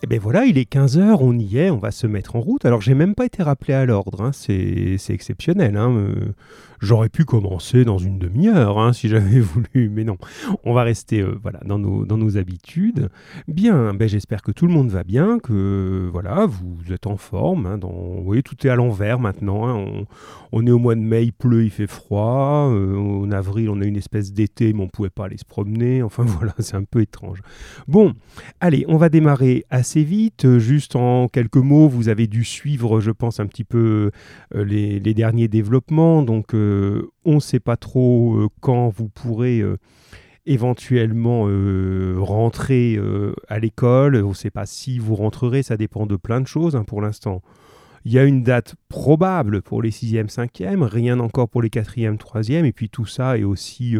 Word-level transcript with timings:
Eh 0.00 0.06
bien 0.06 0.20
voilà, 0.20 0.44
il 0.44 0.58
est 0.58 0.72
15h, 0.72 1.18
on 1.20 1.36
y 1.36 1.58
est, 1.58 1.70
on 1.70 1.78
va 1.78 1.90
se 1.90 2.06
mettre 2.06 2.36
en 2.36 2.40
route. 2.40 2.64
Alors 2.64 2.80
j'ai 2.80 2.94
même 2.94 3.16
pas 3.16 3.24
été 3.26 3.42
rappelé 3.42 3.74
à 3.74 3.84
l'ordre, 3.84 4.22
hein, 4.22 4.30
c'est 4.32 4.96
exceptionnel. 5.08 5.76
Hein, 5.76 5.90
euh, 5.90 6.34
J'aurais 6.80 7.08
pu 7.08 7.24
commencer 7.24 7.84
dans 7.84 7.98
une 7.98 8.18
demi-heure 8.18 8.78
hein, 8.78 8.92
si 8.92 9.08
j'avais 9.08 9.40
voulu, 9.40 9.90
mais 9.90 10.04
non. 10.04 10.16
On 10.64 10.72
va 10.72 10.84
rester 10.84 11.20
euh, 11.20 11.36
voilà, 11.42 11.60
dans, 11.64 11.78
nos, 11.78 12.04
dans 12.04 12.16
nos 12.16 12.36
habitudes. 12.36 13.08
Bien, 13.48 13.94
ben, 13.94 14.08
j'espère 14.08 14.42
que 14.42 14.52
tout 14.52 14.66
le 14.66 14.72
monde 14.72 14.90
va 14.90 15.02
bien, 15.02 15.38
que 15.40 16.08
voilà, 16.12 16.46
vous 16.46 16.92
êtes 16.92 17.06
en 17.06 17.16
forme. 17.16 17.66
Hein, 17.66 17.78
dans... 17.78 17.90
Vous 17.90 18.24
voyez, 18.24 18.42
tout 18.42 18.54
est 18.66 18.70
à 18.70 18.76
l'envers 18.76 19.18
maintenant. 19.18 20.06
On, 20.52 20.66
est 20.66 20.70
au 20.70 20.78
mois 20.78 20.94
de 20.94 21.00
mai, 21.00 21.24
il 21.24 21.32
pleut, 21.32 21.64
il 21.64 21.70
fait 21.70 21.88
froid. 21.88 22.70
Euh, 22.70 22.96
en 22.96 23.30
avril, 23.32 23.70
on 23.70 23.80
a 23.80 23.84
une 23.84 23.96
espèce 23.96 24.32
d'été, 24.32 24.72
mais 24.72 24.82
on 24.82 24.84
ne 24.84 24.90
pouvait 24.90 25.10
pas 25.10 25.24
aller 25.24 25.36
se 25.38 25.44
promener. 25.44 26.02
Enfin 26.02 26.22
voilà, 26.26 26.54
c'est 26.58 26.76
un 26.76 26.84
peu 26.84 27.00
étrange. 27.00 27.42
Bon, 27.88 28.14
allez, 28.60 28.84
on 28.88 28.98
va 28.98 29.08
démarrer 29.08 29.64
assez 29.88 30.04
vite. 30.04 30.58
Juste 30.58 30.96
en 30.96 31.28
quelques 31.28 31.56
mots, 31.56 31.88
vous 31.88 32.10
avez 32.10 32.26
dû 32.26 32.44
suivre, 32.44 33.00
je 33.00 33.10
pense, 33.10 33.40
un 33.40 33.46
petit 33.46 33.64
peu 33.64 34.10
euh, 34.54 34.64
les, 34.64 35.14
derniers 35.14 35.48
développements. 35.48 36.22
Donc, 36.22 36.52
on 36.52 37.34
ne 37.34 37.40
sait 37.40 37.58
pas 37.58 37.78
trop 37.78 38.36
euh, 38.36 38.48
quand 38.60 38.90
vous 38.90 39.08
pourrez 39.08 39.60
euh, 39.60 39.78
éventuellement 40.44 41.46
euh, 41.48 42.16
rentrer 42.18 43.00
à 43.48 43.58
l'école. 43.58 44.16
On 44.16 44.30
ne 44.30 44.34
sait 44.34 44.50
pas 44.50 44.66
si 44.66 44.98
vous 44.98 45.14
rentrerez, 45.14 45.62
ça 45.62 45.78
dépend 45.78 46.04
de 46.04 46.16
plein 46.16 46.42
de 46.42 46.46
choses 46.46 46.76
hein, 46.76 46.84
pour 46.84 47.00
l'instant. 47.00 47.40
Il 48.04 48.12
y 48.12 48.18
a 48.18 48.24
une 48.24 48.42
date 48.42 48.74
probable 48.90 49.62
pour 49.62 49.80
les 49.80 49.90
6e, 49.90 50.30
5e, 50.30 50.82
rien 50.82 51.18
encore 51.18 51.48
pour 51.48 51.62
les 51.62 51.70
4e, 51.70 52.18
3e, 52.18 52.66
et 52.66 52.72
puis 52.72 52.90
tout 52.90 53.06
ça 53.06 53.38
est 53.38 53.44
aussi 53.44 53.96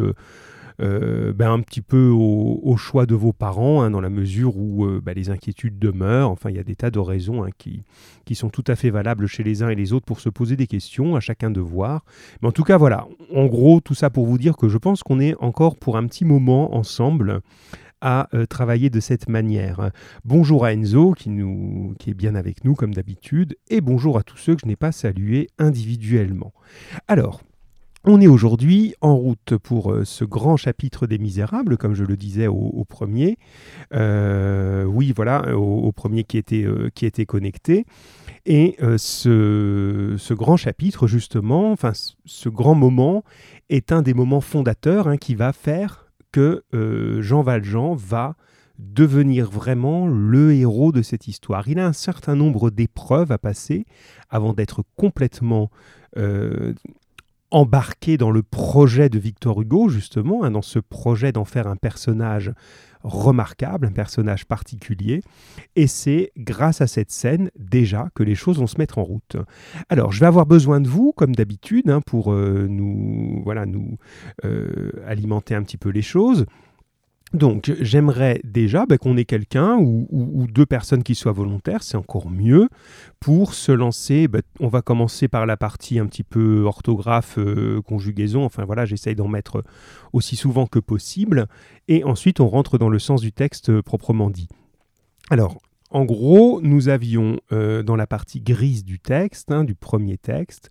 euh, 0.81 1.33
ben, 1.33 1.51
un 1.51 1.59
petit 1.59 1.81
peu 1.81 2.09
au, 2.09 2.75
choix 2.77 3.05
de 3.05 3.15
vos 3.15 3.33
parents, 3.33 3.81
hein, 3.81 3.91
dans 3.91 3.99
la 3.99 4.09
mesure 4.09 4.57
où 4.57 4.85
euh, 4.85 5.01
ben, 5.03 5.13
les 5.13 5.29
inquiétudes 5.29 5.77
demeurent. 5.77 6.31
Enfin, 6.31 6.49
il 6.49 6.55
y 6.55 6.59
a 6.59 6.63
des 6.63 6.75
tas 6.75 6.91
de 6.91 6.99
raisons 6.99 7.43
hein, 7.43 7.49
qui, 7.57 7.83
qui 8.25 8.35
sont 8.35 8.49
tout 8.49 8.63
à 8.67 8.75
fait 8.75 8.89
valables 8.89 9.27
chez 9.27 9.43
les 9.43 9.63
uns 9.63 9.69
et 9.69 9.75
les 9.75 9.91
autres 9.91 10.05
pour 10.05 10.19
se 10.19 10.29
poser 10.29 10.55
des 10.55 10.67
questions, 10.67 11.15
à 11.15 11.19
chacun 11.19 11.51
de 11.51 11.59
voir. 11.59 12.05
Mais 12.41 12.47
en 12.47 12.51
tout 12.51 12.63
cas, 12.63 12.77
voilà, 12.77 13.07
en 13.33 13.47
gros, 13.47 13.81
tout 13.81 13.95
ça 13.95 14.09
pour 14.09 14.25
vous 14.25 14.37
dire 14.37 14.55
que 14.55 14.69
je 14.69 14.77
pense 14.77 15.03
qu'on 15.03 15.19
est 15.19 15.35
encore 15.39 15.75
pour 15.75 15.97
un 15.97 16.05
petit 16.07 16.25
moment 16.25 16.75
ensemble 16.75 17.41
à 18.01 18.29
euh, 18.33 18.45
travailler 18.45 18.89
de 18.89 18.99
cette 18.99 19.27
manière. 19.27 19.91
Bonjour 20.23 20.65
à 20.65 20.73
Enzo 20.73 21.13
qui, 21.13 21.29
nous, 21.29 21.95
qui 21.99 22.11
est 22.11 22.13
bien 22.13 22.35
avec 22.35 22.63
nous 22.63 22.75
comme 22.75 22.93
d'habitude 22.93 23.57
et 23.69 23.81
bonjour 23.81 24.17
à 24.17 24.23
tous 24.23 24.37
ceux 24.37 24.55
que 24.55 24.61
je 24.63 24.67
n'ai 24.67 24.75
pas 24.75 24.91
salués 24.91 25.49
individuellement. 25.57 26.53
Alors, 27.07 27.41
on 28.05 28.21
est 28.21 28.27
aujourd'hui 28.27 28.95
en 29.01 29.15
route 29.15 29.57
pour 29.57 29.91
euh, 29.91 30.05
ce 30.05 30.23
grand 30.23 30.55
chapitre 30.55 31.05
des 31.05 31.17
Misérables, 31.17 31.77
comme 31.77 31.95
je 31.95 32.05
le 32.05 32.15
disais 32.15 32.47
au, 32.47 32.85
premier. 32.87 33.37
Euh, 33.93 34.85
oui, 34.85 35.11
voilà, 35.13 35.55
au, 35.55 35.91
premier 35.91 36.23
qui 36.23 36.37
était, 36.37 36.63
euh, 36.63 36.89
qui 36.95 37.05
était 37.05 37.25
connecté. 37.25 37.85
Et 38.45 38.77
ce, 38.97 40.33
grand 40.33 40.57
chapitre, 40.57 41.07
justement, 41.07 41.71
enfin, 41.71 41.91
ce 42.25 42.49
grand 42.49 42.73
moment, 42.73 43.23
est 43.69 43.91
un 43.91 44.01
des 44.01 44.13
moments 44.13 44.41
fondateurs 44.41 45.07
hein, 45.07 45.17
qui 45.17 45.35
va 45.35 45.53
faire 45.53 46.07
que 46.31 46.63
Jean 47.19 47.41
Valjean 47.41 47.95
va 47.95 48.35
devenir 48.79 49.49
vraiment 49.49 50.07
le 50.07 50.53
héros 50.53 50.91
de 50.91 51.01
cette 51.01 51.27
histoire. 51.27 51.67
Il 51.67 51.79
a 51.79 51.85
un 51.85 51.93
certain 51.93 52.35
nombre 52.35 52.71
d'épreuves 52.71 53.31
à 53.31 53.37
passer 53.37 53.85
avant 54.29 54.53
d'être 54.53 54.83
complètement 54.95 55.69
embarqué 57.51 58.17
dans 58.17 58.31
le 58.31 58.43
projet 58.43 59.09
de 59.09 59.19
Victor 59.19 59.61
Hugo, 59.61 59.89
justement, 59.89 60.43
hein, 60.43 60.51
dans 60.51 60.61
ce 60.61 60.79
projet 60.79 61.31
d'en 61.31 61.45
faire 61.45 61.67
un 61.67 61.75
personnage 61.75 62.53
remarquable, 63.03 63.87
un 63.87 63.91
personnage 63.91 64.45
particulier. 64.45 65.21
Et 65.75 65.87
c'est 65.87 66.31
grâce 66.37 66.81
à 66.81 66.87
cette 66.87 67.11
scène 67.11 67.49
déjà 67.57 68.09
que 68.13 68.23
les 68.23 68.35
choses 68.35 68.59
vont 68.59 68.67
se 68.67 68.77
mettre 68.77 68.97
en 68.97 69.03
route. 69.03 69.37
Alors, 69.89 70.11
je 70.11 70.19
vais 70.19 70.25
avoir 70.25 70.45
besoin 70.45 70.81
de 70.81 70.87
vous, 70.87 71.13
comme 71.13 71.33
d'habitude, 71.33 71.89
hein, 71.89 72.01
pour 72.05 72.33
euh, 72.33 72.67
nous, 72.69 73.41
voilà, 73.43 73.65
nous 73.65 73.97
euh, 74.45 74.91
alimenter 75.07 75.55
un 75.55 75.63
petit 75.63 75.77
peu 75.77 75.89
les 75.89 76.01
choses. 76.01 76.45
Donc 77.33 77.71
j'aimerais 77.79 78.41
déjà 78.43 78.85
ben, 78.87 78.97
qu'on 78.97 79.15
ait 79.15 79.25
quelqu'un 79.25 79.77
ou, 79.77 80.47
deux 80.51 80.65
personnes 80.65 81.03
qui 81.03 81.13
soient 81.13 81.31
volontaires, 81.31 81.83
c'est 81.83 81.97
encore 81.97 82.29
mieux, 82.29 82.69
pour 83.19 83.53
se 83.53 83.71
lancer. 83.71 84.27
Ben, 84.27 84.41
on 84.59 84.67
va 84.67 84.81
commencer 84.81 85.27
par 85.27 85.45
la 85.45 85.55
partie 85.55 85.99
un 85.99 86.07
petit 86.07 86.23
peu 86.23 86.63
orthographe, 86.63 87.37
euh, 87.37 87.81
conjugaison, 87.81 88.43
enfin 88.45 88.65
voilà, 88.65 88.85
j'essaye 88.85 89.15
d'en 89.15 89.27
mettre 89.27 89.63
aussi 90.11 90.35
souvent 90.35 90.65
que 90.65 90.79
possible, 90.79 91.47
et 91.87 92.03
ensuite 92.03 92.39
on 92.39 92.47
rentre 92.47 92.77
dans 92.79 92.89
le 92.89 92.99
sens 92.99 93.21
du 93.21 93.31
texte 93.31 93.69
euh, 93.69 93.81
proprement 93.83 94.31
dit. 94.31 94.47
Alors, 95.29 95.59
en 95.91 96.05
gros, 96.05 96.61
nous 96.61 96.87
avions 96.87 97.39
euh, 97.51 97.81
dans 97.81 97.95
la 97.95 98.05
partie 98.05 98.41
grise 98.41 98.85
du 98.85 98.99
texte, 98.99 99.51
hein, 99.51 99.63
du 99.63 99.73
premier 99.73 100.17
texte, 100.17 100.69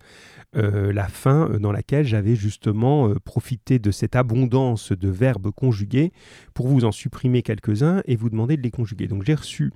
euh, 0.55 0.93
la 0.93 1.09
fin 1.09 1.49
euh, 1.49 1.59
dans 1.59 1.73
laquelle 1.73 2.05
j'avais 2.05 2.35
justement 2.35 3.13
profité 3.25 3.79
de 3.79 3.91
cette 3.91 4.15
abondance 4.15 4.93
de 4.93 5.09
verbes 5.09 5.51
conjugués 5.51 6.13
pour 6.53 6.67
vous 6.67 6.85
en 6.85 6.93
supprimer 6.93 7.41
quelques-uns 7.41 8.01
et 8.05 8.15
vous 8.15 8.29
demander 8.29 8.55
de 8.55 8.61
les 8.61 8.71
conjuguer. 8.71 9.07
Donc 9.07 9.23
j'ai 9.25 9.35
reçu 9.35 9.71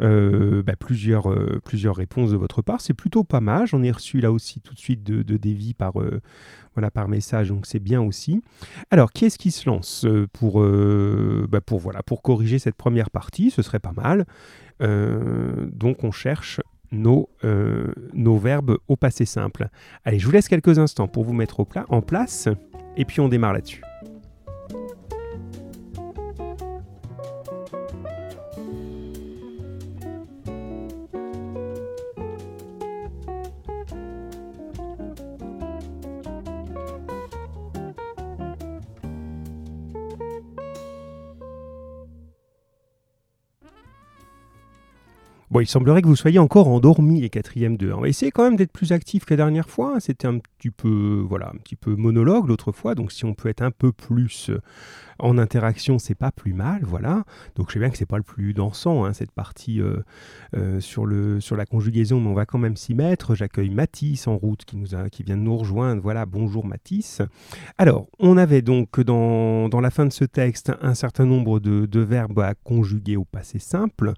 bah, 0.00 0.76
plusieurs, 0.78 1.34
plusieurs 1.62 1.96
réponses 1.96 2.30
de 2.30 2.36
votre 2.36 2.62
part. 2.62 2.80
C'est 2.80 2.94
plutôt 2.94 3.24
pas 3.24 3.40
mal. 3.40 3.66
J'en 3.66 3.82
ai 3.82 3.90
reçu 3.90 4.20
là 4.20 4.32
aussi 4.32 4.60
tout 4.60 4.74
de 4.74 4.78
suite 4.78 5.02
de, 5.02 5.22
de 5.22 5.72
par, 5.74 5.92
voilà, 6.74 6.90
par 6.90 7.08
message, 7.08 7.48
donc 7.48 7.66
c'est 7.66 7.78
bien 7.78 8.00
aussi. 8.00 8.42
Alors, 8.90 9.12
qui 9.12 9.26
est-ce 9.26 9.38
qui 9.38 9.50
se 9.50 9.68
lance 9.68 10.06
pour, 10.32 10.62
bah, 11.48 11.60
pour, 11.60 11.78
voilà, 11.80 12.02
pour 12.02 12.22
corriger 12.22 12.58
cette 12.58 12.76
première 12.76 13.10
partie? 13.10 13.50
Ce 13.50 13.62
serait 13.62 13.78
pas 13.78 13.92
mal. 13.92 14.26
Euh, 14.82 15.68
donc 15.72 16.04
on 16.04 16.10
cherche 16.10 16.60
nos, 16.92 17.28
euh, 17.44 17.92
nos, 18.12 18.38
verbes 18.38 18.78
au 18.88 18.96
passé 18.96 19.24
simple. 19.24 19.68
Allez, 20.04 20.18
je 20.18 20.26
vous 20.26 20.32
laisse 20.32 20.48
quelques 20.48 20.78
instants 20.78 21.08
pour 21.08 21.24
vous 21.24 21.32
mettre 21.32 21.60
au 21.60 21.64
plat, 21.64 21.84
en 21.88 22.02
place, 22.02 22.48
et 22.96 23.04
puis 23.04 23.20
on 23.20 23.28
démarre 23.28 23.52
là-dessus. 23.52 23.82
Bon, 45.50 45.58
il 45.58 45.66
semblerait 45.66 46.00
que 46.00 46.06
vous 46.06 46.14
soyez 46.14 46.38
encore 46.38 46.68
endormi 46.68 47.20
les 47.20 47.28
quatrièmes 47.28 47.76
deux. 47.76 47.92
On 47.92 48.02
va 48.02 48.08
essayer 48.08 48.30
quand 48.30 48.44
même 48.44 48.54
d'être 48.54 48.70
plus 48.70 48.92
actif 48.92 49.24
que 49.24 49.34
la 49.34 49.38
dernière 49.38 49.68
fois. 49.68 49.98
C'était 49.98 50.28
un 50.28 50.38
petit 50.38 50.70
peu, 50.70 51.24
voilà, 51.28 51.48
un 51.48 51.58
petit 51.58 51.74
peu 51.74 51.96
monologue 51.96 52.46
l'autre 52.46 52.70
fois. 52.70 52.94
Donc, 52.94 53.10
si 53.10 53.24
on 53.24 53.34
peut 53.34 53.48
être 53.48 53.62
un 53.62 53.72
peu 53.72 53.90
plus 53.90 54.50
euh, 54.50 54.60
en 55.18 55.38
interaction, 55.38 55.98
c'est 55.98 56.14
pas 56.14 56.30
plus 56.30 56.52
mal, 56.52 56.82
voilà. 56.84 57.24
Donc, 57.56 57.70
je 57.70 57.72
sais 57.72 57.78
bien 57.80 57.90
que 57.90 57.98
c'est 57.98 58.06
pas 58.06 58.16
le 58.16 58.22
plus 58.22 58.54
dansant 58.54 59.04
hein, 59.04 59.12
cette 59.12 59.32
partie 59.32 59.80
euh, 59.80 59.96
euh, 60.56 60.78
sur 60.78 61.04
le 61.04 61.40
sur 61.40 61.56
la 61.56 61.66
conjugaison, 61.66 62.20
mais 62.20 62.28
on 62.28 62.34
va 62.34 62.46
quand 62.46 62.58
même 62.58 62.76
s'y 62.76 62.94
mettre. 62.94 63.34
J'accueille 63.34 63.70
Mathis 63.70 64.28
en 64.28 64.36
route 64.36 64.64
qui 64.64 64.76
nous 64.76 64.94
a, 64.94 65.10
qui 65.10 65.24
vient 65.24 65.36
de 65.36 65.42
nous 65.42 65.56
rejoindre. 65.56 66.00
Voilà, 66.00 66.26
bonjour 66.26 66.64
Mathis. 66.64 67.22
Alors, 67.76 68.06
on 68.20 68.36
avait 68.36 68.62
donc 68.62 69.00
dans, 69.00 69.68
dans 69.68 69.80
la 69.80 69.90
fin 69.90 70.06
de 70.06 70.12
ce 70.12 70.24
texte 70.24 70.70
un 70.80 70.94
certain 70.94 71.26
nombre 71.26 71.58
de, 71.58 71.86
de 71.86 72.00
verbes 72.00 72.38
à 72.38 72.54
conjuguer 72.54 73.16
au 73.16 73.24
passé 73.24 73.58
simple. 73.58 74.14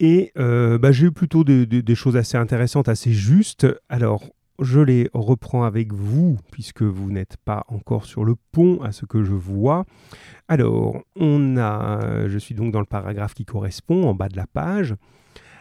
Et 0.00 0.32
euh, 0.38 0.78
bah, 0.78 0.92
j'ai 0.92 1.06
eu 1.06 1.12
plutôt 1.12 1.44
des, 1.44 1.94
choses 1.94 2.16
assez 2.16 2.36
intéressantes, 2.36 2.88
assez 2.88 3.12
justes. 3.12 3.66
Alors, 3.88 4.24
je 4.60 4.80
les 4.80 5.08
reprends 5.12 5.64
avec 5.64 5.92
vous, 5.92 6.38
puisque 6.52 6.82
vous 6.82 7.10
n'êtes 7.10 7.36
pas 7.44 7.64
encore 7.68 8.04
sur 8.04 8.24
le 8.24 8.34
pont 8.52 8.80
à 8.82 8.92
ce 8.92 9.06
que 9.06 9.24
je 9.24 9.32
vois. 9.32 9.84
Alors, 10.46 11.02
on 11.16 11.56
a, 11.56 12.28
je 12.28 12.38
suis 12.38 12.54
donc 12.54 12.72
dans 12.72 12.80
le 12.80 12.86
paragraphe 12.86 13.34
qui 13.34 13.44
correspond, 13.44 14.08
en 14.08 14.14
bas 14.14 14.28
de 14.28 14.36
la 14.36 14.46
page. 14.46 14.94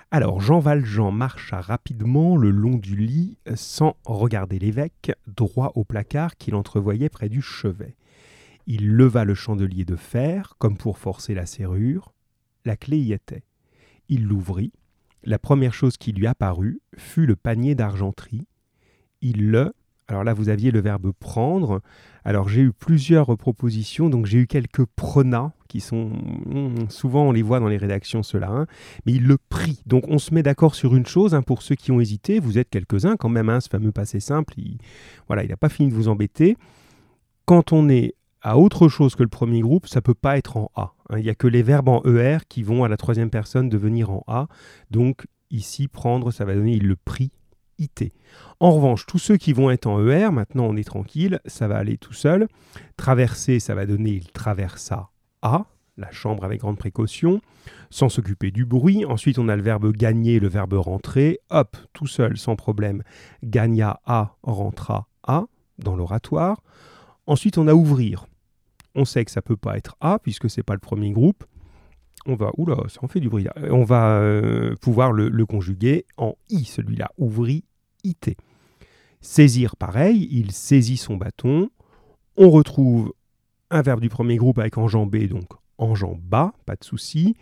Alors, 0.09 0.39
Jean 0.39 0.59
Valjean 0.59 1.11
marcha 1.11 1.59
rapidement 1.59 2.37
le 2.37 2.49
long 2.49 2.75
du 2.75 2.95
lit, 2.95 3.37
sans 3.55 3.97
regarder 4.05 4.57
l'évêque, 4.57 5.11
droit 5.27 5.73
au 5.75 5.83
placard 5.83 6.37
qu'il 6.37 6.55
entrevoyait 6.55 7.09
près 7.09 7.27
du 7.27 7.41
chevet. 7.41 7.97
Il 8.67 8.89
leva 8.91 9.25
le 9.25 9.33
chandelier 9.33 9.83
de 9.83 9.95
fer, 9.95 10.55
comme 10.59 10.77
pour 10.77 10.97
forcer 10.97 11.33
la 11.33 11.45
serrure. 11.45 12.13
La 12.63 12.77
clé 12.77 12.97
y 12.99 13.13
était. 13.13 13.46
Il 14.09 14.25
l'ouvrit. 14.25 14.71
La 15.23 15.39
première 15.39 15.73
chose 15.73 15.97
qui 15.97 16.11
lui 16.11 16.27
apparut 16.27 16.79
fut 16.95 17.25
le 17.25 17.35
panier 17.35 17.75
d'argenterie. 17.75 18.45
Il 19.21 19.49
le... 19.49 19.73
Alors 20.09 20.23
là, 20.23 20.33
vous 20.33 20.47
aviez 20.47 20.71
le 20.71 20.79
verbe 20.79 21.11
prendre. 21.19 21.81
Alors 22.23 22.47
j'ai 22.47 22.61
eu 22.61 22.71
plusieurs 22.71 23.37
propositions, 23.37 24.09
donc 24.09 24.25
j'ai 24.25 24.37
eu 24.37 24.47
quelques 24.47 24.85
prenats 24.85 25.51
qui 25.67 25.81
sont 25.81 26.11
hmm, 26.45 26.89
souvent 26.89 27.23
on 27.23 27.31
les 27.33 27.41
voit 27.41 27.59
dans 27.59 27.67
les 27.67 27.77
rédactions 27.77 28.23
cela, 28.23 28.49
hein. 28.49 28.67
mais 29.05 29.13
il 29.13 29.25
le 29.25 29.37
prit. 29.37 29.81
Donc 29.85 30.05
on 30.07 30.17
se 30.17 30.33
met 30.33 30.43
d'accord 30.43 30.75
sur 30.75 30.95
une 30.95 31.05
chose 31.05 31.35
hein, 31.35 31.41
pour 31.41 31.61
ceux 31.61 31.75
qui 31.75 31.91
ont 31.91 31.99
hésité. 31.99 32.39
Vous 32.39 32.57
êtes 32.57 32.69
quelques-uns 32.69 33.17
quand 33.17 33.29
même, 33.29 33.49
hein, 33.49 33.59
ce 33.59 33.67
fameux 33.67 33.91
passé 33.91 34.21
simple. 34.21 34.53
Il, 34.57 34.77
voilà, 35.27 35.43
il 35.43 35.49
n'a 35.49 35.57
pas 35.57 35.69
fini 35.69 35.89
de 35.89 35.93
vous 35.93 36.07
embêter. 36.07 36.57
Quand 37.45 37.73
on 37.73 37.89
est 37.89 38.13
à 38.41 38.57
autre 38.57 38.87
chose 38.87 39.15
que 39.15 39.23
le 39.23 39.29
premier 39.29 39.61
groupe, 39.61 39.87
ça 39.87 40.01
peut 40.01 40.13
pas 40.13 40.37
être 40.37 40.57
en 40.57 40.71
A. 40.75 40.93
hein. 41.09 41.17
Il 41.17 41.23
n'y 41.23 41.29
a 41.29 41.35
que 41.35 41.47
les 41.47 41.63
verbes 41.63 41.89
en 41.89 42.01
ER 42.03 42.39
qui 42.47 42.63
vont 42.63 42.83
à 42.83 42.89
la 42.89 42.97
troisième 42.97 43.29
personne 43.29 43.69
devenir 43.69 44.11
en 44.11 44.23
A. 44.27 44.47
Donc 44.91 45.27
ici, 45.49 45.87
prendre, 45.87 46.31
ça 46.31 46.45
va 46.45 46.55
donner 46.55 46.77
le 46.79 46.95
prit 46.95 47.31
IT. 47.79 48.11
En 48.59 48.71
revanche, 48.71 49.05
tous 49.05 49.19
ceux 49.19 49.37
qui 49.37 49.53
vont 49.53 49.69
être 49.69 49.87
en 49.87 50.05
ER, 50.05 50.31
maintenant 50.31 50.65
on 50.65 50.75
est 50.75 50.83
tranquille, 50.83 51.39
ça 51.45 51.67
va 51.67 51.77
aller 51.77 51.97
tout 51.97 52.13
seul. 52.13 52.47
Traverser, 52.95 53.59
ça 53.59 53.75
va 53.75 53.85
donner 53.85 54.11
il 54.11 54.31
traversa 54.31 55.09
A, 55.41 55.65
la 55.97 56.11
chambre 56.11 56.43
avec 56.43 56.61
grande 56.61 56.77
précaution, 56.77 57.41
sans 57.89 58.09
s'occuper 58.09 58.51
du 58.51 58.65
bruit. 58.65 59.05
Ensuite, 59.05 59.39
on 59.39 59.49
a 59.49 59.55
le 59.55 59.61
verbe 59.61 59.91
gagner, 59.91 60.39
le 60.39 60.47
verbe 60.47 60.73
rentrer. 60.73 61.39
Hop, 61.49 61.77
tout 61.93 62.07
seul, 62.07 62.37
sans 62.37 62.55
problème. 62.55 63.03
Gagna 63.43 63.99
A, 64.05 64.35
rentra 64.43 65.07
A, 65.23 65.45
dans 65.79 65.95
l'oratoire. 65.95 66.61
Ensuite, 67.25 67.57
on 67.57 67.67
a 67.67 67.73
ouvrir. 67.73 68.27
On 68.97 69.05
sait 69.05 69.23
que 69.23 69.31
ça 69.31 69.43
peut 69.43 69.55
pas 69.55 69.77
être 69.77 69.95
A, 70.01 70.17
puisque 70.17 70.49
c'est 70.49 70.63
pas 70.63 70.73
le 70.73 70.79
premier 70.79 71.11
groupe. 71.11 71.45
On 72.25 72.35
va, 72.35 72.51
ça 72.89 72.99
en 73.03 73.07
fait 73.07 73.19
du 73.19 73.29
bruit. 73.29 73.45
On 73.69 73.83
va 73.83 74.17
euh, 74.17 74.75
pouvoir 74.81 75.13
le, 75.13 75.45
conjuguer 75.45 76.05
en 76.17 76.35
I, 76.49 76.65
celui-là. 76.65 77.11
Ouvrit, 77.19 77.63
IT. 78.03 78.35
Saisir, 79.21 79.75
pareil, 79.75 80.27
il 80.31 80.51
saisit 80.51 80.97
son 80.97 81.15
bâton. 81.15 81.69
On 82.37 82.49
retrouve 82.49 83.13
un 83.69 83.83
verbe 83.83 84.01
du 84.01 84.09
premier 84.09 84.35
groupe 84.35 84.57
avec 84.57 84.79
enjamber, 84.79 85.27
donc 85.27 85.47
enjamba, 85.77 86.53
pas 86.65 86.75
de 86.75 86.83
souci. 86.83 87.35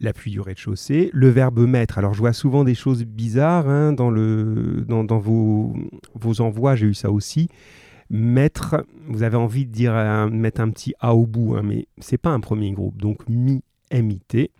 L'appui 0.00 0.32
du 0.32 0.40
rez-de-chaussée. 0.40 1.10
Le 1.12 1.28
verbe 1.28 1.60
mettre, 1.60 1.98
alors 1.98 2.14
je 2.14 2.18
vois 2.18 2.32
souvent 2.32 2.64
des 2.64 2.74
choses 2.74 3.04
bizarres 3.04 3.68
hein, 3.68 3.92
dans, 3.92 4.10
le, 4.10 4.84
dans 4.88 5.18
vos, 5.18 5.72
vos 6.14 6.40
envois, 6.40 6.74
j'ai 6.74 6.86
eu 6.86 6.94
ça 6.94 7.12
aussi. 7.12 7.48
Mettre, 8.10 8.84
vous 9.06 9.22
avez 9.22 9.36
envie 9.36 9.66
de 9.66 9.72
dire 9.72 9.92
mettre 10.30 10.60
un 10.60 10.70
petit 10.70 10.94
A 10.98 11.14
au 11.14 11.26
bout, 11.26 11.54
hein, 11.56 11.62
mais 11.64 11.86
c'est 11.98 12.18
pas 12.18 12.30
un 12.30 12.40
premier 12.40 12.72
groupe, 12.72 13.00
donc 13.00 13.28
mi, 13.28 13.62
MIT. 13.92 14.50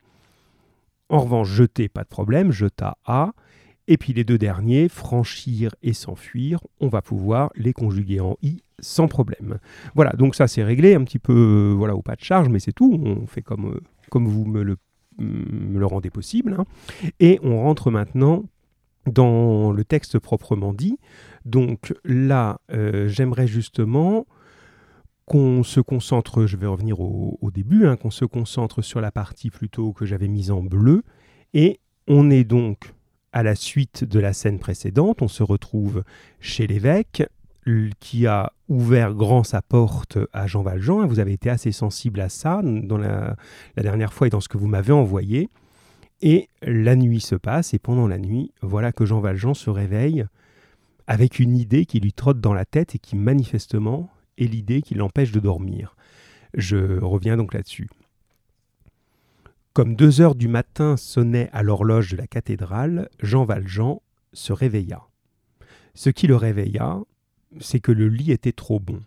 En 1.08 1.20
revanche, 1.20 1.48
jeter, 1.48 1.88
pas 1.88 2.04
de 2.04 2.08
problème, 2.08 2.52
jeta 2.52 2.96
A. 3.04 3.32
Et 3.88 3.96
puis 3.96 4.12
les 4.12 4.22
deux 4.22 4.38
derniers, 4.38 4.88
franchir 4.88 5.74
et 5.82 5.92
s'enfuir, 5.92 6.60
on 6.78 6.86
va 6.86 7.02
pouvoir 7.02 7.50
les 7.56 7.72
conjuguer 7.72 8.20
en 8.20 8.36
i 8.40 8.62
sans 8.78 9.08
problème. 9.08 9.58
Voilà, 9.94 10.12
donc 10.12 10.34
ça 10.34 10.46
c'est 10.46 10.62
réglé 10.62 10.94
un 10.94 11.04
petit 11.04 11.18
peu 11.18 11.34
euh, 11.34 11.74
voilà, 11.76 11.94
au 11.94 12.02
pas 12.02 12.16
de 12.16 12.22
charge, 12.22 12.48
mais 12.48 12.60
c'est 12.60 12.72
tout. 12.72 13.00
On 13.04 13.26
fait 13.26 13.42
comme, 13.42 13.66
euh, 13.66 14.18
vous 14.18 14.44
me 14.44 14.62
le, 14.62 14.76
me 15.18 15.78
le 15.78 15.86
rendez 15.86 16.10
possible. 16.10 16.56
Hein. 16.58 16.64
Et 17.18 17.38
on 17.42 17.60
rentre 17.60 17.90
maintenant 17.90 18.44
dans 19.06 19.72
le 19.72 19.84
texte 19.84 20.18
proprement 20.18 20.72
dit. 20.72 20.98
Donc 21.44 21.94
là, 22.04 22.60
euh, 22.72 23.08
j'aimerais 23.08 23.46
justement 23.46 24.26
qu'on 25.24 25.62
se 25.62 25.80
concentre, 25.80 26.46
je 26.46 26.56
vais 26.56 26.66
revenir 26.66 27.00
au, 27.00 27.50
début, 27.52 27.86
hein, 27.86 27.96
qu'on 27.96 28.10
se 28.10 28.24
concentre 28.24 28.82
sur 28.82 29.00
la 29.00 29.12
partie 29.12 29.48
plutôt 29.50 29.92
que 29.92 30.04
j'avais 30.04 30.26
mise 30.26 30.50
en 30.50 30.60
bleu. 30.60 31.02
Et 31.54 31.78
on 32.08 32.30
est 32.30 32.42
donc 32.42 32.92
à 33.32 33.44
la 33.44 33.54
suite 33.54 34.02
de 34.02 34.18
la 34.18 34.32
scène 34.32 34.58
précédente, 34.58 35.22
on 35.22 35.28
se 35.28 35.44
retrouve 35.44 36.02
chez 36.40 36.66
l'évêque 36.66 37.22
qui 38.00 38.26
a 38.26 38.52
ouvert 38.68 39.14
grand 39.14 39.44
sa 39.44 39.62
porte 39.62 40.18
à 40.32 40.46
Jean 40.46 40.62
Valjean. 40.62 41.06
Vous 41.06 41.20
avez 41.20 41.32
été 41.32 41.50
assez 41.50 41.72
sensible 41.72 42.20
à 42.20 42.28
ça 42.28 42.60
dans 42.64 42.98
la, 42.98 43.36
dernière 43.76 44.12
fois 44.12 44.26
et 44.26 44.30
dans 44.30 44.40
ce 44.40 44.48
que 44.48 44.58
vous 44.58 44.66
m'avez 44.66 44.92
envoyé. 44.92 45.48
Et 46.22 46.48
la 46.62 46.96
nuit 46.96 47.20
se 47.20 47.34
passe, 47.34 47.72
et 47.72 47.78
pendant 47.78 48.06
la 48.06 48.18
nuit, 48.18 48.52
voilà 48.62 48.92
que 48.92 49.06
Jean 49.06 49.20
Valjean 49.20 49.54
se 49.54 49.70
réveille 49.70 50.26
avec 51.06 51.38
une 51.38 51.56
idée 51.56 51.86
qui 51.86 51.98
lui 51.98 52.12
trotte 52.12 52.40
dans 52.40 52.52
la 52.52 52.64
tête 52.64 52.94
et 52.94 52.98
qui 52.98 53.16
manifestement 53.16 54.10
est 54.38 54.44
l'idée 54.44 54.82
qui 54.82 54.94
l'empêche 54.94 55.32
de 55.32 55.40
dormir. 55.40 55.96
Je 56.54 57.00
reviens 57.00 57.36
donc 57.36 57.54
là-dessus. 57.54 57.88
Comme 59.72 59.94
deux 59.94 60.20
heures 60.20 60.34
du 60.34 60.48
matin 60.48 60.96
sonnaient 60.96 61.48
à 61.52 61.62
l'horloge 61.62 62.10
de 62.10 62.16
la 62.16 62.26
cathédrale, 62.26 63.08
Jean 63.20 63.44
Valjean 63.44 64.02
se 64.32 64.52
réveilla. 64.52 65.02
Ce 65.94 66.10
qui 66.10 66.26
le 66.26 66.36
réveilla, 66.36 67.00
c'est 67.60 67.80
que 67.80 67.92
le 67.92 68.08
lit 68.08 68.32
était 68.32 68.52
trop 68.52 68.78
bon. 68.78 69.00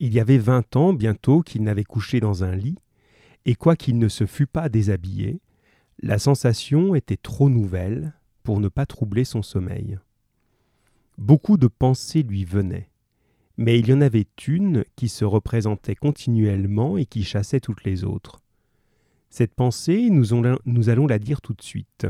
Il 0.00 0.12
y 0.12 0.20
avait 0.20 0.38
vingt 0.38 0.76
ans 0.76 0.92
bientôt 0.92 1.42
qu'il 1.42 1.62
n'avait 1.62 1.84
couché 1.84 2.20
dans 2.20 2.42
un 2.42 2.56
lit, 2.56 2.78
et 3.44 3.54
quoiqu'il 3.54 3.98
ne 3.98 4.08
se 4.08 4.26
fût 4.26 4.46
pas 4.46 4.68
déshabillé, 4.68 5.40
la 6.02 6.18
sensation 6.18 6.96
était 6.96 7.16
trop 7.16 7.48
nouvelle 7.48 8.12
pour 8.42 8.58
ne 8.58 8.68
pas 8.68 8.86
troubler 8.86 9.24
son 9.24 9.42
sommeil. 9.42 10.00
Beaucoup 11.16 11.56
de 11.56 11.68
pensées 11.68 12.24
lui 12.24 12.44
venaient, 12.44 12.90
mais 13.56 13.78
il 13.78 13.88
y 13.88 13.92
en 13.92 14.00
avait 14.00 14.26
une 14.48 14.84
qui 14.96 15.08
se 15.08 15.24
représentait 15.24 15.94
continuellement 15.94 16.98
et 16.98 17.06
qui 17.06 17.22
chassait 17.22 17.60
toutes 17.60 17.84
les 17.84 18.02
autres. 18.02 18.40
Cette 19.30 19.54
pensée, 19.54 20.10
nous, 20.10 20.34
allons 20.88 21.06
la 21.06 21.18
dire 21.20 21.40
tout 21.40 21.54
de 21.54 21.62
suite. 21.62 22.08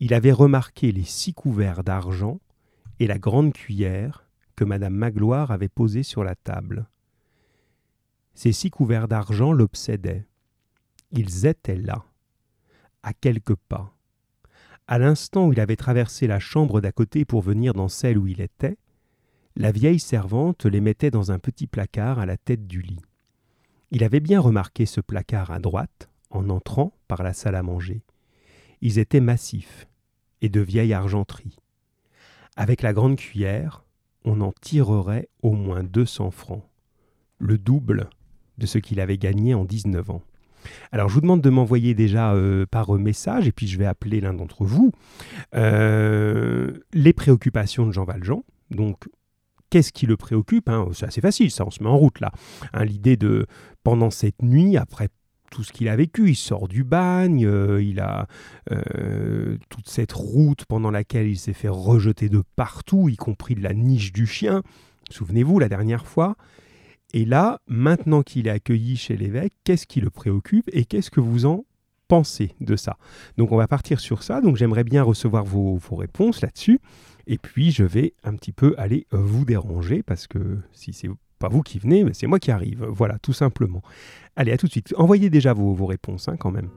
Il 0.00 0.12
avait 0.12 0.32
remarqué 0.32 0.90
les 0.90 1.04
six 1.04 1.34
couverts 1.34 1.84
d'argent 1.84 2.40
et 2.98 3.06
la 3.06 3.18
grande 3.18 3.52
cuillère 3.52 4.28
que 4.56 4.64
Madame 4.64 4.94
Magloire 4.94 5.52
avait 5.52 5.68
posée 5.68 6.02
sur 6.02 6.24
la 6.24 6.34
table. 6.34 6.88
Ces 8.34 8.52
six 8.52 8.70
couverts 8.70 9.06
d'argent 9.06 9.52
l'obsédaient. 9.52 10.26
Ils 11.12 11.46
étaient 11.46 11.76
là, 11.76 12.04
à 13.02 13.12
quelques 13.12 13.54
pas. 13.54 13.94
À 14.86 14.98
l'instant 14.98 15.46
où 15.46 15.52
il 15.52 15.60
avait 15.60 15.76
traversé 15.76 16.26
la 16.26 16.38
chambre 16.38 16.80
d'à 16.80 16.92
côté 16.92 17.24
pour 17.24 17.42
venir 17.42 17.74
dans 17.74 17.88
celle 17.88 18.18
où 18.18 18.26
il 18.26 18.40
était, 18.40 18.78
la 19.56 19.72
vieille 19.72 20.00
servante 20.00 20.66
les 20.66 20.80
mettait 20.80 21.10
dans 21.10 21.32
un 21.32 21.38
petit 21.38 21.66
placard 21.66 22.18
à 22.18 22.26
la 22.26 22.36
tête 22.36 22.66
du 22.66 22.80
lit. 22.80 23.02
Il 23.90 24.04
avait 24.04 24.20
bien 24.20 24.40
remarqué 24.40 24.86
ce 24.86 25.00
placard 25.00 25.50
à 25.50 25.58
droite, 25.58 26.08
en 26.30 26.48
entrant 26.48 26.92
par 27.08 27.22
la 27.22 27.32
salle 27.32 27.54
à 27.54 27.62
manger. 27.62 28.02
Ils 28.80 28.98
étaient 28.98 29.20
massifs 29.20 29.88
et 30.40 30.48
de 30.48 30.60
vieille 30.60 30.92
argenterie. 30.92 31.56
Avec 32.56 32.82
la 32.82 32.92
grande 32.92 33.16
cuillère, 33.16 33.84
on 34.24 34.40
en 34.40 34.52
tirerait 34.52 35.28
au 35.42 35.52
moins 35.52 35.82
deux 35.82 36.06
cents 36.06 36.30
francs, 36.30 36.64
le 37.38 37.58
double 37.58 38.10
de 38.58 38.66
ce 38.66 38.78
qu'il 38.78 39.00
avait 39.00 39.18
gagné 39.18 39.54
en 39.54 39.64
dix-neuf 39.64 40.10
ans. 40.10 40.22
Alors 40.92 41.08
je 41.08 41.14
vous 41.14 41.20
demande 41.20 41.40
de 41.40 41.50
m'envoyer 41.50 41.94
déjà 41.94 42.32
euh, 42.34 42.66
par 42.70 42.92
message, 42.92 43.46
et 43.46 43.52
puis 43.52 43.66
je 43.66 43.78
vais 43.78 43.86
appeler 43.86 44.20
l'un 44.20 44.34
d'entre 44.34 44.64
vous, 44.64 44.92
euh, 45.54 46.72
les 46.92 47.12
préoccupations 47.12 47.86
de 47.86 47.92
Jean 47.92 48.04
Valjean. 48.04 48.42
Donc 48.70 49.08
qu'est-ce 49.70 49.92
qui 49.92 50.06
le 50.06 50.16
préoccupe 50.16 50.68
hein? 50.68 50.86
C'est 50.92 51.06
assez 51.06 51.20
facile, 51.20 51.50
ça, 51.50 51.64
on 51.66 51.70
se 51.70 51.82
met 51.82 51.88
en 51.88 51.96
route 51.96 52.20
là. 52.20 52.32
Hein, 52.72 52.84
l'idée 52.84 53.16
de, 53.16 53.46
pendant 53.82 54.10
cette 54.10 54.42
nuit, 54.42 54.76
après 54.76 55.08
tout 55.50 55.64
ce 55.64 55.72
qu'il 55.72 55.88
a 55.88 55.96
vécu. 55.96 56.30
Il 56.30 56.36
sort 56.36 56.68
du 56.68 56.84
bagne, 56.84 57.46
euh, 57.46 57.82
il 57.82 58.00
a 58.00 58.26
euh, 58.70 59.56
toute 59.68 59.88
cette 59.88 60.12
route 60.12 60.64
pendant 60.66 60.90
laquelle 60.90 61.28
il 61.28 61.38
s'est 61.38 61.52
fait 61.52 61.68
rejeter 61.68 62.28
de 62.28 62.42
partout, 62.56 63.08
y 63.08 63.16
compris 63.16 63.54
de 63.54 63.62
la 63.62 63.74
niche 63.74 64.12
du 64.12 64.26
chien. 64.26 64.62
Souvenez-vous 65.10 65.58
la 65.58 65.68
dernière 65.68 66.06
fois. 66.06 66.36
Et 67.14 67.24
là, 67.24 67.60
maintenant 67.66 68.22
qu'il 68.22 68.46
est 68.46 68.50
accueilli 68.50 68.96
chez 68.96 69.16
l'évêque, 69.16 69.54
qu'est-ce 69.64 69.86
qui 69.86 70.00
le 70.00 70.10
préoccupe 70.10 70.68
et 70.72 70.84
qu'est-ce 70.84 71.10
que 71.10 71.20
vous 71.20 71.46
en 71.46 71.64
pensez 72.06 72.54
de 72.60 72.76
ça? 72.76 72.98
Donc 73.36 73.52
on 73.52 73.56
va 73.56 73.66
partir 73.66 74.00
sur 74.00 74.22
ça. 74.22 74.40
Donc 74.40 74.56
j'aimerais 74.56 74.84
bien 74.84 75.02
recevoir 75.02 75.44
vos, 75.44 75.78
réponses 75.92 76.42
là-dessus. 76.42 76.80
Et 77.26 77.38
puis 77.38 77.70
je 77.70 77.84
vais 77.84 78.14
un 78.24 78.34
petit 78.34 78.52
peu 78.52 78.74
aller 78.78 79.06
vous 79.10 79.44
déranger 79.44 80.02
parce 80.02 80.26
que 80.26 80.58
si 80.72 80.92
c'est 80.92 81.08
pas 81.38 81.48
vous 81.48 81.62
qui 81.62 81.78
venez, 81.78 82.04
c'est 82.12 82.26
moi 82.26 82.38
qui 82.38 82.50
arrive. 82.50 82.84
Voilà, 82.84 83.18
tout 83.18 83.32
simplement. 83.32 83.82
Allez, 84.36 84.52
à 84.52 84.58
tout 84.58 84.66
de 84.66 84.72
suite. 84.72 84.92
Envoyez 84.96 85.30
déjà 85.30 85.52
vos, 85.52 85.72
vos 85.72 85.86
réponses 85.86 86.28
hein, 86.28 86.36
quand 86.36 86.50
même. 86.50 86.68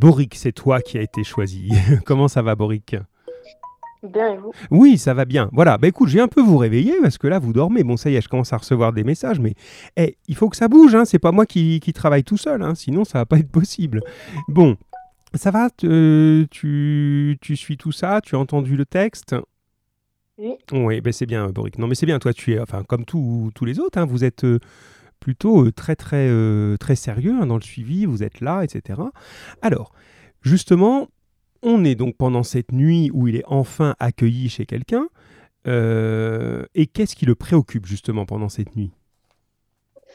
Boric, 0.00 0.34
c'est 0.34 0.52
toi 0.52 0.80
qui 0.80 0.96
as 0.96 1.02
été 1.02 1.22
choisi. 1.24 1.70
Comment 2.06 2.26
ça 2.26 2.40
va, 2.40 2.54
Boric? 2.54 2.96
Bien, 4.02 4.32
et 4.32 4.38
vous? 4.38 4.50
Oui, 4.70 4.96
ça 4.96 5.12
va 5.12 5.26
bien. 5.26 5.50
Voilà, 5.52 5.76
bah 5.76 5.88
écoute, 5.88 6.08
je 6.08 6.14
viens 6.14 6.24
un 6.24 6.28
peu 6.28 6.40
vous 6.40 6.56
réveiller 6.56 6.94
parce 7.02 7.18
que 7.18 7.26
là, 7.26 7.38
vous 7.38 7.52
dormez. 7.52 7.84
Bon, 7.84 7.98
ça 7.98 8.08
y 8.08 8.16
est, 8.16 8.22
je 8.22 8.28
commence 8.30 8.50
à 8.54 8.56
recevoir 8.56 8.94
des 8.94 9.04
messages, 9.04 9.38
mais 9.40 9.52
hey, 9.98 10.16
il 10.26 10.36
faut 10.36 10.48
que 10.48 10.56
ça 10.56 10.68
bouge, 10.68 10.94
hein. 10.94 11.04
c'est 11.04 11.18
pas 11.18 11.32
moi 11.32 11.44
qui, 11.44 11.80
travaille 11.94 12.24
tout 12.24 12.38
seul, 12.38 12.62
hein. 12.62 12.74
sinon 12.74 13.04
ça 13.04 13.18
va 13.18 13.26
pas 13.26 13.36
être 13.36 13.50
possible. 13.50 14.00
Bon, 14.48 14.78
ça 15.34 15.50
va? 15.50 15.68
Tu, 15.68 16.48
tu 17.42 17.56
suis 17.56 17.76
tout 17.76 17.92
ça? 17.92 18.22
Tu 18.22 18.36
as 18.36 18.38
entendu 18.38 18.76
le 18.76 18.86
texte? 18.86 19.36
Oui. 20.38 20.54
Oui, 20.72 21.02
ben 21.02 21.12
c'est 21.12 21.26
bien, 21.26 21.50
Boric. 21.50 21.78
Non, 21.78 21.86
mais 21.86 21.94
c'est 21.94 22.06
bien, 22.06 22.18
toi, 22.18 22.32
tu 22.32 22.54
es, 22.54 22.58
enfin, 22.58 22.84
comme 22.84 23.04
tous 23.04 23.50
tous 23.54 23.66
les 23.66 23.78
autres, 23.78 23.98
hein, 23.98 24.06
vous 24.06 24.24
êtes 24.24 24.44
euh, 24.44 24.60
plutôt 25.20 25.64
euh, 25.66 25.72
très, 25.72 25.96
très, 25.96 26.26
euh, 26.28 26.76
très 26.78 26.96
sérieux 26.96 27.34
hein, 27.40 27.46
dans 27.46 27.56
le 27.56 27.62
suivi, 27.62 28.06
vous 28.06 28.22
êtes 28.22 28.40
là, 28.40 28.62
etc. 28.64 29.00
Alors, 29.62 29.92
justement, 30.42 31.08
on 31.62 31.84
est 31.84 31.94
donc 31.94 32.16
pendant 32.16 32.42
cette 32.42 32.72
nuit 32.72 33.10
où 33.12 33.28
il 33.28 33.36
est 33.36 33.44
enfin 33.46 33.94
accueilli 34.00 34.48
chez 34.48 34.66
quelqu'un. 34.66 35.06
euh, 35.66 36.64
et 36.74 36.86
qu'est-ce 36.86 37.14
qui 37.16 37.26
le 37.26 37.34
préoccupe 37.34 37.86
justement 37.86 38.24
pendant 38.26 38.48
cette 38.48 38.74
nuit? 38.76 38.92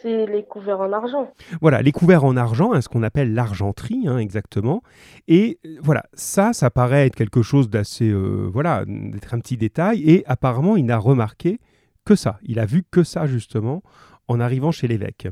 C'est 0.02 0.26
les 0.26 0.44
couverts 0.44 0.82
en 0.82 0.92
argent. 0.92 1.32
Voilà, 1.62 1.82
les 1.82 1.92
couverts 1.94 2.26
en 2.26 2.36
argent, 2.36 2.74
hein, 2.74 2.82
ce 2.82 2.90
qu'on 2.90 3.04
appelle 3.04 3.34
l'argenterie, 3.34 4.08
hein, 4.08 4.18
exactement. 4.18 4.82
Et 5.28 5.60
euh, 5.66 5.78
voilà, 5.82 6.04
ça, 6.14 6.52
ça 6.52 6.70
paraît 6.70 7.06
être 7.08 7.16
quelque 7.16 7.42
chose 7.42 7.70
d'assez, 7.70 8.10
euh, 8.10 8.50
voilà, 8.52 8.84
d'être 8.88 9.34
un 9.34 9.40
petit 9.40 9.56
détail. 9.58 10.02
Et 10.10 10.24
apparemment, 10.28 10.76
il 10.76 10.86
n'a 10.86 10.98
remarqué 10.98 11.60
que 12.06 12.16
ça. 12.16 12.40
Il 12.44 12.60
a 12.60 12.66
vu 12.66 12.84
que 12.90 13.04
ça, 13.04 13.26
justement, 13.26 13.84
en 14.27 14.39
arrivant 14.39 14.72
chez 14.72 14.88
l'évêque. 14.88 15.27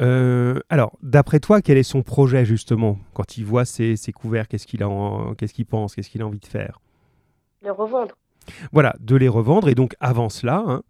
Euh, 0.00 0.60
alors, 0.68 0.96
d'après 1.02 1.40
toi, 1.40 1.60
quel 1.60 1.76
est 1.78 1.82
son 1.82 2.02
projet, 2.02 2.44
justement, 2.44 2.98
quand 3.14 3.36
il 3.36 3.44
voit 3.44 3.64
ces, 3.64 3.96
ces 3.96 4.12
couverts 4.12 4.48
Qu'est-ce 4.48 4.66
qu'il 4.66 4.84
qu'est-ce 5.36 5.62
pense 5.64 5.94
Qu'est-ce 5.94 6.10
qu'il 6.10 6.22
a 6.22 6.26
envie 6.26 6.38
de 6.38 6.46
faire? 6.46 6.80
Les 7.62 7.70
revendre. 7.70 8.16
Voilà, 8.72 8.94
de 9.00 9.16
les 9.16 9.28
revendre. 9.28 9.68
Et 9.68 9.74
donc, 9.74 9.94
avant 10.00 10.28
cela, 10.28 10.62
hein, 10.66 10.82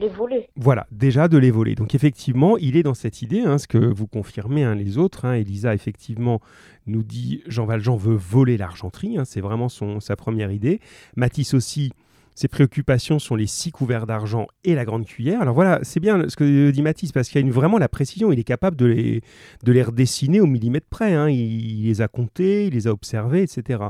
Les 0.00 0.08
voler. 0.08 0.48
Voilà, 0.56 0.86
déjà 0.90 1.28
de 1.28 1.38
les 1.38 1.50
voler. 1.50 1.74
Donc 1.74 1.94
effectivement, 1.94 2.56
il 2.56 2.76
est 2.76 2.82
dans 2.82 2.94
cette 2.94 3.22
idée, 3.22 3.40
hein, 3.40 3.58
ce 3.58 3.68
que 3.68 3.78
vous 3.78 4.08
confirmez 4.08 4.64
hein, 4.64 4.74
les 4.74 4.98
autres. 4.98 5.24
hein. 5.26 5.34
Elisa, 5.34 5.74
effectivement, 5.74 6.40
nous 6.86 7.04
dit 7.04 7.42
Jean 7.46 7.66
Valjean 7.66 7.96
veut 7.96 8.16
voler 8.16 8.56
l'argenterie. 8.56 9.18
c'est 9.24 9.40
vraiment 9.40 9.68
son, 9.68 10.00
sa 10.00 10.16
première 10.16 10.50
idée. 10.50 10.80
Matisse 11.14 11.54
aussi, 11.54 11.92
ses 12.34 12.48
préoccupations 12.48 13.18
sont 13.18 13.34
les 13.36 13.46
six 13.46 13.70
couverts 13.70 14.06
d'argent 14.06 14.46
et 14.64 14.74
la 14.74 14.84
grande 14.84 15.04
cuillère. 15.04 15.42
Alors 15.42 15.54
voilà, 15.54 15.80
c'est 15.82 16.00
bien 16.00 16.28
ce 16.28 16.36
que 16.36 16.70
dit 16.70 16.82
Matisse, 16.82 17.12
parce 17.12 17.28
qu'il 17.28 17.40
y 17.40 17.44
a 17.44 17.46
une- 17.46 17.52
vraiment 17.52 17.78
la 17.78 17.88
précision. 17.88 18.32
Il 18.32 18.38
est 18.38 18.44
capable 18.44 18.76
de 18.76 18.86
les, 18.86 19.20
de 19.64 19.72
les 19.72 19.82
redessiner 19.82 20.40
au 20.40 20.46
millimètre 20.46 20.86
près. 20.88 21.12
hein. 21.14 21.28
Il, 21.28 21.84
les 21.84 22.00
a 22.00 22.08
comptés, 22.08 22.66
il 22.66 22.74
les 22.74 22.86
a 22.86 22.92
observés, 22.92 23.42
etc. 23.42 23.84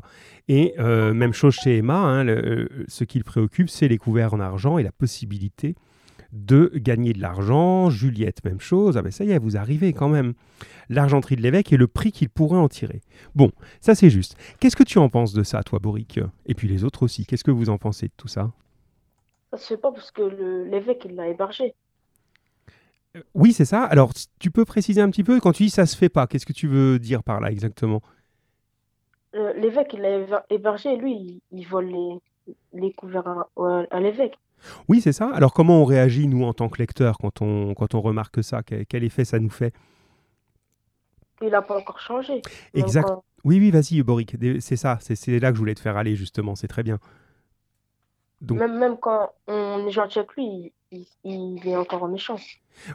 Et 0.49 0.75
euh, 0.79 1.15
même 1.15 1.33
chose 1.33 1.55
chez 1.55 1.79
Emma, 1.79 1.99
hein, 1.99 2.27
ce 2.89 3.05
qui 3.05 3.19
le 3.19 3.25
préoccupe, 3.25 3.71
c'est 3.71 3.89
les 3.89 3.99
couverts 3.99 4.35
en 4.35 4.41
argent 4.41 4.79
et 4.79 4.83
la 4.83 4.93
possibilité 4.93 5.75
de 6.33 6.73
gagner 6.75 7.12
de 7.12 7.21
l'argent. 7.21 7.91
Juliette, 7.91 8.45
même 8.45 8.61
chose. 8.61 8.97
Ah 8.97 9.03
ben 9.03 9.11
ça 9.12 9.25
y 9.25 9.31
est, 9.31 9.39
vous 9.39 9.57
arrivez 9.57 9.93
quand 9.93 10.09
même. 10.09 10.33
L'argenterie 10.89 11.37
de 11.37 11.43
l'évêque 11.43 11.73
et 11.73 11.77
le 11.77 11.87
prix 11.87 12.12
qu'il 12.12 12.29
pourrait 12.29 12.59
en 12.59 12.69
tirer. 12.69 13.01
Bon, 13.35 13.51
ça 13.81 13.95
c'est 13.95 14.11
juste. 14.11 14.37
Qu'est-ce 14.61 14.77
que 14.77 14.83
tu 14.83 14.99
en 14.99 15.09
penses 15.09 15.33
de 15.33 15.43
ça, 15.43 15.62
toi, 15.62 15.79
Boric? 15.79 16.21
Et 16.47 16.55
puis 16.55 16.69
les 16.69 16.85
autres 16.85 17.03
aussi. 17.03 17.27
Qu'est-ce 17.27 17.45
que 17.45 17.51
vous 17.51 17.71
en 17.71 17.79
pensez 17.79 18.07
de 18.07 18.12
tout 18.17 18.29
ça? 18.29 18.51
Ça 19.53 19.59
se 19.59 19.67
fait 19.69 19.77
pas 19.77 19.93
parce 19.93 20.11
que 20.11 20.23
l'évêque, 20.71 21.03
il 21.05 21.15
l'a 21.15 21.29
hébergé. 21.29 21.75
Euh, 23.17 23.21
Oui, 23.35 23.53
c'est 23.53 23.67
ça. 23.67 23.85
Alors, 23.85 24.12
tu 24.39 24.51
peux 24.51 24.65
préciser 24.65 25.03
un 25.03 25.11
petit 25.11 25.25
peu? 25.25 25.41
Quand 25.41 25.53
tu 25.53 25.65
dis 25.65 25.71
ça 25.71 25.85
se 25.85 25.97
fait 25.97 26.09
pas. 26.09 26.27
Qu'est-ce 26.27 26.47
que 26.47 26.55
tu 26.55 26.67
veux 26.67 26.99
dire 26.99 27.23
par 27.23 27.41
là 27.41 27.51
exactement? 27.51 28.01
Euh, 29.35 29.53
l'évêque, 29.55 29.91
il 29.95 30.01
l'a 30.01 30.19
héber- 30.19 30.45
hébergé, 30.51 30.97
lui, 30.97 31.12
il, 31.12 31.41
il 31.53 31.67
vole 31.67 31.87
les, 31.87 32.55
les 32.75 32.93
couverts 32.93 33.47
à 33.91 34.01
l'évêque. 34.01 34.35
Oui, 34.88 35.00
c'est 35.00 35.12
ça. 35.12 35.31
Alors, 35.35 35.52
comment 35.52 35.81
on 35.83 35.85
réagit, 35.85 36.26
nous, 36.28 36.45
en 36.45 36.52
tant 36.52 36.69
que 36.69 36.78
lecteurs, 36.78 37.19
quand 37.19 37.42
on, 37.42 37.75
quand 37.75 37.95
on 37.95 38.00
remarque 38.00 38.42
ça? 38.45 38.62
Quel, 38.62 39.04
effet 39.04 39.25
ça 39.25 39.38
nous 39.38 39.50
fait? 39.50 39.73
Il 41.40 41.49
n'a 41.50 41.62
pas 41.62 41.78
encore 41.78 41.99
changé. 42.00 42.40
Exact. 42.75 43.04
quand- 43.09 43.25
Oui, 43.45 43.59
oui, 43.59 43.71
vas-y, 43.71 44.00
Boric. 44.02 44.37
C'est 44.61 44.76
ça. 44.76 44.99
C'est- 45.00 45.38
là 45.40 45.50
que 45.50 45.57
je 45.57 45.59
voulais 45.59 45.75
te 45.75 45.81
faire 45.81 45.97
aller, 45.97 46.14
justement. 46.14 46.54
C'est 46.54 46.69
très 46.69 46.83
bien. 46.85 46.99
Donc- 48.40 48.59
même, 48.59 48.78
même 48.78 48.97
quand 48.97 49.31
on 49.49 49.87
est 49.87 49.90
gentil 49.90 50.19
avec 50.21 50.33
lui, 50.35 50.73
il, 50.92 51.07
il- 51.25 51.59
il 51.64 51.69
est 51.69 51.76
encore 51.76 52.07
méchant. 52.09 52.37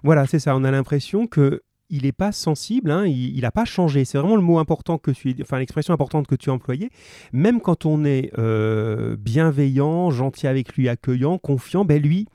Voilà, 0.03 0.25
c'est 0.25 0.39
ça. 0.39 0.55
On 0.55 0.63
a 0.63 0.71
l'impression 0.71 1.27
que 1.27 1.63
il 1.89 2.03
n'est 2.03 2.12
pas 2.12 2.32
sensible, 2.32 2.91
hein, 2.91 3.06
il 3.06 3.39
n'a 3.41 3.51
pas 3.51 3.65
changé. 3.65 4.06
C'est 4.06 4.17
vraiment 4.17 4.36
le 4.36 4.41
mot 4.41 4.60
important 4.60 4.98
que 4.98 5.12
tu, 5.12 5.36
enfin 5.41 5.60
l'expression 5.60 5.94
importante 5.94 6.27
que 6.27 6.36
tu 6.36 6.50
as 6.50 6.53
employée. 6.53 6.89
Même 7.32 7.62
quand 7.62 7.86
on 7.86 8.03
est 8.03 8.32
euh, 8.38 9.15
bienveillant, 9.17 10.10
gentil 10.12 10.48
avec 10.48 10.74
lui, 10.75 10.89
accueillant, 10.89 11.38
confiant, 11.38 11.86
ben 11.86 12.01
lui, 12.01 12.27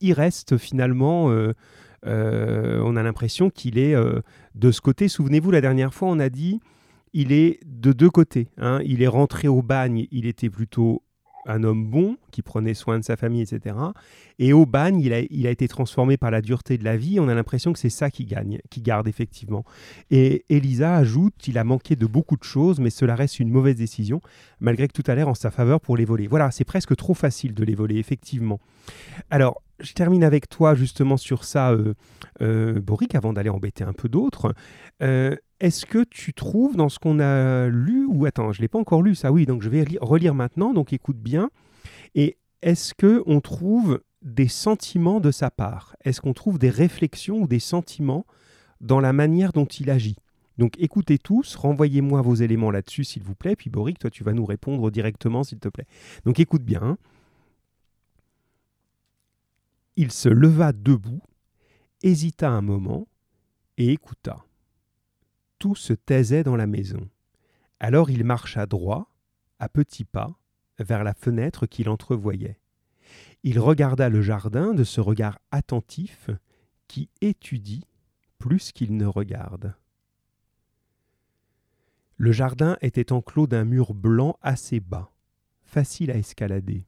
il 0.00 0.12
reste 0.12 0.56
finalement. 0.58 1.30
euh, 1.30 1.52
euh, 2.06 2.80
on 2.82 2.96
a 2.96 3.02
l'impression 3.02 3.50
qu'il 3.50 3.78
est 3.78 3.94
de 4.54 4.70
ce 4.70 4.80
côté. 4.80 5.08
Souvenez-vous, 5.08 5.50
la 5.50 5.60
dernière 5.60 5.92
fois, 5.92 6.08
on 6.08 6.18
a 6.18 6.30
dit, 6.30 6.60
il 7.12 7.32
est 7.32 7.60
de 7.66 7.92
deux 7.92 8.08
côtés. 8.08 8.48
hein. 8.56 8.80
Il 8.84 9.02
est 9.02 9.06
rentré 9.08 9.48
au 9.48 9.62
bagne, 9.62 10.06
il 10.10 10.26
était 10.26 10.48
plutôt 10.48 11.02
un 11.46 11.64
homme 11.64 11.86
bon 11.86 12.16
qui 12.30 12.42
prenait 12.42 12.74
soin 12.74 12.98
de 12.98 13.04
sa 13.04 13.16
famille, 13.16 13.42
etc. 13.42 13.76
Et 14.38 14.52
au 14.52 14.66
bagne, 14.66 15.00
il 15.00 15.12
a, 15.12 15.20
il 15.30 15.46
été 15.46 15.68
transformé 15.68 16.16
par 16.16 16.30
la 16.30 16.40
dureté 16.40 16.78
de 16.78 16.84
la 16.84 16.96
vie. 16.96 17.18
On 17.20 17.28
a 17.28 17.34
l'impression 17.34 17.72
que 17.72 17.78
c'est 17.78 17.90
ça 17.90 18.10
qui 18.10 18.24
gagne, 18.24 18.60
qui 18.70 18.80
garde 18.80 19.08
effectivement. 19.08 19.64
Et 20.10 20.44
Elisa 20.48 20.96
ajoute 20.96 21.34
qu'il 21.38 21.58
a 21.58 21.64
manqué 21.64 21.96
de 21.96 22.06
beaucoup 22.06 22.36
de 22.36 22.44
choses, 22.44 22.80
mais 22.80 22.90
cela 22.90 23.14
reste 23.14 23.40
une 23.40 23.50
mauvaise 23.50 23.76
décision, 23.76 24.20
malgré 24.60 24.88
que 24.88 24.92
tout 24.92 25.08
a 25.10 25.14
l'air 25.14 25.28
en 25.28 25.34
sa 25.34 25.50
faveur 25.50 25.80
pour 25.80 25.96
les 25.96 26.04
voler. 26.04 26.26
Voilà, 26.26 26.50
c'est 26.50 26.64
presque 26.64 26.94
trop 26.96 27.14
facile 27.14 27.54
de 27.54 27.64
les 27.64 27.74
voler, 27.74 27.96
effectivement. 27.96 28.60
Alors, 29.30 29.62
je 29.80 29.92
termine 29.92 30.24
avec 30.24 30.48
toi 30.48 30.74
justement 30.74 31.16
sur 31.16 31.44
ça, 31.44 31.72
euh, 31.72 31.94
euh, 32.42 32.80
Boric, 32.80 33.14
avant 33.14 33.32
d'aller 33.32 33.50
embêter 33.50 33.84
un 33.84 33.92
peu 33.92 34.08
d'autres. 34.08 34.54
Euh, 35.02 35.36
Est-ce 35.60 35.86
que 35.86 36.04
tu 36.04 36.32
trouves 36.32 36.76
dans 36.76 36.88
ce 36.88 36.98
qu'on 36.98 37.20
a 37.20 37.68
lu, 37.68 38.06
ou 38.06 38.26
attends, 38.26 38.52
je 38.52 38.60
ne 38.60 38.62
l'ai 38.62 38.68
pas 38.68 38.78
encore 38.78 39.02
lu, 39.02 39.14
ça 39.14 39.32
oui, 39.32 39.46
donc 39.46 39.62
je 39.62 39.68
vais 39.68 39.84
li- 39.84 39.98
relire 40.00 40.34
maintenant, 40.34 40.72
donc 40.72 40.92
écoute 40.92 41.18
bien. 41.18 41.50
Et 42.14 42.36
est-ce 42.62 42.94
que 42.94 43.22
on 43.26 43.40
trouve 43.40 44.00
des 44.22 44.48
sentiments 44.48 45.20
de 45.20 45.30
sa 45.30 45.50
part? 45.50 45.96
Est-ce 46.04 46.20
qu'on 46.20 46.34
trouve 46.34 46.58
des 46.58 46.70
réflexions 46.70 47.42
ou 47.42 47.46
des 47.46 47.60
sentiments 47.60 48.26
dans 48.80 49.00
la 49.00 49.12
manière 49.12 49.52
dont 49.52 49.66
il 49.66 49.90
agit? 49.90 50.16
Donc 50.58 50.74
écoutez 50.78 51.16
tous, 51.16 51.56
renvoyez-moi 51.56 52.20
vos 52.20 52.34
éléments 52.34 52.70
là-dessus 52.70 53.04
s'il 53.04 53.22
vous 53.22 53.34
plaît, 53.34 53.56
puis 53.56 53.70
Boric, 53.70 53.98
toi 53.98 54.10
tu 54.10 54.24
vas 54.24 54.34
nous 54.34 54.44
répondre 54.44 54.90
directement 54.90 55.42
s'il 55.42 55.58
te 55.58 55.68
plaît. 55.68 55.86
Donc 56.26 56.38
écoute 56.38 56.62
bien. 56.62 56.82
hein. 56.82 56.98
Il 60.02 60.12
se 60.12 60.30
leva 60.30 60.72
debout, 60.72 61.20
hésita 62.02 62.48
un 62.48 62.62
moment 62.62 63.06
et 63.76 63.92
écouta. 63.92 64.46
Tout 65.58 65.74
se 65.74 65.92
taisait 65.92 66.42
dans 66.42 66.56
la 66.56 66.66
maison. 66.66 67.10
Alors 67.80 68.08
il 68.08 68.24
marcha 68.24 68.64
droit, 68.64 69.12
à 69.58 69.68
petits 69.68 70.06
pas, 70.06 70.40
vers 70.78 71.04
la 71.04 71.12
fenêtre 71.12 71.66
qu'il 71.66 71.90
entrevoyait. 71.90 72.58
Il 73.42 73.58
regarda 73.58 74.08
le 74.08 74.22
jardin 74.22 74.72
de 74.72 74.84
ce 74.84 75.02
regard 75.02 75.38
attentif 75.50 76.30
qui 76.88 77.10
étudie 77.20 77.84
plus 78.38 78.72
qu'il 78.72 78.96
ne 78.96 79.04
regarde. 79.04 79.74
Le 82.16 82.32
jardin 82.32 82.78
était 82.80 83.12
enclos 83.12 83.48
d'un 83.48 83.66
mur 83.66 83.92
blanc 83.92 84.38
assez 84.40 84.80
bas, 84.80 85.12
facile 85.62 86.10
à 86.10 86.16
escalader. 86.16 86.86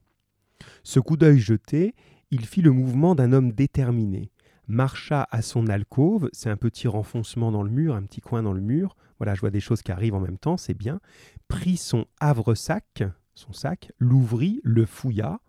Ce 0.82 0.98
coup 0.98 1.18
d'œil 1.18 1.40
jeté, 1.40 1.94
il 2.32 2.46
fit 2.46 2.62
le 2.62 2.72
mouvement 2.72 3.14
d'un 3.14 3.34
homme 3.34 3.52
déterminé, 3.52 4.32
marcha 4.66 5.28
à 5.30 5.42
son 5.42 5.66
alcôve, 5.66 6.30
c'est 6.32 6.48
un 6.48 6.56
petit 6.56 6.88
renfoncement 6.88 7.52
dans 7.52 7.62
le 7.62 7.70
mur, 7.70 7.94
un 7.94 8.04
petit 8.04 8.22
coin 8.22 8.42
dans 8.42 8.54
le 8.54 8.62
mur, 8.62 8.96
voilà, 9.18 9.34
je 9.34 9.40
vois 9.40 9.50
des 9.50 9.60
choses 9.60 9.82
qui 9.82 9.92
arrivent 9.92 10.14
en 10.14 10.20
même 10.20 10.38
temps, 10.38 10.56
c'est 10.56 10.72
bien, 10.72 10.98
prit 11.48 11.76
son 11.76 12.06
havre-sac, 12.20 13.04
son 13.34 13.52
sac, 13.52 13.92
l'ouvrit, 13.98 14.62
le 14.64 14.86
fouilla, 14.86 15.40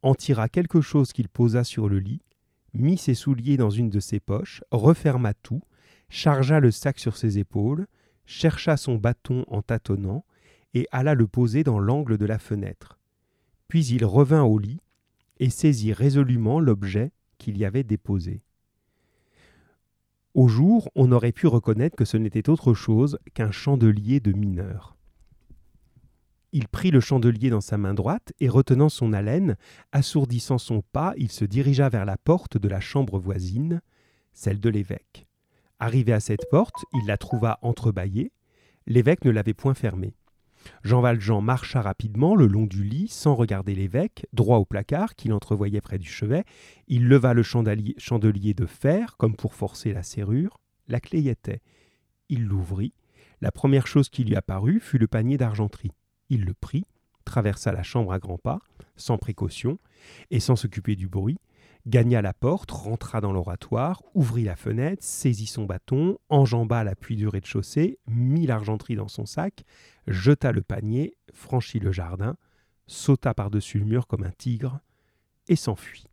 en 0.00 0.14
tira 0.14 0.48
quelque 0.48 0.80
chose 0.80 1.12
qu'il 1.12 1.28
posa 1.28 1.62
sur 1.62 1.90
le 1.90 1.98
lit, 1.98 2.22
mit 2.72 2.96
ses 2.96 3.14
souliers 3.14 3.58
dans 3.58 3.68
une 3.68 3.90
de 3.90 4.00
ses 4.00 4.18
poches, 4.18 4.64
referma 4.70 5.34
tout, 5.34 5.60
chargea 6.08 6.58
le 6.58 6.70
sac 6.70 6.98
sur 6.98 7.18
ses 7.18 7.38
épaules, 7.38 7.86
chercha 8.24 8.78
son 8.78 8.94
bâton 8.94 9.44
en 9.48 9.60
tâtonnant, 9.60 10.24
et 10.72 10.86
alla 10.90 11.12
le 11.12 11.26
poser 11.26 11.64
dans 11.64 11.80
l'angle 11.80 12.16
de 12.16 12.24
la 12.24 12.38
fenêtre. 12.38 12.98
Puis 13.68 13.84
il 13.88 14.06
revint 14.06 14.42
au 14.42 14.58
lit 14.58 14.80
et 15.40 15.50
saisit 15.50 15.92
résolument 15.92 16.60
l'objet 16.60 17.10
qu'il 17.38 17.58
y 17.58 17.64
avait 17.64 17.82
déposé. 17.82 18.42
Au 20.34 20.46
jour, 20.46 20.90
on 20.94 21.10
aurait 21.10 21.32
pu 21.32 21.48
reconnaître 21.48 21.96
que 21.96 22.04
ce 22.04 22.16
n'était 22.16 22.48
autre 22.48 22.72
chose 22.74 23.18
qu'un 23.34 23.50
chandelier 23.50 24.20
de 24.20 24.32
mineur. 24.32 24.96
Il 26.52 26.68
prit 26.68 26.90
le 26.90 27.00
chandelier 27.00 27.50
dans 27.50 27.60
sa 27.60 27.78
main 27.78 27.94
droite 27.94 28.32
et 28.38 28.48
retenant 28.48 28.88
son 28.88 29.12
haleine, 29.12 29.56
assourdissant 29.92 30.58
son 30.58 30.82
pas, 30.82 31.14
il 31.16 31.30
se 31.30 31.44
dirigea 31.44 31.88
vers 31.88 32.04
la 32.04 32.16
porte 32.16 32.58
de 32.58 32.68
la 32.68 32.80
chambre 32.80 33.18
voisine, 33.18 33.80
celle 34.32 34.60
de 34.60 34.68
l'évêque. 34.68 35.26
Arrivé 35.78 36.12
à 36.12 36.20
cette 36.20 36.48
porte, 36.50 36.84
il 36.92 37.06
la 37.06 37.16
trouva 37.16 37.58
entrebâillée. 37.62 38.32
L'évêque 38.86 39.24
ne 39.24 39.30
l'avait 39.30 39.54
point 39.54 39.74
fermée. 39.74 40.14
Jean 40.82 41.00
Valjean 41.00 41.40
marcha 41.40 41.82
rapidement 41.82 42.34
le 42.34 42.46
long 42.46 42.66
du 42.66 42.84
lit 42.84 43.08
sans 43.08 43.34
regarder 43.34 43.74
l'évêque, 43.74 44.26
droit 44.32 44.58
au 44.58 44.64
placard 44.64 45.14
qu'il 45.14 45.32
entrevoyait 45.32 45.80
près 45.80 45.98
du 45.98 46.08
chevet. 46.08 46.44
Il 46.88 47.08
leva 47.08 47.34
le 47.34 47.42
chandelier, 47.42 48.54
de 48.54 48.66
fer 48.66 49.16
comme 49.16 49.36
pour 49.36 49.54
forcer 49.54 49.92
la 49.92 50.02
serrure. 50.02 50.60
La 50.88 51.00
clé 51.00 51.20
y 51.20 51.28
était. 51.28 51.60
Il 52.28 52.44
l'ouvrit. 52.44 52.94
La 53.40 53.52
première 53.52 53.86
chose 53.86 54.08
qui 54.08 54.24
lui 54.24 54.36
apparut 54.36 54.80
fut 54.80 54.98
le 54.98 55.06
panier 55.06 55.38
d'argenterie. 55.38 55.92
Il 56.28 56.44
le 56.44 56.54
prit, 56.54 56.84
traversa 57.24 57.72
la 57.72 57.82
chambre 57.82 58.12
à 58.12 58.18
grands 58.18 58.38
pas, 58.38 58.60
sans 58.96 59.18
précaution, 59.18 59.78
et 60.30 60.40
sans 60.40 60.56
s'occuper 60.56 60.96
du 60.96 61.08
bruit, 61.08 61.38
gagna 61.86 62.22
la 62.22 62.32
porte, 62.32 62.70
rentra 62.70 63.20
dans 63.20 63.32
l'oratoire, 63.32 64.02
ouvrit 64.14 64.44
la 64.44 64.56
fenêtre, 64.56 65.02
saisit 65.02 65.46
son 65.46 65.64
bâton, 65.64 66.18
enjamba 66.28 66.84
l'appui 66.84 67.16
du 67.16 67.28
rez-de-chaussée, 67.28 67.98
mit 68.06 68.46
l'argenterie 68.46 68.96
dans 68.96 69.08
son 69.08 69.26
sac, 69.26 69.64
jeta 70.06 70.52
le 70.52 70.62
panier, 70.62 71.16
franchit 71.32 71.80
le 71.80 71.92
jardin, 71.92 72.36
sauta 72.86 73.34
par-dessus 73.34 73.78
le 73.78 73.86
mur 73.86 74.06
comme 74.06 74.24
un 74.24 74.30
tigre 74.30 74.80
et 75.48 75.56
s'enfuit. 75.56 76.04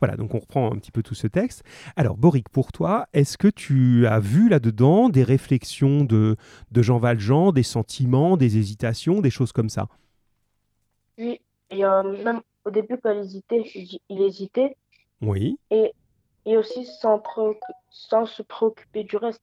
Voilà, 0.00 0.16
donc 0.16 0.34
on 0.34 0.38
reprend 0.38 0.72
un 0.72 0.76
petit 0.76 0.90
peu 0.90 1.02
tout 1.02 1.14
ce 1.14 1.26
texte. 1.26 1.62
Alors, 1.96 2.16
Boric, 2.16 2.48
pour 2.48 2.72
toi, 2.72 3.08
est-ce 3.12 3.38
que 3.38 3.48
tu 3.48 4.06
as 4.06 4.18
vu 4.18 4.48
là-dedans 4.48 5.08
des 5.08 5.22
réflexions 5.22 6.04
de, 6.04 6.36
Jean 6.74 6.98
Valjean, 6.98 7.52
des 7.52 7.62
sentiments, 7.62 8.36
des 8.36 8.58
hésitations, 8.58 9.20
des 9.20 9.30
choses 9.30 9.52
comme 9.52 9.68
ça? 9.68 9.88
Oui, 11.16 11.40
même 11.70 12.40
au 12.64 12.70
début, 12.70 12.96
quand 13.02 13.12
il 13.12 13.20
hésitait, 13.20 14.00
il 14.08 14.22
hésitait. 14.22 14.76
Oui. 15.20 15.58
Et, 15.70 15.92
et 16.46 16.56
aussi 16.56 16.86
sans, 17.00 17.22
sans 17.90 18.26
se 18.26 18.42
préoccuper 18.42 19.04
du 19.04 19.16
reste. 19.16 19.42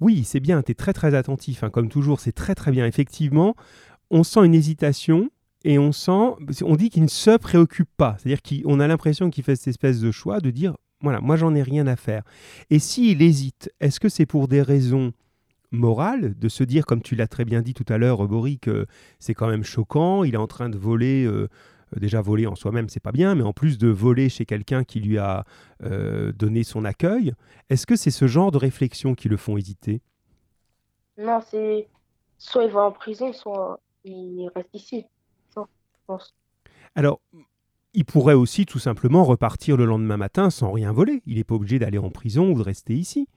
Oui, 0.00 0.24
c'est 0.24 0.40
bien, 0.40 0.62
tu 0.62 0.72
es 0.72 0.74
très 0.74 0.92
très 0.92 1.14
attentif, 1.14 1.64
hein, 1.64 1.70
comme 1.70 1.88
toujours, 1.88 2.20
c'est 2.20 2.32
très 2.32 2.54
très 2.54 2.70
bien. 2.70 2.86
Effectivement, 2.86 3.54
on 4.10 4.22
sent 4.24 4.44
une 4.44 4.54
hésitation, 4.54 5.30
et 5.64 5.78
on 5.78 5.92
sent, 5.92 6.34
on 6.62 6.76
dit 6.76 6.90
qu'il 6.90 7.02
ne 7.02 7.08
se 7.08 7.36
préoccupe 7.38 7.88
pas, 7.96 8.16
c'est-à-dire 8.18 8.42
qu'on 8.42 8.80
a 8.80 8.86
l'impression 8.86 9.30
qu'il 9.30 9.42
fait 9.44 9.56
cette 9.56 9.68
espèce 9.68 9.98
de 10.00 10.10
choix 10.10 10.40
de 10.40 10.50
dire, 10.50 10.76
voilà, 11.00 11.20
moi 11.20 11.36
j'en 11.36 11.54
ai 11.54 11.62
rien 11.62 11.86
à 11.86 11.96
faire. 11.96 12.22
Et 12.68 12.78
s'il 12.78 13.22
hésite, 13.22 13.72
est-ce 13.80 13.98
que 13.98 14.10
c'est 14.10 14.26
pour 14.26 14.46
des 14.46 14.60
raisons 14.60 15.12
morales, 15.70 16.38
de 16.38 16.48
se 16.48 16.64
dire, 16.64 16.84
comme 16.84 17.02
tu 17.02 17.16
l'as 17.16 17.26
très 17.26 17.44
bien 17.44 17.62
dit 17.62 17.74
tout 17.74 17.84
à 17.88 17.98
l'heure, 17.98 18.26
Boris, 18.28 18.58
que 18.60 18.86
c'est 19.18 19.34
quand 19.34 19.48
même 19.48 19.64
choquant, 19.64 20.22
il 20.22 20.34
est 20.34 20.38
en 20.38 20.46
train 20.46 20.68
de 20.68 20.76
voler, 20.76 21.24
euh, 21.24 21.48
déjà 21.96 22.20
voler 22.20 22.46
en 22.46 22.54
soi-même, 22.54 22.88
c'est 22.88 23.00
pas 23.00 23.12
bien, 23.12 23.34
mais 23.34 23.42
en 23.42 23.52
plus 23.52 23.78
de 23.78 23.88
voler 23.88 24.28
chez 24.28 24.46
quelqu'un 24.46 24.84
qui 24.84 25.00
lui 25.00 25.18
a 25.18 25.44
euh, 25.82 26.32
donné 26.32 26.64
son 26.64 26.84
accueil, 26.84 27.32
est-ce 27.70 27.86
que 27.86 27.96
c'est 27.96 28.10
ce 28.10 28.26
genre 28.26 28.50
de 28.50 28.58
réflexion 28.58 29.14
qui 29.14 29.28
le 29.28 29.36
font 29.36 29.56
hésiter? 29.56 30.00
Non, 31.18 31.40
c'est 31.50 31.88
soit 32.38 32.64
il 32.64 32.70
va 32.70 32.82
en 32.82 32.92
prison, 32.92 33.32
soit 33.32 33.80
il 34.04 34.50
reste 34.54 34.74
ici. 34.74 35.06
Alors, 36.96 37.20
il 37.92 38.04
pourrait 38.04 38.34
aussi 38.34 38.66
tout 38.66 38.78
simplement 38.78 39.24
repartir 39.24 39.76
le 39.76 39.84
lendemain 39.84 40.16
matin 40.16 40.50
sans 40.50 40.72
rien 40.72 40.92
voler. 40.92 41.22
Il 41.26 41.36
n'est 41.36 41.44
pas 41.44 41.54
obligé 41.54 41.78
d'aller 41.78 41.98
en 41.98 42.10
prison 42.10 42.50
ou 42.50 42.58
de 42.58 42.62
rester 42.62 42.94
ici. 42.94 43.28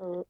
Euh. 0.00 0.22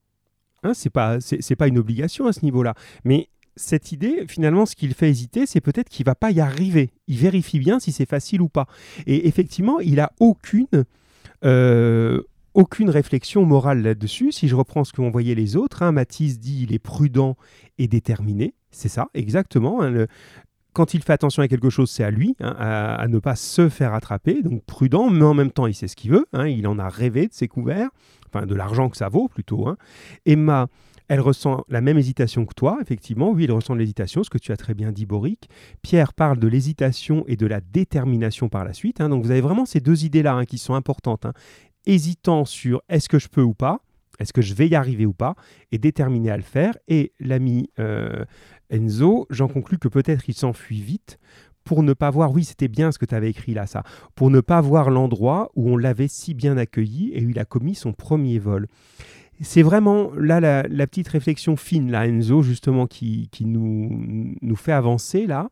Hein, 0.63 0.75
c'est 0.75 0.91
pas 0.91 1.21
c'est 1.21 1.57
pas 1.57 1.69
une 1.69 1.79
obligation 1.79 2.27
à 2.27 2.33
ce 2.33 2.45
niveau-là. 2.45 2.75
Mais 3.05 3.29
cette 3.57 3.93
idée, 3.93 4.27
finalement, 4.29 4.67
ce 4.67 4.77
qui 4.77 4.87
le 4.87 4.95
fait 4.95 5.09
hésiter, 5.09 5.47
c'est 5.47 5.61
peut-être 5.61 5.89
qu'il 5.89 6.05
va 6.07 6.15
pas 6.15 6.31
y 6.31 6.41
arriver. 6.41 6.91
Il 7.09 7.17
vérifie 7.17 7.59
bien 7.59 7.81
si 7.81 7.93
c'est 7.93 8.09
facile 8.09 8.43
ou 8.43 8.49
pas. 8.49 8.67
Et 9.07 9.27
effectivement, 9.29 9.81
il 9.81 10.01
a 10.01 10.13
aucune 10.21 10.85
euh, 11.45 12.23
aucune 12.55 12.89
réflexion 12.89 13.45
morale 13.45 13.83
là-dessus. 13.83 14.33
Si 14.33 14.49
je 14.49 14.57
reprends 14.57 14.85
ce 14.85 14.93
qu'ont 14.93 15.07
envoyé 15.07 15.35
les 15.35 15.57
autres, 15.57 15.83
hein, 15.83 15.93
Mathis 15.93 16.39
dit 16.39 16.63
il 16.63 16.75
est 16.75 16.79
prudent 16.79 17.37
et 17.77 17.87
déterminé. 17.87 18.55
C'est 18.71 18.89
ça, 18.89 19.09
exactement. 19.13 19.83
Hein, 19.83 20.07
quand 20.73 20.95
il 20.95 21.03
fait 21.03 21.13
attention 21.13 21.43
à 21.43 21.49
quelque 21.49 21.71
chose, 21.71 21.91
c'est 21.91 22.05
à 22.05 22.11
lui, 22.11 22.35
hein, 22.41 22.57
à, 22.59 23.09
ne 23.09 23.19
pas 23.19 23.37
se 23.37 23.69
faire 23.69 23.93
attraper. 23.93 24.43
Donc 24.43 24.65
prudent, 24.65 25.11
mais 25.11 25.25
en 25.25 25.35
même 25.35 25.51
temps, 25.51 25.67
il 25.67 25.75
sait 25.75 25.89
ce 25.89 25.97
qu'il 25.97 26.11
veut. 26.11 26.27
il 26.47 26.67
en 26.67 26.79
a 26.79 26.89
rêvé 26.89 27.29
de 27.29 27.33
ses 27.35 27.47
couverts, 27.49 27.91
enfin 28.29 28.47
de 28.47 28.55
l'argent 28.55 28.89
que 28.89 28.97
ça 28.97 29.11
vaut 29.11 29.29
plutôt. 29.29 29.69
Emma, 30.25 30.69
elle 31.09 31.21
ressent 31.21 31.65
la 31.69 31.81
même 31.81 31.99
hésitation 31.99 32.45
que 32.47 32.55
toi, 32.55 32.79
effectivement. 32.81 33.31
Oui, 33.31 33.45
elle 33.45 33.53
ressent 33.53 33.75
l'hésitation, 33.75 34.25
ce 34.25 34.31
que 34.31 34.39
tu 34.39 34.53
as 34.53 34.57
très 34.57 34.75
bien 34.75 34.93
dit, 34.93 35.07
Boric. 35.07 35.49
Pierre 35.83 36.13
parle 36.13 36.39
de 36.39 36.49
l'hésitation 36.49 37.25
et 37.27 37.37
de 37.37 37.47
la 37.47 37.61
détermination 37.61 38.49
par 38.49 38.65
la 38.65 38.73
suite. 38.73 38.99
donc 38.99 39.25
vous 39.25 39.31
avez 39.31 39.41
vraiment 39.41 39.67
ces 39.67 39.81
deux 39.81 40.05
idées-là 40.05 40.45
qui 40.47 40.59
sont 40.59 40.75
importantes 40.75 41.27
hésitant 41.87 42.45
sur 42.45 42.83
est-ce 42.89 43.09
que 43.09 43.19
je 43.19 43.29
peux 43.29 43.43
ou 43.43 43.55
pas, 43.55 43.81
est-ce 44.19 44.33
que 44.33 44.43
je 44.43 44.55
vais 44.55 44.69
y 44.69 44.75
arriver 44.75 45.07
ou 45.07 45.13
pas, 45.13 45.35
et 45.73 45.79
déterminé 45.79 46.31
à 46.31 46.37
le 46.37 46.43
faire. 46.43 46.77
Et 46.89 47.13
l'ami 47.21 47.71
euh, 47.79 48.25
Enzo, 48.71 49.27
j'en 49.31 49.49
conclus 49.49 49.79
que 49.79 49.89
peut-être 49.89 50.29
il 50.29 50.35
s'enfuit 50.35 50.81
vite 50.81 51.19
pour 51.65 51.83
ne 51.83 51.95
pas 51.95 52.11
voir, 52.11 52.33
oui 52.33 52.45
c'était 52.45 52.69
bien 52.69 52.93
ce 52.93 52.99
que 52.99 53.07
tu 53.07 53.15
avais 53.15 53.29
écrit 53.29 53.53
là, 53.53 53.67
ça, 53.67 53.83
pour 54.15 54.31
ne 54.31 54.41
pas 54.41 54.61
voir 54.61 54.89
l'endroit 54.89 55.51
où 55.57 55.69
on 55.69 55.77
l'avait 55.77 56.09
si 56.09 56.33
bien 56.33 56.57
accueilli 56.57 57.11
et 57.13 57.27
où 57.27 57.31
il 57.31 57.39
a 57.39 57.45
commis 57.45 57.75
son 57.75 57.93
premier 57.93 58.39
vol. 58.39 58.69
C'est 59.41 59.63
vraiment 59.63 60.13
là 60.15 60.41
la, 60.41 60.87
petite 60.87 61.09
réflexion 61.09 61.57
fine, 61.57 61.91
là, 61.91 62.07
Enzo, 62.07 62.43
justement, 62.43 62.87
qui, 62.87 63.29
qui 63.31 63.45
nous, 63.45 64.35
nous 64.41 64.57
fait 64.57 64.73
avancer 64.73 65.27
là, 65.27 65.49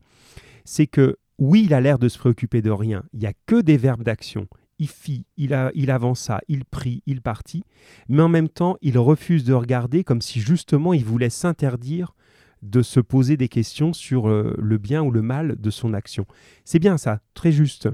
c'est 0.63 0.87
que 0.87 1.17
oui, 1.37 1.63
il 1.65 1.73
a 1.73 1.81
l'air 1.81 1.99
de 1.99 2.07
se 2.07 2.17
préoccuper 2.17 2.61
de 2.61 2.71
rien, 2.71 3.03
il 3.13 3.19
n'y 3.19 3.27
a 3.27 3.33
que 3.45 3.61
des 3.61 3.77
verbes 3.77 4.03
d'action, 4.03 4.47
il 4.79 4.87
fit, 4.87 5.25
il, 5.37 5.53
a, 5.53 5.71
il 5.75 5.91
avança, 5.91 6.41
il 6.47 6.65
prit, 6.65 7.03
il 7.05 7.21
partit, 7.21 7.63
mais 8.09 8.21
en 8.21 8.29
même 8.29 8.49
temps, 8.49 8.77
il 8.81 8.97
refuse 8.97 9.43
de 9.43 9.53
regarder 9.53 10.03
comme 10.03 10.21
si 10.21 10.39
justement 10.39 10.93
il 10.93 11.05
voulait 11.05 11.29
s'interdire 11.29 12.15
de 12.61 12.81
se 12.81 12.99
poser 12.99 13.37
des 13.37 13.47
questions 13.47 13.93
sur 13.93 14.27
euh, 14.27 14.55
le 14.57 14.77
bien 14.77 15.03
ou 15.03 15.11
le 15.11 15.21
mal 15.21 15.55
de 15.59 15.69
son 15.69 15.93
action. 15.93 16.25
C'est 16.63 16.79
bien 16.79 16.97
ça, 16.97 17.19
très 17.33 17.51
juste. 17.51 17.87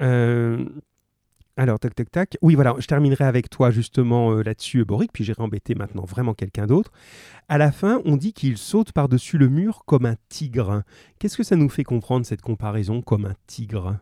Euh, 0.00 0.64
alors, 1.56 1.78
tac, 1.78 1.94
tac, 1.94 2.10
tac. 2.10 2.36
Oui, 2.42 2.56
voilà, 2.56 2.74
je 2.78 2.86
terminerai 2.86 3.24
avec 3.24 3.48
toi 3.48 3.70
justement 3.70 4.32
euh, 4.32 4.42
là-dessus, 4.42 4.84
Boric, 4.84 5.12
puis 5.12 5.22
j'irai 5.22 5.40
embêter 5.40 5.76
maintenant 5.76 6.04
vraiment 6.04 6.34
quelqu'un 6.34 6.66
d'autre. 6.66 6.90
À 7.48 7.58
la 7.58 7.70
fin, 7.70 8.02
on 8.04 8.16
dit 8.16 8.32
qu'il 8.32 8.58
saute 8.58 8.90
par-dessus 8.92 9.38
le 9.38 9.48
mur 9.48 9.84
comme 9.84 10.04
un 10.04 10.16
tigre. 10.28 10.82
Qu'est-ce 11.18 11.36
que 11.36 11.44
ça 11.44 11.54
nous 11.54 11.68
fait 11.68 11.84
comprendre 11.84 12.26
cette 12.26 12.42
comparaison 12.42 13.02
comme 13.02 13.26
un 13.26 13.34
tigre? 13.46 13.98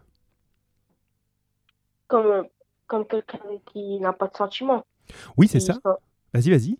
Comme, 2.08 2.46
comme 2.86 3.06
quelqu'un 3.06 3.40
qui 3.66 4.00
n'a 4.00 4.14
pas 4.14 4.28
de 4.28 4.36
sentiments. 4.36 4.86
Oui, 5.36 5.46
c'est 5.46 5.60
ça. 5.60 5.74
Vas-y, 6.32 6.50
vas-y. 6.50 6.78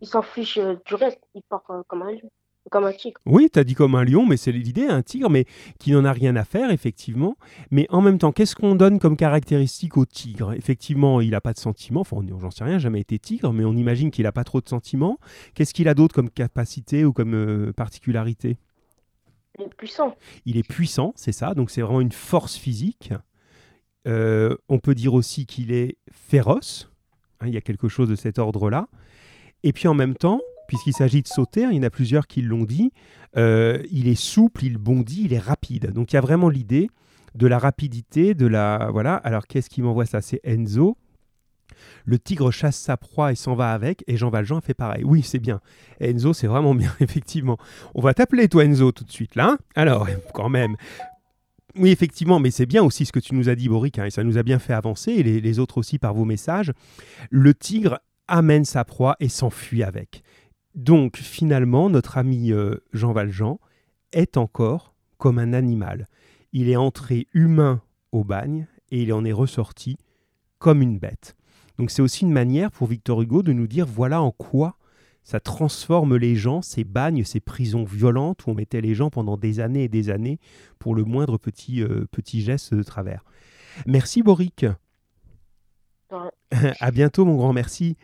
Il 0.00 0.06
s'en 0.06 0.22
fiche 0.22 0.56
euh, 0.56 0.76
du 0.86 0.94
reste. 0.94 1.20
Il 1.34 1.42
part 1.42 1.64
euh, 1.68 1.82
comme 1.86 2.02
un 2.02 2.12
lion. 2.12 2.30
Comme 2.70 2.84
un 2.84 2.92
tigre. 2.92 3.20
Oui, 3.26 3.48
tu 3.52 3.58
as 3.58 3.64
dit 3.64 3.74
comme 3.74 3.96
un 3.96 4.04
lion, 4.04 4.24
mais 4.26 4.36
c'est 4.36 4.52
l'idée, 4.52 4.86
un 4.86 5.02
tigre, 5.02 5.28
mais 5.28 5.44
qui 5.80 5.90
n'en 5.90 6.04
a 6.04 6.12
rien 6.12 6.36
à 6.36 6.44
faire, 6.44 6.70
effectivement. 6.70 7.36
Mais 7.72 7.86
en 7.90 8.00
même 8.00 8.18
temps, 8.18 8.30
qu'est-ce 8.30 8.54
qu'on 8.54 8.76
donne 8.76 9.00
comme 9.00 9.16
caractéristique 9.16 9.96
au 9.96 10.06
tigre? 10.06 10.52
Effectivement, 10.52 11.20
il 11.20 11.30
n'a 11.30 11.40
pas 11.40 11.52
de 11.52 11.58
sentiments, 11.58 12.02
enfin, 12.02 12.18
j'en 12.40 12.50
sais 12.50 12.62
rien, 12.62 12.78
jamais 12.78 13.00
été 13.00 13.18
tigre, 13.18 13.52
mais 13.52 13.64
on 13.64 13.72
imagine 13.72 14.12
qu'il 14.12 14.22
n'a 14.22 14.32
pas 14.32 14.44
trop 14.44 14.60
de 14.60 14.68
sentiments. 14.68 15.18
Qu'est-ce 15.54 15.74
qu'il 15.74 15.88
a 15.88 15.94
d'autre 15.94 16.14
comme 16.14 16.30
capacité 16.30 17.04
ou 17.04 17.12
comme 17.12 17.34
euh, 17.34 17.72
particularité? 17.72 18.56
Il 19.58 19.64
est 19.64 19.74
puissant. 19.74 20.16
Il 20.46 20.56
est 20.56 20.68
puissant, 20.68 21.12
c'est 21.16 21.32
ça, 21.32 21.54
donc 21.54 21.70
c'est 21.70 21.82
vraiment 21.82 22.00
une 22.00 22.12
force 22.12 22.56
physique. 22.56 23.12
Euh, 24.06 24.56
on 24.68 24.78
peut 24.78 24.94
dire 24.94 25.14
aussi 25.14 25.44
qu'il 25.44 25.72
est 25.72 25.96
féroce. 26.12 26.90
Hein, 27.40 27.48
il 27.48 27.54
y 27.54 27.56
a 27.56 27.60
quelque 27.60 27.88
chose 27.88 28.08
de 28.08 28.14
cet 28.14 28.38
ordre-là. 28.38 28.88
Et 29.62 29.72
puis 29.72 29.88
en 29.88 29.94
même 29.94 30.14
temps, 30.14 30.40
puisqu'il 30.70 30.92
s'agit 30.92 31.20
de 31.20 31.26
sauter, 31.26 31.64
hein, 31.64 31.70
il 31.72 31.78
y 31.78 31.80
en 31.80 31.82
a 31.82 31.90
plusieurs 31.90 32.28
qui 32.28 32.42
l'ont 32.42 32.62
dit, 32.62 32.92
euh, 33.36 33.82
il 33.90 34.06
est 34.06 34.14
souple, 34.14 34.64
il 34.64 34.78
bondit, 34.78 35.22
il 35.24 35.32
est 35.32 35.40
rapide. 35.40 35.90
Donc 35.90 36.12
il 36.12 36.14
y 36.14 36.16
a 36.16 36.20
vraiment 36.20 36.48
l'idée 36.48 36.88
de 37.34 37.48
la 37.48 37.58
rapidité, 37.58 38.34
de 38.34 38.46
la... 38.46 38.88
Voilà, 38.92 39.16
alors 39.16 39.48
qu'est-ce 39.48 39.68
qui 39.68 39.82
m'envoie 39.82 40.06
ça? 40.06 40.20
C'est 40.20 40.40
Enzo. 40.44 40.96
Le 42.04 42.20
tigre 42.20 42.52
chasse 42.52 42.76
sa 42.76 42.96
proie 42.96 43.32
et 43.32 43.34
s'en 43.34 43.56
va 43.56 43.72
avec, 43.72 44.04
et 44.06 44.16
Jean 44.16 44.30
Valjean 44.30 44.60
fait 44.60 44.74
pareil. 44.74 45.02
Oui, 45.02 45.22
c'est 45.24 45.40
bien. 45.40 45.60
Enzo, 46.00 46.34
c'est 46.34 46.46
vraiment 46.46 46.76
bien, 46.76 46.94
effectivement. 47.00 47.58
On 47.96 48.00
va 48.00 48.14
t'appeler, 48.14 48.46
toi, 48.46 48.64
Enzo, 48.64 48.92
tout 48.92 49.02
de 49.02 49.10
suite, 49.10 49.34
là. 49.34 49.50
Hein? 49.50 49.58
alors, 49.74 50.06
quand 50.34 50.48
même, 50.48 50.76
oui, 51.74 51.90
effectivement, 51.90 52.38
mais 52.38 52.52
c'est 52.52 52.66
bien 52.66 52.84
aussi 52.84 53.06
ce 53.06 53.12
que 53.12 53.18
tu 53.18 53.34
nous 53.34 53.48
as 53.48 53.56
dit, 53.56 53.68
Boric, 53.68 53.98
hein, 53.98 54.04
et 54.04 54.10
ça 54.10 54.22
nous 54.22 54.38
a 54.38 54.44
bien 54.44 54.60
fait 54.60 54.72
avancer, 54.72 55.10
et 55.10 55.22
les, 55.22 55.58
autres 55.58 55.78
aussi 55.78 55.98
par 55.98 56.14
vos 56.14 56.24
messages. 56.24 56.72
Le 57.28 57.54
tigre 57.54 57.98
amène 58.28 58.64
sa 58.64 58.84
proie 58.84 59.16
et 59.18 59.28
s'enfuit 59.28 59.82
avec. 59.82 60.22
Donc, 60.74 61.16
finalement, 61.16 61.90
notre 61.90 62.18
ami 62.18 62.52
euh, 62.52 62.76
Jean 62.92 63.12
Valjean 63.12 63.58
est 64.12 64.36
encore 64.36 64.94
comme 65.18 65.38
un 65.38 65.52
animal. 65.52 66.08
Il 66.52 66.68
est 66.68 66.76
entré 66.76 67.26
humain 67.32 67.82
au 68.12 68.24
bagne 68.24 68.66
et 68.90 69.02
il 69.02 69.12
en 69.12 69.24
est 69.24 69.32
ressorti 69.32 69.96
comme 70.58 70.82
une 70.82 70.98
bête. 70.98 71.36
Donc, 71.78 71.90
c'est 71.90 72.02
aussi 72.02 72.24
une 72.24 72.32
manière 72.32 72.70
pour 72.70 72.86
Victor 72.86 73.22
Hugo 73.22 73.42
de 73.42 73.52
nous 73.52 73.66
dire 73.66 73.86
voilà 73.86 74.22
en 74.22 74.30
quoi 74.30 74.76
ça 75.22 75.40
transforme 75.40 76.16
les 76.16 76.34
gens, 76.34 76.62
ces 76.62 76.84
bagnes, 76.84 77.24
ces 77.24 77.40
prisons 77.40 77.84
violentes 77.84 78.46
où 78.46 78.50
on 78.50 78.54
mettait 78.54 78.80
les 78.80 78.94
gens 78.94 79.10
pendant 79.10 79.36
des 79.36 79.60
années 79.60 79.84
et 79.84 79.88
des 79.88 80.10
années 80.10 80.40
pour 80.78 80.94
le 80.94 81.04
moindre 81.04 81.38
petit, 81.38 81.82
euh, 81.82 82.06
petit 82.10 82.40
geste 82.40 82.74
de 82.74 82.82
travers. 82.82 83.24
Merci 83.86 84.22
Boric. 84.22 84.66
à 86.80 86.90
bientôt 86.90 87.24
mon 87.24 87.36
grand 87.36 87.52
merci. 87.52 87.96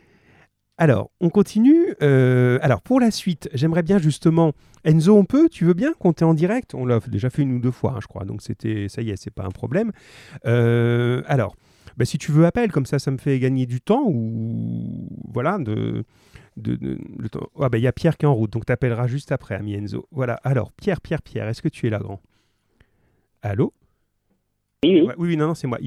Alors, 0.78 1.10
on 1.20 1.30
continue. 1.30 1.94
Euh, 2.02 2.58
alors, 2.60 2.82
pour 2.82 3.00
la 3.00 3.10
suite, 3.10 3.48
j'aimerais 3.54 3.82
bien 3.82 3.98
justement. 3.98 4.52
Enzo, 4.84 5.16
on 5.16 5.24
peut 5.24 5.48
Tu 5.48 5.64
veux 5.64 5.74
bien 5.74 5.92
compter 5.94 6.24
en 6.24 6.34
direct? 6.34 6.74
On 6.74 6.84
l'a 6.84 7.00
déjà 7.00 7.30
fait 7.30 7.42
une 7.42 7.52
ou 7.54 7.58
deux 7.58 7.70
fois, 7.70 7.94
hein, 7.96 7.98
je 8.00 8.06
crois. 8.06 8.24
Donc, 8.24 8.42
c'était, 8.42 8.88
ça 8.88 9.00
y 9.02 9.10
est, 9.10 9.16
c'est 9.16 9.30
pas 9.30 9.44
un 9.44 9.50
problème. 9.50 9.92
Euh, 10.44 11.22
alors, 11.26 11.56
bah, 11.96 12.04
si 12.04 12.18
tu 12.18 12.30
veux, 12.30 12.44
appelle. 12.44 12.70
Comme 12.72 12.86
ça, 12.86 12.98
ça 12.98 13.10
me 13.10 13.16
fait 13.18 13.38
gagner 13.38 13.64
du 13.66 13.80
temps. 13.80 14.04
Ou 14.06 15.08
voilà, 15.32 15.56
de, 15.58 16.04
de, 16.58 16.76
de- 16.76 16.98
le 17.18 17.28
temps. 17.30 17.48
Ah 17.60 17.68
ben 17.70 17.78
il 17.78 17.82
y 17.84 17.86
a 17.86 17.92
Pierre 17.92 18.16
qui 18.18 18.26
est 18.26 18.28
en 18.28 18.34
route, 18.34 18.52
donc 18.52 18.66
tu 18.66 18.72
appelleras 18.72 19.06
juste 19.06 19.32
après, 19.32 19.54
ami 19.54 19.74
Enzo. 19.74 20.06
Voilà. 20.10 20.34
Alors 20.44 20.72
Pierre, 20.72 21.00
Pierre, 21.00 21.22
Pierre, 21.22 21.48
est-ce 21.48 21.62
que 21.62 21.68
tu 21.68 21.86
es 21.86 21.90
là, 21.90 21.98
grand? 21.98 22.20
Allô? 23.42 23.72
Oui, 24.84 25.00
oui. 25.00 25.06
Ouais, 25.06 25.14
oui, 25.18 25.36
non, 25.36 25.48
non, 25.48 25.54
c'est 25.54 25.66
moi. 25.66 25.78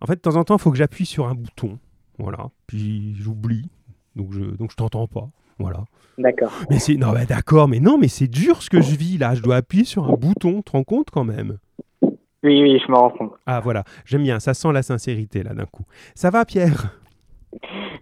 En 0.00 0.06
fait, 0.06 0.14
de 0.16 0.20
temps 0.20 0.36
en 0.36 0.44
temps, 0.44 0.56
il 0.56 0.60
faut 0.60 0.70
que 0.70 0.76
j'appuie 0.78 1.06
sur 1.06 1.26
un 1.26 1.34
bouton. 1.34 1.78
Voilà. 2.18 2.48
Puis 2.66 3.14
j'oublie. 3.16 3.68
Donc 4.16 4.32
je, 4.32 4.40
donc 4.40 4.70
je 4.72 4.76
t'entends 4.76 5.06
pas. 5.06 5.28
Voilà. 5.58 5.84
D'accord. 6.18 6.52
Mais 6.70 6.78
c'est. 6.78 6.96
Non, 6.96 7.12
bah, 7.12 7.24
d'accord, 7.24 7.68
mais 7.68 7.78
non, 7.78 7.98
mais 7.98 8.08
c'est 8.08 8.26
dur 8.26 8.62
ce 8.62 8.70
que 8.70 8.80
je 8.80 8.96
vis 8.96 9.18
là. 9.18 9.34
Je 9.34 9.42
dois 9.42 9.56
appuyer 9.56 9.84
sur 9.84 10.10
un 10.10 10.14
bouton. 10.14 10.56
Tu 10.56 10.64
te 10.64 10.70
rends 10.72 10.84
compte 10.84 11.10
quand 11.10 11.24
même? 11.24 11.58
Oui, 12.42 12.62
oui, 12.62 12.80
je 12.84 12.90
me 12.90 12.96
rends 12.96 13.10
compte. 13.10 13.32
Ah, 13.46 13.60
voilà. 13.60 13.84
J'aime 14.04 14.22
bien. 14.22 14.40
Ça 14.40 14.54
sent 14.54 14.72
la 14.72 14.82
sincérité 14.82 15.42
là 15.42 15.54
d'un 15.54 15.66
coup. 15.66 15.84
Ça 16.14 16.30
va, 16.30 16.44
Pierre? 16.44 16.98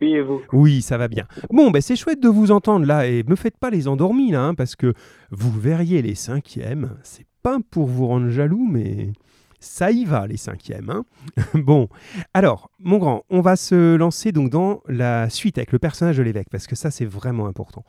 Oui, 0.01 0.15
et 0.15 0.23
vous? 0.23 0.43
Oui, 0.53 0.83
ça 0.83 0.99
va 0.99 1.09
bien. 1.09 1.27
Bon, 1.51 1.71
ben 1.71 1.81
c'est 1.81 1.97
chouette 1.97 2.21
de 2.21 2.29
vous 2.29 2.51
entendre 2.51 2.87
là. 2.87 3.07
Et 3.07 3.23
me 3.23 3.37
faites 3.37 3.57
pas 3.59 3.71
les 3.71 3.89
endormis 3.89 4.33
là, 4.33 4.43
hein, 4.45 4.55
parce 4.55 4.75
que 4.75 4.95
vous 5.31 5.51
verriez 5.51 6.03
les 6.03 6.15
cinquièmes. 6.15 6.97
C'est 7.03 7.27
pas 7.43 7.59
pour 7.71 7.87
vous 7.87 8.07
rendre 8.07 8.29
jaloux, 8.31 8.67
mais 8.69 9.13
ça 9.65 9.91
y 9.91 10.05
va 10.05 10.27
les 10.27 10.37
cinquièmes. 10.37 10.91
hein. 10.91 11.05
bon, 11.55 11.89
alors, 12.35 12.71
mon 12.79 12.99
grand, 12.99 13.25
on 13.31 13.41
va 13.41 13.57
se 13.57 13.97
lancer 13.97 14.31
donc 14.33 14.51
dans 14.51 14.83
la 14.89 15.29
suite 15.31 15.59
avec 15.59 15.73
le 15.73 15.79
personnage 15.79 16.19
de 16.19 16.23
l'évêque, 16.23 16.49
parce 16.51 16.67
que 16.67 16.77
ça 16.77 16.91
c'est 16.91 17.05
vraiment 17.07 17.47
important. 17.47 17.85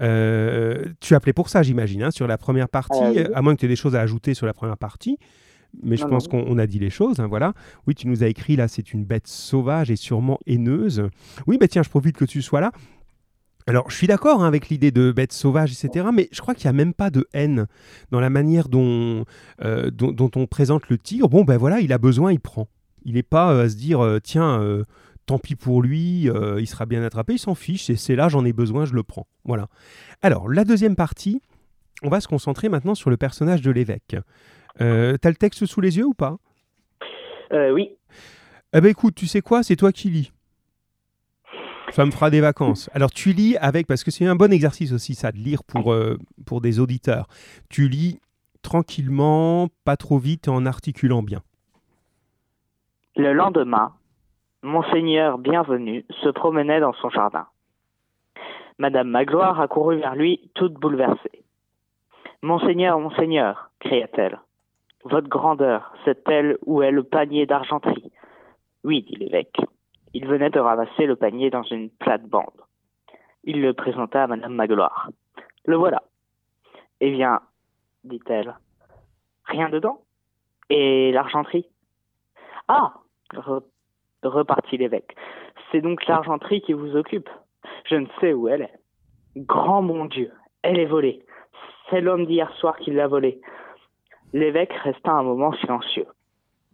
Euh, 0.00 0.84
tu 1.00 1.14
appelais 1.14 1.32
pour 1.32 1.48
ça, 1.48 1.62
j'imagine, 1.62 2.02
hein, 2.02 2.10
sur 2.10 2.26
la 2.26 2.38
première 2.38 2.68
partie, 2.68 2.98
oui. 3.00 3.24
à 3.34 3.42
moins 3.42 3.54
que 3.54 3.60
tu 3.60 3.66
aies 3.66 3.68
des 3.68 3.76
choses 3.76 3.94
à 3.94 4.00
ajouter 4.00 4.34
sur 4.34 4.46
la 4.46 4.54
première 4.54 4.78
partie. 4.78 5.18
Mais 5.82 5.98
je 5.98 6.04
pense 6.06 6.28
qu'on 6.28 6.44
on 6.46 6.56
a 6.56 6.66
dit 6.66 6.78
les 6.78 6.88
choses, 6.88 7.20
hein, 7.20 7.26
voilà. 7.26 7.52
Oui, 7.86 7.94
tu 7.94 8.08
nous 8.08 8.24
as 8.24 8.26
écrit 8.28 8.56
là, 8.56 8.68
c'est 8.68 8.94
une 8.94 9.04
bête 9.04 9.26
sauvage 9.26 9.90
et 9.90 9.96
sûrement 9.96 10.38
haineuse. 10.46 11.02
Oui, 11.46 11.58
bah 11.58 11.68
tiens, 11.68 11.82
je 11.82 11.90
profite 11.90 12.16
que 12.16 12.24
tu 12.24 12.40
sois 12.40 12.62
là. 12.62 12.72
Alors, 13.68 13.90
je 13.90 13.96
suis 13.96 14.06
d'accord 14.06 14.42
hein, 14.42 14.46
avec 14.48 14.70
l'idée 14.70 14.90
de 14.90 15.12
bête 15.12 15.32
sauvage, 15.32 15.72
etc., 15.72 16.06
mais 16.12 16.28
je 16.32 16.40
crois 16.40 16.54
qu'il 16.54 16.64
n'y 16.64 16.70
a 16.70 16.72
même 16.84 16.94
pas 16.94 17.10
de 17.10 17.26
haine 17.34 17.66
dans 18.10 18.18
la 18.18 18.30
manière 18.30 18.68
dont, 18.70 19.24
euh, 19.62 19.90
dont, 19.90 20.10
dont 20.10 20.30
on 20.36 20.46
présente 20.46 20.88
le 20.88 20.96
tigre. 20.96 21.28
Bon, 21.28 21.44
ben 21.44 21.58
voilà, 21.58 21.80
il 21.80 21.92
a 21.92 21.98
besoin, 21.98 22.32
il 22.32 22.40
prend. 22.40 22.66
Il 23.04 23.14
n'est 23.14 23.22
pas 23.22 23.52
euh, 23.52 23.64
à 23.64 23.68
se 23.68 23.76
dire, 23.76 24.02
euh, 24.02 24.20
tiens, 24.20 24.62
tant 25.26 25.38
pis 25.38 25.54
pour 25.54 25.82
lui, 25.82 26.22
il 26.58 26.66
sera 26.66 26.86
bien 26.86 27.02
attrapé, 27.02 27.34
il 27.34 27.38
s'en 27.38 27.54
fiche, 27.54 27.84
c'est- 27.84 27.96
c'est 27.96 28.16
là, 28.16 28.30
j'en 28.30 28.44
ai 28.46 28.54
besoin, 28.54 28.86
je 28.86 28.94
le 28.94 29.02
prends. 29.02 29.26
Voilà. 29.44 29.68
Alors, 30.22 30.48
la 30.48 30.64
deuxième 30.64 30.96
partie, 30.96 31.42
on 32.02 32.08
va 32.08 32.20
se 32.22 32.28
concentrer 32.28 32.70
maintenant 32.70 32.94
sur 32.94 33.10
le 33.10 33.18
personnage 33.18 33.60
de 33.60 33.70
l'évêque. 33.70 34.16
T'as 34.78 34.84
le 35.30 35.34
texte 35.34 35.66
sous 35.66 35.82
les 35.82 35.98
yeux 35.98 36.06
ou 36.06 36.14
pas? 36.14 36.38
Oui. 37.52 37.90
eh 38.72 38.80
ben 38.80 38.88
écoute, 38.88 39.14
tu 39.14 39.26
sais 39.26 39.40
quoi, 39.42 39.62
c'est 39.62 39.76
toi 39.76 39.92
qui 39.92 40.08
lis. 40.10 40.32
Ça 41.92 42.04
me 42.04 42.10
fera 42.10 42.30
des 42.30 42.40
vacances. 42.40 42.90
Alors 42.92 43.10
tu 43.10 43.32
lis 43.32 43.56
avec, 43.56 43.86
parce 43.86 44.04
que 44.04 44.10
c'est 44.10 44.26
un 44.26 44.36
bon 44.36 44.52
exercice 44.52 44.92
aussi 44.92 45.14
ça, 45.14 45.32
de 45.32 45.38
lire 45.38 45.64
pour, 45.64 45.92
euh, 45.92 46.18
pour 46.46 46.60
des 46.60 46.80
auditeurs. 46.80 47.26
Tu 47.68 47.88
lis 47.88 48.20
tranquillement, 48.62 49.68
pas 49.84 49.96
trop 49.96 50.18
vite 50.18 50.48
en 50.48 50.66
articulant 50.66 51.22
bien. 51.22 51.40
Le 53.16 53.32
lendemain, 53.32 53.94
Monseigneur 54.62 55.38
Bienvenu 55.38 56.04
se 56.22 56.28
promenait 56.28 56.80
dans 56.80 56.92
son 56.94 57.10
jardin. 57.10 57.46
Madame 58.78 59.08
Magloire 59.08 59.60
accourut 59.60 59.98
vers 59.98 60.14
lui, 60.14 60.50
toute 60.54 60.74
bouleversée. 60.74 61.44
Monseigneur, 62.42 63.00
Monseigneur, 63.00 63.70
cria-t-elle. 63.80 64.38
Votre 65.04 65.28
grandeur, 65.28 65.92
c'est 66.04 66.28
elle 66.28 66.58
où 66.66 66.82
est 66.82 66.90
le 66.90 67.02
panier 67.02 67.46
d'argenterie? 67.46 68.12
Oui, 68.84 69.02
dit 69.02 69.16
l'évêque. 69.16 69.56
Il 70.14 70.26
venait 70.26 70.50
de 70.50 70.60
ramasser 70.60 71.06
le 71.06 71.16
panier 71.16 71.50
dans 71.50 71.62
une 71.62 71.90
plate-bande. 71.90 72.62
Il 73.44 73.60
le 73.60 73.72
présenta 73.72 74.24
à 74.24 74.26
Madame 74.26 74.54
Magloire. 74.54 75.10
Le 75.64 75.76
voilà. 75.76 76.02
Eh 77.00 77.10
bien, 77.10 77.40
dit-elle, 78.04 78.56
rien 79.44 79.68
dedans? 79.68 80.02
Et 80.70 81.12
l'argenterie? 81.12 81.66
Ah 82.68 82.94
re- 83.32 83.62
repartit 84.22 84.76
l'évêque. 84.76 85.14
C'est 85.70 85.80
donc 85.80 86.06
l'argenterie 86.06 86.60
qui 86.62 86.72
vous 86.72 86.96
occupe. 86.96 87.28
Je 87.84 87.96
ne 87.96 88.06
sais 88.20 88.32
où 88.32 88.48
elle 88.48 88.62
est. 88.62 88.78
Grand 89.36 89.82
mon 89.82 90.06
Dieu, 90.06 90.32
elle 90.62 90.78
est 90.78 90.86
volée. 90.86 91.24
C'est 91.88 92.00
l'homme 92.00 92.26
d'hier 92.26 92.50
soir 92.56 92.76
qui 92.78 92.90
l'a 92.90 93.06
volée. 93.06 93.40
L'évêque 94.32 94.72
resta 94.72 95.12
un 95.12 95.22
moment 95.22 95.52
silencieux, 95.54 96.06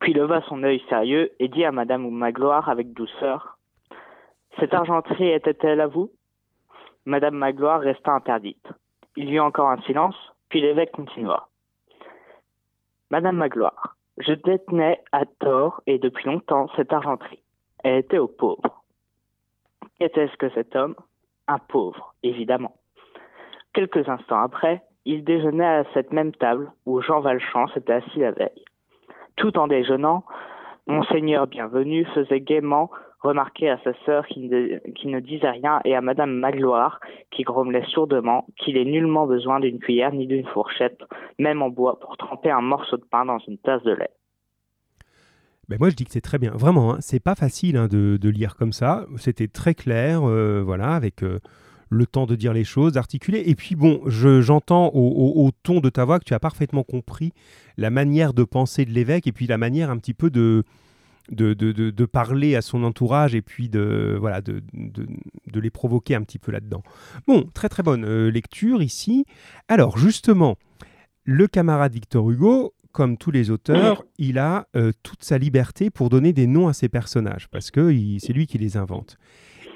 puis 0.04 0.12
leva 0.12 0.42
son 0.42 0.62
œil 0.64 0.82
sérieux 0.90 1.32
et 1.38 1.48
dit 1.48 1.64
à 1.64 1.72
Madame 1.72 2.10
Magloire 2.10 2.68
avec 2.68 2.92
douceur 2.92 3.56
Cette 4.60 4.74
argenterie 4.74 5.30
était-elle 5.30 5.80
à 5.80 5.86
vous? 5.86 6.10
Madame 7.06 7.36
Magloire 7.36 7.80
resta 7.80 8.12
interdite. 8.12 8.68
Il 9.16 9.30
y 9.30 9.36
eut 9.36 9.40
encore 9.40 9.70
un 9.70 9.80
silence, 9.84 10.14
puis 10.50 10.60
l'évêque 10.60 10.92
continua. 10.92 11.48
Madame 13.10 13.36
Magloire, 13.36 13.96
je 14.18 14.34
détenais 14.34 15.00
à 15.10 15.24
tort 15.24 15.80
et 15.86 15.98
depuis 15.98 16.26
longtemps 16.26 16.68
cette 16.76 16.92
argenterie. 16.92 17.42
Elle 17.82 18.00
était 18.00 18.18
aux 18.18 18.28
pauvres. 18.28 18.84
Qu'était-ce 19.98 20.36
que 20.36 20.50
cet 20.50 20.76
homme? 20.76 20.96
Un 21.48 21.58
pauvre, 21.58 22.14
évidemment. 22.22 22.76
Quelques 23.72 24.06
instants 24.06 24.42
après, 24.42 24.82
il 25.06 25.24
déjeunait 25.24 25.64
à 25.64 25.84
cette 25.94 26.12
même 26.12 26.34
table 26.34 26.70
où 26.84 27.00
Jean 27.00 27.20
Valchamp 27.20 27.68
s'était 27.68 27.94
assis 27.94 28.18
la 28.18 28.32
veille. 28.32 28.64
Tout 29.36 29.58
en 29.58 29.66
déjeunant, 29.66 30.24
Monseigneur 30.86 31.46
Bienvenu 31.46 32.04
faisait 32.14 32.40
gaiement 32.40 32.90
remarquer 33.20 33.70
à 33.70 33.78
sa 33.82 33.92
sœur 34.04 34.26
qui 34.26 34.40
ne, 34.40 35.20
disait 35.20 35.50
rien 35.50 35.80
et 35.84 35.96
à 35.96 36.02
Madame 36.02 36.32
Magloire 36.34 37.00
qui 37.30 37.42
grommelait 37.42 37.84
sourdement 37.88 38.46
qu'il 38.58 38.76
est 38.76 38.84
nullement 38.84 39.26
besoin 39.26 39.60
d'une 39.60 39.78
cuillère 39.78 40.12
ni 40.12 40.26
d'une 40.26 40.46
fourchette, 40.46 41.00
même 41.38 41.62
en 41.62 41.70
bois, 41.70 41.98
pour 42.00 42.18
tremper 42.18 42.50
un 42.50 42.60
morceau 42.60 42.98
de 42.98 43.04
pain 43.10 43.24
dans 43.24 43.38
une 43.48 43.56
tasse 43.58 43.82
de 43.82 43.92
lait. 43.92 44.10
Ben 45.68 45.78
moi 45.80 45.88
je 45.88 45.96
dis 45.96 46.04
que 46.04 46.10
c'est 46.10 46.20
très 46.20 46.38
bien. 46.38 46.50
Vraiment, 46.50 46.92
hein, 46.92 46.96
c'est 47.00 47.22
pas 47.22 47.34
facile 47.34 47.78
hein, 47.78 47.88
de, 47.88 48.18
de 48.18 48.28
lire 48.28 48.56
comme 48.56 48.72
ça. 48.72 49.06
C'était 49.16 49.48
très 49.48 49.74
clair, 49.74 50.28
euh, 50.28 50.62
voilà, 50.62 50.90
avec 50.90 51.22
euh, 51.22 51.38
le 51.94 52.06
temps 52.06 52.26
de 52.26 52.34
dire 52.36 52.52
les 52.52 52.64
choses, 52.64 52.92
d'articuler. 52.94 53.42
Et 53.46 53.54
puis 53.54 53.74
bon, 53.76 54.00
je- 54.06 54.40
j'entends 54.40 54.88
au, 54.88 55.00
au- 55.00 55.46
au 55.46 55.50
ton 55.62 55.80
de 55.80 55.88
ta 55.90 56.04
voix 56.04 56.18
que 56.18 56.24
tu 56.24 56.34
as 56.34 56.40
parfaitement 56.40 56.82
compris 56.82 57.32
la 57.76 57.90
manière 57.90 58.34
de 58.34 58.44
penser 58.44 58.84
de 58.84 58.90
l'évêque 58.90 59.26
et 59.26 59.32
puis 59.32 59.46
la 59.46 59.58
manière 59.58 59.90
un 59.90 59.98
petit 59.98 60.14
peu 60.14 60.30
de, 60.30 60.64
de, 61.30 61.54
de, 61.54 62.04
parler 62.04 62.54
à 62.54 62.62
son 62.62 62.84
entourage 62.84 63.34
et 63.34 63.42
puis 63.42 63.68
de, 63.68 64.16
voilà, 64.20 64.40
de, 64.40 64.62
de, 64.74 65.60
les 65.60 65.70
provoquer 65.70 66.14
un 66.14 66.22
petit 66.22 66.38
peu 66.38 66.52
là-dedans. 66.52 66.82
Bon, 67.26 67.48
très 67.54 67.68
très 67.68 67.82
bonne 67.82 68.04
euh, 68.04 68.30
lecture 68.30 68.82
ici. 68.82 69.24
Alors 69.68 69.96
justement, 69.96 70.56
le 71.24 71.46
camarade 71.48 71.92
Victor 71.94 72.30
Hugo, 72.30 72.74
comme 72.92 73.16
tous 73.16 73.30
les 73.30 73.50
auteurs, 73.50 74.04
il 74.18 74.38
a 74.38 74.68
euh, 74.76 74.92
toute 75.02 75.24
sa 75.24 75.38
liberté 75.38 75.90
pour 75.90 76.10
donner 76.10 76.32
des 76.32 76.46
noms 76.46 76.68
à 76.68 76.72
ses 76.72 76.88
personnages, 76.88 77.48
parce 77.50 77.70
que 77.70 77.90
c'est 78.20 78.32
lui 78.32 78.46
qui 78.46 78.58
les 78.58 78.76
invente. 78.76 79.16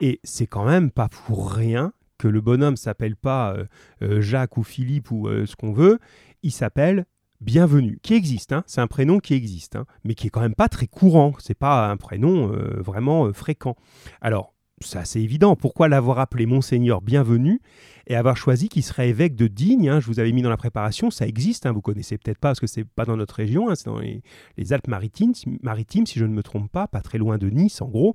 Et 0.01 0.21
c'est 0.23 0.47
quand 0.47 0.65
même 0.65 0.91
pas 0.93 1.09
pour 1.09 1.51
rien 1.51 1.93
que 2.19 2.29
le 2.29 2.41
bonhomme 2.41 2.77
s'appelle 2.77 3.17
pas 3.17 3.55
euh, 3.55 3.65
euh, 4.03 4.21
Jacques 4.21 4.57
ou 4.57 4.65
Philippe 4.65 5.11
ou 5.11 5.29
euh, 5.29 5.47
ce 5.47 5.57
qu'on 5.57 5.73
veut, 5.73 5.99
il 6.43 6.53
s'appelle 6.53 7.07
Bienvenue, 7.41 8.01
qui 8.03 8.15
existe, 8.15 8.53
hein, 8.53 8.65
c'est 8.67 8.81
un 8.81 8.89
prénom 8.89 9.21
qui 9.21 9.33
existe, 9.33 9.77
hein, 9.77 9.87
mais 10.03 10.17
qui 10.17 10.27
est 10.27 10.31
quand 10.31 10.41
même 10.41 10.57
pas 10.57 10.69
très 10.69 10.89
courant, 10.89 11.35
c'est 11.39 11.55
pas 11.55 11.89
un 11.89 11.97
prénom 11.97 12.49
vraiment 12.81 13.33
fréquent. 13.33 13.77
Alors, 14.21 14.55
c'est 14.81 14.99
assez 14.99 15.21
évident, 15.21 15.57
pourquoi 15.57 15.88
l'avoir 15.88 16.19
appelé 16.19 16.47
Monseigneur 16.47 17.01
Bienvenu 17.01 17.61
et 18.07 18.17
avoir 18.17 18.37
choisi 18.37 18.69
qu'il 18.69 18.83
serait 18.83 19.11
évêque 19.11 19.37
de 19.37 19.47
Digne, 19.47 19.88
hein, 19.88 20.01
je 20.01 20.07
vous 20.07 20.19
avais 20.19 20.33
mis 20.33 20.43
dans 20.43 20.51
la 20.51 20.57
préparation, 20.57 21.11
ça 21.11 21.27
existe, 21.27 21.67
hein, 21.67 21.73
vous 21.73 21.83
connaissez 21.83 22.17
peut-être 22.17 22.38
pas 22.38 22.49
parce 22.49 22.61
que 22.61 22.67
c'est 22.67 22.85
pas 22.85 23.05
dans 23.05 23.17
notre 23.17 23.35
région, 23.35 23.69
hein, 23.69 23.75
c'est 23.75 23.87
dans 23.87 23.99
les, 23.99 24.73
Alpes-Maritimes, 24.73 25.33
maritimes, 25.62 26.07
si 26.07 26.19
je 26.19 26.25
ne 26.25 26.33
me 26.33 26.43
trompe 26.43 26.71
pas, 26.71 26.87
pas 26.87 27.01
très 27.01 27.19
loin 27.19 27.38
de 27.38 27.49
Nice 27.51 27.83
en 27.83 27.88
gros, 27.88 28.14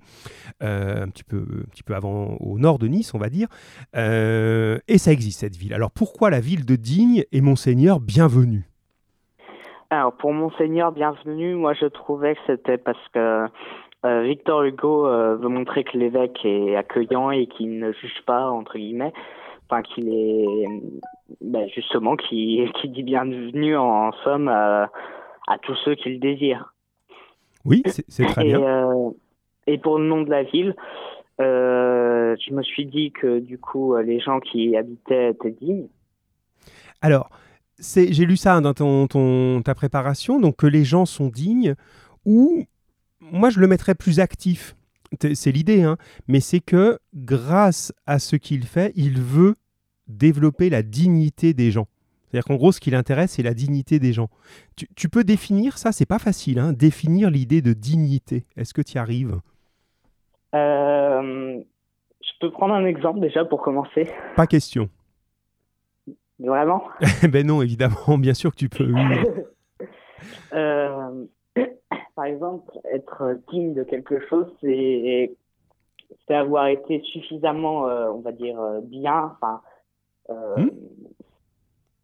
euh, 0.63 1.04
un, 1.04 1.10
petit 1.10 1.23
peu, 1.23 1.45
un 1.65 1.69
petit 1.69 1.84
peu 1.84 1.95
avant, 1.95 2.38
au 2.39 2.58
nord 2.58 2.80
de 2.80 2.88
Nice, 2.88 3.13
on 3.13 3.19
va 3.19 3.30
dire, 3.30 3.47
Euh, 3.95 4.80
et 4.88 4.97
ça 4.97 5.12
existe 5.12 5.39
cette 5.41 5.56
ville. 5.56 5.73
Alors 5.73 5.91
pourquoi 5.91 6.30
la 6.30 6.39
ville 6.39 6.65
de 6.65 6.76
Digne 6.76 7.26
et 7.32 7.41
Monseigneur 7.41 7.99
Bienvenu? 7.99 8.67
Alors, 9.93 10.13
pour 10.13 10.34
Monseigneur 10.34 10.91
Bienvenu, 10.91 11.54
moi 11.54 11.73
je 11.73 11.86
trouvais 11.86 12.34
que 12.34 12.41
c'était 12.47 12.80
parce 12.80 13.08
que 13.13 13.45
Victor 14.04 14.63
Hugo 14.63 15.08
euh, 15.08 15.36
veut 15.38 15.48
montrer 15.50 15.84
que 15.84 15.98
l'évêque 15.98 16.44
est 16.46 16.76
accueillant 16.76 17.32
et 17.32 17.48
qu'il 17.48 17.80
ne 17.80 17.92
juge 17.94 18.22
pas, 18.26 18.50
entre 18.50 18.78
guillemets. 18.78 19.13
Enfin, 19.70 19.82
qu'il 19.82 20.10
est. 20.10 20.46
Ben, 21.42 21.68
justement, 21.74 22.16
qui 22.16 22.62
qui 22.82 22.89
dit 22.89 23.04
bienvenue 23.04 23.78
en, 23.78 24.10
en 24.10 24.12
somme 24.24 24.48
à, 24.50 24.92
à 25.48 25.58
tous 25.62 25.76
ceux 25.86 25.96
qui 25.96 26.10
le 26.10 26.20
désirent. 26.20 26.74
Oui, 27.66 27.82
c'est 27.86 28.26
très 28.26 28.46
et, 28.46 28.50
bien. 28.50 28.62
euh, 28.62 29.10
et 29.68 29.78
pour 29.78 29.98
le 29.98 30.06
nom 30.06 30.22
de 30.24 30.30
la 30.30 30.44
ville, 30.44 30.76
euh, 31.39 32.36
je 32.46 32.54
me 32.54 32.62
suis 32.62 32.86
dit 32.86 33.12
que 33.12 33.39
du 33.39 33.58
coup, 33.58 33.96
euh, 33.96 34.02
les 34.04 34.20
gens 34.20 34.42
qui 34.42 34.72
y 34.72 34.78
habitaient 34.78 35.30
étaient 35.30 35.52
dignes. 35.52 35.88
Alors, 37.02 37.30
j'ai 37.80 38.26
lu 38.26 38.36
ça 38.36 38.60
dans 38.60 38.74
ton, 38.74 39.08
ton- 39.08 39.62
ta 39.63 39.76
préparation, 39.76 40.39
donc 40.42 40.58
que 40.58 40.68
les 40.68 40.84
gens 40.84 41.06
sont 41.06 41.28
dignes, 41.28 41.76
ou 42.26 42.66
moi 43.31 43.49
je 43.49 43.59
le 43.59 43.67
mettrais 43.67 43.95
plus 43.95 44.19
actif. 44.19 44.75
C'est 45.36 45.51
l'idée, 45.51 45.83
hein. 45.83 45.97
mais 46.27 46.39
c'est 46.39 46.59
que 46.59 46.97
grâce 47.13 47.93
à 48.07 48.17
ce 48.17 48.36
qu'il 48.36 48.65
fait, 48.65 48.91
il 48.95 49.21
veut 49.21 49.55
développer 50.07 50.69
la 50.71 50.81
dignité 50.81 51.53
des 51.53 51.69
gens. 51.69 51.88
C'est-à-dire 52.25 52.45
qu'en 52.45 52.55
gros, 52.55 52.71
ce 52.71 52.79
qui 52.79 52.89
l'intéresse, 52.89 53.33
c'est 53.33 53.43
la 53.43 53.53
dignité 53.53 53.99
des 53.99 54.12
gens. 54.12 54.29
Tu, 54.75 54.88
tu 54.95 55.07
peux 55.07 55.23
définir 55.23 55.77
ça, 55.77 55.91
c'est 55.91 56.07
pas 56.07 56.17
facile, 56.17 56.57
hein, 56.57 56.73
définir 56.73 57.29
l'idée 57.29 57.62
de 57.62 57.73
dignité. 57.73 58.45
Est-ce 58.57 58.73
que 58.73 58.81
tu 58.81 58.95
y 58.95 58.97
arrives? 58.97 59.38
Euh, 60.55 61.59
je 62.21 62.31
peux 62.41 62.51
prendre 62.51 62.73
un 62.73 62.86
exemple 62.86 63.19
déjà 63.19 63.45
pour 63.45 63.62
commencer. 63.62 64.09
Pas 64.36 64.47
question. 64.47 64.89
Vraiment? 66.39 66.83
Ben 67.29 67.45
non, 67.45 67.62
évidemment, 67.62 68.17
bien 68.17 68.33
sûr 68.33 68.51
que 68.51 68.57
tu 68.57 68.69
peux. 68.69 68.91
oui. 68.91 69.17
Euh, 70.53 71.25
Par 72.15 72.26
exemple, 72.26 72.71
être 72.91 73.39
digne 73.49 73.73
de 73.73 73.84
quelque 73.84 74.19
chose, 74.28 74.47
c'est 74.62 75.36
c'est 76.28 76.36
avoir 76.36 76.67
été 76.67 77.02
suffisamment, 77.02 77.88
euh, 77.88 78.10
on 78.12 78.19
va 78.19 78.32
dire, 78.32 78.60
euh, 78.60 78.82
bien, 78.82 79.36
enfin, 79.36 79.62
euh, 80.30 80.58
Hmm. 80.58 80.69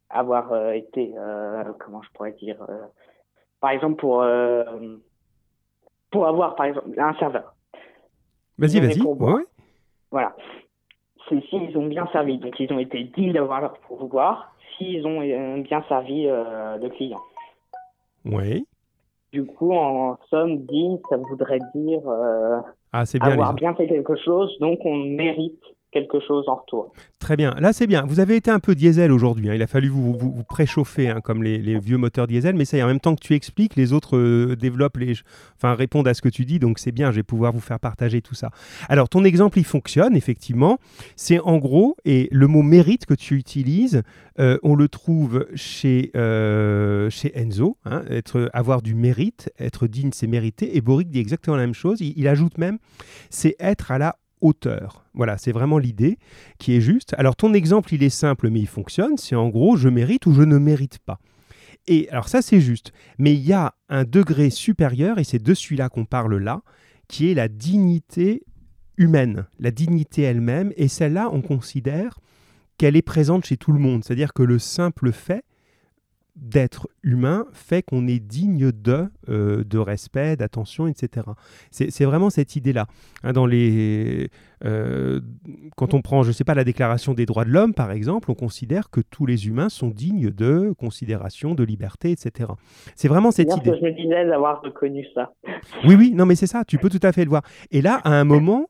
avoir 0.09 0.51
euh, 0.51 0.71
été, 0.71 1.13
comment 1.79 2.01
je 2.01 2.09
pourrais 2.13 2.31
dire, 2.33 2.57
par 3.59 3.71
exemple, 3.71 3.99
pour, 3.99 4.25
pour 6.11 6.27
avoir, 6.27 6.55
par 6.55 6.65
exemple, 6.65 6.99
un 6.99 7.13
serveur. 7.15 7.53
Vas-y, 8.57 8.79
vas-y. 8.79 9.01
Ouais, 9.01 9.33
ouais. 9.33 9.43
Voilà. 10.11 10.35
C'est 11.27 11.41
s'ils 11.45 11.77
ont 11.77 11.85
bien 11.85 12.07
servi, 12.07 12.39
donc 12.39 12.59
ils 12.59 12.73
ont 12.73 12.79
été 12.79 13.03
dignes 13.03 13.33
d'avoir 13.33 13.61
leur 13.61 13.77
pouvoir, 13.79 14.55
s'ils 14.77 15.05
ont 15.05 15.57
bien 15.59 15.83
servi 15.87 16.23
le 16.25 16.89
client. 16.89 17.21
Ouais. 18.25 18.63
Du 19.31 19.45
coup, 19.45 19.73
en 19.73 20.17
somme, 20.29 20.65
digne, 20.65 20.97
ça 21.09 21.17
voudrait 21.17 21.59
dire 21.75 22.01
euh, 22.07 22.59
Ah, 22.91 23.05
bien. 23.19 23.33
avoir 23.33 23.53
bien 23.53 23.75
fait 23.75 23.87
quelque 23.87 24.15
chose, 24.15 24.57
donc 24.59 24.79
on 24.85 24.95
mérite 24.95 25.63
quelque 25.91 26.19
chose 26.19 26.45
en 26.47 26.55
retour. 26.55 26.93
Très 27.19 27.35
bien. 27.35 27.55
Là, 27.59 27.73
c'est 27.73 27.87
bien. 27.87 28.05
Vous 28.05 28.19
avez 28.19 28.35
été 28.35 28.51
un 28.51 28.59
peu 28.59 28.75
diesel 28.75 29.11
aujourd'hui. 29.11 29.49
hein. 29.49 29.55
Il 29.55 29.61
a 29.61 29.67
fallu 29.67 29.87
vous, 29.89 30.43
préchauffer, 30.47 31.09
hein, 31.09 31.19
comme 31.21 31.41
les, 31.43 31.57
les 31.57 31.79
vieux 31.79 31.97
moteurs 31.97 32.27
diesel. 32.27 32.55
Mais 32.55 32.65
ça, 32.65 32.77
y 32.77 32.79
est, 32.79 32.83
en 32.83 32.87
même 32.87 32.99
temps 32.99 33.15
que 33.15 33.21
tu 33.21 33.33
expliques, 33.33 33.75
les 33.75 33.91
autres 33.91 34.15
euh, 34.17 34.55
développent 34.55 34.97
les, 34.97 35.15
enfin 35.55 35.73
répondent 35.73 36.07
à 36.07 36.13
ce 36.13 36.21
que 36.21 36.29
tu 36.29 36.45
dis. 36.45 36.59
Donc 36.59 36.79
c'est 36.79 36.91
bien. 36.91 37.11
Je 37.11 37.17
vais 37.17 37.23
pouvoir 37.23 37.51
vous 37.51 37.59
faire 37.59 37.79
partager 37.79 38.21
tout 38.21 38.35
ça. 38.35 38.51
Alors 38.87 39.09
ton 39.09 39.23
exemple, 39.23 39.57
il 39.59 39.65
fonctionne 39.65 40.15
effectivement. 40.15 40.77
C'est 41.15 41.39
en 41.39 41.57
gros 41.57 41.95
et 42.05 42.29
le 42.31 42.47
mot 42.47 42.61
mérite 42.61 43.05
que 43.05 43.13
tu 43.15 43.35
utilises, 43.35 44.03
euh, 44.39 44.57
on 44.63 44.75
le 44.75 44.87
trouve 44.87 45.47
chez 45.55 46.11
euh, 46.15 47.09
chez 47.09 47.31
Enzo. 47.37 47.77
hein. 47.85 48.03
être, 48.09 48.49
avoir 48.53 48.81
du 48.81 48.93
mérite, 48.95 49.51
être 49.59 49.87
digne, 49.87 50.11
c'est 50.13 50.27
mériter. 50.27 50.77
Et 50.77 50.81
Boric 50.81 51.09
dit 51.09 51.19
exactement 51.19 51.57
la 51.57 51.63
même 51.63 51.73
chose. 51.73 51.99
Il, 52.01 52.13
il 52.15 52.27
ajoute 52.27 52.57
même, 52.57 52.77
c'est 53.29 53.55
être 53.59 53.91
à 53.91 53.97
la 53.97 54.15
Voilà, 55.13 55.37
c'est 55.37 55.51
vraiment 55.51 55.77
l'idée 55.77 56.17
qui 56.57 56.75
est 56.75 56.81
juste. 56.81 57.13
Alors 57.17 57.35
ton 57.35 57.53
exemple, 57.53 57.93
il 57.93 58.03
est 58.03 58.09
simple, 58.09 58.49
mais 58.49 58.59
il 58.59 58.67
fonctionne. 58.67 59.17
C'est 59.17 59.35
en 59.35 59.49
gros, 59.49 59.75
je 59.77 59.89
mérite 59.89 60.25
ou 60.25 60.33
je 60.33 60.43
ne 60.43 60.57
mérite 60.57 60.99
pas. 60.99 61.19
Et 61.87 62.09
alors 62.09 62.27
ça, 62.27 62.41
c'est 62.41 62.61
juste. 62.61 62.91
Mais 63.17 63.33
il 63.33 63.41
y 63.41 63.53
a 63.53 63.73
un 63.89 64.03
degré 64.03 64.49
supérieur, 64.49 65.17
et 65.17 65.23
c'est 65.23 65.41
de 65.41 65.53
celui-là 65.53 65.89
qu'on 65.89 66.05
parle 66.05 66.37
là, 66.37 66.61
qui 67.07 67.31
est 67.31 67.33
la 67.33 67.47
dignité 67.47 68.43
humaine, 68.97 69.45
la 69.59 69.71
dignité 69.71 70.21
elle-même. 70.21 70.71
Et 70.77 70.87
celle-là, 70.87 71.29
on 71.31 71.41
considère 71.41 72.19
qu'elle 72.77 72.95
est 72.95 73.01
présente 73.01 73.45
chez 73.45 73.57
tout 73.57 73.71
le 73.71 73.79
monde. 73.79 74.03
C'est-à-dire 74.03 74.33
que 74.33 74.43
le 74.43 74.59
simple 74.59 75.11
fait 75.11 75.43
d'être 76.41 76.87
humain 77.03 77.45
fait 77.53 77.83
qu'on 77.83 78.07
est 78.07 78.19
digne 78.19 78.71
de, 78.71 79.09
euh, 79.27 79.63
de 79.63 79.77
respect, 79.77 80.35
d'attention, 80.35 80.87
etc. 80.87 81.27
C'est 81.71 82.05
vraiment 82.05 82.29
cette 82.29 82.55
idée-là. 82.55 82.87
Hein, 83.23 83.33
dans 83.33 83.45
les, 83.45 84.29
euh, 84.65 85.19
quand 85.75 85.93
on 85.93 86.01
prend, 86.01 86.23
je 86.23 86.29
ne 86.29 86.33
sais 86.33 86.43
pas, 86.43 86.53
la 86.53 86.63
Déclaration 86.63 87.13
des 87.13 87.25
droits 87.25 87.45
de 87.45 87.49
l'homme, 87.49 87.73
par 87.73 87.91
exemple, 87.91 88.31
on 88.31 88.35
considère 88.35 88.89
que 88.89 89.01
tous 89.01 89.25
les 89.25 89.47
humains 89.47 89.69
sont 89.69 89.89
dignes 89.89 90.29
de 90.29 90.73
considération, 90.77 91.55
de 91.55 91.63
liberté, 91.63 92.11
etc. 92.11 92.51
C'est 92.95 93.07
vraiment 93.07 93.31
cette 93.31 93.51
idée. 93.51 93.71
que 93.71 93.77
je 93.77 93.83
me 93.83 93.91
disais 93.91 94.25
d'avoir 94.25 94.61
reconnu 94.61 95.05
ça. 95.13 95.33
Oui, 95.85 95.95
oui, 95.95 96.13
non, 96.15 96.25
mais 96.25 96.35
c'est 96.35 96.47
ça, 96.47 96.63
tu 96.65 96.77
peux 96.77 96.89
tout 96.89 96.99
à 97.03 97.11
fait 97.11 97.23
le 97.23 97.29
voir. 97.29 97.43
Et 97.71 97.81
là, 97.81 97.99
à 98.03 98.11
un 98.11 98.23
moment, 98.23 98.67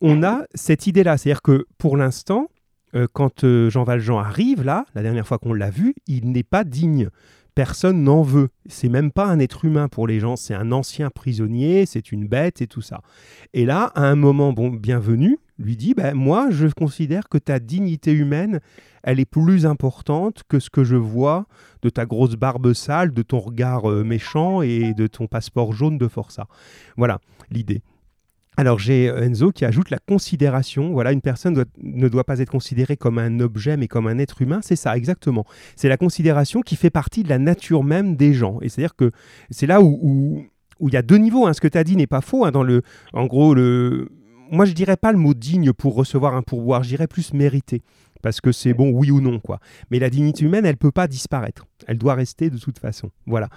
on 0.00 0.22
a 0.22 0.44
cette 0.54 0.86
idée-là. 0.86 1.16
C'est-à-dire 1.16 1.42
que 1.42 1.66
pour 1.78 1.96
l'instant, 1.96 2.48
euh, 2.94 3.06
quand 3.12 3.44
euh, 3.44 3.70
Jean 3.70 3.84
Valjean 3.84 4.18
arrive, 4.18 4.62
là, 4.62 4.84
la 4.94 5.02
dernière 5.02 5.26
fois 5.26 5.38
qu'on 5.38 5.52
l'a 5.52 5.70
vu, 5.70 5.94
il 6.06 6.30
n'est 6.30 6.42
pas 6.42 6.64
digne. 6.64 7.08
Personne 7.54 8.02
n'en 8.02 8.22
veut. 8.22 8.50
C'est 8.66 8.90
même 8.90 9.10
pas 9.10 9.26
un 9.26 9.38
être 9.38 9.64
humain 9.64 9.88
pour 9.88 10.06
les 10.06 10.20
gens. 10.20 10.36
C'est 10.36 10.54
un 10.54 10.72
ancien 10.72 11.08
prisonnier, 11.08 11.86
c'est 11.86 12.12
une 12.12 12.28
bête 12.28 12.60
et 12.60 12.66
tout 12.66 12.82
ça. 12.82 13.00
Et 13.54 13.64
là, 13.64 13.92
à 13.94 14.02
un 14.02 14.14
moment, 14.14 14.52
bon, 14.52 14.68
bienvenu, 14.68 15.38
lui 15.58 15.76
dit 15.76 15.94
ben, 15.94 16.14
Moi, 16.14 16.50
je 16.50 16.66
considère 16.68 17.30
que 17.30 17.38
ta 17.38 17.58
dignité 17.58 18.12
humaine, 18.12 18.60
elle 19.02 19.20
est 19.20 19.24
plus 19.24 19.64
importante 19.64 20.42
que 20.48 20.60
ce 20.60 20.68
que 20.68 20.84
je 20.84 20.96
vois 20.96 21.46
de 21.80 21.88
ta 21.88 22.04
grosse 22.04 22.34
barbe 22.34 22.74
sale, 22.74 23.12
de 23.12 23.22
ton 23.22 23.38
regard 23.38 23.90
euh, 23.90 24.04
méchant 24.04 24.60
et 24.60 24.92
de 24.92 25.06
ton 25.06 25.26
passeport 25.26 25.72
jaune 25.72 25.96
de 25.96 26.08
Forçat. 26.08 26.48
Voilà 26.98 27.20
l'idée. 27.50 27.80
Alors 28.56 28.78
j'ai 28.78 29.08
euh, 29.08 29.22
Enzo 29.22 29.52
qui 29.52 29.64
ajoute 29.64 29.90
la 29.90 29.98
considération. 29.98 30.92
Voilà, 30.92 31.12
une 31.12 31.20
personne 31.20 31.64
ne 31.82 32.08
doit 32.08 32.24
pas 32.24 32.38
être 32.38 32.50
considérée 32.50 32.96
comme 32.96 33.18
un 33.18 33.40
objet, 33.40 33.76
mais 33.76 33.86
comme 33.88 34.06
un 34.06 34.18
être 34.18 34.40
humain. 34.40 34.60
C'est 34.62 34.76
ça, 34.76 34.96
exactement. 34.96 35.44
C'est 35.76 35.88
la 35.88 35.96
considération 35.96 36.62
qui 36.62 36.76
fait 36.76 36.90
partie 36.90 37.22
de 37.22 37.28
la 37.28 37.38
nature 37.38 37.84
même 37.84 38.16
des 38.16 38.32
gens. 38.32 38.58
Et 38.62 38.68
c'est-à-dire 38.68 38.96
que 38.96 39.10
c'est 39.50 39.66
là 39.66 39.82
où, 39.82 39.98
où, 40.02 40.44
où 40.80 40.88
il 40.88 40.94
y 40.94 40.96
a 40.96 41.02
deux 41.02 41.18
niveaux. 41.18 41.46
hein. 41.46 41.52
Ce 41.52 41.60
que 41.60 41.68
tu 41.68 41.76
as 41.78 41.84
dit 41.84 41.96
n'est 41.96 42.06
pas 42.06 42.22
faux. 42.22 42.44
hein, 42.46 42.50
dans 42.50 42.62
le, 42.62 42.82
en 43.12 43.26
gros, 43.26 43.54
le, 43.54 44.08
moi 44.50 44.64
je 44.64 44.72
dirais 44.72 44.96
pas 44.96 45.12
le 45.12 45.18
mot 45.18 45.34
digne 45.34 45.72
pour 45.72 45.94
recevoir 45.94 46.34
un 46.34 46.42
pourboire. 46.42 46.82
Je 46.82 46.88
dirais 46.88 47.06
plus 47.06 47.32
mérité. 47.32 47.82
Parce 48.22 48.40
que 48.40 48.50
c'est 48.50 48.74
bon, 48.74 48.90
oui 48.90 49.10
ou 49.10 49.20
non, 49.20 49.38
quoi. 49.38 49.60
Mais 49.90 49.98
la 49.98 50.10
dignité 50.10 50.44
humaine, 50.44 50.66
elle 50.66 50.78
peut 50.78 50.90
pas 50.90 51.06
disparaître. 51.06 51.66
Elle 51.86 51.98
doit 51.98 52.14
rester 52.14 52.50
de 52.50 52.58
toute 52.58 52.78
façon. 52.78 53.10
Voilà. 53.26 53.48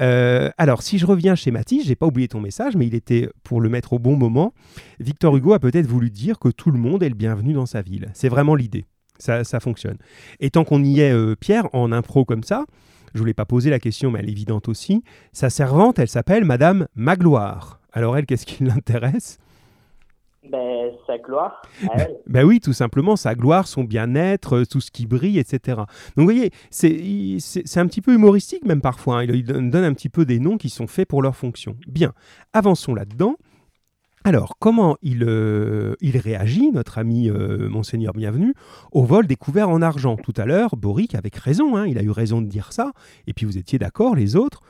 Euh, 0.00 0.50
alors, 0.56 0.82
si 0.82 0.98
je 0.98 1.04
reviens 1.04 1.34
chez 1.34 1.50
Mathis, 1.50 1.84
j'ai 1.86 1.96
pas 1.96 2.06
oublié 2.06 2.28
ton 2.28 2.40
message, 2.40 2.76
mais 2.76 2.86
il 2.86 2.94
était 2.94 3.28
pour 3.42 3.60
le 3.60 3.68
mettre 3.68 3.92
au 3.92 3.98
bon 3.98 4.16
moment. 4.16 4.54
Victor 5.00 5.36
Hugo 5.36 5.52
a 5.52 5.58
peut-être 5.58 5.86
voulu 5.86 6.10
dire 6.10 6.38
que 6.38 6.48
tout 6.48 6.70
le 6.70 6.78
monde 6.78 7.02
est 7.02 7.08
le 7.08 7.14
bienvenu 7.14 7.52
dans 7.52 7.66
sa 7.66 7.82
ville. 7.82 8.08
C'est 8.14 8.28
vraiment 8.28 8.54
l'idée. 8.54 8.86
Ça, 9.18 9.44
ça 9.44 9.60
fonctionne. 9.60 9.98
Et 10.40 10.50
tant 10.50 10.64
qu'on 10.64 10.82
y 10.82 11.00
est, 11.00 11.12
euh, 11.12 11.36
Pierre, 11.36 11.68
en 11.72 11.92
impro 11.92 12.24
comme 12.24 12.44
ça, 12.44 12.64
je 13.14 13.18
voulais 13.20 13.34
pas 13.34 13.44
poser 13.44 13.70
la 13.70 13.78
question, 13.78 14.10
mais 14.10 14.20
elle 14.20 14.28
est 14.28 14.32
évidente 14.32 14.68
aussi. 14.68 15.04
Sa 15.32 15.50
servante, 15.50 15.98
elle 15.98 16.08
s'appelle 16.08 16.44
Madame 16.44 16.86
Magloire. 16.96 17.80
Alors 17.92 18.16
elle, 18.16 18.26
qu'est-ce 18.26 18.46
qui 18.46 18.64
l'intéresse? 18.64 19.38
Ben, 20.50 20.90
sa 21.06 21.18
gloire 21.18 21.62
à 21.88 21.98
elle. 22.00 22.16
Ben 22.26 22.44
oui, 22.44 22.60
tout 22.60 22.72
simplement, 22.72 23.16
sa 23.16 23.34
gloire, 23.34 23.66
son 23.66 23.84
bien-être, 23.84 24.58
euh, 24.58 24.64
tout 24.64 24.80
ce 24.80 24.90
qui 24.90 25.06
brille, 25.06 25.38
etc. 25.38 25.76
Donc 25.76 25.86
vous 26.16 26.24
voyez, 26.24 26.50
c'est 26.70 27.78
un 27.78 27.86
petit 27.86 28.02
peu 28.02 28.14
humoristique 28.14 28.64
même 28.64 28.80
parfois. 28.80 29.20
hein. 29.20 29.24
Il, 29.24 29.44
donne 29.44 29.74
un 29.84 29.94
petit 29.94 30.08
peu 30.08 30.24
des 30.24 30.38
noms 30.40 30.58
qui 30.58 30.68
sont 30.68 30.86
faits 30.86 31.08
pour 31.08 31.22
leur 31.22 31.36
fonction. 31.36 31.76
Bien, 31.86 32.12
avançons 32.52 32.94
là-dedans. 32.94 33.36
Alors, 34.26 34.54
comment 34.58 34.96
il, 35.02 35.22
euh, 35.22 35.96
il 36.00 36.16
réagit, 36.16 36.70
notre 36.72 36.96
ami 36.96 37.28
euh, 37.28 37.68
Monseigneur 37.68 38.14
Bienvenu, 38.14 38.54
au 38.90 39.02
vol 39.04 39.26
découvert 39.26 39.68
en 39.68 39.82
argent? 39.82 40.16
Tout 40.16 40.32
à 40.38 40.46
l'heure, 40.46 40.76
Boric, 40.76 41.14
avec 41.14 41.36
raison, 41.36 41.76
hein, 41.76 41.86
il 41.86 41.98
a 41.98 42.02
eu 42.02 42.10
raison 42.10 42.40
de 42.40 42.46
dire 42.46 42.72
ça, 42.72 42.92
et 43.26 43.34
puis 43.34 43.44
vous 43.44 43.58
étiez 43.58 43.78
d'accord, 43.78 44.14
les 44.14 44.34
autres. 44.34 44.60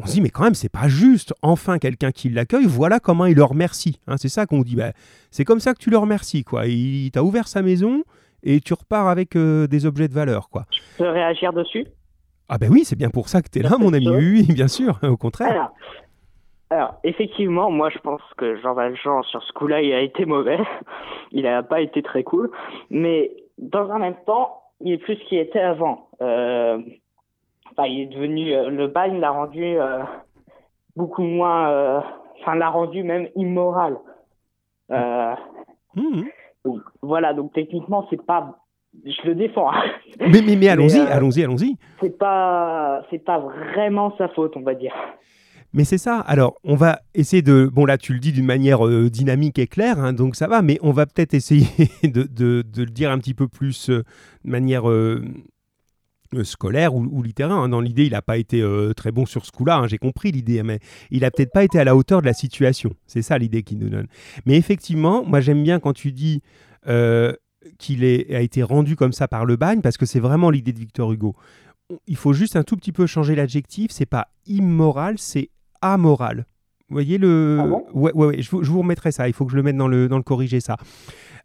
On 0.00 0.06
se 0.06 0.12
dit, 0.12 0.20
mais 0.20 0.30
quand 0.30 0.44
même, 0.44 0.54
c'est 0.54 0.70
pas 0.70 0.88
juste. 0.88 1.34
Enfin, 1.42 1.78
quelqu'un 1.78 2.12
qui 2.12 2.28
l'accueille, 2.28 2.66
voilà 2.66 3.00
comment 3.00 3.26
il 3.26 3.36
le 3.36 3.44
remercie. 3.44 4.00
Hein, 4.06 4.16
c'est 4.16 4.28
ça 4.28 4.46
qu'on 4.46 4.60
dit. 4.60 4.76
Ben, 4.76 4.92
c'est 5.30 5.44
comme 5.44 5.60
ça 5.60 5.74
que 5.74 5.78
tu 5.78 5.90
le 5.90 5.98
remercies, 5.98 6.44
quoi. 6.44 6.66
Il 6.66 7.10
t'a 7.10 7.22
ouvert 7.22 7.48
sa 7.48 7.62
maison 7.62 8.04
et 8.42 8.60
tu 8.60 8.74
repars 8.74 9.08
avec 9.08 9.34
euh, 9.36 9.66
des 9.66 9.86
objets 9.86 10.08
de 10.08 10.14
valeur, 10.14 10.50
quoi. 10.50 10.66
Je 10.70 10.80
peux 10.98 11.08
réagir 11.10 11.52
dessus? 11.52 11.86
Ah 12.48 12.56
ben 12.58 12.70
oui, 12.70 12.84
c'est 12.84 12.96
bien 12.96 13.10
pour 13.10 13.28
ça 13.28 13.42
que 13.42 13.48
tu 13.50 13.58
es 13.58 13.62
là, 13.62 13.76
mon 13.78 13.92
ami. 13.92 14.08
Oui, 14.08 14.46
bien 14.54 14.68
sûr, 14.68 14.98
au 15.02 15.16
contraire. 15.16 15.50
alors, 15.50 15.72
alors, 16.70 16.94
effectivement, 17.04 17.70
moi 17.70 17.90
je 17.90 17.98
pense 17.98 18.22
que 18.36 18.56
Jean 18.60 18.74
Valjean, 18.74 19.22
sur 19.24 19.42
ce 19.42 19.52
coup-là, 19.52 19.82
il 19.82 19.92
a 19.92 20.00
été 20.00 20.24
mauvais. 20.24 20.58
Il 21.32 21.42
n'a 21.42 21.62
pas 21.62 21.80
été 21.82 22.02
très 22.02 22.22
cool. 22.22 22.50
Mais 22.88 23.32
dans 23.58 23.90
un 23.90 23.98
même 23.98 24.16
temps, 24.26 24.62
il 24.80 24.92
est 24.92 24.98
plus 24.98 25.16
ce 25.16 25.28
qu'il 25.28 25.38
était 25.38 25.60
avant. 25.60 26.08
Euh, 26.22 26.78
enfin, 27.72 27.86
il 27.86 28.00
est 28.02 28.06
devenu. 28.06 28.52
euh, 28.54 28.70
le 28.70 28.86
bagne 28.88 29.18
l'a 29.20 29.30
rendu 29.30 29.62
euh, 29.64 30.02
beaucoup 30.96 31.22
moins. 31.22 31.70
euh, 31.70 32.00
Enfin, 32.40 32.54
l'a 32.54 32.70
rendu 32.70 33.02
même 33.02 33.28
immoral. 33.34 33.96
Donc, 36.64 36.80
voilà, 37.02 37.34
donc 37.34 37.52
techniquement, 37.52 38.06
c'est 38.10 38.24
pas. 38.24 38.58
Je 39.04 39.26
le 39.26 39.34
défends. 39.34 39.70
hein. 39.70 39.82
Mais, 40.20 40.40
mais, 40.44 40.56
mais 40.56 40.68
allons-y, 40.68 40.98
euh, 40.98 41.06
allons-y, 41.10 41.42
allons-y. 41.44 41.76
c'est 42.00 42.16
pas. 42.18 43.02
C'est 43.10 43.18
pas 43.24 43.38
vraiment 43.38 44.14
sa 44.18 44.28
faute, 44.28 44.56
on 44.56 44.62
va 44.62 44.74
dire. 44.74 44.94
Mais 45.72 45.84
c'est 45.84 45.98
ça. 45.98 46.20
Alors, 46.20 46.54
on 46.64 46.76
va 46.76 47.00
essayer 47.14 47.42
de. 47.42 47.66
Bon, 47.66 47.84
là, 47.84 47.98
tu 47.98 48.12
le 48.14 48.18
dis 48.20 48.32
d'une 48.32 48.46
manière 48.46 48.86
euh, 48.86 49.10
dynamique 49.10 49.58
et 49.58 49.66
claire, 49.66 49.98
hein, 49.98 50.12
donc 50.12 50.34
ça 50.36 50.46
va, 50.46 50.62
mais 50.62 50.78
on 50.82 50.92
va 50.92 51.06
peut-être 51.06 51.34
essayer 51.34 51.66
de, 52.04 52.22
de- 52.22 52.62
de 52.62 52.82
le 52.84 52.90
dire 52.90 53.10
un 53.10 53.18
petit 53.18 53.34
peu 53.34 53.48
plus 53.48 53.90
euh, 53.90 54.04
de 54.44 54.50
manière. 54.50 54.88
Euh, 56.34 56.44
scolaire 56.44 56.94
ou, 56.94 57.22
littéraire. 57.22 57.56
Hein. 57.56 57.68
Dans 57.68 57.80
l'idée, 57.80 58.04
il 58.04 58.12
n'a 58.12 58.22
pas 58.22 58.36
été 58.36 58.60
euh, 58.60 58.92
très 58.92 59.12
bon 59.12 59.26
sur 59.26 59.46
ce 59.46 59.50
coup-là, 59.52 59.78
hein, 59.78 59.86
j'ai 59.86 59.98
compris 59.98 60.30
l'idée, 60.30 60.62
mais 60.62 60.78
il 61.10 61.20
n'a 61.20 61.30
peut-être 61.30 61.52
pas 61.52 61.64
été 61.64 61.78
à 61.78 61.84
la 61.84 61.96
hauteur 61.96 62.20
de 62.20 62.26
la 62.26 62.34
situation. 62.34 62.90
C'est 63.06 63.22
ça 63.22 63.38
l'idée 63.38 63.62
qu'il 63.62 63.78
nous 63.78 63.88
donne. 63.88 64.06
Mais 64.46 64.56
effectivement, 64.56 65.24
moi 65.24 65.40
j'aime 65.40 65.62
bien 65.62 65.80
quand 65.80 65.92
tu 65.92 66.12
dis 66.12 66.42
euh, 66.86 67.32
qu'il 67.78 68.04
a 68.04 68.40
été 68.40 68.62
rendu 68.62 68.96
comme 68.96 69.12
ça 69.12 69.28
par 69.28 69.44
le 69.44 69.56
bagne, 69.56 69.80
parce 69.80 69.96
que 69.96 70.06
c'est 70.06 70.20
vraiment 70.20 70.50
l'idée 70.50 70.72
de 70.72 70.78
Victor 70.78 71.12
Hugo. 71.12 71.34
Il 72.06 72.16
faut 72.16 72.34
juste 72.34 72.56
un 72.56 72.62
tout 72.62 72.76
petit 72.76 72.92
peu 72.92 73.06
changer 73.06 73.34
l'adjectif, 73.34 73.90
c'est 73.90 74.06
pas 74.06 74.28
immoral, 74.46 75.14
c'est 75.18 75.50
amoral. 75.80 76.46
Vous 76.88 76.94
voyez 76.94 77.18
le... 77.18 77.58
Ah 77.60 77.66
bon? 77.66 77.84
Ouais, 77.92 78.12
ouais, 78.14 78.26
ouais, 78.26 78.42
je, 78.42 78.50
vous, 78.50 78.62
je 78.62 78.70
vous 78.70 78.80
remettrai 78.80 79.12
ça, 79.12 79.28
il 79.28 79.34
faut 79.34 79.44
que 79.44 79.52
je 79.52 79.56
le 79.56 79.62
mette 79.62 79.76
dans 79.76 79.88
le, 79.88 80.08
dans 80.08 80.16
le 80.16 80.22
corriger 80.22 80.60
ça. 80.60 80.76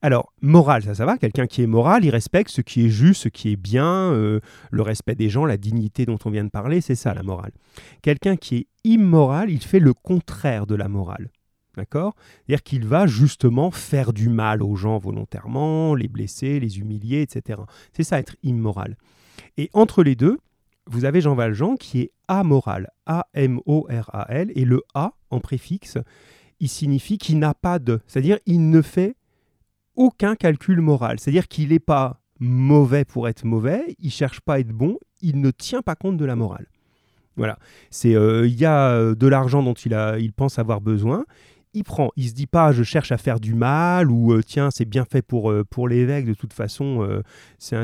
Alors, 0.03 0.33
moral, 0.41 0.83
ça, 0.83 0.93
ça 0.93 1.05
va. 1.05 1.17
Quelqu'un 1.17 1.47
qui 1.47 1.61
est 1.61 1.67
moral, 1.67 2.03
il 2.03 2.09
respecte 2.09 2.49
ce 2.49 2.59
qui 2.59 2.85
est 2.85 2.89
juste, 2.89 3.23
ce 3.23 3.29
qui 3.29 3.53
est 3.53 3.55
bien, 3.55 4.11
euh, 4.11 4.41
le 4.69 4.81
respect 4.81 5.15
des 5.15 5.29
gens, 5.29 5.45
la 5.45 5.55
dignité 5.55 6.05
dont 6.05 6.19
on 6.25 6.29
vient 6.29 6.43
de 6.43 6.49
parler, 6.49 6.81
c'est 6.81 6.93
ça 6.93 7.13
la 7.13 7.23
morale. 7.23 7.53
Quelqu'un 8.01 8.35
qui 8.35 8.57
est 8.57 8.67
immoral, 8.83 9.49
il 9.49 9.63
fait 9.63 9.79
le 9.79 9.93
contraire 9.93 10.67
de 10.67 10.75
la 10.75 10.89
morale. 10.89 11.29
D'accord? 11.77 12.15
C'est-à-dire 12.45 12.63
qu'il 12.63 12.85
va 12.85 13.07
justement 13.07 13.71
faire 13.71 14.11
du 14.11 14.27
mal 14.27 14.61
aux 14.61 14.75
gens 14.75 14.97
volontairement, 14.97 15.95
les 15.95 16.09
blesser, 16.09 16.59
les 16.59 16.79
humilier, 16.79 17.21
etc. 17.21 17.61
C'est 17.93 18.03
ça 18.03 18.19
être 18.19 18.35
immoral. 18.43 18.97
Et 19.55 19.69
entre 19.71 20.03
les 20.03 20.15
deux, 20.15 20.37
vous 20.85 21.05
avez 21.05 21.21
Jean 21.21 21.33
Valjean 21.33 21.77
qui 21.77 22.01
est 22.01 22.11
amoral, 22.27 22.89
A-M-O-R-A-L, 23.05 24.51
et 24.53 24.65
le 24.65 24.81
A 24.95 25.13
en 25.29 25.39
préfixe, 25.39 25.97
il 26.59 26.67
signifie 26.67 27.17
qu'il 27.17 27.39
n'a 27.39 27.53
pas 27.53 27.79
de, 27.79 28.01
c'est-à-dire 28.05 28.37
il 28.45 28.69
ne 28.69 28.81
fait 28.81 29.15
aucun 29.95 30.36
calcul 30.36 30.82
moral. 30.82 31.19
C'est-à-dire 31.19 31.47
qu'il 31.47 31.69
n'est 31.69 31.79
pas 31.79 32.21
mauvais 32.39 33.06
pour 33.06 33.27
être 33.27 33.45
mauvais, 33.45 33.95
il 33.99 34.12
cherche 34.12 34.41
pas 34.41 34.56
à 34.56 34.60
être 34.60 34.71
bon, 34.71 34.97
il 35.21 35.39
ne 35.39 35.51
tient 35.51 35.82
pas 35.82 35.95
compte 35.95 36.17
de 36.17 36.25
la 36.25 36.36
morale. 36.36 36.67
Voilà. 37.36 37.58
C'est 37.89 38.15
euh, 38.15 38.47
il 38.47 38.56
y 38.60 38.65
a 38.65 38.89
euh, 38.89 39.15
de 39.15 39.27
l'argent 39.27 39.63
dont 39.63 39.73
il, 39.73 39.93
a, 39.93 40.19
il 40.19 40.34
pense 40.34 40.60
avoir 40.60 40.82
besoin. 40.82 41.25
Il 41.73 41.83
prend, 41.83 42.09
il 42.15 42.29
se 42.29 42.33
dit 42.33 42.47
pas 42.47 42.71
je 42.71 42.83
cherche 42.83 43.12
à 43.12 43.17
faire 43.17 43.39
du 43.39 43.53
mal 43.53 44.12
ou 44.12 44.33
euh, 44.33 44.41
tiens 44.45 44.69
c'est 44.71 44.86
bien 44.86 45.05
fait 45.05 45.21
pour, 45.21 45.53
pour 45.69 45.88
l'évêque 45.88 46.25
de 46.25 46.33
toute 46.33 46.53
façon 46.53 47.07
c'est 47.57 47.75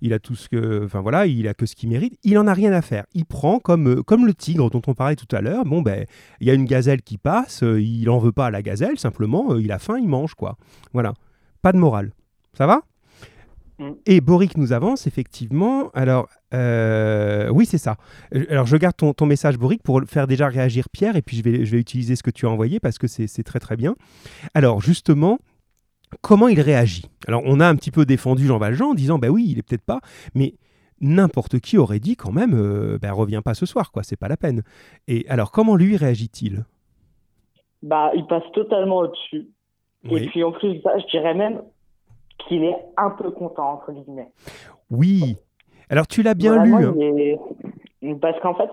il 0.00 0.12
a 0.12 0.18
tout 0.18 0.34
ce 0.34 0.48
que 0.48 0.84
enfin 0.84 1.00
voilà 1.00 1.26
il 1.26 1.48
a 1.48 1.54
que 1.54 1.66
ce 1.66 1.74
qu'il 1.74 1.88
mérite. 1.88 2.18
Il 2.24 2.38
en 2.38 2.46
a 2.46 2.54
rien 2.54 2.72
à 2.72 2.82
faire. 2.82 3.04
Il 3.14 3.24
prend 3.24 3.58
comme, 3.58 4.02
comme 4.02 4.26
le 4.26 4.34
tigre 4.34 4.70
dont 4.70 4.82
on 4.86 4.94
parlait 4.94 5.16
tout 5.16 5.34
à 5.34 5.40
l'heure. 5.40 5.64
Bon 5.64 5.82
ben 5.82 6.06
il 6.40 6.46
y 6.46 6.50
a 6.50 6.54
une 6.54 6.64
gazelle 6.64 7.02
qui 7.02 7.18
passe 7.18 7.62
il 7.62 8.08
en 8.10 8.18
veut 8.18 8.32
pas 8.32 8.46
à 8.46 8.50
la 8.50 8.62
gazelle 8.62 8.98
simplement 8.98 9.56
il 9.56 9.72
a 9.72 9.78
faim 9.78 9.98
il 9.98 10.08
mange 10.08 10.34
quoi. 10.34 10.56
Voilà. 10.92 11.14
Pas 11.62 11.72
de 11.72 11.78
morale. 11.78 12.12
Ça 12.56 12.66
va? 12.66 12.82
Mm. 13.78 13.90
et 14.06 14.20
Boric 14.20 14.56
nous 14.56 14.72
avance, 14.72 15.06
effectivement. 15.06 15.90
Alors, 15.92 16.28
euh, 16.54 17.48
oui, 17.50 17.66
c'est 17.66 17.78
ça. 17.78 17.96
Euh, 18.34 18.44
Alors, 18.48 18.66
je 18.66 18.76
garde 18.76 18.96
ton, 18.96 19.12
ton 19.12 19.26
message, 19.26 19.58
Boric, 19.58 19.82
pour 19.82 20.00
faire 20.06 20.26
déjà 20.26 20.48
réagir 20.48 20.88
Pierre, 20.88 21.16
et 21.16 21.22
puis 21.22 21.36
je 21.36 21.42
vais, 21.42 21.64
je 21.64 21.72
vais 21.72 21.80
utiliser 21.80 22.16
ce 22.16 22.22
que 22.22 22.30
tu 22.30 22.46
as 22.46 22.50
envoyé 22.50 22.80
parce 22.80 22.98
que 22.98 23.06
c'est 23.06 23.26
c'est 23.26 23.42
très, 23.42 23.60
très 23.60 23.76
bien. 23.76 23.94
Alors, 24.54 24.80
justement, 24.80 25.38
comment 26.22 26.48
il 26.48 26.60
réagit? 26.60 27.04
Alors, 27.26 27.42
on 27.44 27.60
a 27.60 27.68
un 27.68 27.76
petit 27.76 27.90
peu 27.90 28.06
défendu 28.06 28.46
Jean 28.46 28.58
Valjean 28.58 28.90
en 28.90 28.94
disant, 28.94 29.18
bah 29.18 29.28
oui, 29.28 29.46
il 29.48 29.58
est 29.58 29.62
peut-être 29.62 29.84
pas, 29.84 30.00
mais 30.34 30.54
n'importe 31.00 31.60
qui 31.60 31.76
aurait 31.76 32.00
dit 32.00 32.16
quand 32.16 32.32
même, 32.32 32.54
euh, 32.54 32.98
ben, 33.00 33.12
reviens 33.12 33.42
pas 33.42 33.54
ce 33.54 33.66
soir, 33.66 33.92
quoi, 33.92 34.02
c'est 34.02 34.16
pas 34.16 34.28
la 34.28 34.38
peine. 34.38 34.62
Et 35.08 35.26
alors, 35.28 35.52
comment 35.52 35.76
lui 35.76 35.96
réagit-il? 35.96 36.64
Bah, 37.82 38.10
il 38.14 38.26
passe 38.26 38.50
totalement 38.54 38.98
au-dessus. 38.98 39.48
Oui. 40.10 40.22
Et 40.22 40.26
puis 40.28 40.44
en 40.44 40.52
plus 40.52 40.74
je 40.74 41.10
dirais 41.10 41.34
même 41.34 41.62
qu'il 42.38 42.64
est 42.64 42.76
un 42.96 43.10
peu 43.10 43.30
content, 43.30 43.72
entre 43.72 43.92
guillemets. 43.92 44.30
Oui. 44.90 45.36
Alors, 45.90 46.06
tu 46.06 46.22
l'as 46.22 46.34
bien 46.34 46.56
Vraiment, 46.56 46.78
lu. 46.78 46.86
hein. 46.86 46.94
est- 48.02 48.14
Parce 48.20 48.38
qu'en 48.40 48.54
fait, 48.54 48.70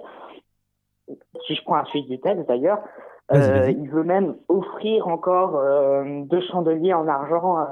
si 1.45 1.55
je 1.55 1.63
prends 1.63 1.75
un 1.77 1.85
suite 1.85 2.07
du 2.09 2.19
texte 2.19 2.47
d'ailleurs, 2.47 2.79
euh, 3.33 3.71
il 3.71 3.89
veut 3.89 4.03
même 4.03 4.35
offrir 4.47 5.07
encore 5.07 5.55
euh, 5.55 6.23
deux 6.25 6.41
chandeliers 6.41 6.93
en 6.93 7.07
argent 7.07 7.57
euh, 7.59 7.63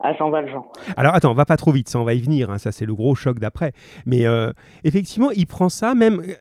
à 0.00 0.14
Jean 0.14 0.30
Valjean. 0.30 0.62
Alors 0.96 1.14
attends, 1.14 1.34
va 1.34 1.44
pas 1.44 1.56
trop 1.56 1.72
vite, 1.72 1.88
ça 1.88 1.98
on 1.98 2.04
va 2.04 2.14
y 2.14 2.20
venir, 2.20 2.50
hein, 2.50 2.58
ça 2.58 2.70
c'est 2.72 2.86
le 2.86 2.94
gros 2.94 3.14
choc 3.14 3.38
d'après. 3.40 3.72
Mais 4.06 4.26
euh, 4.26 4.52
effectivement, 4.84 5.30
il 5.32 5.46
prend 5.46 5.68
ça, 5.68 5.94
même 5.94 6.20
euh, 6.20 6.34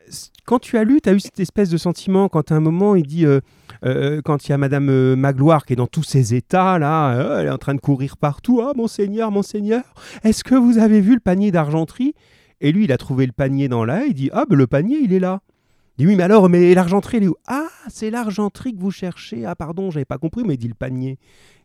quand 0.46 0.60
tu 0.60 0.78
as 0.78 0.84
lu, 0.84 1.02
tu 1.02 1.10
as 1.10 1.14
eu 1.14 1.20
cette 1.20 1.40
espèce 1.40 1.70
de 1.70 1.78
sentiment, 1.78 2.30
quand 2.30 2.52
à 2.52 2.56
un 2.56 2.60
moment 2.60 2.96
il 2.96 3.06
dit, 3.08 3.26
euh, 3.26 4.22
quand 4.24 4.48
il 4.48 4.52
y 4.52 4.54
a 4.54 4.58
Madame 4.58 5.16
Magloire 5.16 5.66
qui 5.66 5.74
est 5.74 5.76
dans 5.78 5.88
tous 5.88 6.04
ses 6.04 6.36
états, 6.36 6.78
là, 6.78 7.40
elle 7.40 7.48
est 7.48 7.52
en 7.52 7.58
train 7.58 7.74
de 7.76 7.82
courir 7.82 8.18
partout, 8.18 8.62
ah 8.62 8.74
monseigneur, 8.76 9.32
monseigneur, 9.32 9.84
est-ce 10.24 10.44
que 10.44 10.56
vous 10.56 10.78
avez 10.78 11.02
vu 11.02 11.16
le 11.16 11.20
panier 11.20 11.52
d'argenterie? 11.52 12.14
Et 12.62 12.72
lui, 12.72 12.86
il 12.86 12.92
a 12.92 12.98
trouvé 12.98 13.26
le 13.26 13.32
panier 13.32 13.68
dans 13.68 13.86
là, 13.86 14.04
il 14.06 14.14
dit, 14.14 14.30
ah 14.34 14.46
ben 14.50 14.56
le 14.56 14.68
panier, 14.68 14.98
il 15.02 15.14
est 15.14 15.20
là. 15.20 15.42
Il 15.98 16.06
dit, 16.06 16.12
oui, 16.12 16.16
mais 16.16 16.24
alors, 16.24 16.48
mais 16.48 16.76
l'argenterie, 16.76 17.18
elle 17.18 17.24
est 17.24 17.28
où? 17.28 17.36
Ah, 17.48 17.68
c'est 17.88 18.12
l'argenterie 18.12 18.74
que 18.76 18.80
vous 18.80 18.92
cherchez. 18.92 19.46
Ah, 19.46 19.56
pardon, 19.56 19.90
j'avais 19.90 20.06
pas 20.06 20.20
compris, 20.20 20.44
mais 20.46 20.54
il 20.54 20.58
dit 20.58 20.68
le 20.68 20.76
panier. 20.76 21.18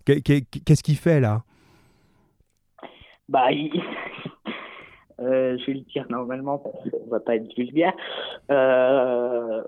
Qu'est- 0.07 0.23
qu'est- 0.23 0.47
Qu'est-ce 0.65 0.83
qu'il 0.83 0.97
fait 0.97 1.21
là? 1.21 1.43
Bah, 3.29 3.53
il... 3.53 3.73
euh, 5.21 5.57
je 5.59 5.67
vais 5.67 5.75
le 5.75 5.81
dire 5.81 6.07
normalement 6.11 6.59
parce 6.59 6.91
qu'on 6.91 7.11
va 7.11 7.21
pas 7.21 7.37
être 7.37 7.55
vulgaire. 7.57 7.95
Euh... 8.51 9.63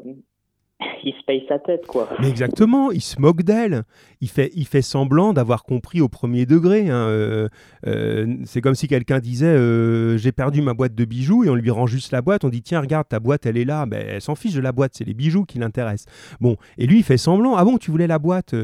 Il 1.06 1.12
se 1.12 1.22
paye 1.26 1.44
sa 1.48 1.58
tête, 1.58 1.86
quoi. 1.86 2.08
Mais 2.18 2.30
exactement, 2.30 2.90
il 2.90 3.02
se 3.02 3.20
moque 3.20 3.42
d'elle. 3.42 3.82
Il 4.22 4.28
fait, 4.30 4.50
il 4.54 4.66
fait 4.66 4.80
semblant 4.80 5.34
d'avoir 5.34 5.64
compris 5.64 6.00
au 6.00 6.08
premier 6.08 6.46
degré. 6.46 6.88
hein. 6.88 6.94
Euh, 7.08 7.48
euh, 7.86 8.36
c'est 8.46 8.62
comme 8.62 8.74
si 8.74 8.88
quelqu'un 8.88 9.18
disait 9.18 9.44
euh, 9.46 10.16
J'ai 10.16 10.32
perdu 10.32 10.62
ma 10.62 10.72
boîte 10.72 10.94
de 10.94 11.04
bijoux 11.04 11.44
et 11.44 11.50
on 11.50 11.54
lui 11.56 11.70
rend 11.70 11.86
juste 11.86 12.10
la 12.10 12.22
boîte. 12.22 12.44
On 12.44 12.48
dit 12.48 12.62
Tiens, 12.62 12.80
regarde, 12.80 13.06
ta 13.06 13.20
boîte, 13.20 13.44
elle 13.44 13.58
est 13.58 13.66
là. 13.66 13.84
Ben, 13.84 14.02
elle 14.08 14.20
s'en 14.22 14.34
fiche 14.34 14.54
de 14.54 14.62
la 14.62 14.72
boîte, 14.72 14.92
c'est 14.94 15.04
les 15.04 15.12
bijoux 15.12 15.44
qui 15.44 15.58
l'intéressent. 15.58 16.06
Bon, 16.40 16.56
et 16.78 16.86
lui, 16.86 16.98
il 16.98 17.02
fait 17.04 17.18
semblant 17.18 17.54
Ah 17.56 17.64
bon, 17.66 17.76
tu 17.76 17.90
voulais 17.90 18.06
la 18.06 18.18
boîte 18.18 18.54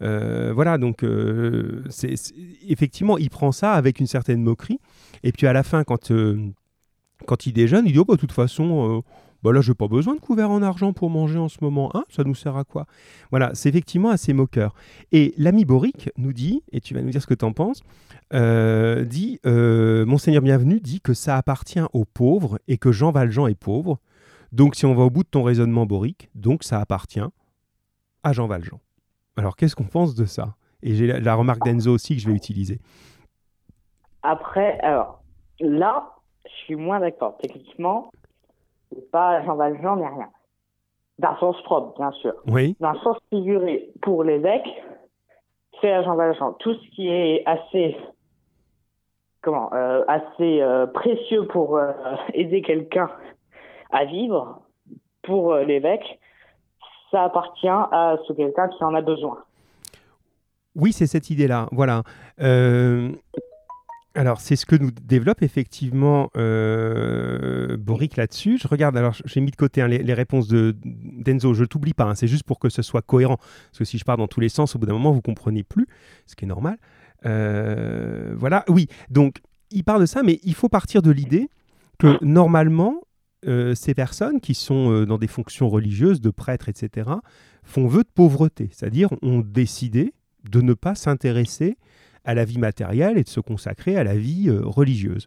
Voilà, 0.00 0.78
donc 0.78 1.04
c'est- 1.88 2.14
effectivement, 2.68 3.16
il 3.16 3.30
prend 3.30 3.52
ça 3.52 3.74
avec 3.74 4.00
une 4.00 4.08
certaine 4.08 4.42
moquerie. 4.42 4.80
Et 5.22 5.30
puis 5.30 5.46
à 5.46 5.52
la 5.52 5.62
fin, 5.62 5.84
quand, 5.84 6.10
quand 7.26 7.46
il 7.46 7.52
déjeune, 7.52 7.84
il 7.86 7.92
dit 7.92 7.98
Oh, 8.00 8.04
bah, 8.04 8.14
de 8.14 8.20
toute 8.20 8.32
façon. 8.32 9.04
Bah 9.46 9.52
là, 9.52 9.60
j'ai 9.60 9.74
pas 9.74 9.86
besoin 9.86 10.16
de 10.16 10.20
couvert 10.20 10.50
en 10.50 10.60
argent 10.60 10.92
pour 10.92 11.08
manger 11.08 11.38
en 11.38 11.48
ce 11.48 11.58
moment. 11.60 11.92
Hein 11.94 12.04
ça 12.08 12.24
nous 12.24 12.34
sert 12.34 12.56
à 12.56 12.64
quoi? 12.64 12.86
Voilà, 13.30 13.52
c'est 13.54 13.68
effectivement 13.68 14.10
assez 14.10 14.32
moqueur. 14.32 14.74
Et 15.12 15.34
l'ami 15.38 15.64
Boric 15.64 16.10
nous 16.16 16.32
dit, 16.32 16.64
et 16.72 16.80
tu 16.80 16.94
vas 16.94 17.00
nous 17.00 17.10
dire 17.10 17.22
ce 17.22 17.28
que 17.28 17.34
tu 17.34 17.44
en 17.44 17.52
penses, 17.52 17.82
euh, 18.34 19.04
dit 19.04 19.38
euh, 19.46 20.04
Monseigneur 20.04 20.42
Bienvenu 20.42 20.80
dit 20.80 21.00
que 21.00 21.14
ça 21.14 21.36
appartient 21.36 21.84
aux 21.92 22.04
pauvres 22.04 22.58
et 22.66 22.76
que 22.76 22.90
Jean 22.90 23.12
Valjean 23.12 23.46
est 23.46 23.54
pauvre. 23.54 24.00
Donc, 24.50 24.74
si 24.74 24.84
on 24.84 24.94
va 24.96 25.04
au 25.04 25.10
bout 25.10 25.22
de 25.22 25.28
ton 25.28 25.44
raisonnement, 25.44 25.86
Boric, 25.86 26.28
donc 26.34 26.64
ça 26.64 26.80
appartient 26.80 27.20
à 28.24 28.32
Jean 28.32 28.48
Valjean. 28.48 28.80
Alors, 29.36 29.54
qu'est-ce 29.54 29.76
qu'on 29.76 29.84
pense 29.84 30.16
de 30.16 30.24
ça? 30.24 30.56
Et 30.82 30.96
j'ai 30.96 31.06
la, 31.06 31.20
la 31.20 31.34
remarque 31.36 31.64
d'Enzo 31.64 31.92
aussi 31.92 32.16
que 32.16 32.22
je 32.22 32.28
vais 32.28 32.34
utiliser. 32.34 32.80
Après, 34.24 34.80
alors, 34.80 35.22
là, 35.60 36.14
je 36.46 36.64
suis 36.64 36.74
moins 36.74 36.98
d'accord. 36.98 37.38
Techniquement, 37.40 38.10
c'est 38.92 39.10
pas 39.10 39.42
Jean 39.44 39.56
Valjean, 39.56 39.96
mais 39.96 40.08
rien. 40.08 40.28
D'un 41.18 41.36
sens 41.36 41.60
propre, 41.62 41.98
bien 41.98 42.12
sûr. 42.12 42.34
Oui, 42.46 42.76
D'un 42.80 42.94
sens 43.00 43.16
figuré 43.30 43.90
pour 44.02 44.22
l'évêque, 44.22 44.68
c'est 45.80 45.92
à 45.92 46.02
Jean 46.02 46.14
Valjean. 46.14 46.54
Tout 46.58 46.74
ce 46.74 46.90
qui 46.90 47.08
est 47.08 47.42
assez, 47.46 47.96
comment, 49.42 49.72
euh, 49.72 50.04
assez 50.08 50.60
euh, 50.60 50.86
précieux 50.86 51.46
pour 51.46 51.76
euh, 51.76 51.92
aider 52.34 52.62
quelqu'un 52.62 53.10
à 53.90 54.04
vivre, 54.04 54.60
pour 55.22 55.54
l'évêque, 55.56 56.20
ça 57.10 57.24
appartient 57.24 57.68
à 57.68 58.16
ce 58.26 58.32
quelqu'un 58.32 58.68
qui 58.68 58.84
en 58.84 58.94
a 58.94 59.00
besoin. 59.00 59.38
Oui, 60.76 60.92
c'est 60.92 61.06
cette 61.06 61.30
idée-là. 61.30 61.68
Voilà. 61.72 62.02
Euh, 62.40 63.10
alors, 64.16 64.40
c'est 64.40 64.56
ce 64.56 64.64
que 64.64 64.76
nous 64.76 64.90
développe 64.90 65.42
effectivement 65.42 66.30
euh, 66.36 67.76
Boric 67.76 68.16
là-dessus. 68.16 68.58
Je 68.58 68.66
regarde, 68.66 68.96
alors 68.96 69.14
j'ai 69.24 69.40
mis 69.40 69.50
de 69.50 69.56
côté 69.56 69.82
hein, 69.82 69.88
les, 69.88 70.14
réponses 70.14 70.48
de 70.48 70.74
d'Enzo. 70.84 71.52
Je 71.52 71.60
ne 71.60 71.66
t'oublie 71.66 71.92
pas, 71.92 72.04
hein, 72.04 72.14
c'est 72.14 72.26
juste 72.26 72.44
pour 72.44 72.58
que 72.58 72.70
ce 72.70 72.82
soit 72.82 73.02
cohérent. 73.02 73.36
Parce 73.36 73.78
que 73.78 73.84
si 73.84 73.98
je 73.98 74.04
pars 74.04 74.16
dans 74.16 74.26
tous 74.26 74.40
les 74.40 74.48
sens, 74.48 74.74
au 74.74 74.78
bout 74.78 74.86
d'un 74.86 74.94
moment, 74.94 75.12
vous 75.12 75.20
comprenez 75.20 75.62
plus, 75.62 75.86
ce 76.26 76.34
qui 76.34 76.46
est 76.46 76.48
normal. 76.48 76.78
Euh, 77.26 78.34
voilà, 78.36 78.64
oui. 78.68 78.88
Donc, 79.10 79.42
il 79.70 79.84
parle 79.84 80.00
de 80.00 80.06
ça, 80.06 80.22
mais 80.22 80.40
il 80.42 80.54
faut 80.54 80.68
partir 80.68 81.02
de 81.02 81.10
l'idée 81.10 81.50
que 81.98 82.22
normalement, 82.24 83.02
euh, 83.46 83.74
ces 83.74 83.94
personnes 83.94 84.40
qui 84.40 84.54
sont 84.54 84.90
euh, 84.90 85.06
dans 85.06 85.18
des 85.18 85.26
fonctions 85.26 85.68
religieuses, 85.68 86.20
de 86.20 86.30
prêtres, 86.30 86.68
etc., 86.68 87.10
font 87.64 87.86
vœu 87.86 88.02
de 88.02 88.08
pauvreté. 88.14 88.70
C'est-à-dire, 88.72 89.10
ont 89.22 89.40
décidé 89.40 90.14
de 90.48 90.60
ne 90.60 90.74
pas 90.74 90.94
s'intéresser 90.94 91.76
à 92.26 92.34
la 92.34 92.44
vie 92.44 92.58
matérielle 92.58 93.16
et 93.16 93.22
de 93.22 93.28
se 93.28 93.40
consacrer 93.40 93.96
à 93.96 94.04
la 94.04 94.16
vie 94.16 94.48
euh, 94.48 94.60
religieuse. 94.62 95.26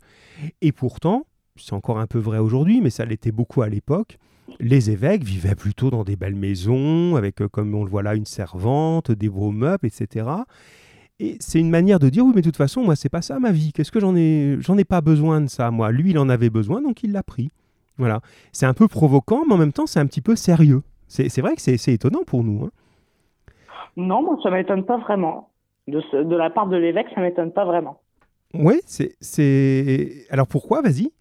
Et 0.62 0.72
pourtant, 0.72 1.26
c'est 1.56 1.74
encore 1.74 2.00
un 2.00 2.08
peu 2.08 2.20
vrai 2.20 2.38
aujourd'hui, 2.38 2.82
mais 2.82 2.90
ça 2.90 3.06
l'était 3.06 3.32
beaucoup 3.32 3.62
à 3.62 3.70
l'époque, 3.70 4.18
les 4.60 4.90
évêques 4.90 5.24
vivaient 5.24 5.56
plutôt 5.56 5.90
dans 5.90 6.04
des 6.04 6.16
belles 6.16 6.36
maisons, 6.36 7.16
avec, 7.16 7.42
euh, 7.42 7.48
comme 7.48 7.74
on 7.76 7.84
le 7.84 7.90
voit 7.90 8.04
là, 8.04 8.16
une 8.16 8.26
servante, 8.26 9.12
des 9.12 9.30
beaux 9.30 9.52
meubles, 9.52 9.86
etc. 9.86 10.30
Et 11.20 11.38
c'est 11.40 11.60
une 11.60 11.70
manière 11.70 12.00
de 12.00 12.10
dire 12.10 12.26
oui, 12.26 12.32
mais 12.34 12.42
de 12.42 12.48
toute 12.48 12.58
façon, 12.58 12.84
moi, 12.84 12.96
c'est 12.96 13.10
pas 13.10 13.22
ça 13.22 13.40
ma 13.40 13.52
vie. 13.52 13.74
Qu'est-ce 13.74 13.92
que 13.92 14.00
j'en 14.00 14.16
ai 14.16 14.58
J'en 14.60 14.78
ai 14.78 14.86
pas 14.86 15.02
besoin 15.02 15.42
de 15.42 15.48
ça, 15.48 15.70
moi? 15.72 15.92
Lui, 15.92 16.12
il 16.12 16.20
en 16.20 16.30
avait 16.30 16.50
besoin, 16.50 16.82
donc 16.82 17.04
il 17.04 17.12
l'a 17.12 17.24
pris. 17.24 17.52
Voilà. 17.98 18.22
C'est 18.54 18.66
un 18.66 18.74
peu 18.74 18.88
provoquant, 18.88 19.44
mais 19.46 19.54
en 19.54 19.58
même 19.58 19.74
temps, 19.74 19.86
c'est 19.86 20.00
un 20.00 20.06
petit 20.06 20.22
peu 20.22 20.36
sérieux. 20.36 20.82
C'est 21.08 21.42
vrai 21.42 21.56
que 21.56 21.62
c'est 21.62 21.94
étonnant 21.94 22.24
pour 22.26 22.44
nous. 22.44 22.64
Hein. 22.64 22.70
Non, 23.98 24.22
moi, 24.22 24.38
ça 24.44 24.52
m'étonne 24.52 24.86
pas 24.86 24.98
vraiment. 24.98 25.49
De, 25.90 26.24
de, 26.24 26.36
la 26.36 26.50
part 26.50 26.68
de 26.68 26.78
l'évêque, 26.78 27.08
ça 27.14 27.22
m'étonne 27.22 27.52
pas 27.52 27.66
vraiment. 27.66 28.02
Oui, 28.54 28.82
c'est. 28.86 30.26
Alors 30.30 30.48
pourquoi 30.48 30.82
Vas-y? 30.82 31.12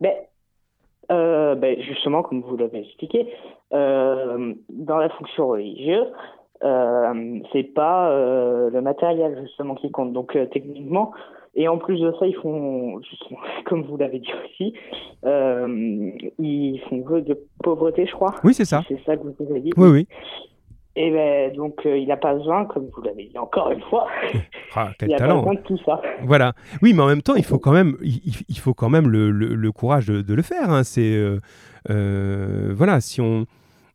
Ben, 0.00 0.12
euh, 1.10 1.54
ben, 1.54 1.80
justement, 1.80 2.22
comme 2.22 2.42
vous 2.42 2.56
l'avez 2.56 2.80
expliqué, 2.80 3.26
euh, 3.72 4.54
dans 4.68 4.98
la 4.98 5.08
fonction 5.10 5.48
religieuse, 5.48 6.08
euh, 6.62 7.38
c'est 7.52 7.74
pas 7.74 8.10
euh, 8.10 8.70
le 8.70 8.80
matériel 8.80 9.38
justement 9.42 9.74
qui 9.74 9.90
compte. 9.90 10.12
Donc 10.12 10.36
techniquement, 10.52 11.12
et 11.54 11.68
en 11.68 11.78
plus 11.78 11.98
de 12.00 12.12
ça, 12.18 12.26
ils 12.26 12.36
font, 12.36 13.00
justement, 13.02 13.40
comme 13.66 13.82
vous 13.82 13.96
l'avez 13.96 14.20
dit 14.20 14.32
aussi, 14.44 14.74
ils 16.38 16.80
font 16.88 17.00
vœu 17.02 17.22
de 17.22 17.38
pauvreté, 17.62 18.06
je 18.06 18.12
crois. 18.12 18.34
Oui, 18.44 18.54
c'est 18.54 18.64
ça. 18.64 18.82
C'est 18.88 19.00
ça 19.04 19.16
que 19.16 19.22
vous 19.22 19.50
avez 19.50 19.60
dit. 19.60 19.70
Oui, 19.76 19.88
oui. 19.88 20.08
Et 20.94 21.10
ben 21.10 21.52
donc 21.54 21.80
il 21.84 22.06
n'a 22.06 22.16
pas 22.16 22.34
besoin, 22.34 22.66
comme 22.66 22.88
vous 22.94 23.02
l'avez 23.02 23.24
dit 23.24 23.38
encore 23.38 23.70
une 23.70 23.82
fois. 23.82 24.06
Ah, 24.74 24.90
quel 24.98 25.10
il 25.10 25.16
talent. 25.16 25.42
Pas 25.42 25.50
besoin 25.50 25.54
de 25.54 25.66
tout 25.66 25.78
ça. 25.84 26.00
Voilà. 26.22 26.54
Oui, 26.80 26.94
mais 26.94 27.02
en 27.02 27.06
même 27.06 27.20
temps, 27.20 27.34
il 27.34 27.44
faut 27.44 27.58
quand 27.58 27.72
même, 27.72 27.98
il, 28.00 28.58
faut 28.58 28.72
quand 28.72 28.88
même 28.88 29.06
le, 29.06 29.30
le, 29.30 29.72
courage 29.72 30.06
de, 30.06 30.22
de, 30.22 30.32
le 30.32 30.40
faire. 30.40 30.70
Hein. 30.70 30.82
C'est 30.82 31.14
voilà, 31.88 33.02
si 33.02 33.20
on, 33.20 33.44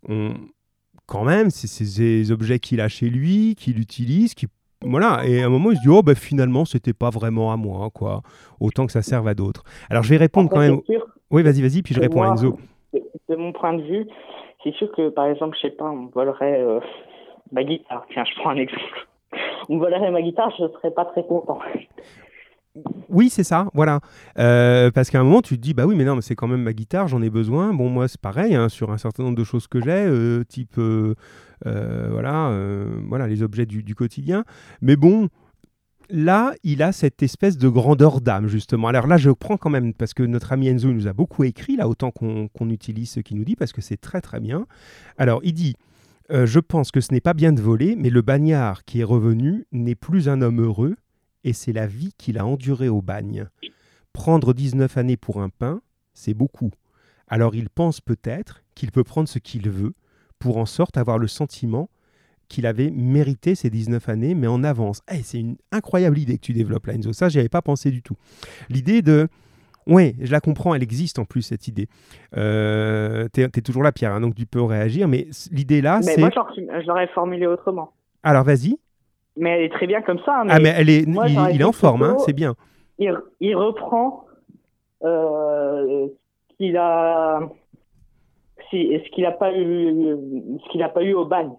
on 0.07 0.35
quand 1.07 1.23
même, 1.23 1.49
c'est 1.49 1.67
ces 1.67 2.31
objets 2.31 2.59
qu'il 2.59 2.79
a 2.79 2.89
chez 2.89 3.09
lui, 3.09 3.55
qu'il 3.55 3.79
utilise, 3.79 4.35
qui 4.35 4.45
voilà, 4.85 5.21
et 5.25 5.41
à 5.41 5.47
un 5.47 5.49
moment, 5.49 5.71
il 5.71 5.77
se 5.77 5.81
dit, 5.81 5.89
oh, 5.89 6.03
ben 6.03 6.15
finalement, 6.15 6.63
c'était 6.63 6.93
pas 6.93 7.09
vraiment 7.09 7.51
à 7.51 7.57
moi, 7.57 7.89
quoi. 7.91 8.21
Autant 8.59 8.85
que 8.85 8.91
ça 8.91 9.01
serve 9.01 9.27
à 9.27 9.33
d'autres. 9.33 9.63
Alors, 9.89 10.03
je 10.03 10.09
vais 10.09 10.17
répondre 10.17 10.49
quand 10.49 10.59
même. 10.59 10.79
Oui, 11.31 11.41
vas-y, 11.41 11.61
vas-y, 11.61 11.81
puis 11.81 11.95
je 11.95 11.99
réponds 11.99 12.21
à 12.21 12.27
Enzo. 12.27 12.59
De, 12.93 13.35
mon 13.35 13.51
point 13.53 13.73
de 13.73 13.81
vue, 13.81 14.05
c'est 14.63 14.73
sûr 14.75 14.91
que, 14.91 15.09
par 15.09 15.25
exemple, 15.27 15.55
je 15.55 15.67
sais 15.67 15.73
pas, 15.73 15.85
on 15.85 16.07
volerait 16.07 16.61
euh, 16.61 16.79
ma 17.51 17.63
guitare. 17.63 18.05
Tiens, 18.11 18.23
je 18.25 18.39
prends 18.39 18.51
un 18.51 18.57
exemple. 18.57 19.07
On 19.69 19.77
volerait 19.77 20.11
ma 20.11 20.21
guitare, 20.21 20.49
je 20.51 20.65
serais 20.65 20.91
pas 20.91 21.03
très 21.03 21.25
content. 21.25 21.59
Oui, 23.09 23.29
c'est 23.29 23.43
ça, 23.43 23.67
voilà. 23.73 23.99
Euh, 24.39 24.91
parce 24.91 25.09
qu'à 25.09 25.19
un 25.19 25.23
moment, 25.25 25.41
tu 25.41 25.57
te 25.57 25.61
dis, 25.61 25.73
bah 25.73 25.85
oui, 25.85 25.95
mais 25.95 26.05
non, 26.05 26.15
mais 26.15 26.21
c'est 26.21 26.35
quand 26.35 26.47
même 26.47 26.61
ma 26.61 26.71
guitare, 26.71 27.09
j'en 27.09 27.21
ai 27.21 27.29
besoin. 27.29 27.73
Bon, 27.73 27.89
moi, 27.89 28.07
c'est 28.07 28.21
pareil, 28.21 28.55
hein, 28.55 28.69
sur 28.69 28.91
un 28.91 28.97
certain 28.97 29.23
nombre 29.23 29.35
de 29.35 29.43
choses 29.43 29.67
que 29.67 29.81
j'ai, 29.81 29.91
euh, 29.91 30.45
type, 30.45 30.79
voilà, 31.65 32.57
voilà, 33.09 33.27
les 33.27 33.43
objets 33.43 33.65
du, 33.65 33.93
quotidien. 33.93 34.45
Mais 34.81 34.95
bon, 34.95 35.27
là, 36.09 36.53
il 36.63 36.81
a 36.81 36.91
cette 36.91 37.23
espèce 37.23 37.57
de 37.57 37.69
grandeur 37.69 38.21
d'âme, 38.21 38.47
justement. 38.47 38.87
Alors 38.87 39.07
là, 39.07 39.17
je 39.17 39.31
prends 39.31 39.57
quand 39.57 39.69
même, 39.69 39.93
parce 39.93 40.13
que 40.13 40.23
notre 40.23 40.51
ami 40.51 40.67
Enzo 40.67 40.91
nous 40.91 41.07
a 41.07 41.13
beaucoup 41.13 41.43
écrit, 41.43 41.75
là, 41.75 41.87
autant 41.87 42.11
qu'on 42.11 42.69
utilise 42.69 43.11
ce 43.11 43.19
qu'il 43.19 43.37
nous 43.37 43.45
dit, 43.45 43.55
parce 43.55 43.73
que 43.73 43.81
c'est 43.81 43.97
très, 43.97 44.21
très 44.21 44.39
bien. 44.39 44.65
Alors, 45.17 45.41
il 45.43 45.53
dit, 45.53 45.75
je 46.29 46.59
pense 46.59 46.91
que 46.91 47.01
ce 47.01 47.13
n'est 47.13 47.21
pas 47.21 47.33
bien 47.33 47.53
de 47.53 47.61
voler, 47.61 47.95
mais 47.95 48.09
le 48.09 48.21
bagnard 48.21 48.83
qui 48.83 48.99
est 48.99 49.05
revenu 49.05 49.65
n'est 49.71 49.95
plus 49.95 50.27
un 50.27 50.41
homme 50.41 50.61
heureux 50.61 50.95
et 51.43 51.53
c'est 51.53 51.71
la 51.71 51.87
vie 51.87 52.11
qu'il 52.17 52.37
a 52.37 52.45
endurée 52.45 52.89
au 52.89 53.01
bagne. 53.01 53.47
Prendre 54.11 54.53
19 54.53 54.97
années 54.97 55.15
pour 55.15 55.41
un 55.41 55.49
pain, 55.49 55.81
c'est 56.13 56.33
beaucoup. 56.33 56.71
Alors 57.27 57.55
il 57.55 57.69
pense 57.69 58.01
peut-être 58.01 58.63
qu'il 58.75 58.91
peut 58.91 59.05
prendre 59.05 59.29
ce 59.29 59.39
qu'il 59.39 59.69
veut, 59.69 59.93
pour 60.39 60.57
en 60.57 60.65
sorte 60.65 60.97
avoir 60.97 61.17
le 61.17 61.27
sentiment 61.27 61.89
qu'il 62.49 62.65
avait 62.65 62.91
mérité 62.91 63.55
ces 63.55 63.69
19 63.69 64.07
années, 64.09 64.35
mais 64.35 64.47
en 64.47 64.63
avance. 64.63 65.01
Eh, 65.11 65.23
c'est 65.23 65.39
une 65.39 65.57
incroyable 65.71 66.17
idée 66.17 66.37
que 66.37 66.43
tu 66.43 66.53
développes 66.53 66.85
là, 66.87 66.93
Enzo. 66.93 67.13
Ça, 67.13 67.29
j'y 67.29 67.39
avais 67.39 67.49
pas 67.49 67.61
pensé 67.61 67.91
du 67.91 68.01
tout. 68.01 68.15
L'idée 68.69 69.01
de... 69.01 69.27
Oui, 69.85 70.15
je 70.19 70.31
la 70.33 70.41
comprends, 70.41 70.75
elle 70.75 70.83
existe 70.83 71.17
en 71.17 71.23
plus, 71.23 71.41
cette 71.43 71.69
idée. 71.69 71.87
Euh, 72.35 73.29
tu 73.33 73.41
es, 73.41 73.49
toujours 73.61 73.83
là, 73.83 73.93
Pierre, 73.93 74.11
hein, 74.11 74.19
donc 74.19 74.35
tu 74.35 74.45
peux 74.45 74.61
réagir, 74.61 75.07
mais 75.07 75.27
l'idée 75.49 75.81
là, 75.81 76.01
c'est... 76.01 76.19
Moi, 76.19 76.29
je 76.57 76.87
l'aurais 76.87 77.07
formulé 77.07 77.47
autrement. 77.47 77.93
Alors, 78.21 78.43
vas-y 78.43 78.77
mais 79.37 79.51
elle 79.51 79.63
est 79.63 79.69
très 79.69 79.87
bien 79.87 80.01
comme 80.01 80.19
ça. 80.19 80.43
Mais 80.45 80.51
ah, 80.53 80.59
mais 80.59 80.73
elle 80.75 80.89
est, 80.89 81.03
il, 81.03 81.61
est 81.61 81.63
en 81.63 81.71
forme, 81.71 82.03
hein, 82.03 82.17
c'est 82.25 82.33
bien. 82.33 82.55
Il, 82.99 83.55
reprend 83.55 84.25
euh, 85.03 86.07
qu'il 86.57 86.75
a, 86.77 87.41
ce 88.71 89.09
qu'il 89.11 89.23
n'a 89.23 89.31
pas 89.31 89.53
eu, 89.53 90.17
ce 90.63 90.71
qu'il 90.71 90.81
n'a 90.81 90.89
pas 90.89 91.03
eu 91.03 91.13
au 91.13 91.25
bagne. 91.25 91.51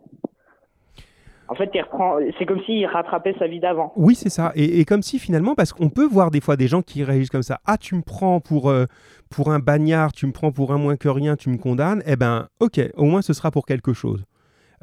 En 1.48 1.54
fait, 1.54 1.70
il 1.74 1.80
reprend. 1.80 2.18
C'est 2.38 2.46
comme 2.46 2.60
s'il 2.64 2.84
rattrapait 2.86 3.34
sa 3.38 3.46
vie 3.46 3.60
d'avant. 3.60 3.92
Oui, 3.96 4.14
c'est 4.14 4.28
ça. 4.28 4.52
Et, 4.54 4.84
comme 4.84 5.02
si 5.02 5.18
finalement, 5.18 5.54
parce 5.54 5.72
qu'on 5.72 5.88
peut 5.88 6.06
voir 6.06 6.30
des 6.30 6.40
fois 6.40 6.56
des 6.56 6.68
gens 6.68 6.82
qui 6.82 7.02
réagissent 7.04 7.30
comme 7.30 7.42
ça. 7.42 7.60
Ah, 7.64 7.78
tu 7.78 7.94
me 7.94 8.02
prends 8.02 8.40
pour 8.40 8.68
euh, 8.68 8.84
pour 9.30 9.50
un 9.50 9.58
bagnard, 9.58 10.12
tu 10.12 10.26
me 10.26 10.32
prends 10.32 10.52
pour 10.52 10.72
un 10.72 10.78
moins 10.78 10.96
que 10.96 11.08
rien, 11.08 11.36
tu 11.36 11.48
me 11.50 11.56
condamnes. 11.56 12.02
Eh 12.06 12.16
ben, 12.16 12.48
ok, 12.60 12.80
au 12.96 13.04
moins 13.04 13.22
ce 13.22 13.32
sera 13.32 13.50
pour 13.50 13.66
quelque 13.66 13.92
chose. 13.92 14.24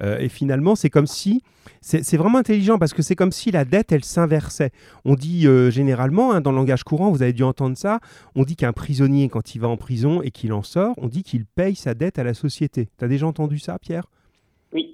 Euh, 0.01 0.17
et 0.19 0.29
finalement, 0.29 0.75
c'est 0.75 0.89
comme 0.89 1.07
si, 1.07 1.41
c'est 1.81 2.17
vraiment 2.17 2.39
intelligent 2.39 2.77
parce 2.77 2.93
que 2.93 3.01
c'est 3.01 3.15
comme 3.15 3.31
si 3.31 3.51
la 3.51 3.65
dette, 3.65 3.91
elle 3.91 4.03
s'inversait. 4.03 4.71
On 5.05 5.15
dit 5.15 5.47
euh, 5.47 5.69
généralement, 5.69 6.33
hein, 6.33 6.41
dans 6.41 6.51
le 6.51 6.57
langage 6.57 6.83
courant, 6.83 7.11
vous 7.11 7.21
avez 7.21 7.33
dû 7.33 7.43
entendre 7.43 7.77
ça, 7.77 7.99
on 8.35 8.43
dit 8.43 8.55
qu'un 8.55 8.73
prisonnier, 8.73 9.29
quand 9.29 9.55
il 9.55 9.59
va 9.59 9.67
en 9.67 9.77
prison 9.77 10.21
et 10.21 10.31
qu'il 10.31 10.53
en 10.53 10.63
sort, 10.63 10.93
on 10.97 11.07
dit 11.07 11.23
qu'il 11.23 11.45
paye 11.45 11.75
sa 11.75 11.93
dette 11.93 12.19
à 12.19 12.23
la 12.23 12.33
société. 12.33 12.89
Tu 12.97 13.05
as 13.05 13.07
déjà 13.07 13.27
entendu 13.27 13.59
ça, 13.59 13.79
Pierre? 13.79 14.05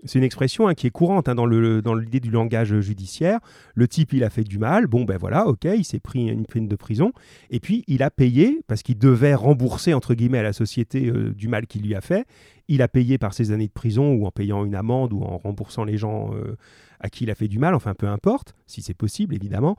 C'est 0.06 0.20
une 0.20 0.26
expression 0.26 0.68
hein, 0.68 0.74
qui 0.74 0.88
est 0.88 0.92
courante 0.92 1.30
hein, 1.30 1.36
dans 1.36 1.46
l'idée 1.46 2.20
du 2.20 2.32
langage 2.32 2.80
judiciaire. 2.80 3.40
Le 3.76 3.88
type, 3.88 4.14
il 4.14 4.24
a 4.24 4.30
fait 4.30 4.44
du 4.44 4.58
mal, 4.58 4.88
bon 4.88 5.04
ben 5.04 5.18
voilà, 5.18 5.48
ok, 5.48 5.66
il 5.66 5.86
s'est 5.86 6.00
pris 6.00 6.28
une 6.28 6.46
peine 6.46 6.68
de 6.68 6.76
prison, 6.76 7.12
et 7.50 7.60
puis 7.60 7.84
il 7.88 8.04
a 8.04 8.10
payé, 8.10 8.62
parce 8.68 8.84
qu'il 8.84 8.98
devait 8.98 9.36
rembourser, 9.36 9.94
entre 9.94 10.14
guillemets, 10.14 10.40
à 10.40 10.44
la 10.44 10.54
société 10.54 11.08
euh, 11.08 11.34
du 11.34 11.48
mal 11.48 11.68
qu'il 11.68 11.84
lui 11.84 11.96
a 11.96 12.02
fait, 12.02 12.26
il 12.68 12.82
a 12.82 12.88
payé 12.88 13.18
par 13.18 13.34
ses 13.34 13.52
années 13.52 13.68
de 13.68 13.74
prison, 13.74 14.14
ou 14.14 14.26
en 14.26 14.32
payant 14.32 14.66
une 14.66 14.76
amende, 14.76 15.14
ou 15.14 15.24
en 15.24 15.38
remboursant 15.38 15.84
les 15.84 15.98
gens 15.98 16.34
euh, 16.34 16.56
à 17.00 17.10
qui 17.10 17.26
il 17.26 17.32
a 17.32 17.36
fait 17.36 17.48
du 17.48 17.60
mal, 17.60 17.74
enfin 17.76 17.94
peu 17.94 18.08
importe, 18.08 18.56
si 18.68 18.82
c'est 18.82 18.94
possible, 18.94 19.36
évidemment. 19.36 19.76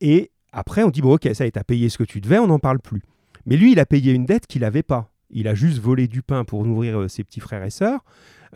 Et 0.00 0.30
après, 0.52 0.82
on 0.84 0.90
dit, 0.90 1.00
bon 1.00 1.14
ok, 1.14 1.28
ça, 1.34 1.46
est, 1.46 1.56
à 1.56 1.64
payé 1.64 1.88
ce 1.88 1.98
que 1.98 2.04
tu 2.04 2.20
devais, 2.20 2.38
on 2.38 2.46
n'en 2.46 2.58
parle 2.58 2.80
plus. 2.80 3.02
Mais 3.46 3.56
lui, 3.56 3.72
il 3.72 3.80
a 3.80 3.86
payé 3.86 4.12
une 4.12 4.24
dette 4.24 4.46
qu'il 4.46 4.62
n'avait 4.62 4.82
pas. 4.82 5.10
Il 5.30 5.48
a 5.48 5.54
juste 5.54 5.78
volé 5.78 6.06
du 6.06 6.22
pain 6.22 6.44
pour 6.44 6.64
nourrir 6.64 7.00
euh, 7.00 7.08
ses 7.08 7.24
petits 7.24 7.40
frères 7.40 7.64
et 7.64 7.70
sœurs. 7.70 8.04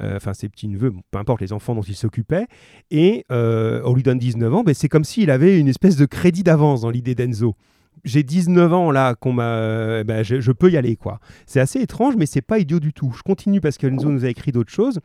Euh, 0.00 0.16
enfin 0.16 0.32
ses 0.34 0.48
petits-neveux, 0.48 0.92
peu 1.10 1.18
importe 1.18 1.40
les 1.40 1.52
enfants 1.52 1.74
dont 1.74 1.82
il 1.82 1.96
s'occupait, 1.96 2.46
et 2.90 3.24
euh, 3.32 3.82
on 3.84 3.94
lui 3.94 4.02
donne 4.02 4.18
19 4.18 4.54
ans, 4.54 4.62
ben, 4.62 4.74
c'est 4.74 4.88
comme 4.88 5.04
s'il 5.04 5.30
avait 5.30 5.58
une 5.58 5.68
espèce 5.68 5.96
de 5.96 6.06
crédit 6.06 6.42
d'avance 6.42 6.82
dans 6.82 6.90
l'idée 6.90 7.14
d'Enzo 7.14 7.56
j'ai 8.04 8.22
19 8.22 8.72
ans 8.72 8.90
là 8.92 9.16
qu'on 9.16 9.32
m'a 9.32 10.04
ben, 10.04 10.22
je, 10.22 10.52
peux 10.52 10.70
y 10.70 10.76
aller 10.76 10.96
quoi. 10.96 11.18
C'est 11.46 11.58
assez 11.58 11.80
étrange 11.80 12.14
mais 12.16 12.26
c'est 12.26 12.42
pas 12.42 12.58
idiot 12.58 12.78
du 12.78 12.92
tout. 12.92 13.12
Je 13.16 13.22
continue 13.22 13.60
parce 13.60 13.76
que 13.76 13.88
Enzo 13.88 14.08
nous 14.08 14.24
a 14.24 14.28
écrit 14.28 14.52
d'autres 14.52 14.72
choses. 14.72 15.00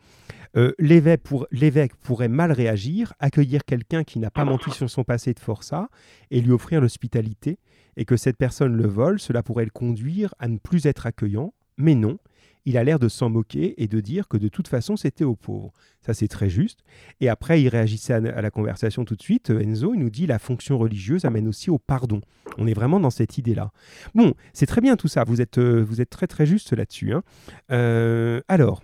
Euh, 0.56 0.72
l'évêque, 0.78 1.22
pour, 1.22 1.46
l'évêque 1.50 1.96
pourrait 1.96 2.28
mal 2.28 2.52
réagir, 2.52 3.12
accueillir 3.18 3.64
quelqu'un 3.64 4.04
qui 4.04 4.20
n'a 4.20 4.30
pas 4.30 4.44
menti 4.44 4.70
sur 4.70 4.88
son 4.88 5.02
passé 5.02 5.34
de 5.34 5.40
forçat 5.40 5.88
et 6.30 6.40
lui 6.40 6.52
offrir 6.52 6.80
l'hospitalité 6.80 7.58
et 7.96 8.04
que 8.04 8.16
cette 8.16 8.36
personne 8.36 8.76
le 8.76 8.86
vole, 8.86 9.18
cela 9.18 9.42
pourrait 9.42 9.64
le 9.64 9.70
conduire 9.70 10.34
à 10.38 10.46
ne 10.46 10.58
plus 10.58 10.86
être 10.86 11.06
accueillant, 11.06 11.52
mais 11.76 11.94
non, 11.96 12.18
il 12.64 12.76
a 12.76 12.84
l'air 12.84 12.98
de 12.98 13.08
s'en 13.08 13.30
moquer 13.30 13.82
et 13.82 13.88
de 13.88 14.00
dire 14.00 14.28
que 14.28 14.36
de 14.36 14.48
toute 14.48 14.68
façon 14.68 14.96
c'était 14.96 15.24
aux 15.24 15.36
pauvres. 15.36 15.72
Ça 16.00 16.14
c'est 16.14 16.28
très 16.28 16.48
juste. 16.48 16.80
Et 17.20 17.28
après 17.28 17.62
il 17.62 17.68
réagissait 17.68 18.14
à, 18.14 18.20
la 18.20 18.50
conversation 18.50 19.04
tout 19.04 19.16
de 19.16 19.22
suite. 19.22 19.50
Enzo 19.50 19.94
il 19.94 20.00
nous 20.00 20.10
dit 20.10 20.26
la 20.26 20.38
fonction 20.38 20.78
religieuse 20.78 21.24
amène 21.24 21.48
aussi 21.48 21.70
au 21.70 21.78
pardon. 21.78 22.20
On 22.58 22.66
est 22.66 22.74
vraiment 22.74 23.00
dans 23.00 23.10
cette 23.10 23.38
idée-là. 23.38 23.72
Bon, 24.14 24.34
c'est 24.52 24.66
très 24.66 24.80
bien 24.80 24.96
tout 24.96 25.08
ça. 25.08 25.24
Vous 25.24 25.40
êtes, 25.40 25.58
euh, 25.58 25.86
très 26.08 26.26
très 26.26 26.46
juste 26.46 26.72
là-dessus. 26.72 27.12
Hein. 27.12 27.22
Euh, 27.70 28.40
alors. 28.48 28.82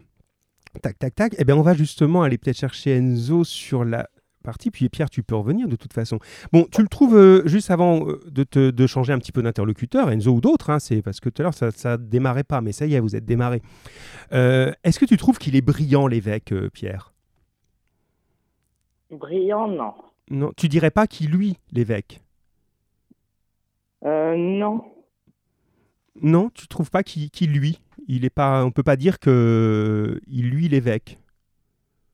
Tac, 0.82 0.98
tac, 1.00 1.14
tac. 1.16 1.34
Eh 1.38 1.44
bien, 1.44 1.56
on 1.56 1.62
va 1.62 1.74
justement 1.74 2.22
aller 2.22 2.38
peut-être 2.38 2.58
chercher 2.58 2.96
Enzo 2.96 3.42
sur 3.42 3.84
la 3.84 4.08
partie. 4.42 4.70
Puis 4.70 4.88
Pierre, 4.88 5.10
tu 5.10 5.22
peux 5.22 5.34
revenir 5.34 5.68
de 5.68 5.76
toute 5.76 5.92
façon. 5.92 6.18
Bon, 6.52 6.66
tu 6.70 6.82
le 6.82 6.88
trouves 6.88 7.16
euh, 7.16 7.46
juste 7.46 7.70
avant 7.70 8.06
euh, 8.06 8.20
de, 8.30 8.44
te, 8.44 8.70
de 8.70 8.86
changer 8.86 9.12
un 9.12 9.18
petit 9.18 9.32
peu 9.32 9.42
d'interlocuteur, 9.42 10.10
Enzo 10.10 10.32
ou 10.32 10.40
d'autres, 10.40 10.70
hein, 10.70 10.78
c'est 10.78 11.02
parce 11.02 11.20
que 11.20 11.28
tout 11.28 11.42
à 11.42 11.44
l'heure 11.44 11.54
ça 11.54 11.96
ne 11.96 12.04
démarrait 12.04 12.44
pas, 12.44 12.60
mais 12.60 12.72
ça 12.72 12.86
y 12.86 12.94
est, 12.94 13.00
vous 13.00 13.16
êtes 13.16 13.24
démarré. 13.24 13.62
Euh, 14.32 14.72
est-ce 14.84 14.98
que 14.98 15.04
tu 15.04 15.16
trouves 15.16 15.38
qu'il 15.38 15.56
est 15.56 15.60
brillant 15.60 16.06
l'évêque, 16.06 16.54
Pierre? 16.72 17.12
Brillant, 19.10 19.68
non. 19.68 19.94
Non, 20.30 20.52
tu 20.56 20.68
dirais 20.68 20.90
pas 20.90 21.06
qu'il 21.06 21.30
lui 21.30 21.56
l'évêque? 21.72 22.22
Non. 24.02 24.82
Non, 26.22 26.50
tu 26.50 26.68
trouves 26.68 26.90
pas 26.90 27.02
qu'il 27.02 27.52
lui? 27.52 27.80
Il 28.06 28.24
est 28.24 28.30
pas, 28.30 28.64
on 28.64 28.70
peut 28.70 28.82
pas 28.82 28.96
dire 28.96 29.18
que 29.18 30.20
il 30.26 30.48
lui 30.50 30.68
l'évêque? 30.68 31.18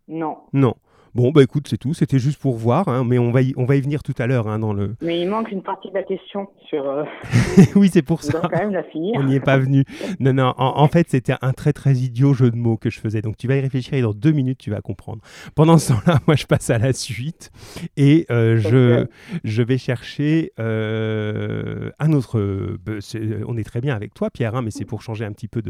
Non. 0.09 0.39
Non. 0.53 0.75
Bon, 1.17 1.31
bah 1.31 1.43
écoute, 1.43 1.67
c'est 1.67 1.79
tout. 1.79 1.95
C'était 1.95 2.19
juste 2.19 2.39
pour 2.39 2.57
voir, 2.57 2.89
hein, 2.89 3.03
mais 3.03 3.19
on 3.19 3.31
va, 3.31 3.41
y, 3.41 3.55
on 3.57 3.65
va 3.65 3.77
y 3.77 3.81
venir 3.81 4.03
tout 4.03 4.13
à 4.19 4.27
l'heure 4.27 4.49
hein, 4.49 4.59
dans 4.59 4.75
le. 4.75 4.97
Mais 5.01 5.19
il 5.19 5.27
manque 5.31 5.51
une 5.51 5.63
partie 5.63 5.89
de 5.89 5.95
la 5.95 6.03
question 6.03 6.49
sur. 6.69 6.87
euh, 6.87 7.05
oui, 7.75 7.89
c'est 7.91 8.03
pour 8.03 8.23
ça. 8.23 8.33
dois 8.39 8.51
quand 8.51 8.59
même 8.59 8.73
la 8.75 8.83
finir. 8.83 9.15
On 9.17 9.23
n'y 9.23 9.35
est 9.35 9.41
pas 9.41 9.57
venu. 9.57 9.85
Non, 10.21 10.35
non, 10.35 10.53
en, 10.59 10.79
en 10.79 10.89
fait, 10.89 11.09
c'était 11.09 11.33
un 11.41 11.55
très 11.55 11.73
très 11.73 11.95
idiot 11.95 12.35
jeu 12.35 12.51
de 12.51 12.57
mots 12.57 12.77
que 12.77 12.91
je 12.91 13.01
faisais. 13.01 13.23
Donc 13.23 13.39
tu 13.39 13.49
vas 13.49 13.57
y 13.57 13.61
réfléchir 13.61 13.95
et 13.95 14.03
dans 14.03 14.13
deux 14.13 14.33
minutes, 14.33 14.59
tu 14.59 14.71
vas 14.71 14.83
comprendre. 14.83 15.23
Pendant 15.55 15.79
ce 15.79 15.95
temps-là, 15.95 16.19
moi, 16.27 16.37
je 16.37 16.45
passe 16.45 16.69
à 16.69 16.77
la 16.77 16.93
suite 16.93 17.51
et 17.97 18.27
euh, 18.31 18.59
je, 18.59 19.07
je 19.43 19.63
vais 19.63 19.79
chercher 19.79 20.53
euh, 20.61 21.93
un 21.99 22.13
autre. 22.13 22.39
bah, 22.85 22.93
on 23.49 23.57
est 23.57 23.65
très 23.65 23.81
bien 23.81 23.97
avec 23.97 24.13
toi, 24.13 24.29
Pierre, 24.29 24.55
hein, 24.55 24.61
mais 24.61 24.71
c'est 24.71 24.85
pour 24.85 25.01
changer 25.01 25.25
un 25.25 25.33
petit 25.33 25.49
peu 25.49 25.63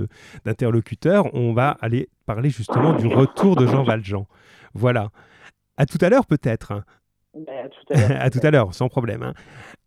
d'interlocuteur. 0.45 1.33
On 1.35 1.53
va 1.53 1.77
aller 1.81 2.09
parler 2.27 2.51
justement 2.51 2.95
du 2.95 3.07
retour 3.07 3.55
de 3.55 3.65
Jean 3.69 3.85
Valjean. 3.85 4.27
Voilà. 4.75 5.11
À 5.77 5.87
tout 5.87 5.99
à 6.01 6.09
l'heure, 6.09 6.27
peut-être. 6.27 6.72
hein. 6.72 6.85
Ben, 7.35 7.66
à 8.18 8.31
tout 8.31 8.41
à 8.43 8.51
l'heure. 8.51 8.74
sans 8.74 8.89
problème. 8.89 9.22
hein. 9.22 9.35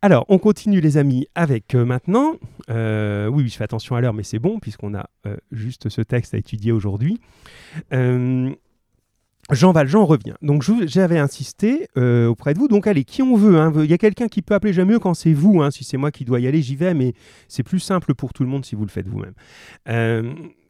Alors, 0.01 0.25
on 0.29 0.37
continue, 0.37 0.81
les 0.81 0.97
amis, 0.97 1.27
avec 1.35 1.73
euh, 1.75 1.83
maintenant. 1.83 2.35
euh, 2.69 3.27
oui, 3.27 3.43
oui, 3.43 3.49
je 3.49 3.57
fais 3.57 3.63
attention 3.63 3.95
à 3.95 4.01
l'heure, 4.01 4.13
mais 4.13 4.23
c'est 4.23 4.39
bon, 4.39 4.59
puisqu'on 4.59 4.93
a 4.93 5.09
euh, 5.25 5.35
juste 5.51 5.89
ce 5.89 6.01
texte 6.01 6.33
à 6.33 6.37
étudier 6.37 6.71
aujourd'hui. 6.71 7.19
Jean 9.51 9.71
Valjean 9.71 10.05
revient. 10.05 10.35
Donc, 10.43 10.63
j'avais 10.85 11.17
insisté 11.17 11.87
auprès 11.95 12.53
de 12.53 12.59
vous. 12.59 12.67
Donc, 12.67 12.85
allez, 12.85 13.03
qui 13.03 13.23
on 13.23 13.35
veut. 13.35 13.57
hein, 13.59 13.73
Il 13.77 13.89
y 13.89 13.93
a 13.93 13.97
quelqu'un 13.97 14.27
qui 14.27 14.43
peut 14.43 14.53
appeler. 14.53 14.73
J'aime 14.73 14.89
mieux 14.89 14.99
quand 14.99 15.15
c'est 15.15 15.33
vous. 15.33 15.61
hein, 15.63 15.71
si 15.71 15.83
c'est 15.83 15.97
moi 15.97 16.11
qui 16.11 16.23
dois 16.23 16.39
y 16.39 16.47
aller, 16.47 16.61
j'y 16.61 16.75
vais. 16.75 16.93
Mais 16.93 17.13
c'est 17.47 17.63
plus 17.63 17.79
simple 17.79 18.13
pour 18.13 18.31
tout 18.31 18.43
le 18.43 18.49
monde 18.49 18.63
si 18.63 18.75
vous 18.75 18.83
le 18.85 18.91
faites 18.91 19.07
vous-même. 19.07 19.33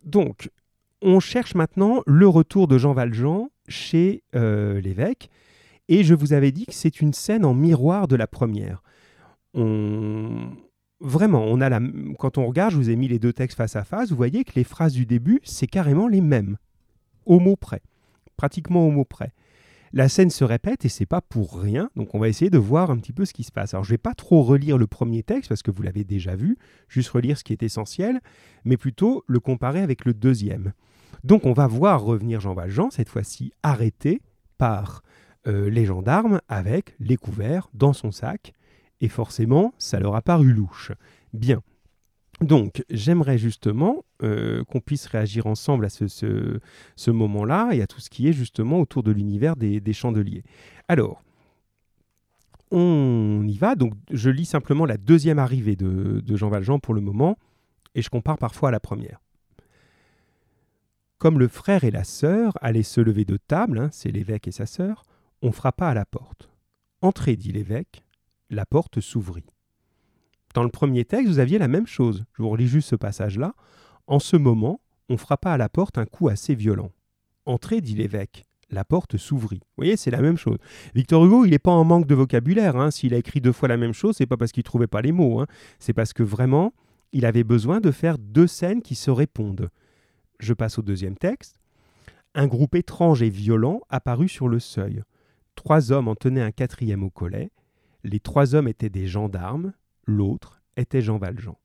Donc, 0.06 0.50
on 1.02 1.20
cherche 1.20 1.56
maintenant 1.56 2.02
le 2.06 2.28
retour 2.28 2.68
de 2.68 2.78
Jean 2.78 2.94
Valjean 2.94 3.50
chez 3.68 4.24
euh, 4.36 4.82
l'évêque. 4.82 5.30
Et 5.88 6.04
je 6.04 6.14
vous 6.14 6.34
avais 6.34 6.52
dit 6.52 6.66
que 6.66 6.74
c'est 6.74 7.02
une 7.02 7.14
scène 7.14 7.46
en 7.46 7.54
miroir 7.54 8.08
de 8.08 8.16
la 8.16 8.28
première. 8.28 8.84
Vraiment, 11.02 11.46
on 11.46 11.62
a 11.62 11.80
quand 12.20 12.38
on 12.38 12.46
regarde, 12.46 12.72
je 12.72 12.78
vous 12.78 12.90
ai 12.90 12.96
mis 12.96 13.08
les 13.08 13.20
deux 13.20 13.34
textes 13.34 13.58
face 13.58 13.76
à 13.76 13.84
face, 13.84 14.10
vous 14.10 14.18
voyez 14.18 14.44
que 14.44 14.52
les 14.56 14.64
phrases 14.64 14.94
du 14.94 15.06
début, 15.06 15.40
c'est 15.44 15.66
carrément 15.66 16.08
les 16.08 16.22
mêmes, 16.22 16.58
au 17.26 17.40
mot 17.40 17.56
près, 17.56 17.82
pratiquement 18.36 18.86
au 18.86 18.92
mot 18.92 19.06
près. 19.06 19.34
La 19.92 20.10
scène 20.10 20.30
se 20.30 20.44
répète 20.44 20.86
et 20.86 20.90
c'est 20.90 21.08
pas 21.08 21.22
pour 21.22 21.60
rien, 21.60 21.90
donc 21.96 22.14
on 22.14 22.20
va 22.20 22.28
essayer 22.28 22.52
de 22.52 22.60
voir 22.60 22.92
un 22.92 22.98
petit 22.98 23.14
peu 23.14 23.26
ce 23.26 23.34
qui 23.34 23.44
se 23.44 23.52
passe. 23.52 23.74
Alors 23.74 23.84
je 23.84 23.90
vais 23.90 23.98
pas 23.98 24.14
trop 24.14 24.44
relire 24.44 24.78
le 24.78 24.86
premier 24.86 25.24
texte 25.24 25.50
parce 25.50 25.64
que 25.64 25.72
vous 25.72 25.82
l'avez 25.82 26.04
déjà 26.04 26.36
vu, 26.36 26.58
juste 26.90 27.10
relire 27.10 27.38
ce 27.38 27.44
qui 27.44 27.54
est 27.54 27.64
essentiel, 27.64 28.20
mais 28.66 28.78
plutôt 28.78 29.24
le 29.26 29.40
comparer 29.40 29.82
avec 29.82 30.06
le 30.06 30.14
deuxième. 30.14 30.74
Donc 31.24 31.46
on 31.46 31.54
va 31.54 31.68
voir 31.68 32.02
revenir 32.02 32.40
Jean 32.40 32.54
Valjean, 32.54 32.90
cette 32.92 33.10
fois-ci 33.10 33.54
arrêté 33.64 34.22
par 34.58 35.02
euh, 35.48 35.70
les 35.70 35.86
gendarmes 35.86 36.42
avec 36.48 36.96
les 37.00 37.18
couverts 37.18 37.70
dans 37.74 37.94
son 37.94 38.12
sac. 38.12 38.54
Et 39.02 39.08
forcément, 39.08 39.74
ça 39.78 40.00
leur 40.00 40.16
a 40.16 40.22
paru 40.22 40.52
louche. 40.52 40.92
Bien. 41.34 41.62
Donc, 42.42 42.84
j'aimerais 42.90 43.38
justement 43.38 44.04
euh, 44.24 44.64
qu'on 44.66 44.80
puisse 44.80 45.06
réagir 45.08 45.48
ensemble 45.48 45.86
à 45.86 45.90
ce, 45.90 47.12
moment-là 47.12 47.70
et 47.72 47.82
à 47.82 47.88
tout 47.88 48.00
ce 48.00 48.10
qui 48.10 48.28
est 48.28 48.34
justement 48.34 48.80
autour 48.80 49.04
de 49.04 49.12
l'univers 49.12 49.56
des, 49.56 49.80
des 49.80 49.94
chandeliers. 49.94 50.44
Alors, 50.88 51.24
on 52.72 53.46
y 53.48 53.58
va. 53.58 53.76
Donc, 53.76 53.94
je 54.12 54.30
lis 54.30 54.46
simplement 54.46 54.86
la 54.86 54.98
deuxième 54.98 55.40
arrivée 55.40 55.76
de, 55.76 56.22
de 56.26 56.36
Jean 56.36 56.50
Valjean 56.50 56.80
pour 56.80 56.94
le 56.94 57.02
moment 57.02 57.38
et 57.96 58.02
je 58.02 58.10
compare 58.10 58.38
parfois 58.38 58.70
à 58.70 58.72
la 58.72 58.80
première. 58.80 59.20
Comme 61.20 61.38
le 61.38 61.50
frère 61.50 61.84
et 61.84 61.92
la 61.92 62.06
sœur 62.06 62.54
allaient 62.62 62.82
se 62.82 63.02
lever 63.02 63.26
de 63.26 63.38
table, 63.38 63.78
hein, 63.78 63.90
c'est 63.92 64.10
l'évêque 64.12 64.48
et 64.48 64.52
sa 64.52 64.66
sœur, 64.66 65.04
on 65.42 65.52
frappa 65.52 65.88
à 65.90 65.94
la 65.94 66.06
porte. 66.06 66.50
Entrez, 67.02 67.36
dit 67.36 67.52
l'évêque. 67.52 68.04
La 68.50 68.66
porte 68.66 69.00
s'ouvrit. 69.02 69.46
Dans 70.56 70.64
le 70.64 70.70
premier 70.70 71.06
texte, 71.06 71.28
vous 71.28 71.40
aviez 71.40 71.60
la 71.60 71.68
même 71.68 71.86
chose. 71.88 72.24
Je 72.34 72.42
vous 72.42 72.50
relis 72.50 72.68
juste 72.68 72.90
ce 72.90 72.96
passage-là. 72.96 73.54
En 74.08 74.20
ce 74.20 74.38
moment, 74.38 74.80
on 75.10 75.18
frappa 75.18 75.52
à 75.52 75.58
la 75.58 75.70
porte 75.70 75.98
un 75.98 76.06
coup 76.06 76.30
assez 76.30 76.56
violent. 76.56 76.92
Entrez, 77.46 77.82
dit 77.82 77.96
l'évêque. 77.96 78.46
La 78.72 78.86
porte 78.86 79.18
s'ouvrit. 79.18 79.60
Vous 79.60 79.74
voyez, 79.84 79.98
c'est 79.98 80.12
la 80.12 80.22
même 80.22 80.38
chose. 80.38 80.58
Victor 80.96 81.26
Hugo, 81.26 81.44
il 81.44 81.52
n'est 81.52 81.60
pas 81.60 81.72
en 81.72 81.84
manque 81.84 82.08
de 82.08 82.16
vocabulaire. 82.16 82.78
hein. 82.78 82.92
S'il 82.92 83.14
a 83.14 83.18
écrit 83.18 83.42
deux 83.42 83.52
fois 83.52 83.68
la 83.68 83.78
même 83.78 83.94
chose, 83.94 84.16
c'est 84.18 84.26
pas 84.26 84.38
parce 84.38 84.52
qu'il 84.52 84.64
trouvait 84.64 84.88
pas 84.88 85.02
les 85.02 85.12
mots. 85.12 85.42
hein. 85.42 85.48
C'est 85.80 85.94
parce 85.94 86.14
que 86.14 86.24
vraiment, 86.24 86.74
il 87.12 87.26
avait 87.26 87.44
besoin 87.44 87.82
de 87.82 87.92
faire 87.92 88.18
deux 88.18 88.48
scènes 88.48 88.82
qui 88.82 88.96
se 88.96 89.12
répondent. 89.12 89.70
Je 90.40 90.54
passe 90.54 90.80
au 90.80 90.82
deuxième 90.82 91.18
texte. 91.18 91.60
Un 92.34 92.48
groupe 92.48 92.76
étrange 92.76 93.22
et 93.22 93.30
violent 93.30 93.82
apparut 93.90 94.30
sur 94.30 94.48
le 94.48 94.60
seuil. 94.60 95.04
Trois 95.56 95.92
hommes 95.92 96.08
en 96.08 96.16
tenaient 96.16 96.42
un 96.42 96.52
quatrième 96.52 97.04
au 97.04 97.10
collet. 97.10 97.52
Les 98.04 98.20
trois 98.20 98.56
hommes 98.56 98.68
étaient 98.68 98.90
des 98.90 99.08
gendarmes, 99.08 99.74
l'autre 100.06 100.62
était 100.78 101.02
Jean 101.02 101.18
Valjean. 101.18 101.58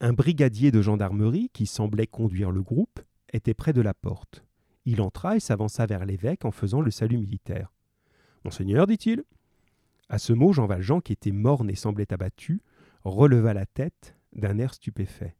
Un 0.00 0.12
brigadier 0.12 0.70
de 0.70 0.82
gendarmerie, 0.82 1.48
qui 1.52 1.66
semblait 1.66 2.06
conduire 2.06 2.50
le 2.50 2.62
groupe, 2.62 3.00
était 3.32 3.54
près 3.54 3.72
de 3.72 3.80
la 3.80 3.94
porte. 3.94 4.44
Il 4.84 5.00
entra 5.00 5.36
et 5.36 5.40
s'avança 5.40 5.86
vers 5.86 6.04
l'évêque 6.04 6.44
en 6.44 6.50
faisant 6.50 6.82
le 6.82 6.90
salut 6.90 7.16
militaire. 7.16 7.72
Monseigneur, 8.44 8.86
dit-il. 8.86 9.24
À 10.10 10.18
ce 10.18 10.34
mot, 10.34 10.52
Jean 10.52 10.66
Valjean, 10.66 11.00
qui 11.00 11.14
était 11.14 11.32
morne 11.32 11.70
et 11.70 11.74
semblait 11.74 12.12
abattu, 12.12 12.60
releva 13.04 13.54
la 13.54 13.64
tête 13.64 14.16
d'un 14.34 14.58
air 14.58 14.74
stupéfait. 14.74 15.36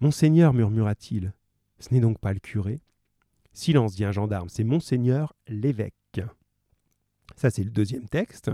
Monseigneur, 0.00 0.52
murmura-t-il, 0.52 1.32
ce 1.78 1.92
n'est 1.92 2.00
donc 2.00 2.18
pas 2.18 2.32
le 2.32 2.40
curé 2.40 2.80
Silence, 3.52 3.96
dit 3.96 4.04
un 4.04 4.12
gendarme, 4.12 4.48
c'est 4.48 4.64
Monseigneur 4.64 5.34
l'évêque. 5.48 5.94
Ça, 7.36 7.50
c'est 7.50 7.64
le 7.64 7.70
deuxième 7.70 8.08
texte. 8.08 8.50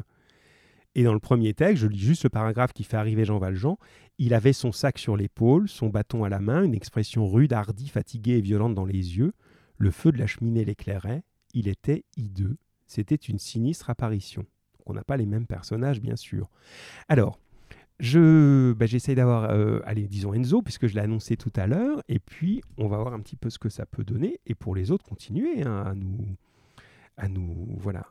Et 0.94 1.02
dans 1.02 1.12
le 1.12 1.20
premier 1.20 1.54
texte, 1.54 1.82
je 1.82 1.88
lis 1.88 1.98
juste 1.98 2.24
le 2.24 2.30
paragraphe 2.30 2.72
qui 2.72 2.84
fait 2.84 2.96
arriver 2.96 3.24
Jean 3.24 3.38
Valjean. 3.38 3.76
Il 4.18 4.32
avait 4.32 4.52
son 4.52 4.72
sac 4.72 4.98
sur 4.98 5.16
l'épaule, 5.16 5.68
son 5.68 5.88
bâton 5.88 6.24
à 6.24 6.28
la 6.28 6.38
main, 6.38 6.62
une 6.62 6.74
expression 6.74 7.26
rude, 7.26 7.52
hardie, 7.52 7.88
fatiguée 7.88 8.38
et 8.38 8.40
violente 8.40 8.74
dans 8.74 8.84
les 8.84 9.18
yeux. 9.18 9.32
Le 9.76 9.90
feu 9.90 10.12
de 10.12 10.18
la 10.18 10.26
cheminée 10.26 10.64
l'éclairait. 10.64 11.24
Il 11.52 11.68
était 11.68 12.04
hideux. 12.16 12.56
C'était 12.86 13.16
une 13.16 13.38
sinistre 13.38 13.90
apparition. 13.90 14.42
Donc, 14.42 14.82
on 14.86 14.94
n'a 14.94 15.04
pas 15.04 15.16
les 15.16 15.26
mêmes 15.26 15.46
personnages, 15.46 16.00
bien 16.00 16.16
sûr. 16.16 16.48
Alors, 17.08 17.40
je, 18.00 18.72
ben, 18.72 18.86
j'essaye 18.88 19.14
d'avoir, 19.14 19.50
euh, 19.50 19.80
allez, 19.84 20.08
disons 20.08 20.34
Enzo, 20.34 20.62
puisque 20.62 20.86
je 20.86 20.94
l'ai 20.94 21.00
annoncé 21.00 21.36
tout 21.36 21.52
à 21.56 21.66
l'heure, 21.66 22.02
et 22.08 22.18
puis 22.18 22.60
on 22.76 22.88
va 22.88 22.98
voir 22.98 23.14
un 23.14 23.20
petit 23.20 23.36
peu 23.36 23.50
ce 23.50 23.58
que 23.58 23.68
ça 23.68 23.86
peut 23.86 24.04
donner, 24.04 24.40
et 24.46 24.54
pour 24.54 24.74
les 24.74 24.90
autres, 24.90 25.04
continuer 25.04 25.62
hein, 25.62 25.84
à 25.86 25.94
nous, 25.94 26.18
à 27.16 27.28
nous, 27.28 27.68
voilà, 27.78 28.06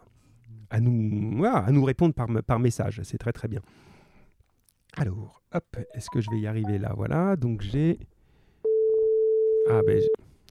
à 0.70 0.80
nous, 0.80 1.38
voilà, 1.38 1.58
à 1.58 1.72
nous 1.72 1.84
répondre 1.84 2.14
par, 2.14 2.28
par 2.46 2.60
message. 2.60 3.02
C'est 3.04 3.18
très 3.18 3.34
très 3.34 3.48
bien. 3.48 3.62
Alors, 4.96 5.42
hop, 5.54 5.78
est-ce 5.94 6.10
que 6.10 6.22
je 6.22 6.30
vais 6.32 6.40
y 6.40 6.48
arriver 6.48 6.78
là? 6.78 6.94
Voilà, 6.96 7.36
donc 7.36 7.62
j'ai. 7.62 8.00
Ah 9.70 9.82
ben. 9.86 10.02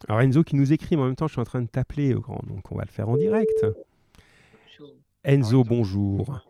Alors 0.08 0.20
Enzo 0.20 0.42
qui 0.42 0.56
nous 0.56 0.72
écrit, 0.72 0.96
mais 0.96 1.02
en 1.02 1.06
même 1.06 1.16
temps, 1.16 1.28
je 1.28 1.32
suis 1.32 1.40
en 1.40 1.44
train 1.44 1.62
de 1.62 1.68
t'appeler, 1.68 2.12
au 2.12 2.20
grand, 2.20 2.42
donc 2.48 2.72
on 2.72 2.76
va 2.76 2.84
le 2.84 2.90
faire 2.90 3.08
en 3.08 3.16
direct. 3.16 3.64
Enzo, 5.24 5.62
bonjour. 5.62 6.40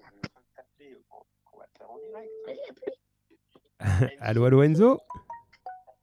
allô, 4.20 4.44
allô, 4.44 4.62
Enzo 4.62 5.00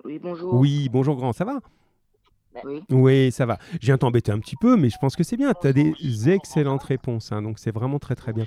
Oui, 0.04 0.20
bonjour. 0.20 0.54
Oui, 0.54 0.90
bonjour, 0.90 1.16
grand, 1.16 1.34
ça 1.34 1.46
va? 1.46 1.60
Oui. 2.64 2.84
Oui, 2.90 3.32
ça 3.32 3.46
va. 3.46 3.58
Je 3.74 3.86
viens 3.86 3.98
t'embêter 3.98 4.32
un 4.32 4.40
petit 4.40 4.56
peu, 4.56 4.76
mais 4.76 4.90
je 4.90 4.98
pense 5.00 5.16
que 5.16 5.24
c'est 5.24 5.38
bien. 5.38 5.54
Tu 5.54 5.68
as 5.68 5.74
des 5.74 6.30
excellentes 6.30 6.84
réponses, 6.84 7.32
hein, 7.32 7.42
donc 7.42 7.60
c'est 7.60 7.72
vraiment 7.72 8.00
très 8.00 8.16
très 8.16 8.34
bien. 8.34 8.46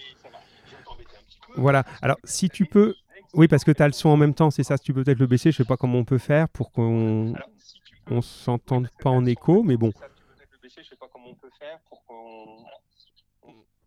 Voilà. 1.57 1.85
Alors, 2.01 2.17
si 2.25 2.49
tu 2.49 2.67
peux. 2.67 2.95
Oui, 3.35 3.49
parce 3.49 3.65
que 3.65 3.71
tu 3.71 3.83
as 3.83 3.87
le 3.87 3.93
son 3.93 4.11
en 4.11 4.17
même 4.17 4.35
temps, 4.35 4.51
c'est 4.51 4.65
ça. 4.65 4.77
Si 4.77 4.85
tu 4.85 4.93
peux 4.93 5.05
peut-être 5.05 5.19
le 5.19 5.27
baisser, 5.27 5.53
je 5.53 5.59
sais 5.59 5.65
pas 5.65 5.77
comment 5.77 5.99
on 5.99 6.05
peut 6.05 6.19
faire 6.19 6.49
pour 6.49 6.71
qu'on 6.73 7.33
on 8.11 8.21
s'entende 8.21 8.89
pas 9.01 9.11
en 9.11 9.25
écho, 9.25 9.63
mais 9.63 9.77
bon. 9.77 9.93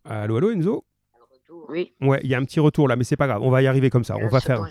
Allô, 0.06 0.38
allô, 0.38 0.52
Enzo? 0.52 0.84
Oui. 1.70 1.94
Ouais, 2.02 2.20
il 2.24 2.30
y 2.30 2.36
a 2.36 2.38
un 2.38 2.44
petit 2.44 2.60
retour 2.60 2.88
là, 2.88 2.96
mais 2.96 3.04
c'est 3.04 3.16
pas 3.18 3.28
grave. 3.28 3.42
On 3.42 3.50
va 3.50 3.62
y 3.62 3.68
arriver 3.68 3.90
comme 3.90 4.04
ça. 4.04 4.16
On 4.22 4.28
va 4.28 4.40
faire. 4.40 4.62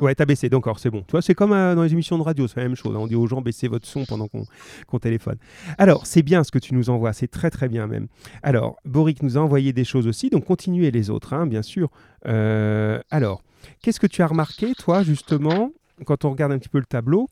Ouais, 0.00 0.14
t'as 0.14 0.24
baissé, 0.24 0.48
d'accord, 0.48 0.78
c'est 0.78 0.90
bon. 0.90 1.02
Tu 1.02 1.12
vois, 1.12 1.22
c'est 1.22 1.34
comme 1.34 1.52
euh, 1.52 1.74
dans 1.74 1.82
les 1.82 1.92
émissions 1.92 2.18
de 2.18 2.22
radio, 2.22 2.46
c'est 2.48 2.56
la 2.60 2.64
même 2.66 2.76
chose. 2.76 2.94
hein. 2.96 3.00
On 3.00 3.06
dit 3.06 3.14
aux 3.16 3.26
gens 3.26 3.40
baissez 3.40 3.68
votre 3.68 3.86
son 3.86 4.04
pendant 4.04 4.26
qu'on 4.28 4.44
qu'on 4.86 4.98
téléphone. 4.98 5.36
Alors, 5.78 6.06
c'est 6.06 6.22
bien 6.22 6.42
ce 6.44 6.50
que 6.50 6.58
tu 6.58 6.74
nous 6.74 6.90
envoies, 6.90 7.12
c'est 7.12 7.28
très 7.28 7.50
très 7.50 7.68
bien 7.68 7.86
même. 7.86 8.06
Alors, 8.42 8.76
Boric 8.84 9.22
nous 9.22 9.38
a 9.38 9.40
envoyé 9.40 9.72
des 9.72 9.84
choses 9.84 10.06
aussi, 10.06 10.30
donc 10.30 10.44
continuez 10.44 10.90
les 10.90 11.10
autres, 11.10 11.32
hein, 11.32 11.46
bien 11.46 11.62
sûr. 11.62 11.90
Euh, 12.26 13.00
alors, 13.10 13.42
qu'est-ce 13.82 14.00
que 14.00 14.06
tu 14.06 14.22
as 14.22 14.26
remarqué, 14.26 14.72
toi, 14.74 15.02
justement, 15.02 15.70
quand 16.06 16.24
on 16.24 16.30
regarde 16.30 16.52
un 16.52 16.58
petit 16.58 16.68
peu 16.68 16.78
le 16.78 16.86
tableau 16.86 17.28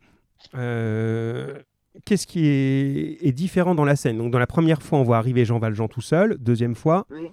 euh, 0.54 1.54
Qu'est-ce 2.04 2.28
qui 2.28 2.46
est, 2.46 3.18
est 3.26 3.32
différent 3.32 3.74
dans 3.74 3.84
la 3.84 3.96
scène? 3.96 4.18
Donc, 4.18 4.30
dans 4.30 4.38
la 4.38 4.46
première 4.46 4.82
fois, 4.82 5.00
on 5.00 5.02
voit 5.02 5.16
arriver 5.16 5.44
Jean 5.44 5.58
Valjean 5.58 5.88
tout 5.88 6.00
seul. 6.00 6.36
Deuxième 6.38 6.76
fois, 6.76 7.06
Oui. 7.10 7.30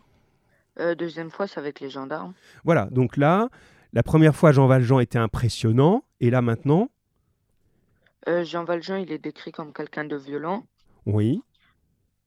Euh, 0.80 0.96
deuxième 0.96 1.32
fois, 1.32 1.48
c'est 1.48 1.60
avec 1.60 1.80
les 1.80 1.90
gendarmes. 1.90 2.34
voilà. 2.64 2.86
Donc 2.92 3.18
là, 3.18 3.50
la 3.94 4.04
première 4.04 4.36
fois, 4.36 4.52
Jean 4.52 4.68
Valjean 4.68 5.00
était 5.00 5.18
impressionnant, 5.20 6.04
et 6.20 6.30
là 6.30 6.42
maintenant, 6.42 6.90
Euh, 8.28 8.44
Jean 8.44 8.64
Valjean, 8.64 8.98
il 8.98 9.12
est 9.12 9.20
décrit 9.24 9.52
comme 9.52 9.72
quelqu'un 9.72 10.04
de 10.06 10.16
violent. 10.16 10.64
oui. 11.06 11.42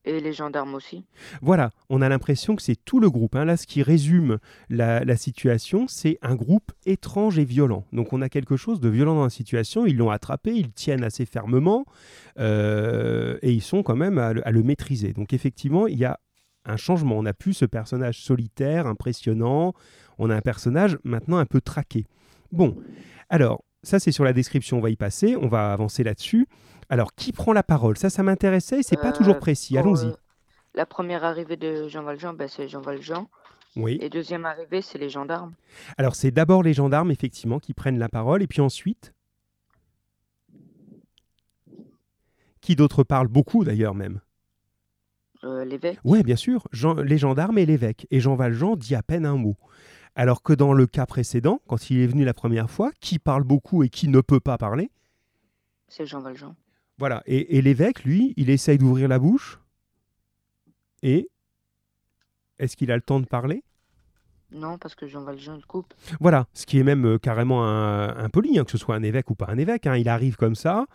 Et 0.04 0.20
les 0.20 0.32
gendarmes 0.32 0.74
aussi. 0.74 1.04
Voilà, 1.42 1.70
on 1.90 2.00
a 2.00 2.08
l'impression 2.08 2.56
que 2.56 2.62
c'est 2.62 2.82
tout 2.82 2.98
le 2.98 3.10
groupe. 3.10 3.34
hein. 3.34 3.44
Là, 3.44 3.58
ce 3.58 3.66
qui 3.66 3.82
résume 3.82 4.38
la, 4.70 5.04
la 5.04 5.16
situation, 5.18 5.86
c'est 5.86 6.18
un 6.22 6.34
groupe 6.34 6.72
étrange 6.86 7.38
et 7.38 7.44
violent. 7.44 7.84
Donc 7.92 8.14
on 8.14 8.22
a 8.22 8.30
quelque 8.30 8.56
chose 8.56 8.80
de 8.80 8.88
violent 8.88 9.16
dans 9.16 9.24
la 9.24 9.28
situation. 9.28 9.84
Ils 9.84 9.96
l'ont 9.98 10.08
attrapé, 10.08 10.54
ils 10.54 10.72
tiennent 10.72 11.04
assez 11.04 11.26
fermement 11.26 11.84
euh, 12.38 13.38
et 13.42 13.52
ils 13.52 13.60
sont 13.60 13.82
quand 13.82 13.96
même 13.96 14.16
à 14.18 14.32
le, 14.32 14.46
à 14.46 14.50
le 14.50 14.62
maîtriser. 14.62 15.12
Donc 15.12 15.32
effectivement, 15.34 15.86
il 15.88 15.98
y 15.98 16.04
a 16.06 16.18
un 16.68 16.76
changement. 16.76 17.16
On 17.18 17.22
n'a 17.22 17.34
plus 17.34 17.52
ce 17.54 17.64
personnage 17.64 18.20
solitaire, 18.22 18.86
impressionnant. 18.86 19.72
On 20.18 20.30
a 20.30 20.36
un 20.36 20.40
personnage 20.40 20.98
maintenant 21.04 21.38
un 21.38 21.46
peu 21.46 21.60
traqué. 21.60 22.06
Bon, 22.52 22.76
alors, 23.30 23.62
ça 23.82 23.98
c'est 23.98 24.12
sur 24.12 24.24
la 24.24 24.32
description, 24.32 24.78
on 24.78 24.80
va 24.80 24.90
y 24.90 24.96
passer, 24.96 25.36
on 25.36 25.48
va 25.48 25.72
avancer 25.72 26.02
là-dessus. 26.04 26.46
Alors, 26.90 27.14
qui 27.14 27.32
prend 27.32 27.52
la 27.52 27.62
parole? 27.62 27.96
Ça, 27.98 28.08
ça 28.10 28.22
m'intéressait 28.22 28.80
et 28.80 28.82
c'est 28.82 28.96
pas 28.96 29.08
Euh, 29.10 29.12
toujours 29.12 29.38
précis. 29.38 29.74
pour, 29.74 29.82
Allons-y. 29.82 30.06
euh, 30.06 30.16
la 30.74 30.86
première 30.86 31.22
arrivée 31.24 31.56
de 31.56 31.86
Jean 31.88 32.02
Valjean, 32.02 32.32
ben, 32.34 32.48
c'est 32.48 32.68
Jean 32.68 32.80
Valjean. 32.80 33.26
Oui. 33.76 33.98
Et 34.00 34.08
deuxième 34.08 34.46
arrivée, 34.46 34.80
c'est 34.82 34.98
les 34.98 35.10
gendarmes. 35.10 35.52
Alors, 35.98 36.14
c'est 36.16 36.30
d'abord 36.30 36.62
les 36.62 36.72
gendarmes, 36.72 37.10
effectivement, 37.10 37.58
qui 37.60 37.74
prennent 37.74 37.98
la 37.98 38.08
parole, 38.08 38.42
et 38.42 38.46
puis 38.46 38.60
ensuite. 38.62 39.12
Qui 42.60 42.74
d'autre 42.76 43.04
parle? 43.04 43.28
Beaucoup, 43.28 43.64
d'ailleurs, 43.64 43.94
même 43.94 44.20
Euh, 45.44 45.64
L'évêque. 45.64 45.98
Oui, 46.04 46.22
bien 46.22 46.36
sûr, 46.36 46.66
Jean- 46.72 47.00
les 47.00 47.18
gendarmes 47.18 47.58
et 47.58 47.66
l'évêque. 47.66 48.06
Et 48.10 48.20
Jean 48.20 48.34
Valjean 48.34 48.74
dit 48.76 48.94
à 48.94 49.02
peine 49.02 49.24
un 49.24 49.36
mot. 49.36 49.56
Alors 50.16 50.42
que 50.42 50.52
dans 50.52 50.72
le 50.72 50.86
cas 50.86 51.06
précédent, 51.06 51.60
quand 51.68 51.90
il 51.90 52.00
est 52.00 52.06
venu 52.08 52.24
la 52.24 52.34
première 52.34 52.70
fois, 52.70 52.90
qui 53.00 53.20
parle 53.20 53.44
beaucoup 53.44 53.84
et 53.84 53.88
qui 53.88 54.08
ne 54.08 54.20
peut 54.20 54.40
pas 54.40 54.58
parler? 54.58 54.90
C'est 55.86 56.06
Jean 56.06 56.20
Valjean. 56.20 56.56
Voilà. 56.98 57.22
Et, 57.26 57.56
et 57.56 57.62
l'évêque, 57.62 58.02
lui, 58.02 58.34
il 58.36 58.50
essaye 58.50 58.78
d'ouvrir 58.78 59.06
la 59.06 59.20
bouche? 59.20 59.60
Et 61.04 61.28
est-ce 62.58 62.76
qu'il 62.76 62.90
a 62.90 62.96
le 62.96 63.02
temps 63.02 63.20
de 63.20 63.26
parler? 63.26 63.62
Non, 64.50 64.78
parce 64.78 64.94
que 64.94 65.06
Jean 65.06 65.22
Valjean 65.24 65.56
le 65.56 65.62
coupe. 65.66 65.92
Voilà, 66.20 66.46
ce 66.54 66.64
qui 66.64 66.78
est 66.78 66.82
même 66.82 67.04
euh, 67.04 67.18
carrément 67.18 67.64
impoli, 67.66 68.58
hein, 68.58 68.64
que 68.64 68.70
ce 68.70 68.78
soit 68.78 68.94
un 68.94 69.02
évêque 69.02 69.28
ou 69.30 69.34
pas 69.34 69.46
un 69.50 69.58
évêque. 69.58 69.86
hein. 69.86 69.96
Il 69.96 70.08
arrive 70.08 70.36
comme 70.36 70.54
ça 70.54 70.86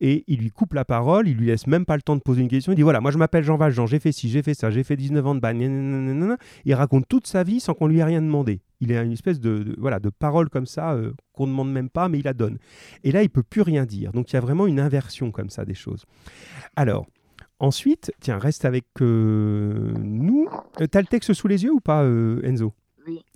et 0.00 0.22
il 0.28 0.38
lui 0.38 0.50
coupe 0.50 0.74
la 0.74 0.84
parole, 0.84 1.26
il 1.26 1.36
lui 1.36 1.46
laisse 1.48 1.66
même 1.66 1.84
pas 1.84 1.96
le 1.96 2.02
temps 2.02 2.14
de 2.14 2.20
poser 2.20 2.42
une 2.42 2.48
question. 2.48 2.72
Il 2.72 2.76
dit 2.76 2.82
voilà, 2.82 3.00
moi 3.00 3.10
je 3.10 3.18
m'appelle 3.18 3.42
Jean 3.42 3.56
Valjean, 3.56 3.86
j'ai 3.86 3.98
fait 3.98 4.12
ci, 4.12 4.28
j'ai 4.28 4.42
fait 4.42 4.54
ça, 4.54 4.70
j'ai 4.70 4.84
fait 4.84 4.94
19 4.96 5.26
ans 5.26 5.34
de 5.34 5.40
bagne. 5.40 6.36
Il 6.64 6.74
raconte 6.74 7.08
toute 7.08 7.26
sa 7.26 7.42
vie 7.42 7.58
sans 7.58 7.74
qu'on 7.74 7.88
lui 7.88 7.98
ait 7.98 8.04
rien 8.04 8.22
demandé. 8.22 8.60
Il 8.80 8.92
a 8.96 9.02
une 9.02 9.12
espèce 9.12 9.40
de, 9.40 9.74
voilà 9.78 9.98
de 9.98 10.08
parole 10.08 10.48
comme 10.48 10.66
ça 10.66 10.92
euh, 10.92 11.12
qu'on 11.32 11.46
ne 11.46 11.50
demande 11.50 11.72
même 11.72 11.90
pas, 11.90 12.08
mais 12.08 12.20
il 12.20 12.24
la 12.24 12.32
donne. 12.32 12.58
Et 13.02 13.10
là, 13.10 13.24
il 13.24 13.28
peut 13.28 13.42
plus 13.42 13.62
rien 13.62 13.86
dire. 13.86 14.12
Donc 14.12 14.30
il 14.30 14.34
y 14.34 14.36
a 14.36 14.40
vraiment 14.40 14.68
une 14.68 14.78
inversion 14.78 15.32
comme 15.32 15.50
ça 15.50 15.64
des 15.64 15.74
choses. 15.74 16.04
Alors. 16.76 17.06
Ensuite, 17.62 18.10
tiens, 18.20 18.38
reste 18.38 18.64
avec 18.64 18.86
euh, 19.02 19.92
nous. 20.02 20.48
Euh, 20.80 20.86
T'as 20.86 21.02
le 21.02 21.06
texte 21.06 21.34
sous 21.34 21.46
les 21.46 21.62
yeux 21.64 21.72
ou 21.72 21.80
pas, 21.80 22.06
Enzo? 22.42 22.72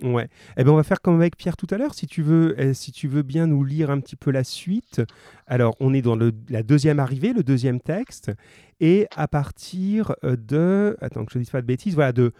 Ouais. 0.01 0.27
Eh 0.57 0.63
ben, 0.63 0.71
on 0.71 0.75
va 0.75 0.83
faire 0.83 1.01
comme 1.01 1.15
avec 1.15 1.35
Pierre 1.37 1.57
tout 1.57 1.67
à 1.71 1.77
l'heure. 1.77 1.93
Si 1.93 2.07
tu 2.07 2.21
veux, 2.21 2.55
euh, 2.59 2.73
si 2.73 2.91
tu 2.91 3.07
veux 3.07 3.21
bien 3.21 3.47
nous 3.47 3.63
lire 3.63 3.89
un 3.89 3.99
petit 3.99 4.15
peu 4.15 4.31
la 4.31 4.43
suite. 4.43 5.01
Alors, 5.47 5.75
on 5.79 5.93
est 5.93 6.01
dans 6.01 6.15
le- 6.15 6.33
la 6.49 6.63
deuxième 6.63 6.99
arrivée, 6.99 7.33
le 7.33 7.43
deuxième 7.43 7.79
texte, 7.79 8.31
et 8.79 9.07
à 9.15 9.27
partir 9.27 10.13
euh, 10.23 10.35
de, 10.35 10.97
attends 11.01 11.25
que 11.25 11.31
je 11.31 11.37
ne 11.37 11.43
dise 11.43 11.51
pas 11.51 11.61
de 11.61 11.67
bêtises, 11.67 11.95
voilà 11.95 12.11
de. 12.11 12.31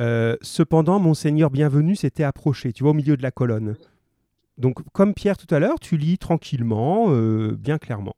euh, 0.00 0.36
Cependant, 0.42 0.98
monseigneur 0.98 1.50
bienvenu 1.50 1.94
s'était 1.96 2.24
approché. 2.24 2.72
Tu 2.72 2.82
vois 2.82 2.90
au 2.90 2.94
milieu 2.94 3.16
de 3.16 3.22
la 3.22 3.30
colonne. 3.30 3.76
Donc, 4.58 4.78
comme 4.92 5.14
Pierre 5.14 5.36
tout 5.36 5.52
à 5.54 5.58
l'heure, 5.58 5.80
tu 5.80 5.96
lis 5.96 6.18
tranquillement, 6.18 7.06
euh, 7.10 7.56
bien 7.58 7.78
clairement. 7.78 8.14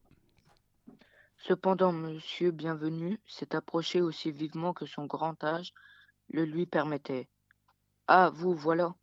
Cependant, 1.38 1.92
Monsieur 1.92 2.50
Bienvenu 2.50 3.20
s'est 3.26 3.54
approché 3.54 4.00
aussi 4.00 4.32
vivement 4.32 4.72
que 4.72 4.84
son 4.86 5.06
grand 5.06 5.42
âge 5.44 5.72
le 6.30 6.44
lui 6.44 6.66
permettait. 6.66 7.28
Ah, 8.08 8.30
vous 8.32 8.54
voilà, 8.54 8.94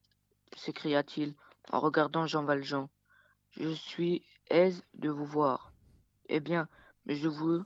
s'écria-t-il 0.56 1.36
en 1.72 1.82
regardant 1.82 2.26
Jean 2.26 2.45
Valjean. 2.45 2.88
Je 3.51 3.68
suis 3.68 4.26
aise 4.49 4.82
de 4.93 5.10
vous 5.10 5.26
voir. 5.26 5.74
Eh 6.30 6.39
bien, 6.39 6.70
je 7.06 7.28
vous 7.28 7.66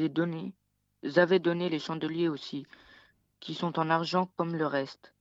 ai 0.00 0.08
donné, 0.08 0.56
vous 1.04 1.38
donné 1.38 1.68
les 1.68 1.78
chandeliers 1.78 2.28
aussi, 2.28 2.66
qui 3.38 3.54
sont 3.54 3.78
en 3.78 3.90
argent 3.90 4.26
comme 4.36 4.56
le 4.56 4.66
reste, 4.66 5.14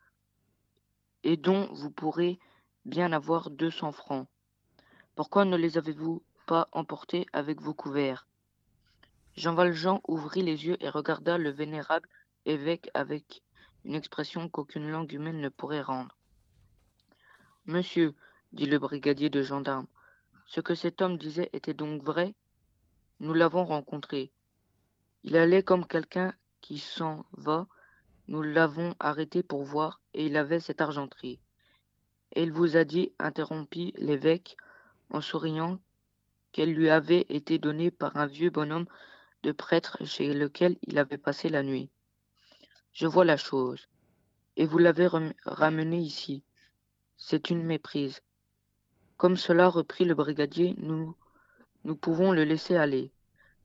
et 1.22 1.38
dont 1.38 1.72
vous 1.74 1.92
pourrez 1.92 2.40
bien 2.84 3.12
avoir 3.12 3.52
deux 3.52 3.70
cents 3.70 3.92
francs. 3.92 4.28
Pourquoi 5.14 5.46
ne 5.46 5.58
les 5.58 5.78
avez-vous 5.78 6.24
pas 6.48 6.70
emportés 6.72 7.28
avec 7.34 7.62
vos 7.62 7.76
couverts? 7.76 8.28
Jean 9.36 9.54
Valjean 9.54 10.02
ouvrit 10.08 10.42
les 10.42 10.66
yeux 10.66 10.78
et 10.84 10.90
regarda 10.90 11.38
le 11.38 11.52
vénérable 11.52 12.10
évêque 12.46 12.90
avec 12.96 13.44
une 13.86 13.96
expression 13.96 14.50
qu'aucune 14.50 14.90
langue 14.90 15.14
humaine 15.14 15.40
ne 15.40 15.50
pourrait 15.50 15.82
rendre. 15.82 16.18
Monsieur, 17.66 18.16
dit 18.52 18.66
le 18.66 18.80
brigadier 18.80 19.30
de 19.30 19.42
gendarmes, 19.42 19.88
ce 20.48 20.60
que 20.60 20.76
cet 20.76 21.02
homme 21.02 21.18
disait 21.18 21.50
était 21.54 21.74
donc 21.74 22.04
vrai? 22.04 22.34
Nous 23.20 23.34
l'avons 23.34 23.64
rencontré. 23.64 24.32
Il 25.24 25.38
allait 25.38 25.64
comme 25.64 25.88
quelqu'un 25.88 26.34
qui 26.62 26.80
s'en 26.80 27.26
va. 27.32 27.68
Nous 28.28 28.42
l'avons 28.42 28.96
arrêté 29.00 29.44
pour 29.44 29.64
voir 29.64 30.02
et 30.14 30.26
il 30.26 30.36
avait 30.36 30.60
cette 30.60 30.82
argenterie. 30.82 31.40
Et 32.34 32.44
il 32.44 32.52
vous 32.52 32.76
a 32.76 32.84
dit, 32.84 33.14
interrompit 33.20 33.94
l'évêque 33.98 34.58
en 35.10 35.22
souriant, 35.22 35.80
qu'elle 36.52 36.74
lui 36.74 36.90
avait 36.90 37.26
été 37.30 37.60
donnée 37.60 37.92
par 37.92 38.18
un 38.18 38.26
vieux 38.26 38.50
bonhomme 38.50 38.88
de 39.44 39.52
prêtre 39.52 39.98
chez 40.06 40.34
lequel 40.34 40.78
il 40.82 40.98
avait 40.98 41.18
passé 41.18 41.50
la 41.50 41.64
nuit. 41.64 41.90
Je 42.96 43.08
vois 43.08 43.26
la 43.26 43.36
chose. 43.36 43.90
Et 44.56 44.66
vous 44.66 44.78
l'avez 44.78 45.10
ramené 45.44 46.00
ici. 46.00 46.46
C'est 47.18 47.50
une 47.50 47.62
méprise. 47.62 48.22
Comme 49.18 49.36
cela, 49.36 49.68
reprit 49.68 50.06
le 50.06 50.16
brigadier, 50.16 50.76
nous, 50.78 51.14
nous 51.84 51.98
pouvons 51.98 52.32
le 52.32 52.46
laisser 52.46 52.78
aller. 52.78 53.12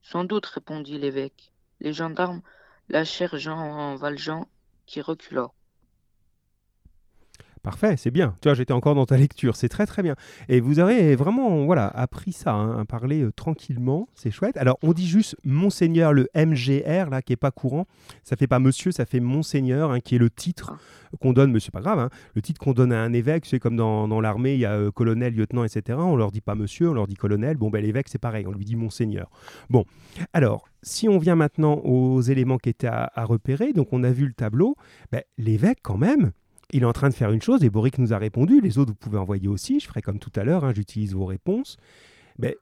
Sans 0.03 0.24
doute, 0.24 0.47
répondit 0.47 0.99
l'évêque. 0.99 1.53
Les 1.78 1.93
gendarmes 1.93 2.43
lâchèrent 2.89 3.39
Jean 3.39 3.95
Valjean, 3.95 4.49
qui 4.87 5.01
recula. 5.01 5.53
Parfait, 7.63 7.97
c'est 7.99 8.11
bien. 8.11 8.35
Tu 8.41 8.49
vois, 8.49 8.55
j'étais 8.55 8.73
encore 8.73 8.95
dans 8.95 9.05
ta 9.05 9.19
lecture, 9.19 9.55
c'est 9.55 9.69
très 9.69 9.85
très 9.85 10.03
bien. 10.03 10.17
Et 10.49 10.61
vous 10.61 10.79
avez 10.79 11.15
vraiment 11.15 11.67
voilà, 11.67 11.89
appris 11.89 12.33
ça, 12.33 12.55
hein, 12.55 12.81
à 12.81 12.85
parler 12.87 13.21
euh, 13.21 13.33
tranquillement, 13.33 14.09
c'est 14.15 14.31
chouette. 14.31 14.57
Alors, 14.57 14.79
on 14.83 14.95
dit 14.95 15.07
juste 15.07 15.37
Monseigneur, 15.45 16.15
le 16.15 16.29
MGR, 16.35 17.11
là, 17.11 17.21
qui 17.21 17.35
est 17.35 17.37
pas 17.37 17.51
courant. 17.51 17.87
Ça 18.25 18.37
fait 18.37 18.47
pas 18.47 18.61
monsieur, 18.61 18.93
ça 18.93 19.05
fait 19.05 19.21
Monseigneur, 19.21 19.91
hein, 19.91 20.01
qui 20.01 20.15
est 20.15 20.19
le 20.19 20.31
titre 20.31 20.73
qu'on 21.21 21.35
donne, 21.35 21.53
mais 21.53 21.61
c'est 21.61 21.73
pas 21.73 21.83
grave, 21.83 21.99
hein, 21.99 22.09
le 22.35 22.41
titre 22.41 22.61
qu'on 22.61 22.73
donne 22.73 22.93
à 22.93 23.03
un 23.03 23.13
évêque, 23.13 23.45
c'est 23.45 23.59
comme 23.59 23.77
dans, 23.77 24.09
dans 24.09 24.23
l'armée, 24.23 24.55
il 24.55 24.61
y 24.61 24.65
a 24.65 24.73
euh, 24.73 24.91
colonel, 24.91 25.35
lieutenant, 25.35 25.65
etc. 25.65 25.99
On 26.01 26.17
leur 26.17 26.31
dit 26.31 26.41
pas 26.41 26.55
monsieur, 26.55 26.89
on 26.89 26.95
leur 26.95 27.07
dit 27.07 27.15
colonel. 27.15 27.59
Bon, 27.59 27.69
ben 27.69 27.83
l'évêque, 27.83 28.09
c'est 28.09 28.19
pareil, 28.19 28.47
on 28.47 28.53
lui 28.53 28.65
dit 28.65 28.77
Monseigneur. 28.77 29.29
Bon, 29.69 29.85
alors, 30.33 30.67
si 30.83 31.11
on 31.11 31.19
vient 31.19 31.37
maintenant 31.37 31.75
aux 31.85 32.23
éléments 32.23 32.57
qui 32.57 32.71
étaient 32.71 32.87
à, 32.87 33.11
à 33.15 33.25
repérer, 33.27 33.75
donc 33.75 33.89
on 33.93 34.03
a 34.03 34.11
vu 34.13 34.27
le 34.27 34.33
tableau, 34.33 34.77
ben, 35.13 35.23
l'évêque, 35.37 35.81
quand 35.83 35.99
même, 35.99 36.33
il 36.73 36.83
est 36.83 36.87
en 36.87 36.93
train 36.93 37.09
de 37.09 37.14
faire 37.14 37.31
une 37.33 37.43
chose, 37.43 37.62
et 37.64 37.71
Boric 37.71 37.99
nous 37.99 38.12
a 38.12 38.18
répondu, 38.18 38.61
les 38.61 38.79
autres, 38.79 38.91
vous 38.93 38.97
pouvez 38.99 39.18
envoyer 39.18 39.49
aussi, 39.49 39.81
je 39.81 39.87
ferai 39.87 40.03
comme 40.03 40.18
tout 40.18 40.33
à 40.37 40.45
l'heure, 40.45 40.64
hein, 40.64 40.73
j'utilise 40.75 41.14
vos 41.14 41.25
réponses. 41.27 41.77
Mais 42.39 42.57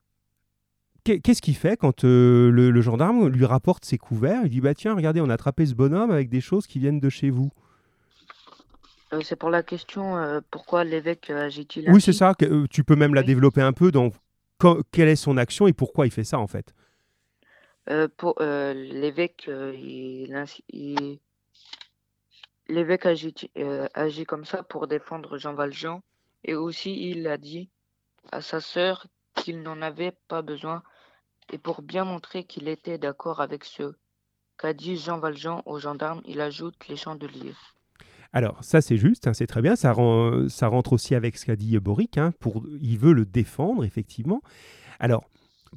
qu'est- 1.04 1.20
qu'est-ce 1.20 1.42
qu'il 1.42 1.56
fait 1.56 1.76
quand 1.76 2.04
euh, 2.04 2.50
le, 2.50 2.70
le 2.70 2.80
gendarme 2.80 3.28
lui 3.28 3.44
rapporte 3.44 3.84
ses 3.84 3.98
couverts? 3.98 4.40
Il 4.44 4.50
dit, 4.50 4.60
bah 4.60 4.74
tiens, 4.74 4.94
regardez, 4.94 5.20
on 5.20 5.28
a 5.30 5.34
attrapé 5.34 5.66
ce 5.66 5.74
bonhomme 5.74 6.10
avec 6.10 6.28
des 6.28 6.40
choses 6.40 6.66
qui 6.66 6.78
viennent 6.78 7.00
de 7.00 7.08
chez 7.08 7.30
vous. 7.30 7.50
Euh, 9.12 9.20
c'est 9.22 9.36
pour 9.36 9.50
la 9.50 9.62
question 9.62 10.16
euh, 10.18 10.40
pourquoi 10.50 10.84
l'évêque 10.84 11.30
agit-il 11.30 11.90
Oui, 11.90 12.00
c'est 12.00 12.12
ça, 12.12 12.34
que, 12.34 12.66
tu 12.66 12.84
peux 12.84 12.96
même 12.96 13.14
la 13.14 13.22
développer 13.22 13.62
un 13.62 13.72
peu 13.72 13.90
dans 13.90 14.10
quelle 14.92 15.08
est 15.08 15.16
son 15.16 15.36
action 15.38 15.66
et 15.66 15.72
pourquoi 15.72 16.06
il 16.06 16.10
fait 16.10 16.24
ça, 16.24 16.38
en 16.38 16.46
fait. 16.46 16.74
Pour 18.18 18.34
l'évêque, 18.40 19.48
il- 19.78 21.18
l'évêque 22.68 23.06
agit, 23.06 23.50
euh, 23.56 23.88
comme 24.26 24.44
ça 24.44 24.62
pour 24.62 24.86
défendre 24.86 25.38
Jean 25.38 25.54
Valjean 25.54 26.00
et 26.44 26.54
aussi 26.54 27.10
il 27.10 27.26
a 27.26 27.38
dit 27.38 27.70
à 28.30 28.40
sa 28.40 28.60
sœur 28.60 29.06
qu'il 29.34 29.62
n'en 29.62 29.80
avait 29.82 30.12
pas 30.28 30.42
besoin 30.42 30.82
et 31.52 31.58
pour 31.58 31.82
bien 31.82 32.04
montrer 32.04 32.44
qu'il 32.44 32.68
était 32.68 32.98
d'accord 32.98 33.40
avec 33.40 33.64
ce 33.64 33.94
qu'a 34.58 34.74
dit 34.74 34.96
Jean 34.96 35.18
Valjean 35.18 35.62
aux 35.66 35.78
gendarmes, 35.78 36.20
il 36.26 36.40
ajoute 36.40 36.88
les 36.88 36.96
chandeliers. 36.96 37.54
Alors, 38.32 38.62
ça, 38.62 38.82
c'est 38.82 38.98
juste, 38.98 39.26
hein, 39.26 39.32
c'est 39.32 39.46
très 39.46 39.62
bien. 39.62 39.74
Ça, 39.74 39.92
rentre 39.92 40.92
aussi 40.92 41.14
avec 41.14 41.38
ce 41.38 41.46
qu'a 41.46 41.56
dit 41.56 41.78
Boric. 41.78 42.18
hein, 42.18 42.32
pour, 42.40 42.62
il 42.82 42.98
veut 42.98 43.14
le 43.14 43.24
défendre, 43.24 43.84
effectivement. 43.84 44.42
Alors, 44.98 45.24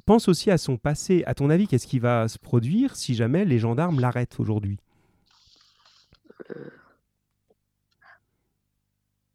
pense 0.04 0.28
aussi 0.28 0.50
à 0.50 0.58
son 0.58 0.76
passé. 0.76 1.22
À 1.26 1.34
ton 1.34 1.48
avis, 1.48 1.66
qu'est-ce 1.66 1.86
qui 1.86 1.98
va 1.98 2.28
se 2.28 2.38
produire 2.38 2.96
si 2.96 3.14
jamais 3.14 3.44
les 3.44 3.58
gendarmes 3.58 4.00
l'arrêtent 4.00 4.38
aujourd'hui? 4.38 4.78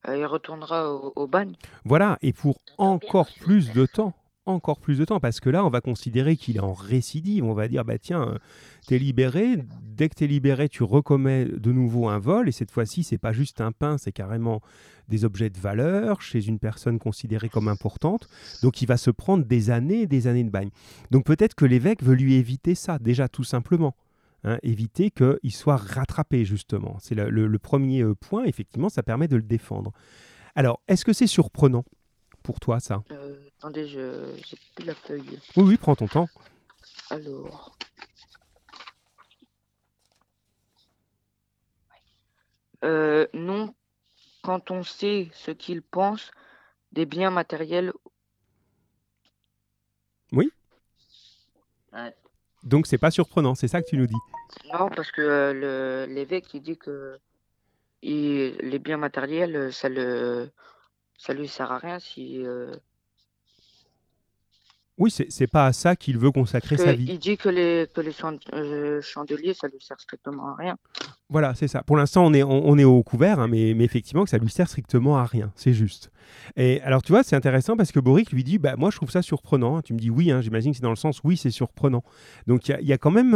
Il 0.08 0.26
retournera 0.26 0.94
au, 0.94 1.12
au 1.16 1.28
bagne. 1.28 1.56
Voilà, 1.84 2.18
et 2.22 2.34
pour 2.34 2.60
encore 2.78 3.30
plus 3.42 3.74
de 3.74 3.86
temps. 3.86 4.14
encore 4.48 4.80
plus 4.80 4.98
de 4.98 5.06
temps 5.06 5.20
parce 5.20 5.40
que 5.40 5.50
là, 5.50 5.66
on 5.66 5.70
va 5.70 5.82
considérer 5.82 6.38
qu'il 6.38 6.58
est 6.58 6.62
en 6.62 6.74
récidive. 6.74 7.44
On 7.44 7.54
va 7.54 7.68
dire, 7.68 7.84
bah 7.84 7.98
tiens, 7.98 8.38
tu 8.88 8.96
es 8.96 9.00
libéré. 9.00 9.66
Dès 9.82 10.10
que 10.10 10.16
tu 10.16 10.24
es 10.24 10.28
libéré, 10.28 10.70
tu 10.70 10.84
recommets 10.84 11.46
de 11.46 11.72
nouveau 11.72 12.08
un 12.08 12.20
vol. 12.20 12.48
Et 12.48 12.52
cette 12.52 12.72
fois-ci, 12.72 13.04
c'est 13.04 13.18
pas 13.18 13.34
juste 13.34 13.62
un 13.62 13.72
pain, 13.72 13.98
c'est 13.98 14.12
carrément 14.12 14.62
des 15.08 15.26
objets 15.26 15.50
de 15.50 15.60
valeur 15.60 16.22
chez 16.22 16.48
une 16.48 16.60
personne 16.60 17.00
considérée 17.00 17.50
comme 17.50 17.68
importante. 17.68 18.28
Donc, 18.62 18.82
il 18.82 18.88
va 18.88 18.98
se 18.98 19.12
prendre 19.12 19.46
des 19.46 19.70
années 19.70 20.02
et 20.02 20.08
des 20.08 20.28
années 20.28 20.44
de 20.44 20.50
bagne. 20.50 20.70
Donc, 21.12 21.26
peut-être 21.26 21.56
que 21.56 21.66
l'évêque 21.66 22.04
veut 22.04 22.16
lui 22.16 22.36
éviter 22.36 22.76
ça, 22.76 23.00
déjà 23.00 23.28
tout 23.28 23.44
simplement. 23.44 23.96
Hein, 24.44 24.60
éviter 24.62 25.10
qu'il 25.10 25.52
soit 25.52 25.78
rattrapé, 25.78 26.46
justement. 26.46 26.98
C'est 27.00 27.16
le, 27.16 27.60
premier 27.60 28.04
euh, 28.04 28.14
point. 28.14 28.44
Effectivement, 28.46 28.90
ça 28.90 29.02
permet 29.04 29.28
de 29.28 29.36
le 29.36 29.42
défendre. 29.42 29.92
Alors, 30.56 30.82
est-ce 30.88 31.04
que 31.06 31.14
c'est 31.14 31.28
surprenant 31.28 31.84
pour 32.44 32.60
toi, 32.60 32.80
ça? 32.80 33.04
Euh, 33.12 33.36
Attendez, 33.58 33.88
je 33.88 34.36
j'ai 34.46 34.58
plus 34.76 34.86
la 34.86 34.94
feuille. 34.94 35.40
Oui, 35.56 35.64
oui, 35.64 35.78
prends 35.78 35.96
ton 35.96 36.08
temps. 36.08 36.30
Alors. 37.10 37.76
Euh, 42.84 43.26
non, 43.34 43.74
quand 44.44 44.70
on 44.70 44.84
sait 44.84 45.30
ce 45.34 45.50
qu'il 45.50 45.82
pense 45.82 46.30
des 46.92 47.08
biens 47.08 47.32
matériels. 47.32 47.92
Oui. 50.32 50.52
Donc 52.68 52.86
c'est 52.86 52.98
pas 52.98 53.12
surprenant, 53.12 53.56
c'est 53.56 53.70
ça 53.70 53.82
que 53.82 53.88
tu 53.88 53.98
nous 53.98 54.08
dis. 54.08 54.22
Non, 54.74 54.90
parce 54.90 55.12
que 55.12 55.22
euh, 55.22 56.06
l'évêque 56.06 56.54
il 56.54 56.62
dit 56.62 56.78
que 56.78 57.18
les 58.04 58.80
biens 58.80 58.98
matériels, 58.98 59.72
ça 59.72 59.88
le 59.88 60.50
ça 61.18 61.34
lui 61.34 61.48
sert 61.48 61.72
à 61.72 61.78
rien 61.78 62.00
si. 62.00 62.46
Euh, 62.46 62.76
oui, 64.98 65.12
c'est 65.12 65.48
pas 65.48 65.68
à 65.68 65.74
ça 65.74 65.96
qu'il 65.96 66.18
veut 66.18 66.32
consacrer 66.32 66.76
sa 66.78 66.94
vie. 66.94 67.06
il 67.10 67.20
dit 67.20 67.38
que 67.38 67.50
les, 67.50 67.88
que 67.94 68.02
les 68.02 68.14
euh, 68.54 69.02
chandeliers, 69.02 69.54
ça 69.54 69.68
lui 69.68 69.80
sert 69.80 70.00
strictement 70.00 70.50
à 70.50 70.56
rien. 70.56 70.78
Voilà, 71.30 71.54
c'est 71.54 71.68
ça. 71.68 71.84
Pour 71.84 71.98
l'instant, 71.98 72.26
on 72.26 72.34
est, 72.34 72.42
on, 72.42 72.78
est 72.78 72.84
au 72.84 73.04
couvert, 73.04 73.40
hein, 73.40 73.48
mais, 73.48 73.74
mais 73.76 73.84
effectivement, 73.84 74.24
que 74.24 74.30
ça 74.30 74.40
lui 74.40 74.50
sert 74.50 74.68
strictement 74.68 75.18
à 75.18 75.26
rien. 75.26 75.52
C'est 75.56 75.74
juste. 75.74 76.10
Et 76.56 76.82
alors, 76.82 77.04
tu 77.04 77.12
vois, 77.12 77.22
c'est 77.22 77.36
intéressant 77.36 77.78
parce 77.78 77.92
que 77.92 78.00
Boric 78.00 78.32
lui 78.32 78.44
dit 78.44 78.58
bah, 78.58 78.76
Moi, 78.76 78.90
je 78.90 78.96
trouve 78.96 79.12
ça 79.12 79.22
surprenant. 79.22 79.82
Tu 79.82 79.94
me 79.94 80.00
dis 80.00 80.10
oui, 80.10 80.32
hein, 80.32 80.42
j'imagine 80.42 80.72
que 80.72 80.78
c'est 80.78 80.84
dans 80.84 80.90
le 80.90 80.96
sens 80.96 81.22
oui, 81.24 81.38
c'est 81.38 81.52
surprenant. 81.52 82.04
Donc, 82.48 82.68
il 82.68 82.88
y, 82.88 82.94
a 82.94 82.98
quand 82.98 83.12
même. 83.12 83.32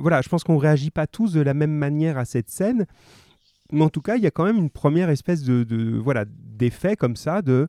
voilà, 0.00 0.22
je 0.22 0.28
pense 0.28 0.42
qu'on 0.42 0.56
réagit 0.56 0.90
pas 0.90 1.06
tous 1.06 1.32
de 1.32 1.40
la 1.40 1.54
même 1.54 1.72
manière 1.72 2.16
à 2.16 2.24
cette 2.24 2.48
scène. 2.48 2.86
Mais 3.72 3.82
en 3.82 3.88
tout 3.88 4.02
cas, 4.02 4.16
il 4.16 4.22
y 4.22 4.26
a 4.26 4.30
quand 4.30 4.44
même 4.44 4.58
une 4.58 4.70
première 4.70 5.10
espèce 5.10 5.42
de, 5.42 5.98
voilà 5.98 6.24
d'effet 6.28 6.96
comme 6.96 7.16
ça 7.16 7.42
de 7.42 7.68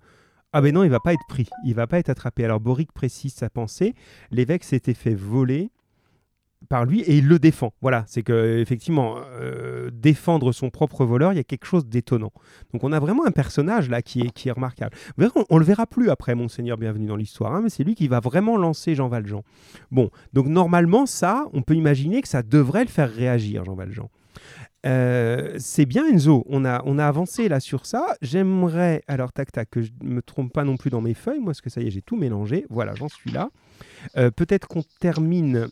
ah 0.58 0.62
ben 0.62 0.74
non, 0.74 0.86
il 0.86 0.90
va 0.90 1.02
pas 1.02 1.12
être 1.12 1.26
pris, 1.28 1.50
il 1.66 1.76
va 1.76 1.86
pas 1.86 2.00
être 2.00 2.08
attrapé. 2.08 2.46
Alors 2.46 2.62
Boric 2.62 2.94
précise 2.94 3.34
sa 3.34 3.50
pensée. 3.50 3.94
L'évêque 4.32 4.64
s'était 4.64 4.94
fait 4.94 5.14
voler 5.14 5.70
par 6.70 6.86
lui 6.86 7.02
et 7.02 7.18
il 7.18 7.28
le 7.28 7.40
défend. 7.40 7.74
Voilà, 7.82 8.06
c'est 8.08 8.24
que 8.24 8.60
effectivement 8.60 9.18
euh, 9.18 9.90
défendre 9.92 10.54
son 10.54 10.70
propre 10.70 11.04
voleur, 11.04 11.34
il 11.34 11.36
y 11.36 11.40
a 11.40 11.44
quelque 11.44 11.66
chose 11.66 11.86
d'étonnant. 11.86 12.32
Donc 12.72 12.86
on 12.86 12.94
a 12.94 13.02
vraiment 13.02 13.26
un 13.26 13.32
personnage 13.32 13.90
là 13.90 14.02
qui 14.02 14.22
est, 14.22 14.32
qui 14.32 14.48
est 14.48 14.52
remarquable. 14.54 14.96
On, 15.20 15.44
on 15.50 15.58
le 15.58 15.66
verra 15.66 15.88
plus 15.88 16.10
après, 16.10 16.36
monseigneur, 16.36 16.78
bienvenue 16.78 17.08
dans 17.08 17.18
l'histoire, 17.18 17.54
hein, 17.54 17.60
mais 17.62 17.70
c'est 17.70 17.84
lui 17.84 17.94
qui 17.94 18.08
va 18.08 18.22
vraiment 18.22 18.56
lancer 18.56 18.96
Jean 18.96 19.10
Valjean. 19.10 19.42
Bon, 19.92 20.10
donc 20.32 20.48
normalement 20.48 21.06
ça, 21.06 21.48
on 21.52 21.64
peut 21.64 21.76
imaginer 21.76 22.22
que 22.22 22.30
ça 22.30 22.44
devrait 22.44 22.86
le 22.86 22.90
faire 22.90 23.12
réagir, 23.14 23.66
Jean 23.66 23.76
Valjean. 23.76 24.08
Euh, 24.86 25.56
c'est 25.58 25.86
bien 25.86 26.06
Enzo, 26.08 26.44
on 26.48 26.64
a, 26.64 26.82
on 26.86 27.00
a 27.00 27.06
avancé 27.06 27.50
là 27.50 27.60
sur 27.60 27.86
ça. 27.86 28.16
J'aimerais, 28.22 29.04
alors 29.08 29.32
tac 29.32 29.52
tac, 29.52 29.70
que 29.70 29.82
je 29.82 29.92
ne 30.04 30.10
me 30.10 30.22
trompe 30.22 30.54
pas 30.54 30.64
non 30.64 30.78
plus 30.78 30.90
dans 30.90 31.02
mes 31.02 31.14
feuilles, 31.14 31.40
moi 31.40 31.48
parce 31.48 31.62
que 31.62 31.70
ça 31.70 31.82
y 31.82 31.88
est, 31.88 31.92
j'ai 31.92 32.02
tout 32.02 32.16
mélangé. 32.16 32.66
Voilà, 32.70 32.94
j'en 32.94 33.10
suis 33.10 33.32
là. 33.32 33.50
Euh, 34.18 34.30
peut-être 34.30 34.68
qu'on 34.68 34.84
termine 35.00 35.70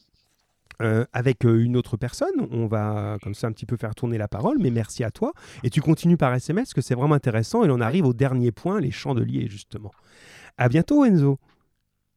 euh, 0.81 1.05
avec 1.13 1.43
une 1.43 1.77
autre 1.77 1.97
personne. 1.97 2.47
On 2.51 2.65
va 2.65 3.17
comme 3.21 3.35
ça 3.35 3.47
un 3.47 3.51
petit 3.51 3.67
peu 3.67 3.77
faire 3.77 3.93
tourner 3.93 4.17
la 4.17 4.27
parole, 4.27 4.57
mais 4.59 4.71
merci 4.71 5.03
à 5.03 5.11
toi. 5.11 5.33
Et 5.63 5.69
tu 5.69 5.81
continues 5.81 6.17
par 6.17 6.33
SMS, 6.33 6.73
que 6.73 6.81
c'est 6.81 6.95
vraiment 6.95 7.15
intéressant. 7.15 7.63
Et 7.63 7.69
on 7.69 7.79
arrive 7.79 8.05
au 8.05 8.13
dernier 8.13 8.51
point, 8.51 8.79
les 8.79 8.91
chandeliers, 8.91 9.47
justement. 9.47 9.91
À 10.57 10.69
bientôt, 10.69 11.05
Enzo. 11.05 11.39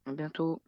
À 0.07 0.13
bientôt. 0.13 0.61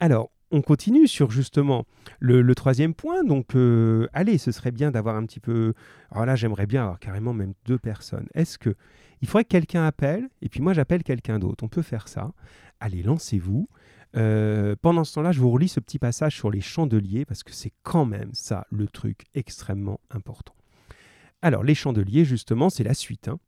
Alors, 0.00 0.30
on 0.50 0.62
continue 0.62 1.06
sur 1.06 1.30
justement 1.30 1.86
le, 2.18 2.54
troisième 2.54 2.94
point. 2.94 3.24
Donc, 3.24 3.54
euh, 3.54 4.08
allez, 4.12 4.38
ce 4.38 4.52
serait 4.52 4.72
bien 4.72 4.90
d'avoir 4.90 5.16
un 5.16 5.24
petit 5.26 5.40
peu. 5.40 5.74
Alors 6.10 6.26
là, 6.26 6.36
j'aimerais 6.36 6.66
bien 6.66 6.82
avoir 6.82 6.98
carrément 6.98 7.32
même 7.32 7.54
deux 7.66 7.78
personnes. 7.78 8.26
Est-ce 8.34 8.58
que 8.58 8.74
il 9.22 9.28
faudrait 9.28 9.44
que 9.44 9.50
quelqu'un 9.50 9.84
appelle 9.84 10.30
et 10.40 10.48
puis 10.48 10.62
moi 10.62 10.72
j'appelle 10.72 11.02
quelqu'un 11.02 11.38
d'autre 11.38 11.62
On 11.62 11.68
peut 11.68 11.82
faire 11.82 12.08
ça. 12.08 12.32
Allez, 12.80 13.02
lancez-vous. 13.02 13.68
Euh, 14.16 14.74
pendant 14.80 15.04
ce 15.04 15.14
temps-là, 15.14 15.32
je 15.32 15.40
vous 15.40 15.50
relis 15.50 15.68
ce 15.68 15.78
petit 15.78 15.98
passage 15.98 16.34
sur 16.34 16.50
les 16.50 16.60
chandeliers 16.60 17.24
parce 17.24 17.42
que 17.42 17.52
c'est 17.52 17.72
quand 17.82 18.06
même 18.06 18.30
ça 18.32 18.66
le 18.70 18.88
truc 18.88 19.24
extrêmement 19.34 20.00
important. 20.10 20.54
Alors, 21.42 21.62
les 21.62 21.74
chandeliers, 21.74 22.24
justement, 22.24 22.70
c'est 22.70 22.84
la 22.84 22.94
suite. 22.94 23.28
Hein. 23.28 23.38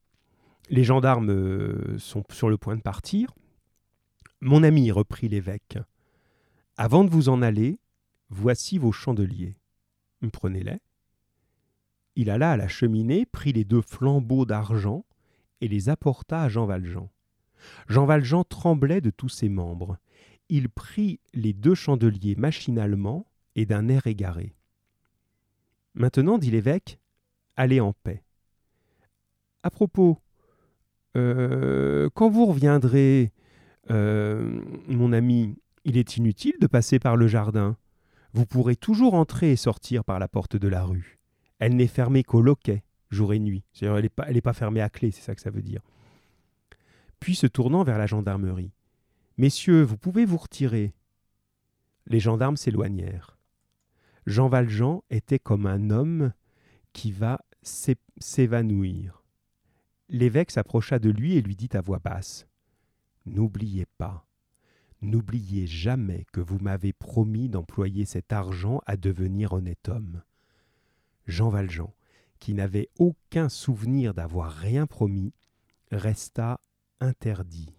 Les 0.70 0.84
gendarmes 0.84 1.30
euh, 1.30 1.98
sont 1.98 2.22
sur 2.30 2.48
le 2.48 2.56
point 2.56 2.76
de 2.76 2.80
partir. 2.80 3.34
Mon 4.40 4.62
ami, 4.62 4.90
reprit 4.90 5.28
l'évêque, 5.28 5.78
avant 6.76 7.04
de 7.04 7.10
vous 7.10 7.28
en 7.28 7.42
aller, 7.42 7.78
voici 8.30 8.78
vos 8.78 8.92
chandeliers. 8.92 9.56
Prenez-les. 10.32 10.78
Il 12.16 12.30
alla 12.30 12.52
à 12.52 12.56
la 12.56 12.68
cheminée, 12.68 13.26
prit 13.26 13.52
les 13.52 13.64
deux 13.64 13.82
flambeaux 13.82 14.44
d'argent 14.44 15.04
et 15.60 15.68
les 15.68 15.88
apporta 15.88 16.42
à 16.42 16.48
Jean 16.48 16.66
Valjean. 16.66 17.08
Jean 17.88 18.06
Valjean 18.06 18.44
tremblait 18.44 19.00
de 19.00 19.10
tous 19.10 19.28
ses 19.28 19.48
membres. 19.48 19.96
Il 20.48 20.68
prit 20.68 21.20
les 21.32 21.52
deux 21.52 21.74
chandeliers 21.74 22.34
machinalement 22.36 23.26
et 23.54 23.66
d'un 23.66 23.88
air 23.88 24.06
égaré. 24.06 24.54
Maintenant, 25.94 26.38
dit 26.38 26.50
l'évêque, 26.50 26.98
allez 27.56 27.80
en 27.80 27.92
paix. 27.92 28.22
À 29.62 29.70
propos, 29.70 30.18
euh, 31.16 32.08
quand 32.14 32.30
vous 32.30 32.46
reviendrez, 32.46 33.32
euh, 33.90 34.60
mon 34.88 35.12
ami, 35.12 35.56
il 35.84 35.96
est 35.96 36.16
inutile 36.16 36.54
de 36.60 36.66
passer 36.66 36.98
par 36.98 37.16
le 37.16 37.26
jardin. 37.26 37.76
Vous 38.32 38.46
pourrez 38.46 38.76
toujours 38.76 39.14
entrer 39.14 39.52
et 39.52 39.56
sortir 39.56 40.04
par 40.04 40.18
la 40.18 40.28
porte 40.28 40.56
de 40.56 40.68
la 40.68 40.84
rue. 40.84 41.18
Elle 41.58 41.76
n'est 41.76 41.86
fermée 41.86 42.22
qu'au 42.22 42.40
loquet, 42.40 42.82
jour 43.10 43.32
et 43.32 43.38
nuit. 43.38 43.64
elle 43.80 44.02
n'est 44.02 44.08
pas, 44.08 44.26
pas 44.42 44.52
fermée 44.52 44.80
à 44.80 44.88
clé, 44.88 45.10
c'est 45.10 45.22
ça 45.22 45.34
que 45.34 45.40
ça 45.40 45.50
veut 45.50 45.62
dire. 45.62 45.82
Puis 47.20 47.34
se 47.34 47.46
tournant 47.46 47.84
vers 47.84 47.98
la 47.98 48.06
gendarmerie. 48.06 48.72
Messieurs, 49.38 49.82
vous 49.82 49.96
pouvez 49.96 50.24
vous 50.24 50.38
retirer. 50.38 50.92
Les 52.06 52.20
gendarmes 52.20 52.56
s'éloignèrent. 52.56 53.38
Jean 54.26 54.48
Valjean 54.48 55.02
était 55.10 55.38
comme 55.38 55.66
un 55.66 55.90
homme 55.90 56.32
qui 56.92 57.12
va 57.12 57.40
s'évanouir. 57.62 59.22
L'évêque 60.08 60.50
s'approcha 60.50 60.98
de 60.98 61.10
lui 61.10 61.36
et 61.36 61.42
lui 61.42 61.56
dit 61.56 61.70
à 61.72 61.80
voix 61.80 61.98
basse 61.98 62.46
N'oubliez 63.24 63.86
pas, 63.98 64.26
N'oubliez 65.02 65.66
jamais 65.66 66.26
que 66.32 66.40
vous 66.40 66.60
m'avez 66.60 66.92
promis 66.92 67.48
d'employer 67.48 68.04
cet 68.04 68.32
argent 68.32 68.80
à 68.86 68.96
devenir 68.96 69.52
honnête 69.52 69.88
homme. 69.88 70.22
Jean 71.26 71.48
Valjean, 71.48 71.92
qui 72.38 72.54
n'avait 72.54 72.88
aucun 73.00 73.48
souvenir 73.48 74.14
d'avoir 74.14 74.52
rien 74.52 74.86
promis, 74.86 75.32
resta 75.90 76.60
interdit. 77.00 77.74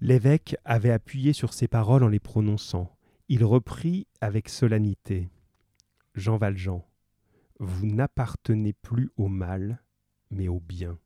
L'évêque 0.00 0.56
avait 0.64 0.92
appuyé 0.92 1.32
sur 1.32 1.52
ces 1.52 1.66
paroles 1.66 2.04
en 2.04 2.08
les 2.08 2.20
prononçant. 2.20 2.96
Il 3.28 3.44
reprit 3.44 4.06
avec 4.20 4.48
solennité. 4.48 5.30
Jean 6.14 6.36
Valjean, 6.36 6.86
vous 7.58 7.86
n'appartenez 7.86 8.72
plus 8.72 9.10
au 9.16 9.26
mal, 9.26 9.82
mais 10.30 10.46
au 10.46 10.60
bien. 10.60 10.96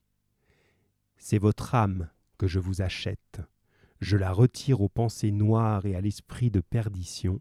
C'est 1.17 1.39
votre 1.39 1.75
âme 1.75 2.11
que 2.37 2.47
je 2.47 2.59
vous 2.59 2.83
achète 2.83 3.41
je 4.01 4.17
la 4.17 4.33
retire 4.33 4.81
aux 4.81 4.89
pensées 4.89 5.31
noires 5.31 5.87
et 5.87 5.95
à 5.95 6.01
l'esprit 6.01 6.51
de 6.51 6.61
perdition, 6.61 7.41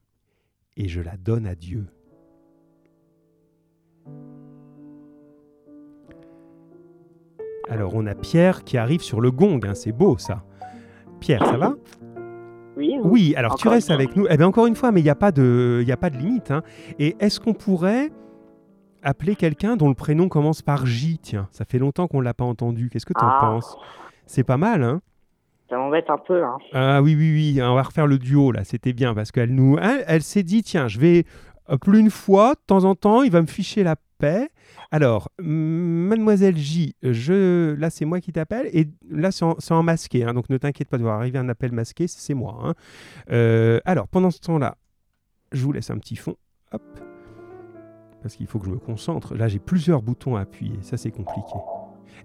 et 0.78 0.88
je 0.88 1.01
la 1.01 1.18
donne 1.18 1.45
à 1.45 1.56
Dieu. 1.56 1.88
Alors 7.70 7.95
on 7.95 8.06
a 8.06 8.16
Pierre 8.16 8.64
qui 8.64 8.78
arrive 8.78 9.01
sur 9.01 9.22
le 9.22 9.32
gong, 9.32 9.60
hein, 9.64 9.74
c'est 9.74 9.91
beau 9.91 10.18
ça. 10.18 10.43
Pierre, 11.20 11.45
ça 11.45 11.58
va? 11.58 11.76
Oui, 12.76 12.97
oui. 13.04 13.34
alors 13.36 13.56
tu 13.56 13.68
restes 13.68 13.91
avec 13.91 14.16
nous. 14.16 14.26
Eh 14.30 14.36
bien 14.36 14.47
encore 14.47 14.66
une 14.66 14.76
fois, 14.76 14.91
mais 14.91 14.99
il 14.99 15.04
n'y 15.04 15.10
a, 15.10 15.16
pas 15.16 15.32
de, 15.32 15.86
a 15.88 15.97
pas 15.97 16.10
de 16.10 16.18
limite. 16.18 16.51
Hein. 16.51 16.64
Et 16.99 17.16
est-ce 17.20 17.39
qu'on 17.39 17.54
pourrait 17.54 18.12
appeler 19.04 19.36
quelqu'un 19.36 19.78
dont 19.78 19.89
le 19.89 19.95
prénom 19.95 20.28
commence 20.28 20.62
par 20.62 20.86
J? 20.86 21.20
Tiens, 21.20 21.47
ça 21.51 21.66
fait 21.66 21.78
longtemps 21.78 22.08
qu'on 22.08 22.20
ne 22.20 22.24
l'a 22.24 22.34
pas 22.34 22.43
entendu. 22.43 22.89
Qu'est-ce 22.89 23.06
que 23.06 23.14
tu 23.14 23.24
en 23.24 23.30
ah. 23.30 23.38
penses? 23.39 23.78
C'est 24.26 24.43
pas 24.43 24.58
mal, 24.58 24.84
hein 24.84 25.01
ça 25.74 25.80
m'embête 25.80 26.09
un 26.11 26.19
peu. 26.19 26.43
Hein. 26.43 26.57
Ah 26.74 27.01
oui, 27.01 27.15
oui, 27.15 27.32
oui, 27.34 27.61
on 27.63 27.74
va 27.74 27.82
refaire 27.82 28.05
le 28.05 28.19
duo 28.19 28.51
là, 28.51 28.63
c'était 28.63 28.93
bien 28.93 29.15
parce 29.15 29.32
qu'elle 29.32 29.55
nous. 29.55 29.78
Elle, 29.80 30.21
s'est 30.21 30.43
dit 30.43 30.61
tiens, 30.61 30.88
je 30.88 30.99
vais. 30.99 31.26
Euh, 31.69 31.78
plus 31.78 31.99
une 31.99 32.11
fois, 32.11 32.53
de 32.53 32.59
temps 32.67 32.84
en 32.84 32.93
temps, 32.93 33.24
il 33.24 33.32
va 33.32 33.41
me 33.41 33.47
ficher 33.47 33.84
la 33.84 33.95
paix. 34.19 34.49
Alors, 34.91 35.30
mademoiselle 35.39 36.57
J, 36.57 36.95
je... 37.01 37.74
là 37.76 37.89
c'est 37.89 38.05
moi 38.05 38.19
qui 38.19 38.32
t'appelle 38.32 38.69
et 38.74 38.88
là 39.09 39.32
c'est 39.32 39.43
en, 39.43 39.84
masqué, 39.84 40.24
hein, 40.24 40.36
donc 40.36 40.49
ne 40.49 40.57
t'inquiète 40.57 40.88
pas 40.88 40.97
de 40.97 41.03
voir 41.03 41.17
arriver 41.17 41.39
un 41.39 41.49
appel 41.49 41.71
masqué, 41.71 42.05
c'est 42.07 42.36
moi. 42.36 42.59
Hein. 42.63 42.74
Euh, 43.32 43.80
alors, 43.86 44.07
pendant 44.07 44.30
ce 44.30 44.39
temps-là, 44.41 44.76
je 45.51 45.63
vous 45.63 45.71
laisse 45.71 45.89
un 45.89 45.97
petit 45.97 46.15
fond. 46.15 46.36
Parce 48.21 48.36
qu'il 48.36 48.45
faut 48.45 48.59
que 48.59 48.65
je 48.67 48.71
me 48.71 48.78
concentre. 48.78 49.36
Là, 49.36 49.47
j'ai 49.47 49.59
plusieurs 49.59 50.03
boutons 50.03 50.36
à 50.36 50.41
appuyer, 50.41 50.78
ça 50.82 50.97
c'est 50.97 51.11
compliqué. 51.11 51.55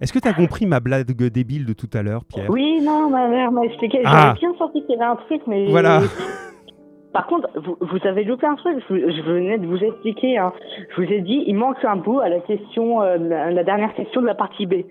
Est-ce 0.01 0.13
que 0.13 0.19
tu 0.19 0.27
as 0.27 0.33
compris 0.33 0.65
ma 0.65 0.79
blague 0.79 1.11
débile 1.11 1.65
de 1.65 1.73
tout 1.73 1.89
à 1.93 2.01
l'heure, 2.01 2.23
Pierre? 2.23 2.49
Oui, 2.49 2.81
non, 2.81 3.09
ma 3.09 3.27
mère 3.27 3.51
m'a 3.51 3.63
expliqué. 3.63 4.01
Ah. 4.05 4.11
J'avais 4.35 4.39
bien 4.39 4.53
senti 4.57 4.81
qu'il 4.81 4.91
y 4.91 4.95
avait 4.95 5.11
un 5.11 5.15
truc, 5.15 5.41
mais. 5.47 5.69
Voilà. 5.69 6.01
Par 7.13 7.25
contre, 7.25 7.49
vous, 7.55 7.75
vous 7.81 8.07
avez 8.07 8.23
loupé 8.23 8.45
un 8.45 8.55
truc. 8.55 8.77
Je, 8.87 8.95
je 8.95 9.21
venais 9.23 9.57
de 9.57 9.65
vous 9.65 9.77
expliquer. 9.83 10.37
Hein. 10.37 10.53
Je 10.95 11.01
vous 11.01 11.11
ai 11.11 11.21
dit, 11.21 11.43
il 11.47 11.55
manque 11.55 11.83
un 11.83 11.95
bout 11.95 12.19
à 12.19 12.29
la 12.29 12.39
question, 12.39 13.01
euh, 13.01 13.17
la, 13.17 13.63
dernière 13.63 13.93
question 13.95 14.21
de 14.21 14.27
la 14.27 14.35
partie 14.35 14.67
B. 14.67 14.85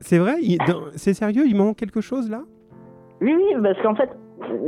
C'est 0.00 0.18
vrai? 0.18 0.36
Il- 0.40 0.58
dans- 0.58 0.84
C'est 0.94 1.14
sérieux? 1.14 1.44
Il 1.46 1.56
manque 1.56 1.76
quelque 1.76 2.00
chose 2.00 2.30
là? 2.30 2.42
Oui, 3.20 3.34
oui, 3.34 3.56
parce 3.60 3.80
qu'en 3.82 3.96
fait, 3.96 4.10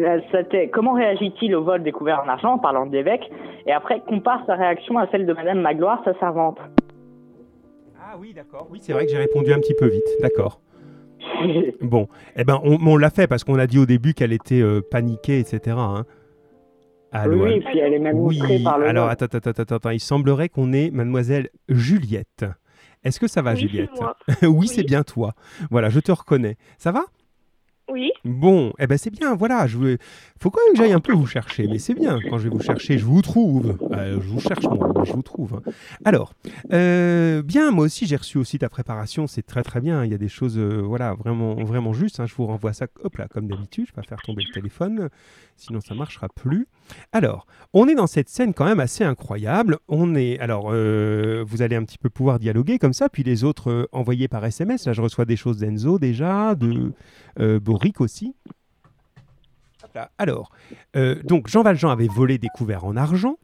euh, 0.01 0.19
c'était 0.33 0.69
comment 0.69 0.95
réagit-il 0.95 1.55
au 1.55 1.63
vol 1.63 1.85
découvert 1.85 2.23
en 2.25 2.29
argent 2.29 2.55
en 2.55 2.59
parlant 2.59 2.87
de 2.87 2.93
l'évêque? 2.93 3.31
Et 3.67 3.73
après, 3.73 4.01
compare 4.01 4.43
sa 4.47 4.57
réaction 4.57 4.99
à 4.99 5.07
celle 5.13 5.27
de 5.27 5.33
Madame 5.33 5.61
Magloire, 5.61 6.03
sa 6.05 6.15
servante. 6.19 6.59
Ah 8.13 8.17
oui, 8.19 8.33
d'accord. 8.35 8.67
Oui, 8.71 8.81
c'est 8.83 8.93
vrai 8.93 9.07
que 9.07 9.13
j'ai 9.13 9.19
répondu 9.19 9.53
un 9.53 9.61
petit 9.61 9.75
peu 9.75 9.87
vite. 9.87 10.03
D'accord. 10.21 10.61
Bon, 11.81 12.09
eh 12.35 12.43
ben, 12.43 12.61
on, 12.65 12.85
on 12.85 12.97
l'a 12.97 13.11
fait 13.11 13.29
parce 13.29 13.45
qu'on 13.45 13.59
a 13.59 13.69
dit 13.69 13.79
au 13.79 13.87
début 13.87 14.15
qu'elle 14.15 14.33
était 14.33 14.61
euh, 14.61 14.81
paniquée, 14.81 15.39
etc. 15.39 15.77
Hein. 15.79 16.05
Allô, 17.13 17.45
oui, 17.45 17.53
allô. 17.53 17.63
puis 17.65 17.79
elle 17.79 17.95
est 17.95 17.99
même 18.01 18.19
outrée 18.19 18.57
Oui, 18.57 18.65
par 18.65 18.79
le 18.79 18.87
alors 18.87 19.09
attends, 19.09 19.27
attends, 19.27 19.51
attends, 19.51 19.77
attends, 19.77 19.91
il 19.91 20.01
semblerait 20.01 20.49
qu'on 20.49 20.73
ait 20.73 20.91
mademoiselle 20.91 21.51
Juliette. 21.69 22.47
Est-ce 23.05 23.21
que 23.21 23.29
ça 23.29 23.43
va, 23.43 23.53
Oui, 23.53 23.61
Juliette? 23.61 23.91
Oui, 24.43 24.67
c'est 24.67 24.83
bien 24.83 25.05
toi. 25.05 25.35
Voilà, 25.71 25.89
je 25.89 26.01
te 26.01 26.11
reconnais. 26.11 26.57
Ça 26.79 26.91
va? 26.91 27.05
Oui, 27.91 28.11
Bon, 28.25 28.73
eh 28.79 28.87
ben 28.87 28.97
c'est 28.99 29.11
bien, 29.11 29.35
voilà. 29.35 29.67
Je 29.67 29.97
faut 30.39 30.51
quand 30.51 30.61
même 30.67 30.75
que 30.75 30.79
j'aille 30.79 30.93
un 30.93 31.01
peu 31.01 31.13
vous 31.13 31.27
chercher, 31.27 31.67
mais 31.67 31.79
c'est 31.79 31.95
bien. 31.95 32.19
Quand 32.29 32.39
je 32.39 32.45
vais 32.45 32.51
vous 32.55 32.61
chercher, 32.61 32.99
je 32.99 33.05
vous 33.05 33.21
trouve. 33.23 33.77
Euh, 33.93 34.19
je 34.21 34.29
vous 34.29 34.41
cherche 34.41 34.65
moi, 34.65 34.93
je 35.05 35.13
vous 35.13 35.23
trouve. 35.23 35.55
hein. 35.67 35.73
Alors, 36.05 36.35
euh, 36.73 37.43
bien, 37.43 37.71
moi 37.73 37.85
aussi 37.87 38.07
j'ai 38.07 38.17
reçu 38.17 38.39
aussi 38.39 38.59
ta 38.59 38.69
préparation, 38.69 39.27
c'est 39.27 39.43
très 39.43 39.63
très 39.63 39.81
bien. 39.81 40.05
Il 40.05 40.11
y 40.11 40.15
a 40.15 40.19
des 40.19 40.29
choses, 40.29 40.57
euh, 40.59 40.81
voilà, 40.83 41.15
vraiment 41.15 41.55
vraiment 41.57 41.93
justes. 41.93 42.21
hein. 42.21 42.27
Je 42.27 42.35
vous 42.35 42.47
renvoie 42.47 42.73
ça, 42.73 42.87
hop 43.03 43.17
là, 43.17 43.27
comme 43.29 43.49
d'habitude. 43.49 43.87
Je 43.89 43.93
vais 43.93 44.03
pas 44.03 44.09
faire 44.09 44.23
tomber 44.23 44.45
le 44.47 44.53
téléphone, 44.55 45.09
sinon 45.57 45.81
ça 45.81 45.95
marchera 45.95 46.29
plus. 46.29 46.67
Alors, 47.13 47.47
on 47.73 47.89
est 47.89 47.95
dans 47.95 48.07
cette 48.07 48.29
scène 48.29 48.55
quand 48.55 48.65
même 48.67 48.81
assez 48.81 49.05
incroyable. 49.05 49.79
On 49.89 50.15
est, 50.15 50.39
alors, 50.39 50.71
vous 50.71 51.63
allez 51.63 51.77
un 51.77 51.85
petit 51.85 51.99
peu 51.99 52.09
pouvoir 52.11 52.39
dialoguer 52.39 52.79
comme 52.79 52.93
ça, 52.93 53.09
puis 53.09 53.23
les 53.25 53.45
autres 53.45 53.89
envoyés 53.93 54.29
par 54.29 54.45
SMS. 54.45 54.87
Là, 54.87 54.93
je 54.93 55.01
reçois 55.03 55.25
des 55.25 55.37
choses 55.37 55.59
d'Enzo 55.59 55.99
déjà, 55.99 56.55
de 56.55 56.93
Boric 57.81 58.01
aussi. 58.01 58.35
Alors, 60.19 60.51
euh, 60.97 61.21
donc 61.25 61.49
Jean 61.49 61.63
Valjean 61.63 61.91
avait 61.91 62.07
volé 62.07 62.39
des 62.39 62.49
couverts 62.49 62.85
en 62.85 62.97
argent. 62.97 63.39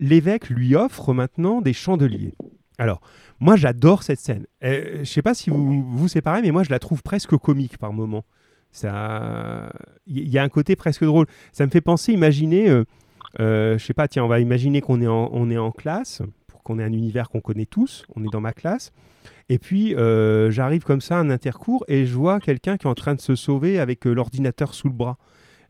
L'évêque 0.00 0.50
lui 0.50 0.74
offre 0.74 1.14
maintenant 1.14 1.60
des 1.60 1.72
chandeliers. 1.72 2.34
Alors, 2.78 3.00
moi 3.40 3.56
j'adore 3.56 4.02
cette 4.02 4.18
scène. 4.18 4.46
Euh, 4.64 4.94
je 4.94 4.98
ne 5.00 5.04
sais 5.04 5.22
pas 5.22 5.34
si 5.34 5.50
vous, 5.50 5.82
vous 5.82 6.08
c'est 6.08 6.20
pareil, 6.20 6.42
mais 6.42 6.50
moi 6.50 6.64
je 6.64 6.70
la 6.70 6.78
trouve 6.78 7.02
presque 7.02 7.36
comique 7.36 7.78
par 7.78 7.92
moment. 7.92 8.24
Ça, 8.70 9.72
il 10.06 10.28
y 10.28 10.38
a 10.38 10.42
un 10.42 10.48
côté 10.48 10.76
presque 10.76 11.04
drôle. 11.04 11.26
Ça 11.52 11.64
me 11.64 11.70
fait 11.70 11.80
penser, 11.80 12.12
imaginez, 12.12 12.68
euh, 12.68 12.84
euh, 13.40 13.78
je 13.78 13.84
sais 13.84 13.94
pas, 13.94 14.08
tiens, 14.08 14.24
on 14.24 14.28
va 14.28 14.40
imaginer 14.40 14.80
qu'on 14.80 15.00
est 15.00 15.06
en, 15.06 15.30
on 15.32 15.50
est 15.50 15.58
en 15.58 15.70
classe, 15.70 16.22
qu'on 16.68 16.78
ait 16.78 16.84
un 16.84 16.92
univers 16.92 17.28
qu'on 17.30 17.40
connaît 17.40 17.66
tous. 17.66 18.04
On 18.14 18.22
est 18.22 18.30
dans 18.30 18.40
ma 18.40 18.52
classe. 18.52 18.92
Et 19.48 19.58
puis, 19.58 19.94
euh, 19.96 20.50
j'arrive 20.50 20.84
comme 20.84 21.00
ça 21.00 21.16
à 21.16 21.20
un 21.20 21.30
intercours 21.30 21.84
et 21.88 22.06
je 22.06 22.14
vois 22.14 22.38
quelqu'un 22.40 22.76
qui 22.76 22.86
est 22.86 22.90
en 22.90 22.94
train 22.94 23.14
de 23.14 23.20
se 23.20 23.34
sauver 23.34 23.78
avec 23.80 24.06
euh, 24.06 24.12
l'ordinateur 24.12 24.74
sous 24.74 24.88
le 24.88 24.94
bras. 24.94 25.16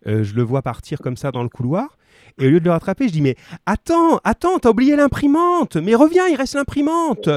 Euh, 0.07 0.23
je 0.25 0.35
le 0.35 0.43
vois 0.43 0.63
partir 0.63 0.99
comme 1.01 1.17
ça 1.17 1.31
dans 1.31 1.43
le 1.43 1.49
couloir. 1.49 1.97
Et 2.41 2.47
au 2.47 2.51
lieu 2.51 2.61
de 2.61 2.65
le 2.65 2.71
rattraper, 2.73 3.09
je 3.09 3.13
dis 3.13 3.23
Mais 3.23 3.37
attends, 3.67 4.19
attends, 4.25 4.59
t'as 4.59 4.71
oublié 4.71 4.95
l'imprimante 4.97 5.77
Mais 5.77 5.95
reviens, 5.95 6.27
il 6.29 6.37
reste 6.37 6.55
l'imprimante 6.55 7.29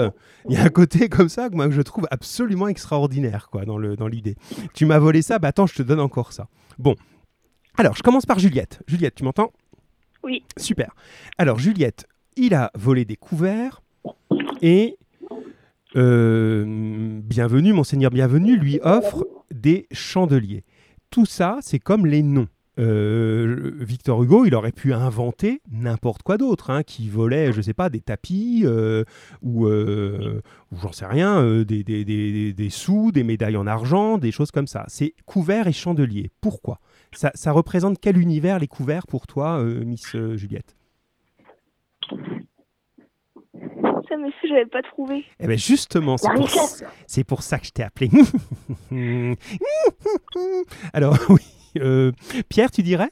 Il 0.49 0.53
y 0.55 0.57
a 0.57 0.64
un 0.64 0.70
côté 0.70 1.07
comme 1.09 1.30
ça 1.30 1.49
que 1.49 1.55
moi 1.55 1.70
je 1.72 1.82
trouve 1.82 2.07
absolument 2.12 2.68
extraordinaire 2.68 3.49
quoi, 3.51 3.64
dans 3.66 3.78
le- 3.78 3.95
dans 3.95 4.07
l'idée. 4.07 4.36
tu 4.74 4.86
m'as 4.86 4.99
volé 4.99 5.22
ça, 5.22 5.39
bah 5.39 5.49
attends, 5.49 5.66
je 5.68 5.76
te 5.76 5.82
donne 5.84 5.99
encore 5.99 6.34
ça. 6.34 6.47
Bon. 6.78 6.95
Alors, 7.78 7.95
je 7.95 8.03
commence 8.03 8.26
par 8.26 8.38
Juliette. 8.39 8.82
Juliette, 8.88 9.16
tu 9.16 9.24
m'entends? 9.24 9.51
Oui. 10.24 10.43
Super. 10.57 10.93
Alors, 11.38 11.57
Juliette, 11.57 12.05
il 12.36 12.54
a 12.54 12.72
volé 12.76 13.06
des 13.06 13.16
couverts 13.16 13.82
et 14.62 14.98
euh, 15.96 17.20
Bienvenue, 17.24 17.74
Monseigneur 17.74 18.12
Bienvenu 18.12 18.58
lui 18.58 18.80
offre 18.84 19.26
des 19.52 19.88
chandeliers. 19.92 20.64
Tout 21.10 21.26
ça, 21.26 21.58
c'est 21.62 21.80
comme 21.80 22.06
les 22.06 22.24
noms. 22.24 22.48
Euh, 22.80 23.74
Victor 23.82 24.24
Hugo, 24.24 24.46
il 24.46 24.56
aurait 24.56 24.72
pu 24.72 24.94
inventer 24.94 25.62
n'importe 25.70 26.24
quoi 26.24 26.38
d'autre, 26.38 26.70
hein, 26.70 26.84
qui 26.84 27.10
volait, 27.10 27.52
je 27.52 27.62
sais 27.62 27.74
pas, 27.74 27.90
des 27.90 28.00
tapis 28.00 28.62
euh, 28.64 29.04
ou, 29.42 29.68
j'en 30.82 30.94
sais 30.94 31.06
rien, 31.06 31.64
des, 31.64 31.84
des- 31.84 32.06
des- 32.06 32.54
des- 32.54 32.70
sous, 32.70 33.12
des 33.12 33.24
médailles 33.24 33.58
en 33.58 33.68
argent, 33.68 34.18
des 34.18 34.32
choses 34.32 34.52
comme 34.52 34.68
ça. 34.68 34.86
C'est 34.88 35.14
couverts 35.26 35.68
et 35.68 35.74
chandeliers. 35.74 36.32
Pourquoi? 36.40 36.80
Ça, 37.14 37.52
représente 37.52 38.00
quel 38.00 38.18
univers 38.18 38.58
les 38.58 38.68
couverts 38.68 39.06
pour 39.06 39.28
toi, 39.28 39.62
Miss 39.62 40.16
Juliette? 40.36 40.78
Ça 44.09 44.18
monsieur, 44.18 44.49
j'avais 44.49 44.66
pas 44.66 44.82
trouvé. 44.82 45.26
Eh 45.39 45.47
bien 45.47 45.57
justement, 45.57 46.18
c'est 46.18 46.32
pour, 46.32 46.45
richesse. 46.45 46.84
c'est 47.07 47.24
pour 47.24 47.43
ça 47.43 47.59
que 47.59 47.66
je 47.66 47.72
t'ai 47.72 47.84
appelé. 47.84 48.09
Alors 50.93 51.18
oui, 51.30 51.41
euh, 51.78 52.12
Pierre, 52.49 52.72
tu 52.72 52.84
dirais? 52.84 53.12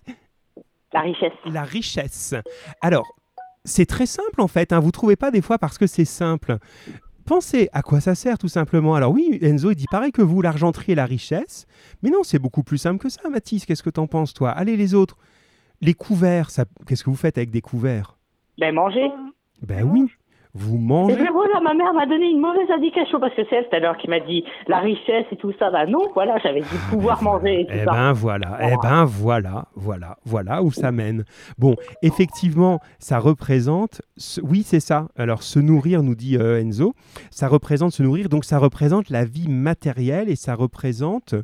La 0.93 1.02
richesse. 1.02 1.34
la 1.45 1.64
richesse. 1.64 2.34
Alors, 2.82 3.06
c'est 3.64 3.86
très 3.86 4.08
simple 4.08 4.41
en 4.41 4.47
fait. 4.47 4.74
Hein. 4.74 4.80
Vous 4.80 4.91
trouvez 4.91 5.16
pas 5.16 5.32
des 5.32 5.41
fois 5.41 5.60
parce 5.60 5.78
que 5.78 5.88
c'est 5.88 6.06
simple. 6.06 6.58
Pensez 7.26 7.70
à 7.74 7.84
quoi 7.84 8.02
ça 8.02 8.16
sert 8.16 8.39
tout 8.39 8.47
simplement. 8.47 8.95
Alors 8.95 9.12
oui, 9.12 9.38
Enzo, 9.43 9.70
il 9.70 9.76
dit 9.76 9.86
pareil 9.91 10.12
que 10.12 10.24
vous, 10.24 10.41
l'argenterie 10.41 10.93
et 10.93 10.95
la 10.95 11.06
richesse. 11.06 11.68
Mais 12.02 12.10
non, 12.10 12.24
c'est 12.24 12.39
beaucoup 12.39 12.64
plus 12.64 12.80
simple 12.80 12.97
que 12.97 13.10
ça, 13.10 13.30
Mathis. 13.30 13.66
Qu'est-ce 13.68 13.84
que 13.84 13.91
t'en 13.91 14.08
penses, 14.08 14.34
toi? 14.34 14.50
Allez, 14.50 14.76
les 14.76 14.95
autres. 14.95 15.16
Les 15.82 15.93
couverts, 15.93 16.50
ça... 16.50 16.66
qu'est-ce 16.88 17.04
que 17.04 17.10
vous 17.10 17.16
faites 17.16 17.38
avec 17.38 17.52
des 17.52 17.62
couverts? 17.62 18.19
Ben, 18.60 18.74
manger. 18.76 19.10
Ben 19.62 19.84
oui, 19.84 20.05
vous 20.53 20.76
Et 20.76 20.80
mangez. 20.80 21.16
bien 21.16 21.32
voilà, 21.32 21.60
ma 21.62 21.74
mère 21.74 21.93
m'a 21.93 22.05
donné 22.05 22.26
une 22.30 22.39
mauvaise 22.39 22.70
indication 22.72 23.20
parce 23.20 23.34
que 23.36 23.41
c'est 23.49 23.55
elle 23.57 23.70
tout 23.70 23.76
à 23.76 23.80
l'heure 23.80 23.97
qui 23.97 24.10
m'a 24.10 24.20
dit 24.20 24.43
la 24.68 24.80
richesse 24.80 25.26
et 25.32 25.36
tout 25.38 25.53
ça. 25.60 25.70
Bah 25.70 25.86
non, 25.86 25.99
voilà, 26.14 26.38
j'avais 26.39 26.62
dit 26.62 26.78
pouvoir 26.89 27.22
manger 27.22 27.62
et 27.62 27.66
tout 27.66 27.74
Eh 27.76 27.86
ça. 27.86 27.91
ben 27.91 28.14
voilà, 28.14 28.57
eh 28.62 28.76
ben 28.82 29.05
voilà, 29.05 29.66
voilà, 29.76 30.18
voilà 30.26 30.64
où 30.64 30.72
ça 30.72 30.91
mène. 30.91 31.24
Bon, 31.57 31.76
effectivement, 32.01 32.80
ça 32.99 33.20
représente, 33.20 34.01
ce- 34.18 34.41
oui 34.41 34.64
c'est 34.66 34.80
ça. 34.80 35.07
Alors 35.18 35.43
se 35.43 35.60
nourrir, 35.60 36.03
nous 36.03 36.16
dit 36.16 36.38
euh, 36.38 36.60
Enzo, 36.62 36.93
ça 37.32 37.47
représente 37.47 37.91
se 37.91 38.01
nourrir, 38.03 38.28
donc 38.30 38.43
ça 38.45 38.57
représente 38.60 39.10
la 39.10 39.26
vie 39.26 39.47
matérielle 39.49 40.30
et 40.30 40.36
ça 40.36 40.55
représente 40.55 41.36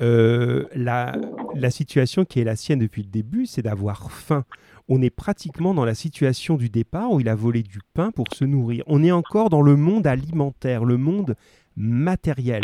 euh, 0.00 0.64
la, 0.74 1.12
la 1.54 1.70
situation 1.70 2.24
qui 2.24 2.40
est 2.40 2.44
la 2.44 2.56
sienne 2.56 2.78
depuis 2.80 3.02
le 3.02 3.08
début, 3.10 3.46
c'est 3.46 3.62
d'avoir 3.62 4.10
faim. 4.10 4.44
On 4.88 5.02
est 5.02 5.10
pratiquement 5.10 5.74
dans 5.74 5.84
la 5.84 5.94
situation 5.94 6.56
du 6.56 6.68
départ 6.68 7.10
où 7.10 7.20
il 7.20 7.28
a 7.28 7.34
volé 7.34 7.62
du 7.62 7.80
pain 7.92 8.12
pour 8.12 8.26
se 8.32 8.44
nourrir. 8.44 8.84
On 8.86 9.02
est 9.02 9.10
encore 9.10 9.50
dans 9.50 9.62
le 9.62 9.74
monde 9.74 10.06
alimentaire, 10.06 10.84
le 10.84 10.96
monde 10.96 11.34
matériel. 11.76 12.62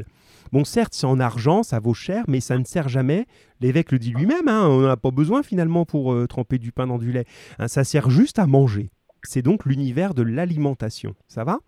Bon, 0.53 0.65
certes, 0.65 0.95
c'est 0.95 1.07
en 1.07 1.19
argent, 1.19 1.63
ça 1.63 1.81
vaut 1.81 1.95
cher, 1.95 2.25
mais 2.29 2.41
ça 2.41 2.59
ne 2.59 2.65
sert 2.65 2.89
jamais. 2.89 3.27
L'évêque 3.61 3.91
le 3.91 3.99
dit 3.99 4.13
lui-même, 4.13 4.49
hein, 4.49 4.69
on 4.69 4.81
n'en 4.83 4.89
a 4.89 4.97
pas 4.97 5.11
besoin 5.11 5.43
finalement 5.43 5.85
pour 5.85 6.13
euh, 6.13 6.27
tremper 6.27 6.59
du 6.59 6.73
pain 6.73 6.87
dans 6.87 6.99
du 6.99 7.11
lait. 7.11 7.27
Hein, 7.59 7.69
ça 7.69 7.85
sert 7.85 8.11
juste 8.11 8.39
à 8.39 8.47
manger. 8.47 8.91
C'est 9.25 9.43
donc 9.43 9.65
l'univers 9.65 10.15
de 10.15 10.23
l'alimentation. 10.23 11.15
Ça 11.27 11.45
va? 11.45 11.59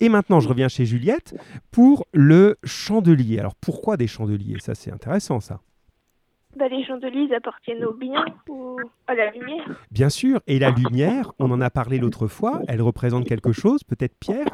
Et 0.00 0.08
maintenant, 0.08 0.40
je 0.40 0.48
reviens 0.48 0.68
chez 0.68 0.84
Juliette 0.84 1.34
pour 1.70 2.06
le 2.12 2.56
chandelier. 2.62 3.38
Alors, 3.38 3.54
pourquoi 3.54 3.96
des 3.96 4.06
chandeliers? 4.06 4.56
Ça, 4.60 4.74
c'est 4.74 4.92
intéressant, 4.92 5.40
ça. 5.40 5.60
Bah, 6.58 6.66
les 6.68 6.84
chandeliers, 6.84 7.32
appartiennent 7.34 7.84
au 7.84 7.92
bien 7.92 8.24
ou 8.48 8.76
à 9.06 9.14
la 9.14 9.30
lumière. 9.30 9.64
Bien 9.92 10.08
sûr, 10.08 10.40
et 10.48 10.58
la 10.58 10.70
lumière, 10.70 11.30
on 11.38 11.52
en 11.52 11.60
a 11.60 11.70
parlé 11.70 11.98
l'autre 11.98 12.26
fois, 12.26 12.62
elle 12.66 12.82
représente 12.82 13.26
quelque 13.26 13.52
chose, 13.52 13.84
peut-être 13.84 14.16
Pierre? 14.18 14.48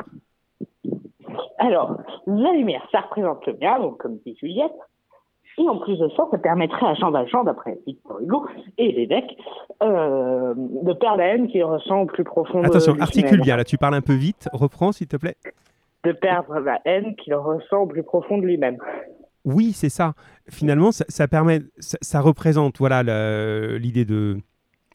Alors, 1.58 1.96
la 2.26 2.52
lumière, 2.52 2.86
ça 2.92 3.00
représente 3.00 3.46
le 3.46 3.54
bien, 3.54 3.78
donc 3.78 3.98
comme 3.98 4.18
dit 4.26 4.36
Juliette. 4.38 4.72
Et 5.56 5.66
en 5.66 5.78
plus 5.78 5.98
de 5.98 6.08
ça, 6.10 6.24
ça 6.30 6.36
permettrait 6.36 6.84
à 6.84 6.94
Jean 6.94 7.10
Valjean, 7.10 7.44
d'après 7.44 7.78
Victor 7.86 8.20
Hugo 8.20 8.46
et 8.76 8.92
l'évêque, 8.92 9.38
euh, 9.82 10.52
de 10.56 10.92
perdre 10.92 11.18
la 11.18 11.28
haine 11.28 11.48
qui 11.48 11.62
ressent 11.62 12.02
au 12.02 12.06
plus 12.06 12.24
profond 12.24 12.60
de 12.60 12.66
Attention, 12.66 12.96
articule 13.00 13.40
bien, 13.40 13.56
là 13.56 13.64
tu 13.64 13.78
parles 13.78 13.94
un 13.94 14.02
peu 14.02 14.14
vite, 14.14 14.48
reprends 14.52 14.92
s'il 14.92 15.06
te 15.06 15.16
plaît. 15.16 15.36
De 16.02 16.12
perdre 16.12 16.58
la 16.58 16.80
haine 16.84 17.14
qu'il 17.16 17.34
ressent 17.34 17.78
au 17.78 17.86
plus 17.86 18.02
profond 18.02 18.36
de 18.36 18.44
lui-même. 18.44 18.76
Oui, 19.44 19.72
c'est 19.74 19.90
ça. 19.90 20.14
Finalement, 20.50 20.90
ça, 20.92 21.28
permet, 21.28 21.62
ça, 21.78 22.20
représente 22.20 22.78
voilà 22.78 23.02
l'idée 23.78 24.04
de 24.04 24.38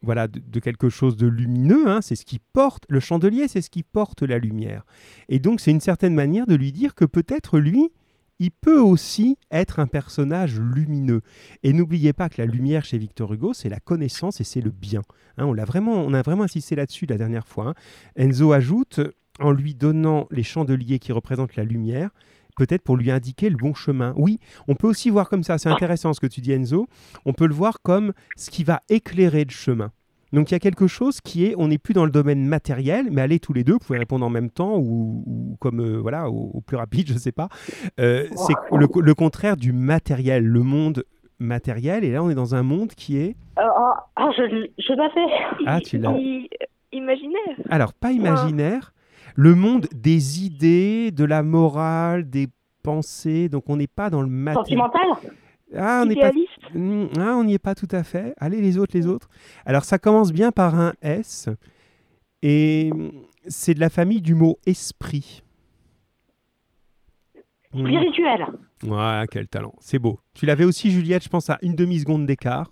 voilà, 0.01 0.27
de, 0.27 0.59
quelque 0.59 0.89
chose 0.89 1.17
de 1.17 1.27
lumineux. 1.27 1.87
Hein, 1.87 2.01
c'est 2.01 2.15
ce 2.15 2.25
qui 2.25 2.39
porte 2.39 2.85
le 2.89 2.99
chandelier, 2.99 3.47
c'est 3.47 3.61
ce 3.61 3.69
qui 3.69 3.83
porte 3.83 4.21
la 4.21 4.37
lumière. 4.37 4.85
Et 5.27 5.39
donc, 5.39 5.59
c'est 5.59 5.71
une 5.71 5.81
certaine 5.81 6.15
manière 6.15 6.47
de 6.47 6.55
lui 6.55 6.71
dire 6.71 6.95
que 6.95 7.05
peut-être 7.05 7.59
lui, 7.59 7.91
il 8.39 8.51
peut 8.51 8.79
aussi 8.79 9.37
être 9.51 9.79
un 9.79 9.87
personnage 9.87 10.59
lumineux. 10.59 11.21
Et 11.63 11.73
n'oubliez 11.73 12.13
pas 12.13 12.29
que 12.29 12.41
la 12.41 12.45
lumière 12.45 12.85
chez 12.85 12.97
Victor 12.97 13.33
Hugo, 13.33 13.53
c'est 13.53 13.69
la 13.69 13.79
connaissance 13.79 14.39
et 14.39 14.45
c'est 14.45 14.61
le 14.61 14.71
bien. 14.71 15.01
Hein, 15.37 15.45
on, 15.45 15.53
l'a 15.53 15.65
vraiment, 15.65 15.93
on 15.93 16.13
a 16.13 16.21
vraiment 16.21 16.43
insisté 16.43 16.75
là-dessus 16.75 17.05
la 17.05 17.17
dernière 17.17 17.47
fois. 17.47 17.69
Hein. 17.69 17.73
Enzo 18.15 18.53
ajoute, 18.53 19.01
en 19.39 19.51
lui 19.51 19.75
donnant 19.75 20.27
les 20.31 20.43
chandeliers 20.43 20.99
qui 20.99 21.11
représentent 21.11 21.57
la 21.57 21.65
lumière, 21.65 22.11
peut-être 22.59 22.83
pour 22.83 22.97
lui 22.97 23.09
indiquer 23.09 23.49
le 23.49 23.55
bon 23.55 23.73
chemin. 23.73 24.13
Oui, 24.17 24.37
on 24.67 24.75
peut 24.75 24.87
aussi 24.87 25.09
voir 25.09 25.29
comme 25.29 25.43
ça, 25.43 25.57
c'est 25.57 25.69
intéressant 25.69 26.13
ce 26.13 26.19
que 26.19 26.27
tu 26.27 26.41
dis 26.41 26.51
Enzo, 26.51 26.87
on 27.25 27.31
peut 27.31 27.47
le 27.47 27.53
voir 27.53 27.81
comme 27.81 28.11
ce 28.35 28.49
qui 28.49 28.65
va 28.65 28.81
éclairer 28.89 29.45
le 29.45 29.51
chemin. 29.51 29.91
Donc 30.33 30.51
il 30.51 30.53
y 30.53 30.57
a 30.57 30.59
quelque 30.59 30.87
chose 30.87 31.21
qui 31.21 31.45
est, 31.45 31.55
on 31.57 31.69
n'est 31.69 31.77
plus 31.77 31.93
dans 31.93 32.05
le 32.05 32.11
domaine 32.11 32.45
matériel, 32.45 33.07
mais 33.11 33.21
allez 33.21 33.39
tous 33.39 33.53
les 33.53 33.63
deux, 33.63 33.73
vous 33.73 33.79
pouvez 33.79 33.97
répondre 33.97 34.25
en 34.25 34.29
même 34.29 34.49
temps 34.49 34.77
ou, 34.77 35.55
comme 35.59 35.79
euh, 35.79 35.97
voilà, 35.99 36.29
au, 36.29 36.61
plus 36.61 36.77
rapide, 36.77 37.07
je 37.07 37.13
ne 37.13 37.17
sais 37.17 37.31
pas. 37.31 37.47
Euh, 37.99 38.27
c'est 38.35 38.53
le, 38.77 39.13
contraire 39.15 39.55
du 39.55 39.71
matériel, 39.71 40.43
le 40.43 40.61
monde 40.61 41.05
matériel, 41.39 42.03
et 42.03 42.11
là 42.11 42.21
on 42.21 42.29
est 42.29 42.35
dans 42.35 42.55
un 42.55 42.63
monde 42.63 42.89
qui 42.89 43.17
est. 43.17 43.37
Euh, 43.57 43.61
ah, 43.63 44.07
ah, 44.17 44.29
je, 44.37 44.67
je 44.77 44.93
l'avais. 44.93 45.65
Ah, 45.65 45.79
tu 45.79 45.97
l'as. 45.97 46.13
Imaginaire. 46.91 47.55
Alors 47.69 47.93
pas 47.93 48.11
imaginaire, 48.11 48.93
le 49.39 49.55
monde 49.55 49.87
des 49.95 50.43
idées, 50.43 51.11
de 51.11 51.23
la 51.23 51.43
morale, 51.43 52.29
des 52.29 52.49
pensées. 52.83 53.47
Donc 53.47 53.69
on 53.69 53.77
n'est 53.77 53.87
pas 53.87 54.09
dans 54.09 54.21
le 54.21 54.27
matériel. 54.27 54.77
Sentimental? 54.77 55.31
Ah, 55.77 56.01
on 56.03 56.07
n'est 56.07 56.15
pas. 56.15 56.31
Hmm, 56.73 57.05
ah, 57.17 57.35
on 57.37 57.45
n'y 57.45 57.53
est 57.53 57.59
pas 57.59 57.73
tout 57.73 57.87
à 57.91 58.03
fait. 58.03 58.33
Allez, 58.37 58.59
les 58.59 58.77
autres, 58.77 58.97
les 58.97 59.07
autres. 59.07 59.29
Alors, 59.65 59.85
ça 59.85 59.97
commence 59.97 60.33
bien 60.33 60.51
par 60.51 60.77
un 60.77 60.93
S. 61.01 61.47
Et 62.41 62.91
c'est 63.47 63.73
de 63.75 63.79
la 63.79 63.89
famille 63.89 64.21
du 64.21 64.35
mot 64.35 64.57
esprit. 64.65 65.41
Hmm. 67.71 67.85
Spirituel. 67.85 68.45
Ouais, 68.83 69.25
quel 69.31 69.47
talent. 69.47 69.75
C'est 69.79 69.99
beau. 69.99 70.19
Tu 70.33 70.47
l'avais 70.47 70.65
aussi, 70.65 70.91
Juliette, 70.91 71.23
je 71.23 71.29
pense, 71.29 71.49
à 71.49 71.59
une 71.61 71.75
demi-seconde 71.75 72.25
d'écart. 72.25 72.71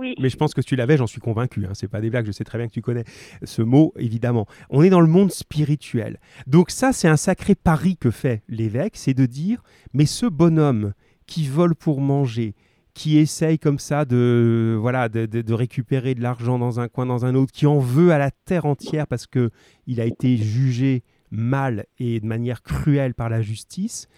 Mais 0.00 0.28
je 0.28 0.36
pense 0.36 0.54
que 0.54 0.60
tu 0.60 0.76
l'avais, 0.76 0.96
j'en 0.96 1.06
suis 1.06 1.20
convaincu. 1.20 1.66
Hein. 1.66 1.72
C'est 1.74 1.88
pas 1.88 2.00
des 2.00 2.10
blagues, 2.10 2.26
je 2.26 2.32
sais 2.32 2.44
très 2.44 2.58
bien 2.58 2.68
que 2.68 2.72
tu 2.72 2.82
connais 2.82 3.04
ce 3.42 3.62
mot, 3.62 3.92
évidemment. 3.98 4.46
On 4.70 4.82
est 4.82 4.90
dans 4.90 5.00
le 5.00 5.06
monde 5.06 5.30
spirituel. 5.30 6.18
Donc 6.46 6.70
ça, 6.70 6.92
c'est 6.92 7.08
un 7.08 7.16
sacré 7.16 7.54
pari 7.54 7.96
que 7.96 8.10
fait 8.10 8.42
l'évêque, 8.48 8.96
c'est 8.96 9.14
de 9.14 9.26
dire, 9.26 9.62
mais 9.92 10.06
ce 10.06 10.26
bonhomme 10.26 10.92
qui 11.26 11.46
vole 11.46 11.74
pour 11.74 12.00
manger, 12.00 12.54
qui 12.94 13.18
essaye 13.18 13.58
comme 13.58 13.78
ça 13.78 14.04
de, 14.04 14.76
voilà, 14.80 15.08
de, 15.08 15.52
récupérer 15.52 16.14
de 16.14 16.22
l'argent 16.22 16.58
dans 16.58 16.80
un 16.80 16.88
coin, 16.88 17.06
dans 17.06 17.24
un 17.24 17.34
autre, 17.34 17.52
qui 17.52 17.66
en 17.66 17.78
veut 17.78 18.12
à 18.12 18.18
la 18.18 18.30
terre 18.30 18.66
entière 18.66 19.06
parce 19.06 19.26
que 19.26 19.50
il 19.86 20.00
a 20.00 20.04
été 20.04 20.36
jugé 20.36 21.02
mal 21.30 21.86
et 21.98 22.20
de 22.20 22.26
manière 22.26 22.62
cruelle 22.62 23.14
par 23.14 23.28
la 23.28 23.42
justice, 23.42 24.08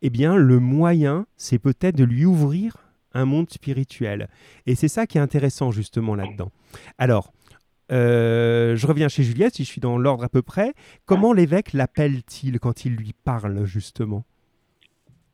eh 0.00 0.10
bien, 0.10 0.36
le 0.36 0.58
moyen, 0.58 1.26
c'est 1.36 1.58
peut-être 1.58 1.96
de 1.96 2.04
lui 2.04 2.24
ouvrir 2.24 2.81
un 3.14 3.24
monde 3.24 3.50
spirituel. 3.50 4.28
Et 4.66 4.74
c'est 4.74 4.88
ça 4.88 5.06
qui 5.06 5.18
est 5.18 5.20
intéressant 5.20 5.70
justement 5.70 6.14
là-dedans. 6.14 6.50
Alors, 6.98 7.32
euh, 7.90 8.76
je 8.76 8.86
reviens 8.86 9.08
chez 9.08 9.22
Juliette, 9.22 9.56
si 9.56 9.64
je 9.64 9.68
suis 9.68 9.80
dans 9.80 9.98
l'ordre 9.98 10.24
à 10.24 10.28
peu 10.28 10.42
près. 10.42 10.72
Comment 11.04 11.32
l'évêque 11.32 11.72
l'appelle-t-il 11.72 12.58
quand 12.58 12.84
il 12.84 12.94
lui 12.94 13.12
parle 13.24 13.64
justement? 13.64 14.24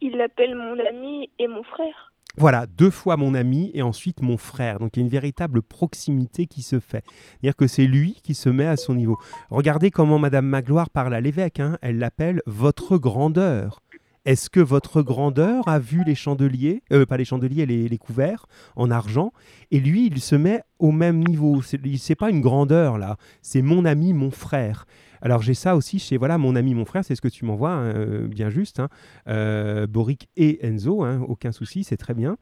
Il 0.01 0.17
l'appelle 0.17 0.55
mon 0.55 0.79
ami 0.87 1.31
et 1.39 1.49
mon 1.49 1.63
frère. 1.63 2.13
Voilà, 2.37 2.67
deux 2.67 2.91
fois 2.91 3.17
mon 3.17 3.35
ami 3.35 3.73
et 3.75 3.83
ensuite 3.83 4.23
mon 4.23 4.37
frère. 4.37 4.79
Donc 4.79 4.97
il 4.97 5.01
y 5.01 5.03
a 5.03 5.05
une 5.05 5.11
véritable 5.11 5.61
proximité 5.61 6.47
qui 6.47 6.63
se 6.63 6.79
fait. 6.79 7.03
C'est-à-dire 7.09 7.57
que 7.57 7.67
c'est 7.67 7.87
lui 7.87 8.21
qui 8.23 8.35
se 8.35 8.49
met 8.49 8.67
à 8.67 8.77
son 8.77 8.95
niveau. 8.95 9.19
Regardez 9.51 9.91
comment 9.91 10.21
Madame 10.21 10.47
Magloire 10.47 10.89
parle 10.91 11.15
à 11.15 11.21
l'évêque. 11.21 11.59
Hein. 11.59 11.79
Elle 11.83 11.99
l'appelle 11.99 12.43
votre 12.47 12.97
grandeur. 12.97 13.81
Est-ce 14.29 14.51
que 14.51 14.61
votre 14.61 15.01
grandeur 15.01 15.67
a 15.69 15.79
vu 15.79 16.05
les 16.05 16.15
chandeliers, 16.15 16.83
euh, 16.93 17.07
pas 17.07 17.17
les 17.17 17.25
chandeliers, 17.25 17.65
les, 17.65 17.89
les, 17.89 17.97
couverts 17.97 18.45
en 18.77 18.91
argent 18.91 19.33
Et 19.71 19.81
lui, 19.81 20.07
il 20.07 20.21
se 20.21 20.35
met 20.35 20.61
au 20.79 20.93
même 20.93 21.25
niveau. 21.25 21.63
C'est 21.63 22.15
pas 22.15 22.29
une 22.29 22.43
grandeur 22.43 22.99
là, 22.99 23.17
c'est 23.41 23.63
mon 23.63 23.87
ami, 23.87 24.13
mon 24.13 24.31
frère. 24.31 24.85
Alors 25.23 25.43
j'ai 25.43 25.55
ça 25.55 25.77
aussi 25.77 25.99
chez 25.99 26.17
voilà 26.17 26.39
mon 26.39 26.57
ami, 26.57 26.75
mon 26.75 26.85
frère, 26.85 27.05
c'est 27.05 27.15
ce 27.15 27.21
que 27.21 27.29
tu 27.29 27.45
m'envoies, 27.45 27.71
hein, 27.71 27.93
euh, 27.95 28.29
bien 28.29 28.51
juste. 28.51 28.81
Hein. 28.81 28.89
Euh, 29.29 29.87
Boric 29.87 30.29
et 30.37 30.65
Enzo, 30.67 31.03
hein, 31.03 31.21
aucun 31.29 31.53
souci, 31.53 31.85
c'est 31.85 31.97
très 31.97 32.15
bien. 32.15 32.37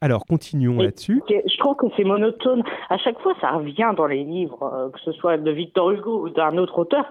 Alors 0.00 0.24
continuons 0.26 0.78
là-dessus. 0.78 1.22
Je 1.28 1.58
trouve 1.58 1.76
que 1.76 1.86
c'est 1.96 2.04
monotone. 2.04 2.62
À 2.90 2.98
chaque 2.98 3.18
fois, 3.20 3.34
ça 3.40 3.50
revient 3.50 3.92
dans 3.96 4.06
les 4.06 4.24
livres, 4.24 4.62
euh, 4.62 4.90
que 4.90 5.00
ce 5.00 5.12
soit 5.12 5.36
de 5.36 5.50
Victor 5.50 5.90
Hugo 5.90 6.26
ou 6.26 6.30
d'un 6.30 6.56
autre 6.58 6.78
auteur. 6.78 7.04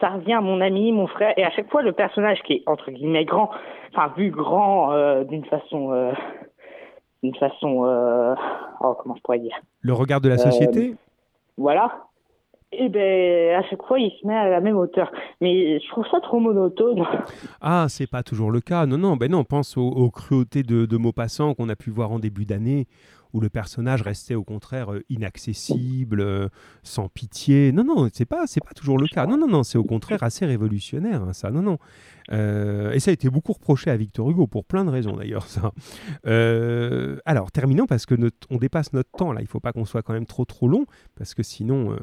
Ça 0.00 0.10
revient 0.10 0.40
mon 0.42 0.60
ami, 0.60 0.92
mon 0.92 1.06
frère, 1.06 1.32
et 1.36 1.44
à 1.44 1.50
chaque 1.50 1.70
fois 1.70 1.82
le 1.82 1.92
personnage 1.92 2.42
qui 2.42 2.54
est 2.54 2.62
entre 2.66 2.90
guillemets 2.90 3.24
grand, 3.24 3.50
enfin 3.92 4.12
vu 4.16 4.30
grand 4.30 4.92
d'une 5.24 5.44
façon, 5.46 6.12
d'une 7.22 7.34
façon, 7.36 8.36
oh 8.80 8.94
comment 8.98 9.16
je 9.16 9.22
pourrais 9.22 9.38
dire? 9.38 9.56
Le 9.80 9.94
regard 9.94 10.20
de 10.20 10.28
la 10.28 10.36
société? 10.36 10.96
Voilà 11.56 12.05
et 12.78 12.84
eh 12.84 12.88
ben 12.88 13.54
à 13.56 13.62
chaque 13.68 13.82
fois 13.82 13.98
il 13.98 14.10
se 14.20 14.26
met 14.26 14.34
à 14.34 14.48
la 14.48 14.60
même 14.60 14.76
hauteur. 14.76 15.10
Mais 15.40 15.80
je 15.80 15.88
trouve 15.88 16.06
ça 16.10 16.20
trop 16.20 16.40
monotone. 16.40 17.04
Ah, 17.60 17.86
c'est 17.88 18.06
pas 18.06 18.22
toujours 18.22 18.50
le 18.50 18.60
cas. 18.60 18.86
Non, 18.86 18.98
non, 18.98 19.16
ben 19.16 19.30
non, 19.30 19.44
pense 19.44 19.76
aux, 19.76 20.10
cruautés 20.10 20.62
de, 20.62 20.86
de 20.86 20.96
Maupassant 20.96 21.54
qu'on 21.54 21.68
a 21.68 21.76
pu 21.76 21.90
voir 21.90 22.12
en 22.12 22.18
début 22.18 22.44
d'année, 22.44 22.86
où 23.32 23.40
le 23.40 23.48
personnage 23.48 24.02
restait 24.02 24.34
au 24.34 24.44
contraire 24.44 24.92
euh, 24.92 25.02
inaccessible, 25.08 26.20
euh, 26.20 26.48
sans 26.82 27.08
pitié. 27.08 27.72
Non, 27.72 27.84
non, 27.84 28.08
c'est 28.12 28.24
pas, 28.24 28.46
c'est 28.46 28.64
pas 28.64 28.72
toujours 28.74 28.98
le 28.98 29.06
cas. 29.06 29.26
Non, 29.26 29.36
non, 29.36 29.46
non, 29.46 29.62
c'est 29.62 29.78
au 29.78 29.84
contraire 29.84 30.22
assez 30.22 30.46
révolutionnaire, 30.46 31.22
hein, 31.22 31.32
ça. 31.32 31.50
Non, 31.50 31.62
non. 31.62 31.78
Euh, 32.32 32.92
et 32.92 33.00
ça 33.00 33.10
a 33.10 33.14
été 33.14 33.28
beaucoup 33.30 33.52
reproché 33.52 33.90
à 33.90 33.96
Victor 33.96 34.30
Hugo 34.30 34.46
pour 34.46 34.64
plein 34.64 34.84
de 34.84 34.90
raisons 34.90 35.16
d'ailleurs, 35.16 35.46
ça. 35.46 35.72
alors, 37.24 37.52
terminons 37.52 37.86
parce 37.86 38.06
que 38.06 38.14
on 38.50 38.56
dépasse 38.56 38.92
notre 38.92 39.10
temps 39.10 39.32
là. 39.32 39.40
Il 39.42 39.46
faut 39.46 39.60
pas 39.60 39.72
qu'on 39.72 39.84
soit 39.84 40.02
quand 40.02 40.12
même 40.12 40.26
trop 40.26 40.44
trop 40.44 40.66
long 40.66 40.86
parce 41.16 41.34
que 41.34 41.42
sinon 41.42 41.96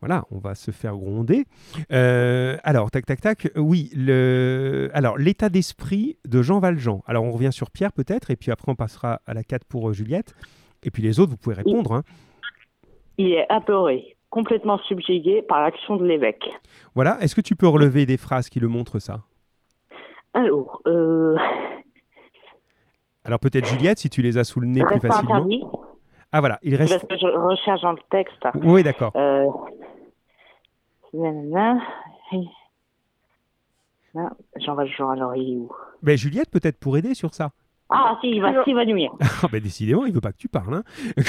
voilà, 0.00 0.24
on 0.30 0.38
va 0.38 0.54
se 0.54 0.70
faire 0.70 0.96
gronder. 0.96 1.44
Euh, 1.92 2.56
alors, 2.64 2.90
tac, 2.90 3.04
tac, 3.04 3.20
tac. 3.20 3.50
Oui, 3.56 3.90
le... 3.94 4.90
alors 4.94 5.18
l'état 5.18 5.50
d'esprit 5.50 6.16
de 6.26 6.40
Jean 6.40 6.58
Valjean. 6.58 7.02
Alors, 7.06 7.24
on 7.24 7.30
revient 7.30 7.52
sur 7.52 7.70
Pierre 7.70 7.92
peut-être, 7.92 8.30
et 8.30 8.36
puis 8.36 8.50
après, 8.50 8.72
on 8.72 8.74
passera 8.74 9.20
à 9.26 9.34
la 9.34 9.44
4 9.44 9.64
pour 9.66 9.90
euh, 9.90 9.92
Juliette. 9.92 10.34
Et 10.82 10.90
puis 10.90 11.02
les 11.02 11.20
autres, 11.20 11.30
vous 11.30 11.36
pouvez 11.36 11.56
répondre. 11.56 11.92
Hein. 11.92 12.02
Il 13.18 13.32
est 13.32 13.46
apeuré, 13.50 14.16
complètement 14.30 14.78
subjugué 14.78 15.42
par 15.42 15.60
l'action 15.60 15.96
de 15.96 16.06
l'évêque. 16.06 16.48
Voilà, 16.94 17.18
est-ce 17.20 17.34
que 17.34 17.42
tu 17.42 17.54
peux 17.54 17.68
relever 17.68 18.06
des 18.06 18.16
phrases 18.16 18.48
qui 18.48 18.60
le 18.60 18.68
montrent 18.68 18.98
ça? 18.98 19.20
Alors, 20.32 20.80
euh... 20.86 21.36
alors 23.24 23.40
peut-être 23.40 23.66
Juliette, 23.66 23.98
si 23.98 24.08
tu 24.08 24.22
les 24.22 24.38
as 24.38 24.44
sous 24.44 24.60
le 24.60 24.68
nez 24.68 24.82
plus 24.82 25.00
facilement. 25.00 25.46
Ah 26.32 26.40
voilà, 26.40 26.58
il 26.62 26.76
reste. 26.76 27.06
je 27.10 27.26
recherche 27.26 27.82
dans 27.82 27.92
le 27.92 27.98
texte. 28.10 28.46
Oui, 28.62 28.82
d'accord. 28.82 29.12
Euh... 29.16 29.46
Jean 34.56 34.74
Valjean, 34.74 35.10
alors 35.10 35.34
il 35.36 35.54
est 35.54 35.56
où 35.56 35.70
ben, 36.02 36.16
Juliette, 36.16 36.50
peut-être 36.50 36.78
pour 36.78 36.96
aider 36.96 37.14
sur 37.14 37.34
ça. 37.34 37.50
Ah, 37.90 38.16
si, 38.20 38.28
il 38.28 38.40
va 38.40 38.64
s'évanouir. 38.64 39.12
Ah, 39.42 39.48
ben, 39.50 39.60
décidément, 39.60 40.06
il 40.06 40.12
veut 40.12 40.20
pas 40.20 40.32
que 40.32 40.38
tu 40.38 40.48
parles. 40.48 40.74
Hein. 40.74 40.82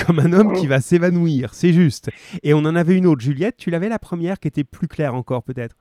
Comme 0.06 0.20
un 0.20 0.32
homme 0.32 0.54
qui 0.54 0.68
va 0.68 0.80
s'évanouir, 0.80 1.54
c'est 1.54 1.74
juste. 1.74 2.12
Et 2.44 2.54
on 2.54 2.60
en 2.60 2.76
avait 2.76 2.96
une 2.96 3.08
autre. 3.08 3.22
Juliette, 3.22 3.58
tu 3.58 3.72
l'avais 3.72 3.90
la 3.90 4.00
première 4.00 4.40
qui 4.40 4.48
était 4.48 4.64
plus 4.64 4.88
claire 4.88 5.16
encore, 5.16 5.44
peut-être 5.44 5.76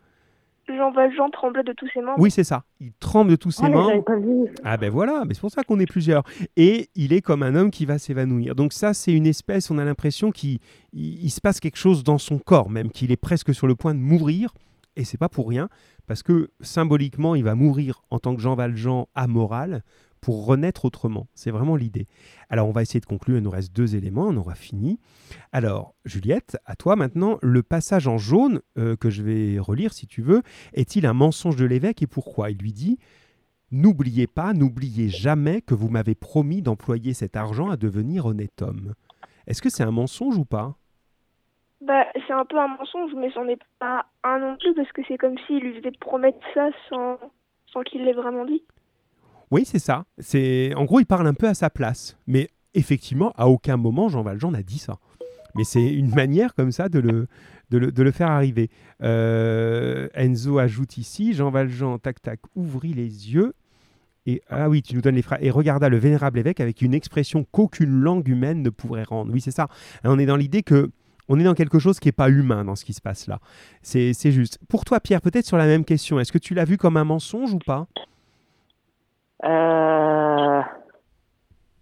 Jean 0.77 0.91
Valjean 0.91 1.31
tremble 1.31 1.63
de 1.65 1.73
tous 1.73 1.89
ses 1.93 2.01
membres. 2.01 2.19
Oui, 2.19 2.31
c'est 2.31 2.45
ça. 2.45 2.65
Il 2.81 2.93
tremble 3.01 3.31
de 3.31 3.37
tous 3.37 3.51
ses 3.51 3.65
ah, 3.65 3.71
membres. 3.71 4.05
Pas 4.05 4.17
vu. 4.17 4.49
Ah 4.65 4.77
ben 4.77 4.91
voilà, 4.91 5.25
mais 5.27 5.35
c'est 5.35 5.41
pour 5.41 5.51
ça 5.51 5.63
qu'on 5.63 5.79
est 5.79 5.91
plusieurs. 5.91 6.23
Et 6.57 6.89
il 6.95 7.13
est 7.13 7.21
comme 7.21 7.43
un 7.43 7.55
homme 7.55 7.71
qui 7.71 7.87
va 7.87 7.99
s'évanouir. 7.99 8.55
Donc 8.55 8.73
ça, 8.73 8.95
c'est 8.95 9.13
une 9.13 9.27
espèce, 9.27 9.71
on 9.71 9.79
a 9.79 9.85
l'impression 9.85 10.31
qu'il 10.31 10.59
il, 10.93 11.31
se 11.31 11.41
passe 11.41 11.61
quelque 11.61 11.79
chose 11.79 12.05
dans 12.05 12.19
son 12.19 12.39
corps 12.39 12.71
même, 12.71 12.91
qu'il 12.91 13.13
est 13.13 13.17
presque 13.17 13.55
sur 13.55 13.67
le 13.67 13.75
point 13.75 13.95
de 13.95 14.01
mourir. 14.01 14.53
Et 14.97 15.05
c'est 15.05 15.19
pas 15.19 15.29
pour 15.29 15.49
rien, 15.49 15.69
parce 16.07 16.23
que 16.23 16.51
symboliquement, 16.61 17.35
il 17.35 17.45
va 17.45 17.55
mourir 17.55 18.03
en 18.11 18.19
tant 18.19 18.35
que 18.35 18.43
Jean 18.43 18.57
Valjean 18.57 19.07
amoral 19.15 19.83
pour 20.21 20.47
renaître 20.47 20.85
autrement. 20.85 21.27
C'est 21.35 21.51
vraiment 21.51 21.77
l'idée. 21.77 22.07
Alors, 22.49 22.69
on 22.69 22.73
va 22.73 22.83
essayer 22.83 23.01
de 23.01 23.07
conclure. 23.07 23.37
Il 23.37 23.43
nous 23.43 23.51
reste 23.51 23.75
deux 23.75 23.97
éléments. 23.97 24.27
On 24.29 24.37
aura 24.37 24.55
fini. 24.55 24.99
Alors, 25.53 25.95
Juliette, 26.05 26.59
à 26.67 26.77
toi 26.77 26.97
maintenant. 26.97 27.39
Le 27.43 27.63
passage 27.63 28.07
en 28.07 28.19
jaune 28.19 28.61
euh, 28.79 28.97
que 28.97 29.11
je 29.11 29.23
vais 29.23 29.59
relire, 29.59 29.93
si 29.93 30.07
tu 30.07 30.23
veux, 30.23 30.43
est-il 30.75 31.07
un 31.07 31.15
mensonge 31.15 31.57
de 31.57 31.65
l'évêque 31.65 32.03
et 32.03 32.07
pourquoi? 32.07 32.51
Il 32.51 32.59
lui 32.59 32.73
dit 32.73 32.99
N'oubliez 33.73 34.27
pas, 34.27 34.53
n'oubliez 34.53 35.09
jamais 35.09 35.61
que 35.61 35.75
vous 35.75 35.89
m'avez 35.89 36.17
promis 36.17 36.61
d'employer 36.61 37.15
cet 37.15 37.37
argent 37.37 37.71
à 37.71 37.77
devenir 37.77 38.27
honnête 38.27 38.63
homme. 38.63 38.95
Est-ce 39.47 39.63
que 39.63 39.71
c'est 39.71 39.85
un 39.85 39.93
mensonge 39.93 40.37
ou 40.37 40.45
pas? 40.45 40.75
Bah, 41.81 42.05
c'est 42.27 42.33
un 42.33 42.45
peu 42.45 42.59
un 42.59 42.69
mensonge, 42.69 43.13
mais 43.17 43.31
c'en 43.33 43.47
est 43.49 43.63
pas 43.79 44.07
un 44.25 44.39
non 44.39 44.57
plus, 44.57 44.75
parce 44.75 44.91
que 44.93 45.03
c'est 45.07 45.17
comme 45.17 45.39
s'il 45.47 45.61
lui 45.61 45.75
faisait 45.79 45.93
promettre 45.93 46.39
ça 46.53 46.69
sans, 46.89 47.19
sans 47.73 47.83
qu'il 47.83 48.05
l'ait 48.05 48.13
vraiment 48.13 48.45
dit. 48.45 48.63
Oui, 49.51 49.65
c'est 49.65 49.79
ça. 49.79 50.05
C'est 50.19 50.75
En 50.77 50.85
gros, 50.85 51.01
il 51.01 51.07
parle 51.07 51.27
un 51.27 51.35
peu 51.35 51.49
à 51.49 51.55
sa 51.55 51.71
place. 51.71 52.17
Mais 52.27 52.51
effectivement, 52.75 53.33
à 53.37 53.49
aucun 53.49 53.77
moment, 53.77 54.09
Jean 54.09 54.23
Valjean 54.23 54.53
n'a 54.53 54.63
dit 54.63 54.79
ça. 54.79 54.99
Mais 55.57 55.65
c'est 55.65 55.93
une 55.93 56.15
manière 56.15 56.55
comme 56.55 56.71
ça 56.71 56.89
de 56.89 57.01
le, 57.01 58.11
faire 58.13 58.31
arriver. 58.31 58.71
Euh, 59.03 60.09
Enzo 60.15 60.59
ajoute 60.59 60.97
ici, 60.97 61.35
Jean 61.35 61.51
Valjean, 61.51 61.99
tac 61.99 62.23
tac, 62.23 62.41
ouvrit 62.55 62.95
les 62.95 63.33
yeux. 63.33 63.55
Et 64.27 64.43
ah 64.49 64.69
oui, 64.69 64.83
tu 64.83 64.95
nous 64.95 65.01
donnes 65.01 65.17
les 65.17 65.23
phrases. 65.23 65.41
Et 65.43 65.51
regarda 65.51 65.89
le 65.89 65.97
vénérable 65.97 66.39
évêque 66.39 66.61
avec 66.61 66.83
une 66.83 66.95
expression 66.95 67.45
qu'aucune 67.51 68.01
langue 68.01 68.29
humaine 68.29 68.63
ne 68.63 68.71
pourrait 68.71 69.03
rendre. 69.03 69.33
Oui, 69.33 69.41
c'est 69.41 69.51
ça. 69.51 69.69
On 70.05 70.19
est 70.19 70.27
dans 70.27 70.37
l'idée 70.37 70.63
que 70.63 70.91
on 71.29 71.39
est 71.39 71.45
dans 71.45 71.55
quelque 71.55 71.79
chose 71.79 72.01
qui 72.01 72.09
n'est 72.09 72.13
pas 72.13 72.29
humain 72.29 72.65
dans 72.65 72.77
ce 72.77 72.85
qui 72.85 72.93
se 72.93 73.01
passe 73.01 73.27
là. 73.27 73.41
C'est 73.83 74.13
c'est 74.13 74.33
juste. 74.33 74.59
Pour 74.69 74.85
toi, 74.85 75.01
Pierre, 75.01 75.23
peut-être 75.23 75.47
sur 75.47 75.57
la 75.57 75.67
même 75.67 75.85
question, 75.85 76.21
est-ce 76.21 76.33
que 76.33 76.39
tu 76.39 76.55
l'as 76.55 76.65
vu 76.65 76.77
comme 76.77 76.97
un 76.97 77.05
mensonge 77.05 77.55
ou 77.55 77.59
pas? 77.59 77.89
Euh, 79.45 80.63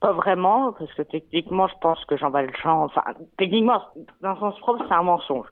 Pas 0.01 0.13
vraiment, 0.13 0.73
parce 0.73 0.95
que 0.95 1.03
techniquement, 1.03 1.67
je 1.67 1.75
pense 1.81 2.05
que 2.05 2.17
Jean 2.17 2.31
Valjean, 2.31 2.85
enfin, 2.85 3.03
techniquement, 3.37 3.83
d'un 4.23 4.37
sens 4.37 4.57
propre, 4.61 4.85
c'est 4.87 4.95
un 4.95 5.03
mensonge. 5.03 5.47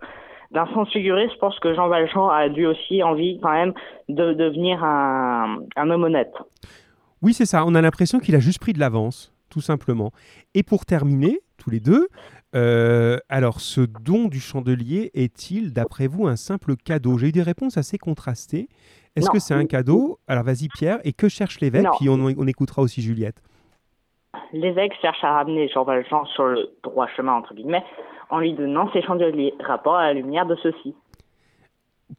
D'un 0.53 0.67
sens 0.73 0.89
figuré, 0.93 1.29
je 1.29 1.37
pense 1.39 1.59
que 1.59 1.75
Jean 1.75 1.89
Valjean 1.89 2.29
a 2.29 2.49
dû 2.49 2.65
aussi 2.65 3.03
envie, 3.03 3.41
quand 3.43 3.51
même, 3.51 3.75
de 4.09 4.35
devenir 4.35 4.85
un, 4.85 5.59
un 5.75 5.91
homme 5.91 6.05
honnête. 6.05 6.33
Oui, 7.23 7.35
c'est 7.35 7.47
ça. 7.47 7.65
On 7.67 7.75
a 7.75 7.81
l'impression 7.83 8.21
qu'il 8.21 8.37
a 8.37 8.39
juste 8.39 8.61
pris 8.61 8.73
de 8.73 8.79
l'avance, 8.79 9.35
tout 9.51 9.61
simplement. 9.61 10.13
Et 10.55 10.63
pour 10.63 10.87
terminer, 10.87 11.41
tous 11.59 11.71
les 11.71 11.81
deux, 11.81 12.07
euh, 12.55 13.19
alors 13.29 13.61
ce 13.61 13.81
don 13.81 14.29
du 14.29 14.39
chandelier 14.39 15.11
est-il, 15.15 15.73
d'après 15.73 16.07
vous, 16.07 16.29
un 16.29 16.37
simple 16.37 16.77
cadeau? 16.77 17.19
J'ai 17.19 17.29
eu 17.31 17.33
des 17.33 17.43
réponses 17.43 17.77
assez 17.77 17.99
contrastées. 17.99 18.69
Est-ce 19.17 19.31
que 19.31 19.39
c'est 19.39 19.55
un 19.55 19.64
cadeau? 19.67 20.19
Alors 20.29 20.45
vas-y, 20.45 20.69
Pierre. 20.69 20.99
Et 21.05 21.12
que 21.12 21.29
cherche 21.29 21.61
l'évêque? 21.61 21.85
Non. 21.85 21.91
Puis 21.99 22.09
on, 22.09 22.14
on 22.14 22.47
écoutera 22.47 22.83
aussi 22.83 23.01
Juliette. 23.03 23.43
L'évêque 24.53 24.93
cherche 25.01 25.23
à 25.25 25.33
ramener 25.33 25.69
Jean 25.69 25.85
Valjean 25.85 26.25
sur 26.27 26.45
le 26.45 26.69
droit 26.83 27.07
chemin, 27.17 27.33
entre 27.33 27.55
guillemets, 27.55 27.83
en 28.31 28.39
lui 28.39 28.53
donnant 28.55 28.91
ses 28.93 29.03
chandeliers, 29.03 29.55
rapport 29.64 29.97
à 29.97 30.07
la 30.07 30.12
lumière 30.14 30.47
de 30.47 30.55
ceux-ci. 30.62 30.95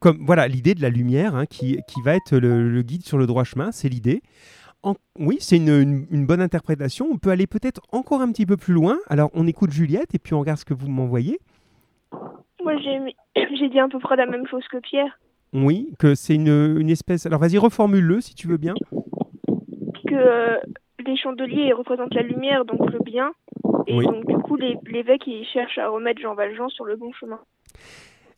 Comme 0.00 0.18
voilà 0.26 0.48
l'idée 0.48 0.74
de 0.74 0.82
la 0.82 0.90
lumière 0.90 1.34
hein, 1.34 1.46
qui, 1.46 1.80
qui 1.88 2.02
va 2.02 2.14
être 2.14 2.36
le, 2.36 2.68
le 2.68 2.82
guide 2.82 3.04
sur 3.06 3.16
le 3.16 3.26
droit 3.26 3.44
chemin, 3.44 3.72
c'est 3.72 3.88
l'idée. 3.88 4.20
En- 4.82 4.94
oui, 5.18 5.38
c'est 5.40 5.56
une, 5.56 5.68
une- 5.70 6.06
une 6.10 6.26
bonne 6.26 6.42
interprétation. 6.42 7.06
On 7.10 7.16
peut 7.16 7.30
aller 7.30 7.46
peut-être 7.46 7.80
encore 7.92 8.20
un 8.20 8.30
petit 8.30 8.44
peu 8.46 8.56
plus 8.56 8.74
loin. 8.74 8.98
Alors 9.08 9.30
on 9.32 9.46
écoute 9.46 9.70
Juliette 9.70 10.14
et 10.14 10.18
puis 10.18 10.34
on 10.34 10.40
regarde 10.40 10.58
ce 10.58 10.64
que 10.66 10.74
vous 10.74 10.88
m'envoyez. 10.88 11.38
Moi, 12.62 12.74
j'ai 12.78 13.68
dit 13.70 13.78
à 13.80 13.88
peu 13.88 13.98
près 13.98 14.16
la 14.16 14.26
même 14.26 14.46
chose 14.46 14.64
que 14.70 14.76
Pierre, 14.78 15.18
Oui, 15.52 15.92
que 15.98 16.14
c'est 16.14 16.34
une, 16.34 16.76
une 16.78 16.90
espèce. 16.90 17.26
Alors 17.26 17.40
vas-y, 17.40 17.58
reformule-le 17.58 18.20
si 18.20 18.34
tu 18.34 18.46
veux 18.48 18.56
bien. 18.58 18.74
que 20.06 20.14
euh, 20.14 20.56
les 21.06 21.16
chandeliers 21.16 21.72
représentent 21.72 22.14
la 22.14 22.22
lumière, 22.22 22.64
donc 22.64 22.90
le 22.90 22.98
bien. 23.04 23.32
Et 23.86 23.94
Oui. 23.96 24.04
donc, 24.04 24.26
du 24.26 24.36
coup, 24.38 24.56
les- 24.56 24.76
l'évêque, 24.90 25.22
il 25.26 25.44
cherche 25.52 25.76
à 25.78 25.88
remettre 25.88 26.20
Jean 26.20 26.34
Valjean 26.34 26.68
sur 26.68 26.84
le 26.84 26.96
bon 26.96 27.12
chemin. 27.12 27.38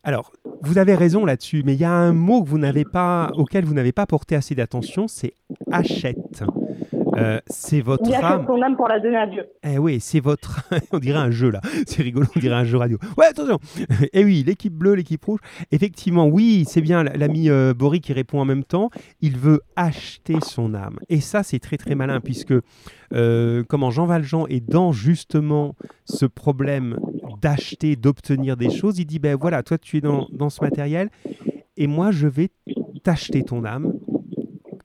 Alors, 0.03 0.31
vous 0.61 0.77
avez 0.77 0.95
raison 0.95 1.25
là-dessus, 1.25 1.61
mais 1.65 1.73
il 1.73 1.79
y 1.79 1.85
a 1.85 1.91
un 1.91 2.11
mot 2.13 2.43
que 2.43 2.49
vous 2.49 2.57
n'avez 2.57 2.85
pas, 2.85 3.31
auquel 3.35 3.65
vous 3.65 3.73
n'avez 3.73 3.91
pas 3.91 4.05
porté 4.05 4.35
assez 4.35 4.55
d'attention, 4.55 5.07
c'est 5.07 5.33
achète. 5.71 6.43
Euh, 7.17 7.39
c'est 7.47 7.81
votre 7.81 8.07
Il 8.07 8.13
âme. 8.15 8.45
son 8.47 8.61
âme 8.61 8.75
pour 8.75 8.87
la 8.87 8.99
donner 8.99 9.17
à 9.17 9.27
Dieu. 9.27 9.45
Eh 9.63 9.77
oui, 9.77 9.99
c'est 9.99 10.19
votre. 10.19 10.63
on 10.91 10.99
dirait 10.99 11.19
un 11.19 11.31
jeu 11.31 11.49
là. 11.49 11.61
C'est 11.87 12.03
rigolo, 12.03 12.27
on 12.35 12.39
dirait 12.39 12.55
un 12.55 12.63
jeu 12.63 12.77
radio. 12.77 12.97
Ouais, 13.17 13.25
attention. 13.25 13.59
Eh 14.13 14.23
oui, 14.23 14.43
l'équipe 14.45 14.73
bleue, 14.73 14.93
l'équipe 14.95 15.23
rouge. 15.23 15.39
Effectivement, 15.71 16.25
oui, 16.27 16.65
c'est 16.67 16.81
bien 16.81 17.03
l'ami 17.03 17.49
euh, 17.49 17.73
Boris 17.73 18.01
qui 18.01 18.13
répond 18.13 18.39
en 18.39 18.45
même 18.45 18.63
temps. 18.63 18.89
Il 19.21 19.37
veut 19.37 19.61
acheter 19.75 20.35
son 20.41 20.73
âme. 20.73 20.97
Et 21.09 21.21
ça, 21.21 21.43
c'est 21.43 21.59
très 21.59 21.77
très 21.77 21.95
malin 21.95 22.19
puisque 22.19 22.53
euh, 23.13 23.63
comment 23.67 23.91
Jean 23.91 24.05
Valjean 24.05 24.45
est 24.49 24.59
dans 24.59 24.91
justement 24.91 25.75
ce 26.05 26.25
problème 26.25 26.97
d'acheter, 27.41 27.95
d'obtenir 27.95 28.57
des 28.57 28.69
choses. 28.69 28.99
Il 28.99 29.05
dit 29.05 29.19
ben 29.19 29.35
voilà, 29.39 29.63
toi 29.63 29.77
tu 29.77 29.97
es 29.97 30.01
dans, 30.01 30.27
dans 30.31 30.49
ce 30.49 30.61
matériel 30.63 31.09
et 31.77 31.87
moi 31.87 32.11
je 32.11 32.27
vais 32.27 32.49
t'acheter 33.03 33.43
ton 33.43 33.63
âme. 33.65 33.93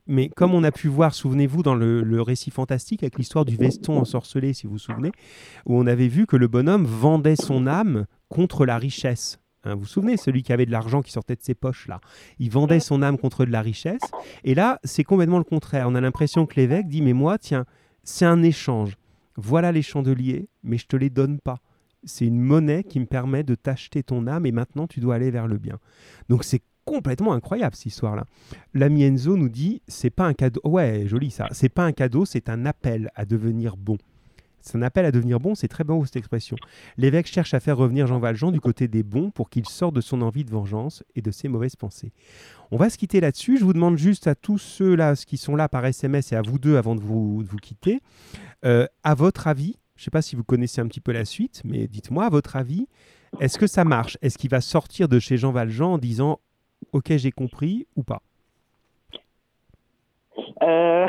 Mais 0.07 0.29
comme 0.29 0.53
on 0.53 0.63
a 0.63 0.71
pu 0.71 0.87
voir, 0.87 1.13
souvenez-vous, 1.13 1.63
dans 1.63 1.75
le, 1.75 2.21
récit 2.21 2.51
fantastique 2.51 3.03
avec 3.03 3.17
l'histoire 3.17 3.45
du 3.45 3.55
veston 3.55 3.97
ensorcelé, 3.99 4.53
si 4.53 4.65
vous 4.65 4.73
vous 4.73 4.79
souvenez, 4.79 5.11
où 5.65 5.77
on 5.77 5.85
avait 5.87 6.07
vu 6.07 6.25
que 6.25 6.35
le 6.35 6.47
bonhomme 6.47 6.85
vendait 6.85 7.35
son 7.35 7.67
âme 7.67 8.05
contre 8.29 8.65
la 8.65 8.77
richesse. 8.77 9.39
Hein, 9.63 9.75
vous 9.75 9.81
vous 9.81 9.87
souvenez, 9.87 10.17
celui 10.17 10.43
qui 10.43 10.53
avait 10.53 10.65
de 10.65 10.71
l'argent 10.71 11.01
qui 11.01 11.11
sortait 11.11 11.35
de 11.35 11.43
ses 11.43 11.55
poches, 11.55 11.87
là. 11.87 11.99
Il 12.39 12.49
vendait 12.49 12.79
son 12.79 13.01
âme 13.01 13.17
contre 13.17 13.45
de 13.45 13.51
la 13.51 13.61
richesse. 13.61 14.01
Et 14.43 14.55
là, 14.55 14.79
c'est 14.83 15.03
complètement 15.03 15.37
le 15.37 15.43
contraire. 15.43 15.87
On 15.89 15.95
a 15.95 16.01
l'impression 16.01 16.45
que 16.45 16.55
l'évêque 16.55 16.87
dit, 16.87 17.01
mais 17.01 17.13
moi, 17.13 17.37
tiens, 17.37 17.65
c'est 18.03 18.25
un 18.25 18.43
échange. 18.43 18.97
Voilà 19.35 19.71
les 19.71 19.83
chandeliers, 19.83 20.49
mais 20.63 20.77
je 20.77 20.87
te 20.87 20.95
les 20.95 21.09
donne 21.09 21.39
pas. 21.39 21.59
C'est 22.03 22.25
une 22.25 22.39
monnaie 22.39 22.83
qui 22.83 22.99
me 22.99 23.05
permet 23.05 23.43
de 23.43 23.55
t'acheter 23.55 24.03
ton 24.03 24.27
âme 24.27 24.45
et 24.45 24.51
maintenant 24.51 24.87
tu 24.87 24.99
dois 24.99 25.15
aller 25.15 25.29
vers 25.29 25.47
le 25.47 25.57
bien. 25.57 25.79
Donc 26.29 26.43
c'est 26.43 26.61
complètement 26.87 27.33
incroyable 27.33 27.75
cette 27.75 27.87
histoire-là. 27.87 28.25
L'ami 28.73 29.03
Enzo 29.03 29.35
nous 29.35 29.49
dit 29.49 29.81
c'est 29.87 30.09
pas 30.09 30.25
un 30.25 30.33
cadeau. 30.33 30.61
Ouais, 30.63 31.03
joli 31.05 31.29
ça. 31.29 31.47
C'est 31.51 31.69
pas 31.69 31.83
un 31.83 31.91
cadeau, 31.91 32.25
c'est 32.25 32.49
un 32.49 32.65
appel 32.65 33.11
à 33.15 33.25
devenir 33.25 33.75
bon. 33.75 33.97
C'est 34.61 34.77
un 34.77 34.81
appel 34.81 35.05
à 35.05 35.11
devenir 35.11 35.39
bon, 35.39 35.55
c'est 35.55 35.67
très 35.67 35.83
beau 35.83 36.03
cette 36.05 36.15
expression. 36.15 36.57
L'évêque 36.97 37.27
cherche 37.27 37.53
à 37.53 37.59
faire 37.59 37.77
revenir 37.77 38.07
Jean 38.07 38.19
Valjean 38.19 38.51
du 38.51 38.59
côté 38.59 38.87
des 38.87 39.03
bons 39.03 39.31
pour 39.31 39.49
qu'il 39.49 39.65
sorte 39.67 39.95
de 39.95 40.01
son 40.01 40.21
envie 40.21 40.43
de 40.43 40.49
vengeance 40.49 41.03
et 41.15 41.21
de 41.21 41.31
ses 41.31 41.47
mauvaises 41.47 41.75
pensées. 41.75 42.11
On 42.71 42.77
va 42.77 42.89
se 42.89 42.97
quitter 42.97 43.21
là-dessus. 43.21 43.57
Je 43.57 43.65
vous 43.65 43.73
demande 43.73 43.97
juste 43.97 44.27
à 44.27 44.35
tous 44.35 44.57
ceux 44.57 44.95
là 44.95 45.15
qui 45.15 45.37
sont 45.37 45.55
là 45.55 45.69
par 45.69 45.85
SMS 45.85 46.31
et 46.31 46.35
à 46.35 46.41
vous 46.41 46.59
deux 46.59 46.77
avant 46.77 46.95
de 46.95 47.01
vous, 47.01 47.43
de 47.43 47.47
vous 47.47 47.57
quitter, 47.57 48.01
euh, 48.65 48.87
à 49.03 49.13
votre 49.13 49.47
avis, 49.47 49.77
je 49.95 50.01
ne 50.01 50.05
sais 50.05 50.11
pas 50.11 50.21
si 50.21 50.35
vous 50.35 50.43
connaissez 50.43 50.81
un 50.81 50.87
petit 50.87 51.01
peu 51.01 51.11
la 51.11 51.25
suite, 51.25 51.61
mais 51.63 51.87
dites-moi, 51.87 52.25
à 52.25 52.29
votre 52.29 52.55
avis, 52.55 52.87
est-ce 53.39 53.57
que 53.57 53.67
ça 53.67 53.83
marche? 53.83 54.17
Est-ce 54.21 54.37
qu'il 54.37 54.49
va 54.49 54.61
sortir 54.61 55.07
de 55.07 55.19
chez 55.19 55.37
Jean 55.37 55.51
Valjean 55.51 55.93
en 55.93 55.97
disant 55.97 56.39
Ok, 56.91 57.15
j'ai 57.17 57.31
compris 57.31 57.87
ou 57.95 58.03
pas? 58.03 58.21
Euh... 60.61 61.07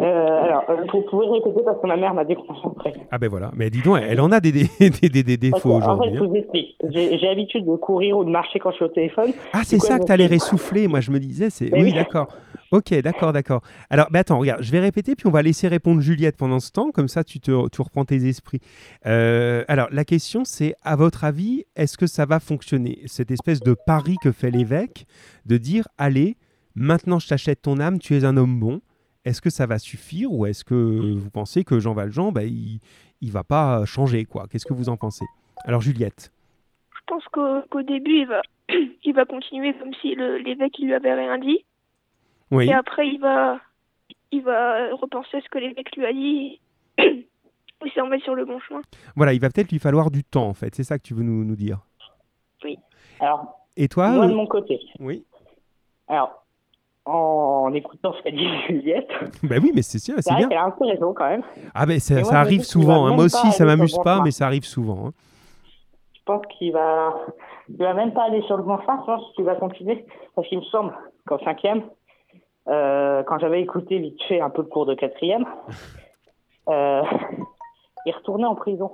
Euh, 0.00 0.42
alors, 0.44 0.64
euh, 0.70 0.76
vous 0.92 1.02
pouvez 1.10 1.26
répéter 1.26 1.62
parce 1.64 1.80
que 1.80 1.86
ma 1.86 1.96
mère 1.96 2.14
m'a 2.14 2.24
déconcentré. 2.24 2.94
Ah 3.10 3.18
ben 3.18 3.28
voilà, 3.28 3.50
mais 3.54 3.68
dis 3.70 3.82
donc, 3.82 3.98
elle 4.02 4.20
en 4.20 4.32
a 4.32 4.40
des, 4.40 4.50
des, 4.52 4.68
des, 4.90 5.22
des- 5.22 5.36
défauts 5.36 5.74
en 5.74 5.80
fait, 5.80 5.86
aujourd'hui. 5.86 6.10
je 6.14 6.22
hein. 6.22 6.26
vous 6.26 6.34
explique. 6.36 6.76
J'ai 6.90 7.18
l'habitude 7.18 7.66
de 7.66 7.76
courir 7.76 8.16
ou 8.18 8.24
de 8.24 8.30
marcher 8.30 8.58
quand 8.58 8.70
je 8.70 8.76
suis 8.76 8.84
au 8.84 8.88
téléphone. 8.88 9.32
Ah, 9.52 9.60
c'est 9.64 9.78
ça 9.78 9.98
que 9.98 10.04
tu 10.04 10.12
allais 10.12 10.28
fils 10.28 10.44
essouffler. 10.44 10.88
Moi, 10.88 11.00
je 11.00 11.10
me 11.10 11.18
disais, 11.18 11.50
c'est. 11.50 11.70
Mais 11.70 11.82
Oui, 11.82 11.92
d'accord. 11.92 12.28
Ok, 12.72 12.94
d'accord, 13.02 13.32
d'accord. 13.32 13.62
Alors, 13.90 14.06
mais 14.12 14.20
attends, 14.20 14.38
regarde, 14.38 14.62
je 14.62 14.70
vais 14.70 14.78
répéter, 14.78 15.16
puis 15.16 15.26
on 15.26 15.30
va 15.30 15.42
laisser 15.42 15.66
répondre 15.66 16.00
Juliette 16.00 16.36
pendant 16.36 16.60
ce 16.60 16.70
temps, 16.70 16.92
comme 16.92 17.08
ça 17.08 17.24
tu, 17.24 17.40
te, 17.40 17.68
tu 17.68 17.82
reprends 17.82 18.04
tes 18.04 18.28
esprits. 18.28 18.60
Euh, 19.06 19.64
alors, 19.66 19.88
la 19.90 20.04
question, 20.04 20.44
c'est, 20.44 20.74
à 20.84 20.94
votre 20.94 21.24
avis, 21.24 21.64
est-ce 21.74 21.98
que 21.98 22.06
ça 22.06 22.26
va 22.26 22.38
fonctionner? 22.38 23.00
Cette 23.06 23.32
espèce 23.32 23.58
de 23.60 23.74
pari 23.86 24.16
que 24.22 24.30
fait 24.30 24.52
l'évêque, 24.52 25.06
de 25.46 25.56
dire, 25.56 25.88
allez, 25.98 26.36
maintenant 26.76 27.18
je 27.18 27.26
t'achète 27.28 27.62
ton 27.62 27.80
âme, 27.80 27.98
tu 27.98 28.16
es 28.16 28.24
un 28.24 28.36
homme 28.36 28.60
bon. 28.60 28.80
Est-ce 29.24 29.40
que 29.40 29.50
ça 29.50 29.66
va 29.66 29.78
suffire 29.78 30.32
ou 30.32 30.46
est-ce 30.46 30.64
que 30.64 30.74
vous 30.74 31.30
pensez 31.30 31.64
que 31.64 31.78
Jean 31.78 31.92
Valjean, 31.92 32.32
bah, 32.32 32.44
il 32.44 32.80
ne 33.20 33.30
va 33.30 33.44
pas 33.44 33.84
changer 33.84 34.24
quoi? 34.24 34.46
Qu'est-ce 34.50 34.66
que 34.66 34.72
vous 34.72 34.88
en 34.88 34.96
pensez? 34.96 35.26
Alors, 35.64 35.80
Juliette. 35.80 36.32
Je 36.94 37.00
pense 37.06 37.24
qu'au 37.28 37.82
début, 37.82 38.20
il 38.20 38.26
va, 38.26 38.42
il 39.04 39.14
va 39.14 39.24
continuer 39.24 39.74
comme 39.74 39.92
si 40.00 40.14
l'évêque 40.14 40.78
lui 40.78 40.94
avait 40.94 41.14
rien 41.14 41.38
dit. 41.38 41.64
Oui. 42.50 42.68
Et 42.68 42.72
après, 42.72 43.06
il 43.08 43.20
va, 43.20 43.60
il 44.32 44.42
va 44.42 44.94
repenser 44.94 45.36
à 45.36 45.40
ce 45.40 45.48
que 45.48 45.58
l'évêque 45.58 45.94
lui 45.96 46.06
a 46.06 46.12
dit. 46.12 46.60
Il 47.82 47.90
s'en 47.92 48.04
remettre 48.04 48.24
sur 48.24 48.34
le 48.34 48.44
bon 48.44 48.60
chemin. 48.60 48.82
Voilà, 49.16 49.32
il 49.32 49.40
va 49.40 49.48
peut-être 49.48 49.72
lui 49.72 49.78
falloir 49.78 50.10
du 50.10 50.22
temps, 50.22 50.46
en 50.46 50.52
fait. 50.52 50.74
C'est 50.74 50.84
ça 50.84 50.98
que 50.98 51.02
tu 51.02 51.14
veux 51.14 51.22
nous, 51.22 51.44
nous 51.46 51.56
dire? 51.56 51.78
Alors, 53.20 53.66
Et 53.76 53.88
toi 53.88 54.10
moi, 54.10 54.26
de 54.26 54.32
euh, 54.32 54.36
mon 54.36 54.46
côté. 54.46 54.78
Oui. 54.98 55.24
Alors, 56.08 56.44
en 57.06 57.72
écoutant 57.74 58.12
ce 58.12 58.22
qu'a 58.22 58.30
dit 58.30 58.46
Juliette, 58.68 59.08
Ben 59.42 59.60
oui, 59.62 59.72
mais 59.74 59.82
c'est 59.82 59.98
sûr, 59.98 60.14
c'est 60.18 60.34
bien. 60.34 60.48
qu'elle 60.48 60.58
a 60.58 60.64
un 60.64 60.70
peu 60.70 60.84
raison 60.86 61.12
quand 61.14 61.28
même. 61.28 61.42
Ah 61.74 61.86
ben 61.86 61.98
ça, 61.98 62.14
moi, 62.14 62.24
ça 62.24 62.40
arrive 62.40 62.62
souvent. 62.62 63.06
hein. 63.06 63.14
Moi 63.14 63.24
aussi, 63.24 63.50
ça 63.52 63.64
m'amuse 63.64 63.98
pas, 64.04 64.20
mais 64.22 64.30
ça 64.30 64.46
arrive 64.46 64.64
souvent. 64.64 65.06
hein. 65.08 65.12
Je 66.14 66.20
pense 66.24 66.42
qu'il 66.58 66.72
va, 66.72 67.14
il 67.68 67.76
va 67.78 67.94
même 67.94 68.12
pas 68.12 68.24
aller 68.24 68.42
sur 68.42 68.56
le 68.56 68.62
bon 68.62 68.78
chemin. 68.80 69.00
Je 69.00 69.04
pense 69.06 69.32
qu'il 69.34 69.44
va 69.44 69.54
continuer. 69.56 70.04
Parce 70.36 70.46
qu'il 70.48 70.58
me 70.58 70.64
semble 70.64 70.94
qu'en 71.26 71.38
cinquième, 71.40 71.82
euh, 72.68 73.22
quand 73.24 73.38
j'avais 73.40 73.62
écouté 73.62 73.98
vite 73.98 74.22
fait 74.28 74.40
un 74.40 74.50
peu 74.50 74.62
le 74.62 74.68
cours 74.68 74.86
de 74.86 74.94
quatrième, 74.94 75.44
euh, 76.68 77.02
il 78.06 78.12
retournait 78.12 78.44
en 78.46 78.54
prison. 78.54 78.92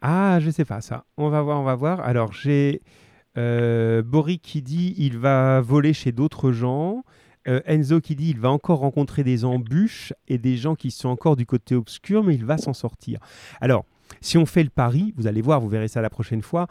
Ah, 0.00 0.38
je 0.40 0.48
sais 0.50 0.64
pas 0.64 0.80
ça. 0.80 1.04
On 1.18 1.28
va 1.28 1.42
voir, 1.42 1.60
on 1.60 1.64
va 1.64 1.74
voir. 1.74 2.00
Alors 2.00 2.32
j'ai 2.32 2.80
euh, 3.38 4.02
Boric 4.02 4.42
qui 4.42 4.62
dit 4.62 4.94
il 4.98 5.16
va 5.18 5.60
voler 5.60 5.92
chez 5.92 6.12
d'autres 6.12 6.52
gens. 6.52 7.04
Euh, 7.46 7.60
Enzo 7.66 8.00
qui 8.00 8.16
dit 8.16 8.30
il 8.30 8.40
va 8.40 8.50
encore 8.50 8.80
rencontrer 8.80 9.24
des 9.24 9.44
embûches 9.44 10.12
et 10.26 10.38
des 10.38 10.56
gens 10.56 10.74
qui 10.74 10.90
sont 10.90 11.08
encore 11.08 11.36
du 11.36 11.46
côté 11.46 11.74
obscur, 11.74 12.24
mais 12.24 12.34
il 12.34 12.44
va 12.44 12.58
s'en 12.58 12.74
sortir. 12.74 13.20
Alors, 13.60 13.84
si 14.20 14.36
on 14.38 14.44
fait 14.46 14.64
le 14.64 14.70
pari, 14.70 15.14
vous 15.16 15.26
allez 15.26 15.40
voir, 15.40 15.60
vous 15.60 15.68
verrez 15.68 15.88
ça 15.88 16.02
la 16.02 16.10
prochaine 16.10 16.42
fois, 16.42 16.66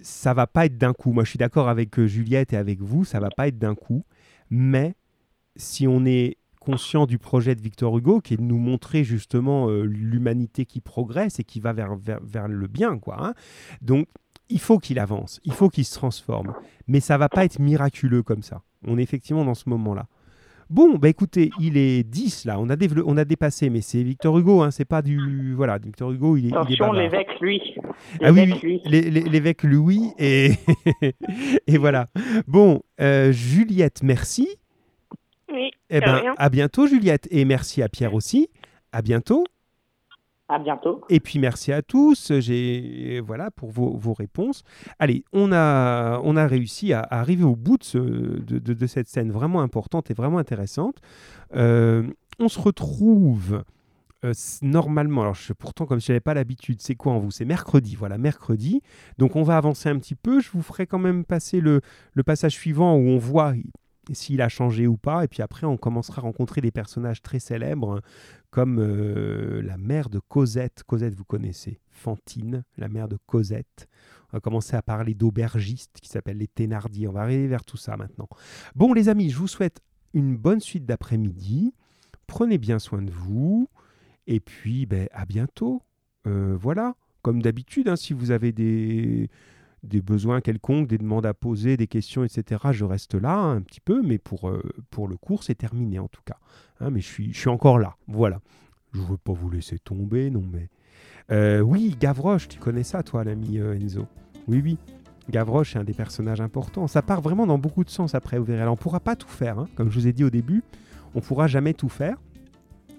ça 0.00 0.34
va 0.34 0.46
pas 0.46 0.66
être 0.66 0.76
d'un 0.76 0.92
coup. 0.92 1.12
Moi, 1.12 1.24
je 1.24 1.30
suis 1.30 1.38
d'accord 1.38 1.68
avec 1.68 1.98
euh, 1.98 2.06
Juliette 2.06 2.52
et 2.52 2.56
avec 2.56 2.80
vous, 2.80 3.04
ça 3.04 3.20
va 3.20 3.30
pas 3.30 3.48
être 3.48 3.58
d'un 3.58 3.74
coup. 3.74 4.04
Mais 4.50 4.96
si 5.56 5.86
on 5.86 6.04
est 6.04 6.36
conscient 6.60 7.06
du 7.06 7.18
projet 7.18 7.54
de 7.54 7.60
Victor 7.60 7.96
Hugo, 7.96 8.20
qui 8.20 8.34
est 8.34 8.36
de 8.36 8.42
nous 8.42 8.58
montrer 8.58 9.04
justement 9.04 9.68
euh, 9.68 9.82
l'humanité 9.82 10.64
qui 10.64 10.80
progresse 10.80 11.38
et 11.38 11.44
qui 11.44 11.60
va 11.60 11.72
vers 11.72 12.48
le 12.48 12.66
bien, 12.66 12.98
quoi. 12.98 13.16
hein. 13.18 13.34
Donc, 13.80 14.06
il 14.48 14.60
faut 14.60 14.78
qu'il 14.78 14.98
avance, 14.98 15.40
il 15.44 15.52
faut 15.52 15.68
qu'il 15.68 15.84
se 15.84 15.94
transforme, 15.94 16.54
mais 16.86 17.00
ça 17.00 17.18
va 17.18 17.28
pas 17.28 17.44
être 17.44 17.58
miraculeux 17.58 18.22
comme 18.22 18.42
ça. 18.42 18.62
On 18.86 18.98
est 18.98 19.02
effectivement 19.02 19.44
dans 19.44 19.54
ce 19.54 19.68
moment-là. 19.68 20.06
Bon, 20.70 20.96
bah 20.96 21.08
écoutez, 21.10 21.50
il 21.60 21.76
est 21.76 22.02
10 22.02 22.46
là, 22.46 22.58
on 22.58 22.70
a, 22.70 22.76
on 23.04 23.16
a 23.18 23.24
dépassé, 23.26 23.68
mais 23.68 23.82
c'est 23.82 24.02
Victor 24.02 24.38
Hugo, 24.38 24.62
hein, 24.62 24.70
c'est 24.70 24.86
pas 24.86 25.02
du... 25.02 25.52
Voilà, 25.54 25.76
Victor 25.76 26.12
Hugo, 26.12 26.36
il 26.38 26.46
est... 26.46 26.56
Attention, 26.56 26.92
l'évêque, 26.92 27.28
lui. 27.42 27.60
Ah 28.22 28.32
oui, 28.32 28.46
L'évêque, 28.46 28.62
oui, 28.62 28.80
l'évêque 29.30 29.62
Louis 29.64 30.12
et, 30.18 30.52
et 31.66 31.76
voilà. 31.76 32.08
Bon, 32.46 32.80
euh, 33.02 33.32
Juliette, 33.32 34.02
merci. 34.02 34.48
Oui, 35.52 35.70
Eh 35.90 36.00
ben, 36.00 36.14
rien. 36.16 36.34
à 36.38 36.48
bientôt 36.48 36.86
Juliette 36.86 37.28
et 37.30 37.44
merci 37.44 37.82
à 37.82 37.90
Pierre 37.90 38.14
aussi. 38.14 38.48
À 38.92 39.02
bientôt. 39.02 39.44
Bientôt. 40.58 41.00
Et 41.08 41.20
puis 41.20 41.38
merci 41.38 41.72
à 41.72 41.82
tous. 41.82 42.32
J'ai 42.40 43.20
voilà 43.26 43.50
pour 43.50 43.70
vos, 43.70 43.96
vos 43.96 44.12
réponses. 44.12 44.62
Allez, 44.98 45.24
on 45.32 45.52
a 45.52 46.20
on 46.24 46.36
a 46.36 46.46
réussi 46.46 46.92
à, 46.92 47.00
arriver 47.10 47.44
au 47.44 47.56
bout 47.56 47.78
de, 47.78 47.84
ce- 47.84 47.98
de, 47.98 48.58
de- 48.58 48.86
cette 48.86 49.08
scène 49.08 49.30
vraiment 49.30 49.60
importante 49.62 50.10
et 50.10 50.14
vraiment 50.14 50.38
intéressante. 50.38 50.96
Euh, 51.54 52.04
on 52.38 52.48
se 52.48 52.60
retrouve 52.60 53.62
euh, 54.24 54.32
normalement. 54.62 55.22
Alors 55.22 55.34
je, 55.34 55.52
pourtant 55.52 55.86
comme 55.86 56.00
je 56.00 56.12
n'avais 56.12 56.20
pas 56.20 56.34
l'habitude, 56.34 56.80
c'est 56.80 56.94
quoi 56.94 57.12
en 57.12 57.18
vous? 57.18 57.30
C'est 57.30 57.44
mercredi. 57.44 57.96
Voilà 57.96 58.18
mercredi. 58.18 58.82
Donc 59.18 59.36
on 59.36 59.42
va 59.42 59.56
avancer 59.56 59.88
un 59.88 59.98
petit 59.98 60.14
peu. 60.14 60.40
Je 60.40 60.50
vous 60.52 60.62
ferai 60.62 60.86
quand 60.86 60.98
même 60.98 61.24
passer 61.24 61.60
le, 61.60 61.80
le 62.14 62.22
passage 62.22 62.52
suivant 62.52 62.94
où 62.96 63.08
on 63.08 63.18
voit 63.18 63.54
s'il 64.14 64.42
a 64.42 64.48
changé 64.48 64.86
ou 64.86 64.96
pas. 64.96 65.24
Et 65.24 65.28
puis 65.28 65.42
après, 65.42 65.66
on 65.66 65.76
commencera 65.76 66.20
à 66.20 66.22
rencontrer 66.22 66.60
des 66.60 66.70
personnages 66.70 67.22
très 67.22 67.38
célèbres 67.38 68.00
comme 68.50 68.78
euh, 68.80 69.62
la 69.62 69.76
mère 69.78 70.10
de 70.10 70.18
Cosette. 70.18 70.82
Cosette, 70.86 71.14
vous 71.14 71.24
connaissez. 71.24 71.80
Fantine, 71.90 72.64
la 72.76 72.88
mère 72.88 73.08
de 73.08 73.18
Cosette. 73.26 73.88
On 74.32 74.36
va 74.36 74.40
commencer 74.40 74.76
à 74.76 74.82
parler 74.82 75.14
d'aubergistes 75.14 75.98
qui 76.00 76.08
s'appellent 76.08 76.38
les 76.38 76.48
Thénardier. 76.48 77.08
On 77.08 77.12
va 77.12 77.22
arriver 77.22 77.46
vers 77.46 77.64
tout 77.64 77.76
ça 77.76 77.96
maintenant. 77.96 78.28
Bon, 78.74 78.92
les 78.92 79.08
amis, 79.08 79.30
je 79.30 79.38
vous 79.38 79.48
souhaite 79.48 79.80
une 80.14 80.36
bonne 80.36 80.60
suite 80.60 80.86
d'après-midi. 80.86 81.74
Prenez 82.26 82.58
bien 82.58 82.78
soin 82.78 83.02
de 83.02 83.10
vous. 83.10 83.68
Et 84.26 84.40
puis, 84.40 84.86
ben, 84.86 85.08
à 85.12 85.26
bientôt. 85.26 85.82
Euh, 86.26 86.56
voilà. 86.58 86.94
Comme 87.22 87.42
d'habitude, 87.42 87.88
hein, 87.88 87.96
si 87.96 88.12
vous 88.12 88.30
avez 88.30 88.52
des, 88.52 89.30
des 89.82 90.00
besoins 90.00 90.40
quelconques, 90.40 90.88
des 90.88 90.98
demandes 90.98 91.26
à 91.26 91.34
poser, 91.34 91.76
des 91.76 91.86
questions, 91.86 92.24
etc., 92.24 92.60
je 92.70 92.84
reste 92.84 93.14
là 93.14 93.34
hein, 93.34 93.56
un 93.56 93.60
petit 93.62 93.80
peu, 93.80 94.02
mais 94.02 94.18
pour, 94.18 94.48
euh, 94.48 94.62
pour 94.90 95.08
le 95.08 95.16
cours, 95.16 95.42
c'est 95.42 95.54
terminé 95.54 95.98
en 95.98 96.08
tout 96.08 96.22
cas. 96.24 96.36
Hein, 96.80 96.90
mais 96.90 97.00
je 97.00 97.06
suis, 97.06 97.32
je 97.32 97.38
suis 97.38 97.48
encore 97.48 97.78
là, 97.78 97.96
voilà. 98.06 98.40
Je 98.92 99.00
ne 99.00 99.06
veux 99.06 99.16
pas 99.16 99.32
vous 99.32 99.50
laisser 99.50 99.78
tomber, 99.78 100.30
non 100.30 100.44
mais... 100.52 100.68
Euh, 101.30 101.60
oui, 101.60 101.96
Gavroche, 101.98 102.48
tu 102.48 102.58
connais 102.58 102.82
ça 102.82 103.02
toi, 103.02 103.24
l'ami 103.24 103.58
euh, 103.58 103.74
Enzo? 103.74 104.06
Oui, 104.48 104.60
oui. 104.62 104.78
Gavroche 105.30 105.76
est 105.76 105.78
un 105.78 105.84
des 105.84 105.94
personnages 105.94 106.40
importants. 106.40 106.88
Ça 106.88 107.00
part 107.00 107.20
vraiment 107.20 107.46
dans 107.46 107.58
beaucoup 107.58 107.84
de 107.84 107.90
sens 107.90 108.14
après, 108.14 108.38
vous 108.38 108.44
verrez. 108.44 108.60
Alors, 108.60 108.72
on 108.72 108.76
ne 108.76 108.82
pourra 108.82 109.00
pas 109.00 109.16
tout 109.16 109.28
faire, 109.28 109.58
hein. 109.58 109.68
comme 109.76 109.88
je 109.90 109.98
vous 109.98 110.06
ai 110.08 110.12
dit 110.12 110.24
au 110.24 110.30
début, 110.30 110.62
on 111.14 111.18
ne 111.18 111.24
pourra 111.24 111.46
jamais 111.46 111.74
tout 111.74 111.88
faire, 111.88 112.16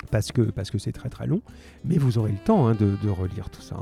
parce 0.09 0.31
que 0.31 0.41
parce 0.41 0.71
que 0.71 0.77
c'est 0.77 0.93
très 0.93 1.09
très 1.09 1.27
long, 1.27 1.41
mais 1.83 1.97
vous 1.97 2.17
aurez 2.17 2.31
le 2.31 2.37
temps 2.37 2.73
de, 2.73 2.95
de 3.01 3.09
relire 3.09 3.49
tout 3.49 3.61
ça. 3.61 3.77